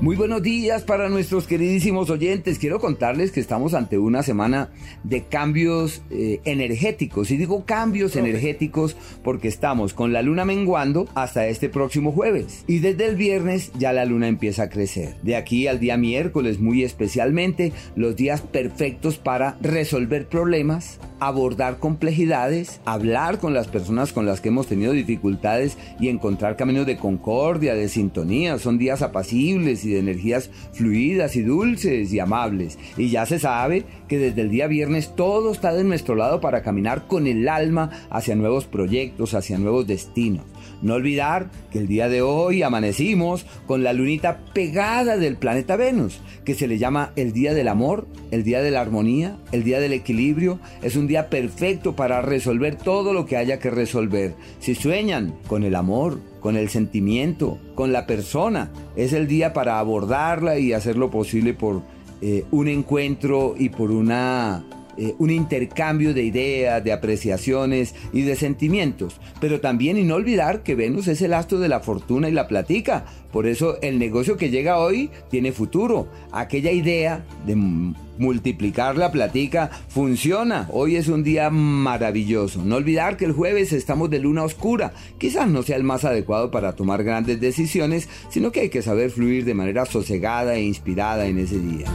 Muy 0.00 0.16
buenos 0.16 0.42
días 0.42 0.82
para 0.82 1.10
nuestros 1.10 1.46
queridísimos 1.46 2.08
oyentes. 2.08 2.58
Quiero 2.58 2.80
contarles 2.80 3.32
que 3.32 3.40
estamos 3.40 3.74
ante 3.74 3.98
una 3.98 4.22
semana 4.22 4.70
de 5.04 5.24
cambios 5.24 6.00
eh, 6.08 6.40
energéticos. 6.44 7.30
Y 7.30 7.36
digo 7.36 7.66
cambios 7.66 8.16
energéticos 8.16 8.96
porque 9.22 9.48
estamos 9.48 9.92
con 9.92 10.14
la 10.14 10.22
luna 10.22 10.46
menguando 10.46 11.06
hasta 11.14 11.48
este 11.48 11.68
próximo 11.68 12.12
jueves. 12.12 12.64
Y 12.66 12.78
desde 12.78 13.04
el 13.04 13.16
viernes 13.16 13.72
ya 13.78 13.92
la 13.92 14.06
luna 14.06 14.28
empieza 14.28 14.62
a 14.62 14.70
crecer. 14.70 15.16
De 15.22 15.36
aquí 15.36 15.66
al 15.66 15.80
día 15.80 15.98
miércoles 15.98 16.60
muy 16.60 16.82
especialmente, 16.82 17.74
los 17.94 18.16
días 18.16 18.40
perfectos 18.40 19.18
para 19.18 19.58
resolver 19.60 20.26
problemas, 20.28 20.98
abordar 21.20 21.78
complejidades, 21.78 22.80
hablar 22.86 23.38
con 23.38 23.52
las 23.52 23.68
personas 23.68 24.14
con 24.14 24.24
las 24.24 24.40
que 24.40 24.48
hemos 24.48 24.66
tenido 24.66 24.92
dificultades 24.92 25.76
y 26.00 26.08
encontrar 26.08 26.56
caminos 26.56 26.86
de 26.86 26.96
concordia, 26.96 27.74
de 27.74 27.90
sintonía. 27.90 28.58
Son 28.58 28.78
días 28.78 29.02
apacibles 29.02 29.84
y 29.84 29.89
de 29.94 30.00
energías 30.00 30.50
fluidas 30.72 31.36
y 31.36 31.42
dulces 31.42 32.12
y 32.12 32.18
amables. 32.18 32.78
Y 32.96 33.10
ya 33.10 33.26
se 33.26 33.38
sabe 33.38 33.84
que 34.08 34.18
desde 34.18 34.42
el 34.42 34.50
día 34.50 34.66
viernes 34.66 35.14
todo 35.14 35.52
está 35.52 35.72
de 35.72 35.84
nuestro 35.84 36.14
lado 36.14 36.40
para 36.40 36.62
caminar 36.62 37.06
con 37.06 37.26
el 37.26 37.48
alma 37.48 37.90
hacia 38.10 38.34
nuevos 38.34 38.66
proyectos, 38.66 39.34
hacia 39.34 39.58
nuevos 39.58 39.86
destinos. 39.86 40.44
No 40.82 40.94
olvidar 40.94 41.50
que 41.70 41.78
el 41.78 41.86
día 41.86 42.08
de 42.08 42.22
hoy 42.22 42.62
amanecimos 42.62 43.46
con 43.66 43.82
la 43.82 43.92
lunita 43.92 44.40
pegada 44.54 45.16
del 45.16 45.36
planeta 45.36 45.76
Venus, 45.76 46.20
que 46.44 46.54
se 46.54 46.66
le 46.66 46.78
llama 46.78 47.12
el 47.16 47.32
día 47.32 47.54
del 47.54 47.68
amor, 47.68 48.06
el 48.30 48.44
día 48.44 48.62
de 48.62 48.70
la 48.70 48.80
armonía, 48.80 49.36
el 49.52 49.62
día 49.62 49.80
del 49.80 49.92
equilibrio. 49.92 50.58
Es 50.82 50.96
un 50.96 51.06
día 51.06 51.28
perfecto 51.28 51.94
para 51.94 52.22
resolver 52.22 52.76
todo 52.76 53.12
lo 53.12 53.26
que 53.26 53.36
haya 53.36 53.58
que 53.58 53.70
resolver. 53.70 54.34
Si 54.58 54.74
sueñan 54.74 55.34
con 55.46 55.64
el 55.64 55.74
amor, 55.74 56.18
con 56.40 56.56
el 56.56 56.68
sentimiento, 56.70 57.58
con 57.74 57.92
la 57.92 58.06
persona, 58.06 58.70
es 58.96 59.12
el 59.12 59.26
día 59.26 59.52
para 59.52 59.78
abordarla 59.78 60.58
y 60.58 60.72
hacer 60.72 60.96
lo 60.96 61.10
posible 61.10 61.54
por 61.54 61.82
eh, 62.22 62.44
un 62.50 62.68
encuentro 62.68 63.54
y 63.58 63.68
por 63.68 63.90
una 63.90 64.64
eh, 64.96 65.14
un 65.18 65.30
intercambio 65.30 66.14
de 66.14 66.22
ideas, 66.22 66.82
de 66.82 66.92
apreciaciones 66.92 67.94
y 68.12 68.22
de 68.22 68.36
sentimientos. 68.36 69.20
Pero 69.40 69.60
también 69.60 69.96
y 69.96 70.04
no 70.04 70.16
olvidar 70.16 70.62
que 70.62 70.74
Venus 70.74 71.08
es 71.08 71.22
el 71.22 71.34
astro 71.34 71.58
de 71.60 71.68
la 71.68 71.80
fortuna 71.80 72.28
y 72.28 72.32
la 72.32 72.48
platica. 72.48 73.04
Por 73.32 73.46
eso 73.46 73.78
el 73.80 73.98
negocio 73.98 74.36
que 74.36 74.50
llega 74.50 74.78
hoy 74.78 75.10
tiene 75.30 75.52
futuro. 75.52 76.08
Aquella 76.32 76.72
idea 76.72 77.24
de 77.46 77.54
multiplicar 77.54 78.96
la 78.96 79.12
platica 79.12 79.70
funciona. 79.88 80.68
Hoy 80.72 80.96
es 80.96 81.08
un 81.08 81.22
día 81.22 81.50
maravilloso. 81.50 82.62
No 82.64 82.76
olvidar 82.76 83.16
que 83.16 83.24
el 83.24 83.32
jueves 83.32 83.72
estamos 83.72 84.10
de 84.10 84.18
luna 84.18 84.42
oscura. 84.42 84.92
Quizás 85.18 85.48
no 85.48 85.62
sea 85.62 85.76
el 85.76 85.84
más 85.84 86.04
adecuado 86.04 86.50
para 86.50 86.74
tomar 86.74 87.04
grandes 87.04 87.40
decisiones, 87.40 88.08
sino 88.28 88.52
que 88.52 88.60
hay 88.60 88.68
que 88.68 88.82
saber 88.82 89.10
fluir 89.10 89.44
de 89.44 89.54
manera 89.54 89.86
sosegada 89.86 90.54
e 90.56 90.62
inspirada 90.62 91.26
en 91.26 91.38
ese 91.38 91.58
día. 91.58 91.86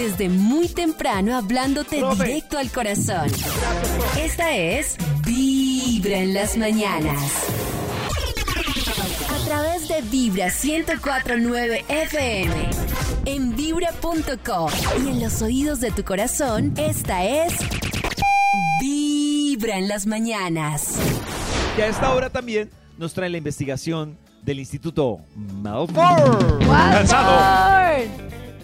Desde 0.00 0.30
muy 0.30 0.66
temprano 0.66 1.36
hablándote 1.36 2.02
directo 2.16 2.56
al 2.56 2.70
corazón. 2.70 3.26
Esta 4.18 4.56
es 4.56 4.96
Vibra 5.26 6.16
en 6.16 6.32
las 6.32 6.56
mañanas. 6.56 7.20
A 9.28 9.44
través 9.44 9.88
de 9.88 10.00
Vibra 10.00 10.46
1049 10.46 11.84
FM. 11.86 12.70
En 13.26 13.54
vibra.com. 13.54 14.70
Y 15.04 15.08
en 15.10 15.20
los 15.20 15.42
oídos 15.42 15.80
de 15.80 15.90
tu 15.90 16.02
corazón, 16.02 16.72
esta 16.78 17.22
es 17.26 17.52
Vibra 18.80 19.76
en 19.76 19.86
las 19.86 20.06
mañanas. 20.06 20.94
Que 21.76 21.82
a 21.82 21.88
esta 21.88 22.14
hora 22.14 22.30
también 22.30 22.70
nos 22.96 23.12
trae 23.12 23.28
la 23.28 23.36
investigación 23.36 24.16
del 24.40 24.60
Instituto 24.60 25.18
Malfour. 25.36 26.58
Cansado. 26.66 28.08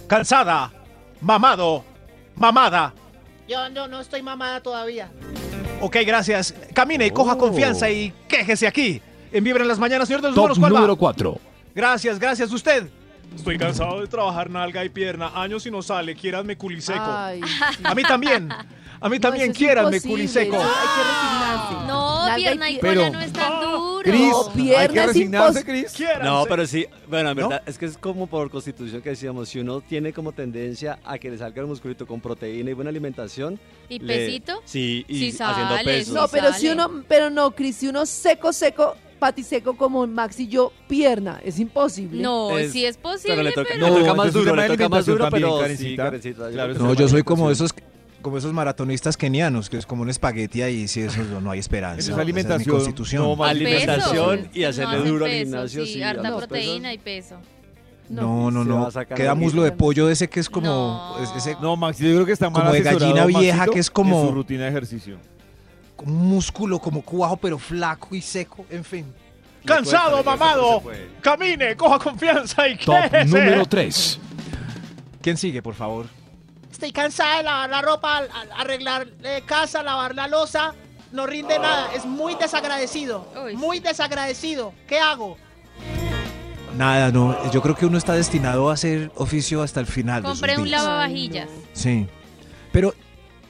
Cansada, 0.07 0.73
mamado, 1.21 1.85
mamada. 2.35 2.93
Yo 3.49 3.69
no, 3.71 3.87
no 3.89 4.01
estoy 4.01 4.23
mamada 4.23 4.61
todavía. 4.61 5.09
Ok, 5.81 5.97
gracias. 6.07 6.55
Camine, 6.75 7.13
coja 7.13 7.35
Oh. 7.35 7.39
confianza 7.39 7.89
y 7.91 8.13
quéjese 8.29 8.67
aquí. 8.67 9.01
En 9.33 9.45
Vibra 9.45 9.63
en 9.63 9.69
las 9.69 9.79
mañanas, 9.79 10.09
señor 10.09 10.23
de 10.23 10.29
los 10.29 10.35
Top 10.35 10.43
números, 10.45 10.59
¿cuál 10.59 10.75
va? 10.75 10.79
número 10.79 10.97
4. 10.97 11.39
Gracias, 11.75 12.19
gracias. 12.19 12.51
¿Usted? 12.53 12.89
Estoy 13.35 13.59
cansado 13.59 14.01
de 14.01 14.07
trabajar 14.07 14.49
nalga 14.49 14.85
y 14.85 14.89
pierna. 14.89 15.31
Años 15.35 15.67
y 15.67 15.71
no 15.71 15.83
sale. 15.83 16.15
Quieranme 16.15 16.57
culiseco. 16.57 17.01
Ay, 17.05 17.43
sí. 17.43 17.83
A 17.85 17.95
mí 17.95 18.03
también. 18.03 18.49
A 19.01 19.09
mí 19.09 19.19
también 19.21 19.53
quieranme 19.53 19.97
imposible, 19.97 20.11
culiseco. 20.17 20.57
eso 20.57 20.65
Hay 20.65 20.87
que 20.97 21.03
resignarse. 21.03 21.87
No, 21.87 22.27
pierna 22.37 22.71
y 22.71 22.79
cola 22.79 22.93
Pero- 22.93 23.11
no 23.11 23.21
es 23.21 23.33
tan 23.33 23.61
duro. 23.61 23.87
Cris, 24.03 24.21
No, 24.31 24.53
pierna 24.53 24.81
hay 24.83 24.89
que 24.89 25.01
es 25.01 25.07
resignarse, 25.07 25.65
Cris. 25.65 25.95
No, 26.23 26.45
pero 26.49 26.67
sí, 26.67 26.87
bueno, 27.09 27.31
en 27.31 27.37
¿No? 27.39 27.49
verdad, 27.49 27.63
es 27.67 27.77
que 27.77 27.87
es 27.87 27.99
como 27.99 28.27
por 28.29 28.49
constitución 28.51 29.03
que 29.03 29.11
decíamos, 29.11 29.49
si 29.49 29.59
uno 29.59 29.81
tiene 29.81 30.13
como 30.13 30.31
tendencia 30.33 31.01
a 31.05 31.19
que 31.19 31.29
le 31.31 31.39
salga 31.39 31.61
el 31.63 31.67
musculito 31.67 32.07
con 32.07 32.21
proteína 32.21 32.71
y 32.71 32.75
buena 32.75 32.91
alimentación. 32.91 33.59
¿Y 33.89 33.99
le- 33.99 34.15
pesito? 34.27 34.63
Sí, 34.65 35.05
y 35.09 35.31
Sí 35.33 35.37
haciendo 35.43 35.75
peso. 35.85 36.15
No, 36.15 36.29
pero 36.29 36.53
si 36.53 36.69
uno, 36.69 37.03
pero 37.09 37.31
no, 37.31 37.51
Cris, 37.51 37.77
si 37.77 37.89
uno 37.89 38.07
seco, 38.07 38.53
seco, 38.53 38.97
patiseco 39.19 39.77
como 39.77 40.07
Max 40.07 40.39
y 40.41 40.47
yo, 40.47 40.73
pierna, 40.89 41.41
es 41.45 41.59
imposible. 41.59 42.23
No, 42.23 42.57
Es- 42.59 42.71
sí 42.73 42.85
es 42.85 42.97
posible, 42.99 43.35
Pero 43.37 43.43
le 43.43 43.53
pero... 43.53 43.65
toca, 43.65 43.77
No, 43.79 43.89
le 43.95 44.01
toca 44.05 44.15
más 44.15 44.33
duro, 44.33 44.55
le 44.55 44.63
de 44.63 44.69
toca 44.69 44.89
más 44.89 45.07
duro, 45.07 45.25
también, 45.25 45.51
pero 45.59 45.77
sí, 46.23 46.35
No, 46.79 46.95
yo 46.95 47.09
soy 47.09 47.23
como 47.25 47.51
esos 47.51 47.73
como 48.27 48.39
esos 48.39 48.53
maratonistas 48.53 49.17
kenianos, 49.17 49.71
que 49.71 49.77
es 49.77 49.87
como 49.87 50.03
un 50.03 50.11
espagueti 50.11 50.61
ahí, 50.61 50.81
y 50.83 50.89
si 50.89 51.03
eso 51.03 51.23
no 51.41 51.49
hay 51.53 51.61
esperanza. 51.61 52.01
Es 52.01 52.09
Esa 52.09 52.21
alimentación, 52.21 52.59
mi 52.59 52.65
constitución. 52.81 53.23
no, 53.23 53.45
Alimentación 53.45 54.39
Peso. 54.39 54.51
y 54.53 54.65
hacerle 54.65 54.99
No 54.99 55.05
duro 55.05 55.25
al 55.27 55.31
gimnasio, 55.31 55.87
Sí, 55.87 55.93
sí, 55.93 56.03
harta 56.03 56.29
no, 56.29 56.39
proteína 56.39 56.93
y 56.93 56.99
peso. 56.99 57.37
No, 58.09 58.51
no, 58.51 58.65
no. 58.65 58.89
Queda 59.15 59.37
muslo 59.37 59.63
de 59.63 59.71
pollo 59.71 60.09
de 60.09 60.15
ese 60.15 60.29
que 60.29 60.41
es 60.41 60.51
como 60.51 60.67
No. 61.17 61.23
es- 61.23 61.31
ese 61.37 61.57
No, 61.63 61.77
Max, 61.77 61.99
yo 61.99 62.09
creo 62.15 62.27
que 62.27 62.33
está 62.33 62.51
mal 62.51 62.63
Como 62.63 62.73
de 62.73 62.81
gallina 62.81 63.27
vieja, 63.27 63.59
Maxito, 63.59 63.73
que 63.75 63.79
es 63.79 63.91
como- 63.93 64.21
en 64.23 64.27
su 64.29 64.35
rutina 64.35 64.65
de 64.65 64.71
ejercicio. 64.71 65.19
como 65.95 66.13
un 66.13 66.27
músculo 66.29 66.81
como 66.81 67.03
cuajo 67.03 67.37
pero 67.37 67.61
flaco 67.61 68.13
y 68.17 68.21
seco, 68.21 68.67
en 68.71 68.83
fin. 68.83 69.07
Cansado, 69.65 70.15
cuesta, 70.25 70.31
mamado. 70.33 70.83
Camine, 71.21 71.77
coja 71.77 72.01
confianza 72.01 72.69
y 72.69 72.77
Top 72.77 72.97
número 73.27 73.65
3. 73.67 74.19
¿Quién 75.23 75.37
sigue, 75.37 75.63
por 75.63 75.75
favor? 75.75 76.07
Estoy 76.77 76.93
cansada 76.93 77.39
de 77.39 77.43
lavar 77.45 77.71
la 77.71 77.81
ropa, 77.81 78.23
arreglar 78.55 79.09
eh, 79.25 79.43
casa, 79.47 79.83
lavar 79.83 80.15
la 80.15 80.29
losa. 80.29 80.75
No 81.11 81.27
rinde 81.27 81.59
nada. 81.59 81.89
Es 81.95 82.05
muy 82.05 82.35
desagradecido. 82.35 83.27
Uy. 83.47 83.57
Muy 83.57 83.81
desagradecido. 83.81 84.75
¿Qué 84.87 84.99
hago? 84.99 85.39
Nada, 86.77 87.11
no. 87.11 87.51
Yo 87.51 87.63
creo 87.63 87.75
que 87.75 87.87
uno 87.87 87.97
está 87.97 88.13
destinado 88.13 88.69
a 88.69 88.75
hacer 88.75 89.11
oficio 89.15 89.63
hasta 89.63 89.81
el 89.81 89.87
final. 89.87 90.23
Compré 90.23 90.59
un 90.59 90.71
lavavajillas. 90.71 91.49
Sí. 91.73 92.07
Pero, 92.73 92.93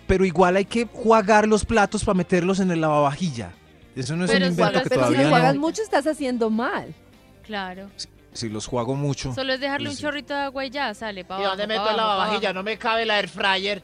pero 0.07 0.25
igual 0.25 0.55
hay 0.55 0.65
que 0.65 0.87
jugar 0.87 1.49
los 1.49 1.65
platos 1.65 2.05
para 2.05 2.15
meterlos 2.15 2.61
en 2.61 2.71
el 2.71 2.81
lavavajilla. 2.81 3.51
Eso 3.97 4.15
no 4.15 4.27
es 4.27 4.31
Pero 4.31 4.45
un 4.47 4.53
invento 4.53 4.83
que 4.85 4.89
Pero 4.89 5.01
si 5.09 5.15
todavía 5.15 5.23
lo 5.25 5.31
no. 5.31 5.35
hagas 5.37 5.57
mucho, 5.57 5.83
estás 5.83 6.07
haciendo 6.07 6.49
mal. 6.49 6.95
Claro. 7.43 7.91
Si 8.37 8.49
los 8.49 8.67
juego 8.67 8.95
mucho. 8.95 9.35
Solo 9.35 9.55
es 9.55 9.61
dejarle 9.61 9.89
un 9.91 9.97
Sí. 9.97 10.03
chorrito 10.03 10.35
de 10.35 10.41
agua 10.41 10.65
y 10.67 10.71
ya 10.71 10.93
sale 10.95 11.25
para 11.25 11.43
¿Y 11.43 11.45
dónde 11.47 11.67
meto 11.67 11.85
la 11.85 11.93
lavavajilla? 11.97 12.53
No 12.53 12.63
me 12.63 12.77
cabe 12.79 13.05
la 13.07 13.19
air 13.19 13.29
fryer. 13.29 13.83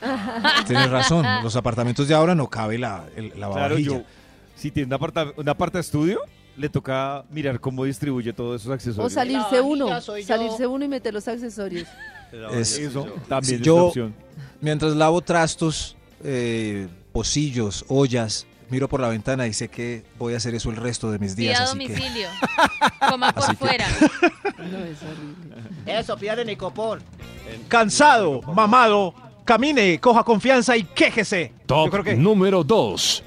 Tienes 0.66 0.90
razón. 0.90 1.26
Los 1.42 1.56
apartamentos 1.56 2.08
de 2.08 2.14
ahora 2.14 2.34
no 2.34 2.48
cabe 2.48 2.78
la, 2.78 3.04
el- 3.16 3.32
la 3.38 3.50
Claro, 3.50 3.78
yo. 3.78 4.02
Si 4.56 4.70
tiene 4.70 4.86
un 4.88 4.92
aparta, 4.94 5.26
un 5.36 5.48
aparta 5.48 5.78
estudio, 5.78 6.20
le 6.56 6.68
toca 6.68 7.24
mirar 7.30 7.60
cómo 7.60 7.84
distribuye 7.84 8.32
todos 8.32 8.60
esos 8.60 8.70
O 8.70 8.74
accesorios. 8.74 9.12
salirse 9.12 9.56
La 9.56 9.62
uno, 9.62 10.00
salirse 10.00 10.66
uno 10.66 10.84
y 10.84 10.88
meter 10.88 11.14
los 11.14 11.26
accesorios. 11.28 11.88
Es- 12.52 12.78
Eso 12.78 13.06
también 13.28 13.56
es 13.56 13.66
yo- 13.66 13.74
una 13.76 13.84
opción. 13.84 14.14
Mientras 14.60 14.94
lavo 14.94 15.20
trastos, 15.20 15.96
eh, 16.22 16.86
pocillos, 17.12 17.84
ollas, 17.88 18.46
miro 18.70 18.88
por 18.88 19.00
la 19.00 19.08
ventana 19.08 19.46
y 19.46 19.52
sé 19.52 19.68
que 19.68 20.04
voy 20.18 20.34
a 20.34 20.36
hacer 20.38 20.54
eso 20.54 20.70
el 20.70 20.76
resto 20.76 21.10
de 21.10 21.18
mis 21.18 21.34
Pida 21.34 21.48
días. 21.50 21.60
a 21.60 21.64
Así 21.64 21.78
que 21.78 21.88
domicilio. 21.92 22.28
Coma 23.08 23.32
por 23.34 23.42
Así 23.44 23.52
que- 23.52 23.56
fuera. 23.58 23.86
No, 24.58 24.78
es 24.84 25.02
horrible. 25.02 25.56
Eso, 25.86 26.16
pídale 26.16 26.44
Nicopor. 26.44 27.00
Cansado, 27.68 28.40
mamado, 28.42 29.14
camine, 29.44 29.98
coja 30.00 30.22
confianza 30.24 30.76
y 30.76 30.84
quéjese. 30.84 31.52
Top 31.66 31.86
Yo 31.86 31.90
creo 31.90 32.04
que 32.04 32.14
número 32.14 32.62
2. 32.64 33.22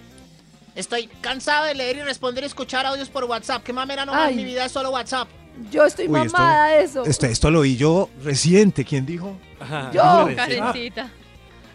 Estoy 0.76 1.08
cansado 1.22 1.66
de 1.66 1.76
leer 1.76 1.98
y 1.98 2.02
responder 2.02 2.44
y 2.44 2.48
escuchar 2.48 2.86
audios 2.86 3.10
por 3.10 3.26
WhatsApp. 3.26 3.64
¿Qué 3.64 3.74
mamera 3.74 4.06
no 4.06 4.28
en 4.28 4.36
mi 4.36 4.44
vida 4.44 4.66
es 4.66 4.72
solo 4.72 4.90
WhatsApp? 4.92 5.28
Yo 5.72 5.86
estoy 5.86 6.08
Uy, 6.08 6.20
esto- 6.22 6.38
mamada 6.38 6.68
de 6.70 6.84
eso. 6.84 7.04
Este, 7.06 7.30
esto 7.32 7.52
lo 7.52 7.60
oí 7.60 7.76
yo 7.78 8.10
reciente. 8.24 8.84
¿Quién 8.84 9.06
dijo? 9.06 9.38
Yo. 9.94 10.30
Karencita. 10.36 11.10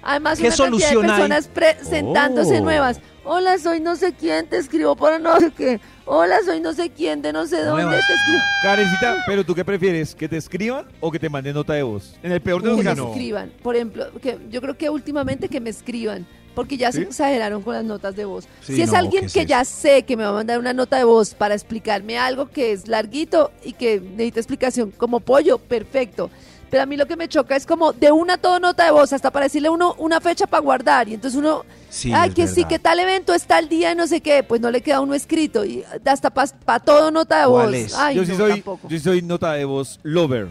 Además, 0.09 0.39
¿Qué 0.39 0.47
una 0.47 0.57
cantidad 0.57 0.65
de 0.71 0.71
solución 0.89 1.05
hay? 1.05 1.11
personas 1.11 1.49
presentándose 1.49 2.59
Oh. 2.61 2.65
nuevas. 2.65 2.99
Hola, 3.25 3.59
soy 3.59 3.79
no 3.81 3.95
sé 3.95 4.15
quién, 4.15 4.49
te 4.49 4.57
escribo 4.57 4.97
por 4.97 5.21
no 5.21 5.39
sé 5.39 5.51
qué. 5.55 5.81
Hola, 6.07 6.39
soy 6.47 6.61
no 6.61 6.73
sé 6.73 6.89
quién, 6.89 7.21
de 7.21 7.31
no 7.31 7.47
sé 7.47 7.57
dónde, 7.63 7.83
Nuevas. 7.83 8.07
te 8.07 8.15
escribo. 8.15 8.39
Karencita, 8.63 9.23
pero 9.27 9.45
¿tú 9.45 9.55
qué 9.55 9.67
prefieres? 9.67 10.15
¿Que 10.15 10.27
te 10.31 10.39
escriban 10.39 10.87
o 11.01 11.11
que 11.11 11.19
te 11.19 11.29
manden 11.29 11.53
nota 11.55 11.75
de 11.75 11.83
voz? 11.83 12.15
En 12.23 12.33
el 12.33 12.41
peor 12.41 12.63
de 12.63 12.69
los 12.69 12.79
que 12.79 12.85
me 12.85 12.91
casos. 12.91 13.09
escriban. 13.11 13.53
Por 13.63 13.77
ejemplo, 13.77 14.07
que 14.23 14.39
yo 14.49 14.63
creo 14.63 14.79
que 14.79 14.89
últimamente 14.89 15.51
que 15.51 15.61
me 15.61 15.69
escriban, 15.69 16.27
porque 16.55 16.79
ya 16.79 16.91
se 16.91 17.01
¿Sí? 17.01 17.05
exageraron 17.05 17.61
con 17.61 17.75
las 17.75 17.85
notas 17.85 18.17
de 18.17 18.25
voz. 18.25 18.49
Sí, 18.63 18.77
si 18.77 18.81
es 18.83 18.93
no, 18.93 18.97
alguien 18.97 19.21
¿qué 19.25 19.27
es 19.27 19.33
que 19.35 19.45
ya 19.45 19.63
sé 19.67 20.05
que 20.05 20.17
me 20.17 20.23
va 20.23 20.31
a 20.31 20.33
mandar 20.33 20.59
una 20.59 20.73
nota 20.73 20.97
de 20.97 21.05
voz 21.05 21.35
para 21.35 21.53
explicarme 21.55 22.17
algo 22.17 22.49
que 22.49 22.73
es 22.73 22.89
larguito 22.89 23.53
y 23.63 23.75
que 23.75 24.01
necesita 24.01 24.41
explicación 24.41 24.91
como 24.91 25.21
pollo, 25.21 25.59
perfecto. 25.59 26.31
Pero 26.71 26.83
a 26.83 26.87
mí 26.87 26.97
lo 26.97 27.07
que 27.07 27.17
me 27.17 27.29
choca 27.29 27.57
es 27.57 27.65
como 27.67 27.93
de 27.93 28.13
una 28.13 28.37
todo 28.39 28.61
nota 28.61 28.85
de 28.85 28.91
voz, 28.91 29.13
hasta 29.13 29.31
para 29.31 29.45
decirle 29.45 29.69
a 29.69 29.71
uno 29.71 29.95
una 29.99 30.21
fecha 30.21 30.47
para 30.47 30.61
guardar. 30.63 31.09
Y 31.09 31.15
entonces 31.15 31.39
uno, 31.39 31.65
Sí, 31.91 32.13
ay, 32.15 32.29
es 32.29 32.35
que 32.35 32.47
sí, 32.47 32.65
que 32.67 32.79
tal 32.79 32.99
evento 33.01 33.33
está 33.33 33.59
el 33.59 33.69
día 33.69 33.93
y 33.93 33.95
no 33.95 34.07
sé 34.07 34.21
qué, 34.21 34.43
pues 34.43 34.61
no 34.61 34.71
le 34.71 34.83
queda 34.83 35.01
uno 35.01 35.15
escrito. 35.15 35.65
Y 35.65 35.85
hasta 36.05 36.31
para 36.31 36.81
todo 36.81 37.11
nota 37.11 37.41
de 37.41 37.47
¿Cuál 37.47 37.67
voz. 37.67 37.75
es? 37.75 37.95
Ay, 37.95 38.17
yo 38.17 38.25
sí 38.25 38.33
no, 38.33 38.37
soy, 38.39 38.51
tampoco. 38.53 38.89
yo 38.89 38.99
sí 38.99 39.03
soy 39.05 39.23
nota 39.23 39.53
de 39.55 39.65
voz 39.65 39.99
lover. 40.03 40.49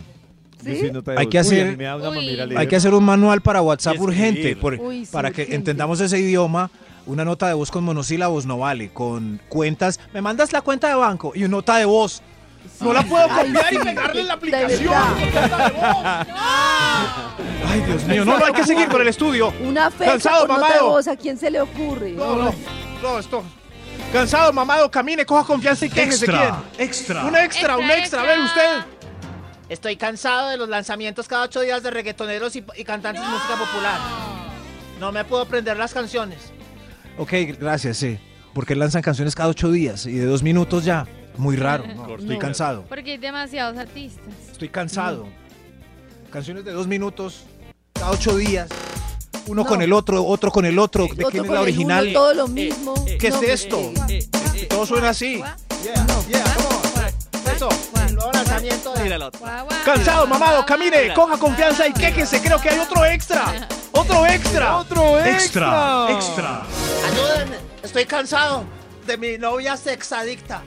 Yo 0.64 0.74
¿Sí? 0.74 0.80
soy 0.80 0.92
nota 0.92 1.12
de 1.12 1.20
Hay 1.20 1.26
voz. 1.26 1.32
que 1.32 1.40
hacer- 1.40 1.78
Uy. 1.78 2.56
Hay 2.58 2.68
que 2.68 2.76
hacer 2.76 2.94
un 2.96 3.04
manual 3.04 3.42
para 3.42 3.62
WhatsApp 3.62 4.00
urgente. 4.00 4.56
por- 4.56 4.74
Uy, 4.74 5.06
sí, 5.06 5.12
para 5.12 5.30
que 5.30 5.44
entendamos 5.54 6.02
ese 6.02 6.18
idioma, 6.20 6.72
una 7.06 7.24
nota 7.24 7.48
de 7.48 7.54
voz 7.54 7.70
con 7.70 7.84
monosílabos 7.84 8.48
no 8.48 8.58
vale. 8.58 8.90
Con 8.90 9.40
cuentas, 9.50 10.00
me 10.16 10.22
mandas 10.22 10.52
la 10.52 10.62
cuenta 10.62 10.88
de 10.88 10.96
banco 10.96 11.32
y 11.36 11.44
una 11.44 11.58
nota 11.58 11.78
de 11.78 11.86
voz. 11.86 12.24
No 12.80 12.94
la 12.94 13.04
puedo 13.04 13.28
copiar 13.30 13.74
y 13.74 13.78
pegarle 13.80 14.22
en 14.22 14.28
la 14.28 14.34
aplicación. 14.34 14.94
Ay, 17.66 17.82
Dios 17.82 18.04
mío, 18.06 18.26
no, 18.26 18.38
no 18.38 18.46
hay 18.46 18.54
que 18.54 18.64
seguir 18.64 18.88
con 18.88 19.02
el 19.02 19.08
estudio. 19.08 19.54
Una 19.62 19.90
fecha 19.92 20.12
Cansado, 20.12 20.48
con 20.48 20.56
nota 20.58 20.68
de 20.68 20.74
mamado. 20.76 20.90
voz, 20.92 21.08
¿a 21.08 21.16
quién 21.16 21.38
se 21.38 21.50
le 21.52 21.62
ocurre? 21.62 22.12
No, 22.12 22.36
no, 22.36 22.54
no, 23.02 23.20
esto. 23.20 23.44
Cansado, 24.14 24.54
mamado, 24.54 24.90
camine, 24.90 25.26
coja 25.26 25.44
confianza 25.44 25.86
y 25.86 25.90
quéjese. 25.90 26.26
Extra, 26.26 26.62
¿Quién? 26.76 26.88
extra. 26.88 27.24
Un 27.26 27.36
extra, 27.36 27.78
un 27.78 27.84
Extra, 27.92 27.98
extra. 28.00 28.22
A 28.22 28.24
extra. 28.24 28.24
ver, 28.24 28.40
usted. 28.40 28.86
Estoy 29.70 29.98
cansado 29.98 30.50
de 30.50 30.58
los 30.58 30.70
lanzamientos 30.70 31.28
cada 31.28 31.44
ocho 31.44 31.60
días 31.60 31.84
de 31.84 31.92
reggaetoneros 31.92 32.56
y, 32.56 32.64
y 32.78 32.84
cantantes 32.86 33.22
de 33.22 33.28
música 33.30 33.56
popular. 33.56 34.00
No 35.00 35.12
me 35.12 35.26
puedo 35.26 35.42
aprender 35.44 35.76
las 35.78 35.94
canciones. 35.94 36.40
Ok, 37.18 37.34
gracias, 37.60 37.98
sí. 37.98 38.18
Porque 38.54 38.76
lanzan 38.76 39.02
canciones 39.02 39.36
cada 39.36 39.50
ocho 39.50 39.70
días 39.70 40.06
y 40.06 40.14
de 40.14 40.26
dos 40.26 40.42
minutos 40.42 40.86
ya. 40.86 41.06
Muy 41.38 41.56
raro. 41.56 41.86
no, 41.88 42.16
estoy 42.16 42.36
No. 42.36 42.40
cansado. 42.40 42.84
Porque 42.90 43.12
hay 43.12 43.18
demasiados 43.18 43.78
artistas. 43.78 44.24
Estoy 44.52 44.70
cansado. 44.70 45.28
Canciones 46.32 46.66
de 46.66 46.72
dos 46.72 46.88
minutos, 46.88 47.44
cada 47.94 48.12
ocho 48.12 48.36
días. 48.36 48.70
Uno 49.48 49.64
No. 49.64 49.70
con 49.70 49.82
el 49.82 49.94
otro, 49.94 50.26
otro 50.26 50.52
con 50.52 50.66
el 50.66 50.78
otro. 50.78 51.06
¿De 51.06 51.12
Otro 51.14 51.30
quién 51.30 51.46
es 51.46 51.52
la 51.52 51.62
original? 51.62 52.04
uno, 52.06 52.14
todo 52.14 52.34
lo 52.34 52.48
mismo. 52.48 52.94
¿Qué 53.20 53.30
No, 53.30 53.42
es 53.42 53.50
esto? 53.64 53.92
eh, 54.10 54.28
Todo 54.68 54.86
suena 54.86 55.10
así. 55.10 55.42
Eso. 57.56 57.70
Nuevo 58.14 58.32
lanzamiento 58.34 58.94
de... 58.94 59.18
Guau. 59.40 59.68
Cansado, 59.86 60.28
mamado, 60.28 60.66
camine, 60.66 61.14
coja 61.14 61.38
confianza 61.38 61.88
y 61.88 61.94
quéjese. 61.94 62.42
Creo 62.42 62.60
que 62.60 62.70
hay 62.70 62.80
otro 62.80 63.06
extra. 63.06 63.68
Otro 63.92 64.26
extra. 64.26 64.78
¡Otro 64.78 65.20
Extra, 65.20 66.08
extra! 66.10 66.12
extra. 66.12 66.62
Ayúdenme, 67.12 67.56
estoy 67.84 68.06
cansado 68.06 68.64
de 69.06 69.18
mi 69.18 69.38
novia 69.38 69.78
sexadicta. 69.78 70.62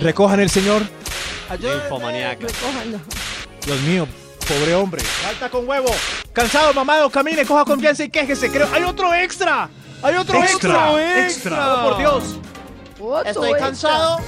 Recojan 0.00 0.40
el 0.40 0.50
señor. 0.50 0.82
Ayúdenme. 1.48 2.34
Recójanlo. 2.36 3.00
Dios 3.66 3.80
mío, 3.82 4.06
pobre 4.46 4.74
hombre. 4.74 5.02
Falta 5.02 5.48
con 5.50 5.68
huevo. 5.68 5.90
Cansado, 6.32 6.72
mamado, 6.74 7.10
camine, 7.10 7.44
coja 7.44 7.64
confianza 7.64 8.04
y 8.04 8.10
quéjese. 8.10 8.50
Creo 8.50 8.68
hay 8.72 8.82
otro 8.82 9.14
extra. 9.14 9.68
Hay 10.02 10.16
otro 10.16 10.42
extra. 10.42 10.92
Extra, 11.00 11.24
extra. 11.26 11.74
Oh, 11.84 11.88
por 11.88 11.98
Dios. 11.98 12.24
Otro 13.00 13.22
Estoy 13.28 13.50
extra. 13.50 13.66
cansado. 13.66 14.18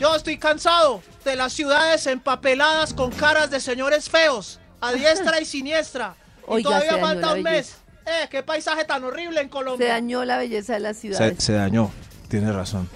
Yo 0.00 0.14
estoy 0.16 0.38
cansado 0.38 1.02
de 1.24 1.36
las 1.36 1.52
ciudades 1.52 2.06
empapeladas 2.06 2.92
con 2.92 3.10
caras 3.12 3.50
de 3.50 3.60
señores 3.60 4.10
feos, 4.10 4.58
a 4.80 4.92
diestra 4.92 5.40
y 5.40 5.44
siniestra. 5.44 6.16
Y 6.40 6.44
Oiga, 6.46 6.70
todavía 6.70 6.92
se 6.94 7.00
falta 7.00 7.32
un 7.34 7.42
mes. 7.42 7.76
Eh, 8.06 8.28
qué 8.30 8.42
paisaje 8.42 8.84
tan 8.84 9.02
horrible 9.04 9.40
en 9.40 9.46
Se 9.46 9.50
Colombia. 9.50 9.88
dañó 9.88 10.24
la 10.24 10.36
belleza 10.36 10.74
de 10.74 10.80
las 10.80 10.96
Se, 10.96 11.02
ciudades. 11.02 11.42
se 11.42 11.52
dañó. 11.54 11.90
Tiene 12.34 12.50
razón. 12.50 12.88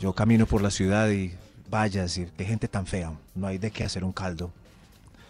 Yo 0.00 0.12
camino 0.12 0.44
por 0.44 0.60
la 0.60 0.70
ciudad 0.70 1.08
y 1.08 1.34
vaya 1.70 2.00
a 2.00 2.02
decir, 2.02 2.30
qué 2.36 2.44
gente 2.44 2.68
tan 2.68 2.86
fea. 2.86 3.10
No 3.34 3.46
hay 3.46 3.56
de 3.56 3.70
qué 3.70 3.84
hacer 3.84 4.04
un 4.04 4.12
caldo. 4.12 4.50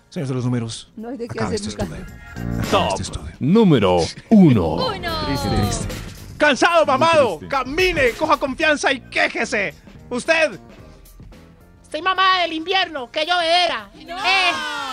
Señores 0.09 0.31
de 0.31 0.35
los 0.35 0.44
números. 0.44 0.90
No 0.97 1.11
hay 1.11 1.16
de 1.16 1.28
qué 1.28 1.39
hacer 1.39 1.55
este 1.55 1.69
un 1.69 1.77
caldo. 1.77 2.89
Este 2.89 3.02
estudio. 3.02 3.31
Número 3.39 3.98
1. 4.31 4.65
Uno. 4.74 5.27
Triste, 5.27 5.48
triste. 5.48 5.86
Cansado, 6.39 6.85
mamado. 6.85 7.36
triste. 7.39 7.47
Camine, 7.57 8.11
coja 8.19 8.36
confianza 8.36 8.93
y 8.93 8.98
quéjese. 8.98 9.77
Usted. 10.11 10.59
Estoy 11.85 12.02
mamada 12.02 12.43
del 12.43 12.55
invierno, 12.55 13.09
que 13.12 13.24
llovedera. 13.24 13.90
Eh, 13.97 14.51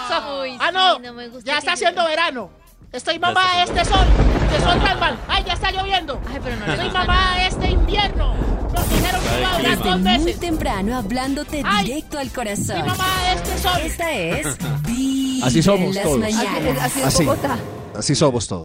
so- 0.09 0.41
Uy, 0.43 0.57
ah, 0.59 0.67
sí, 0.67 0.73
no, 0.75 0.99
no 0.99 1.13
me 1.13 1.27
gusta 1.29 1.43
ya 1.53 1.57
está 1.57 1.73
haciendo 1.73 2.05
verano. 2.05 2.51
Estoy 2.91 3.19
mamada 3.19 3.57
de 3.57 3.63
este 3.63 3.85
sol, 3.85 4.05
este 4.49 4.63
sol 4.63 4.79
tan 4.81 4.99
mal. 4.99 5.17
Ay, 5.27 5.43
ya 5.45 5.53
está 5.53 5.71
lloviendo. 5.71 6.19
Ay, 6.29 6.39
pero 6.43 6.55
no 6.55 6.65
le 6.65 6.73
Estoy 6.73 6.89
mamada 6.91 7.35
de 7.37 7.47
este 7.47 7.67
invierno. 7.69 8.35
Nos 8.73 8.89
dijeron 8.89 9.21
que 9.21 9.39
iba 9.39 9.51
a 9.53 9.57
durar 9.57 9.77
dos 9.77 9.85
muy 9.99 10.01
meses. 10.01 10.39
temprano 10.39 10.97
hablándote 10.97 11.61
Ay, 11.65 11.85
directo 11.85 12.17
al 12.17 12.27
Estoy 12.27 12.45
corazón. 12.45 12.85
mamada 12.85 13.23
de 13.23 13.33
este 13.35 13.57
sol. 13.57 13.81
Esta 13.83 14.11
es 14.13 14.57
Así 15.43 15.61
somos 15.61 15.95
todos. 16.01 16.23
es. 16.23 17.59
Así 17.95 18.15
somos 18.15 18.47
todos. 18.47 18.63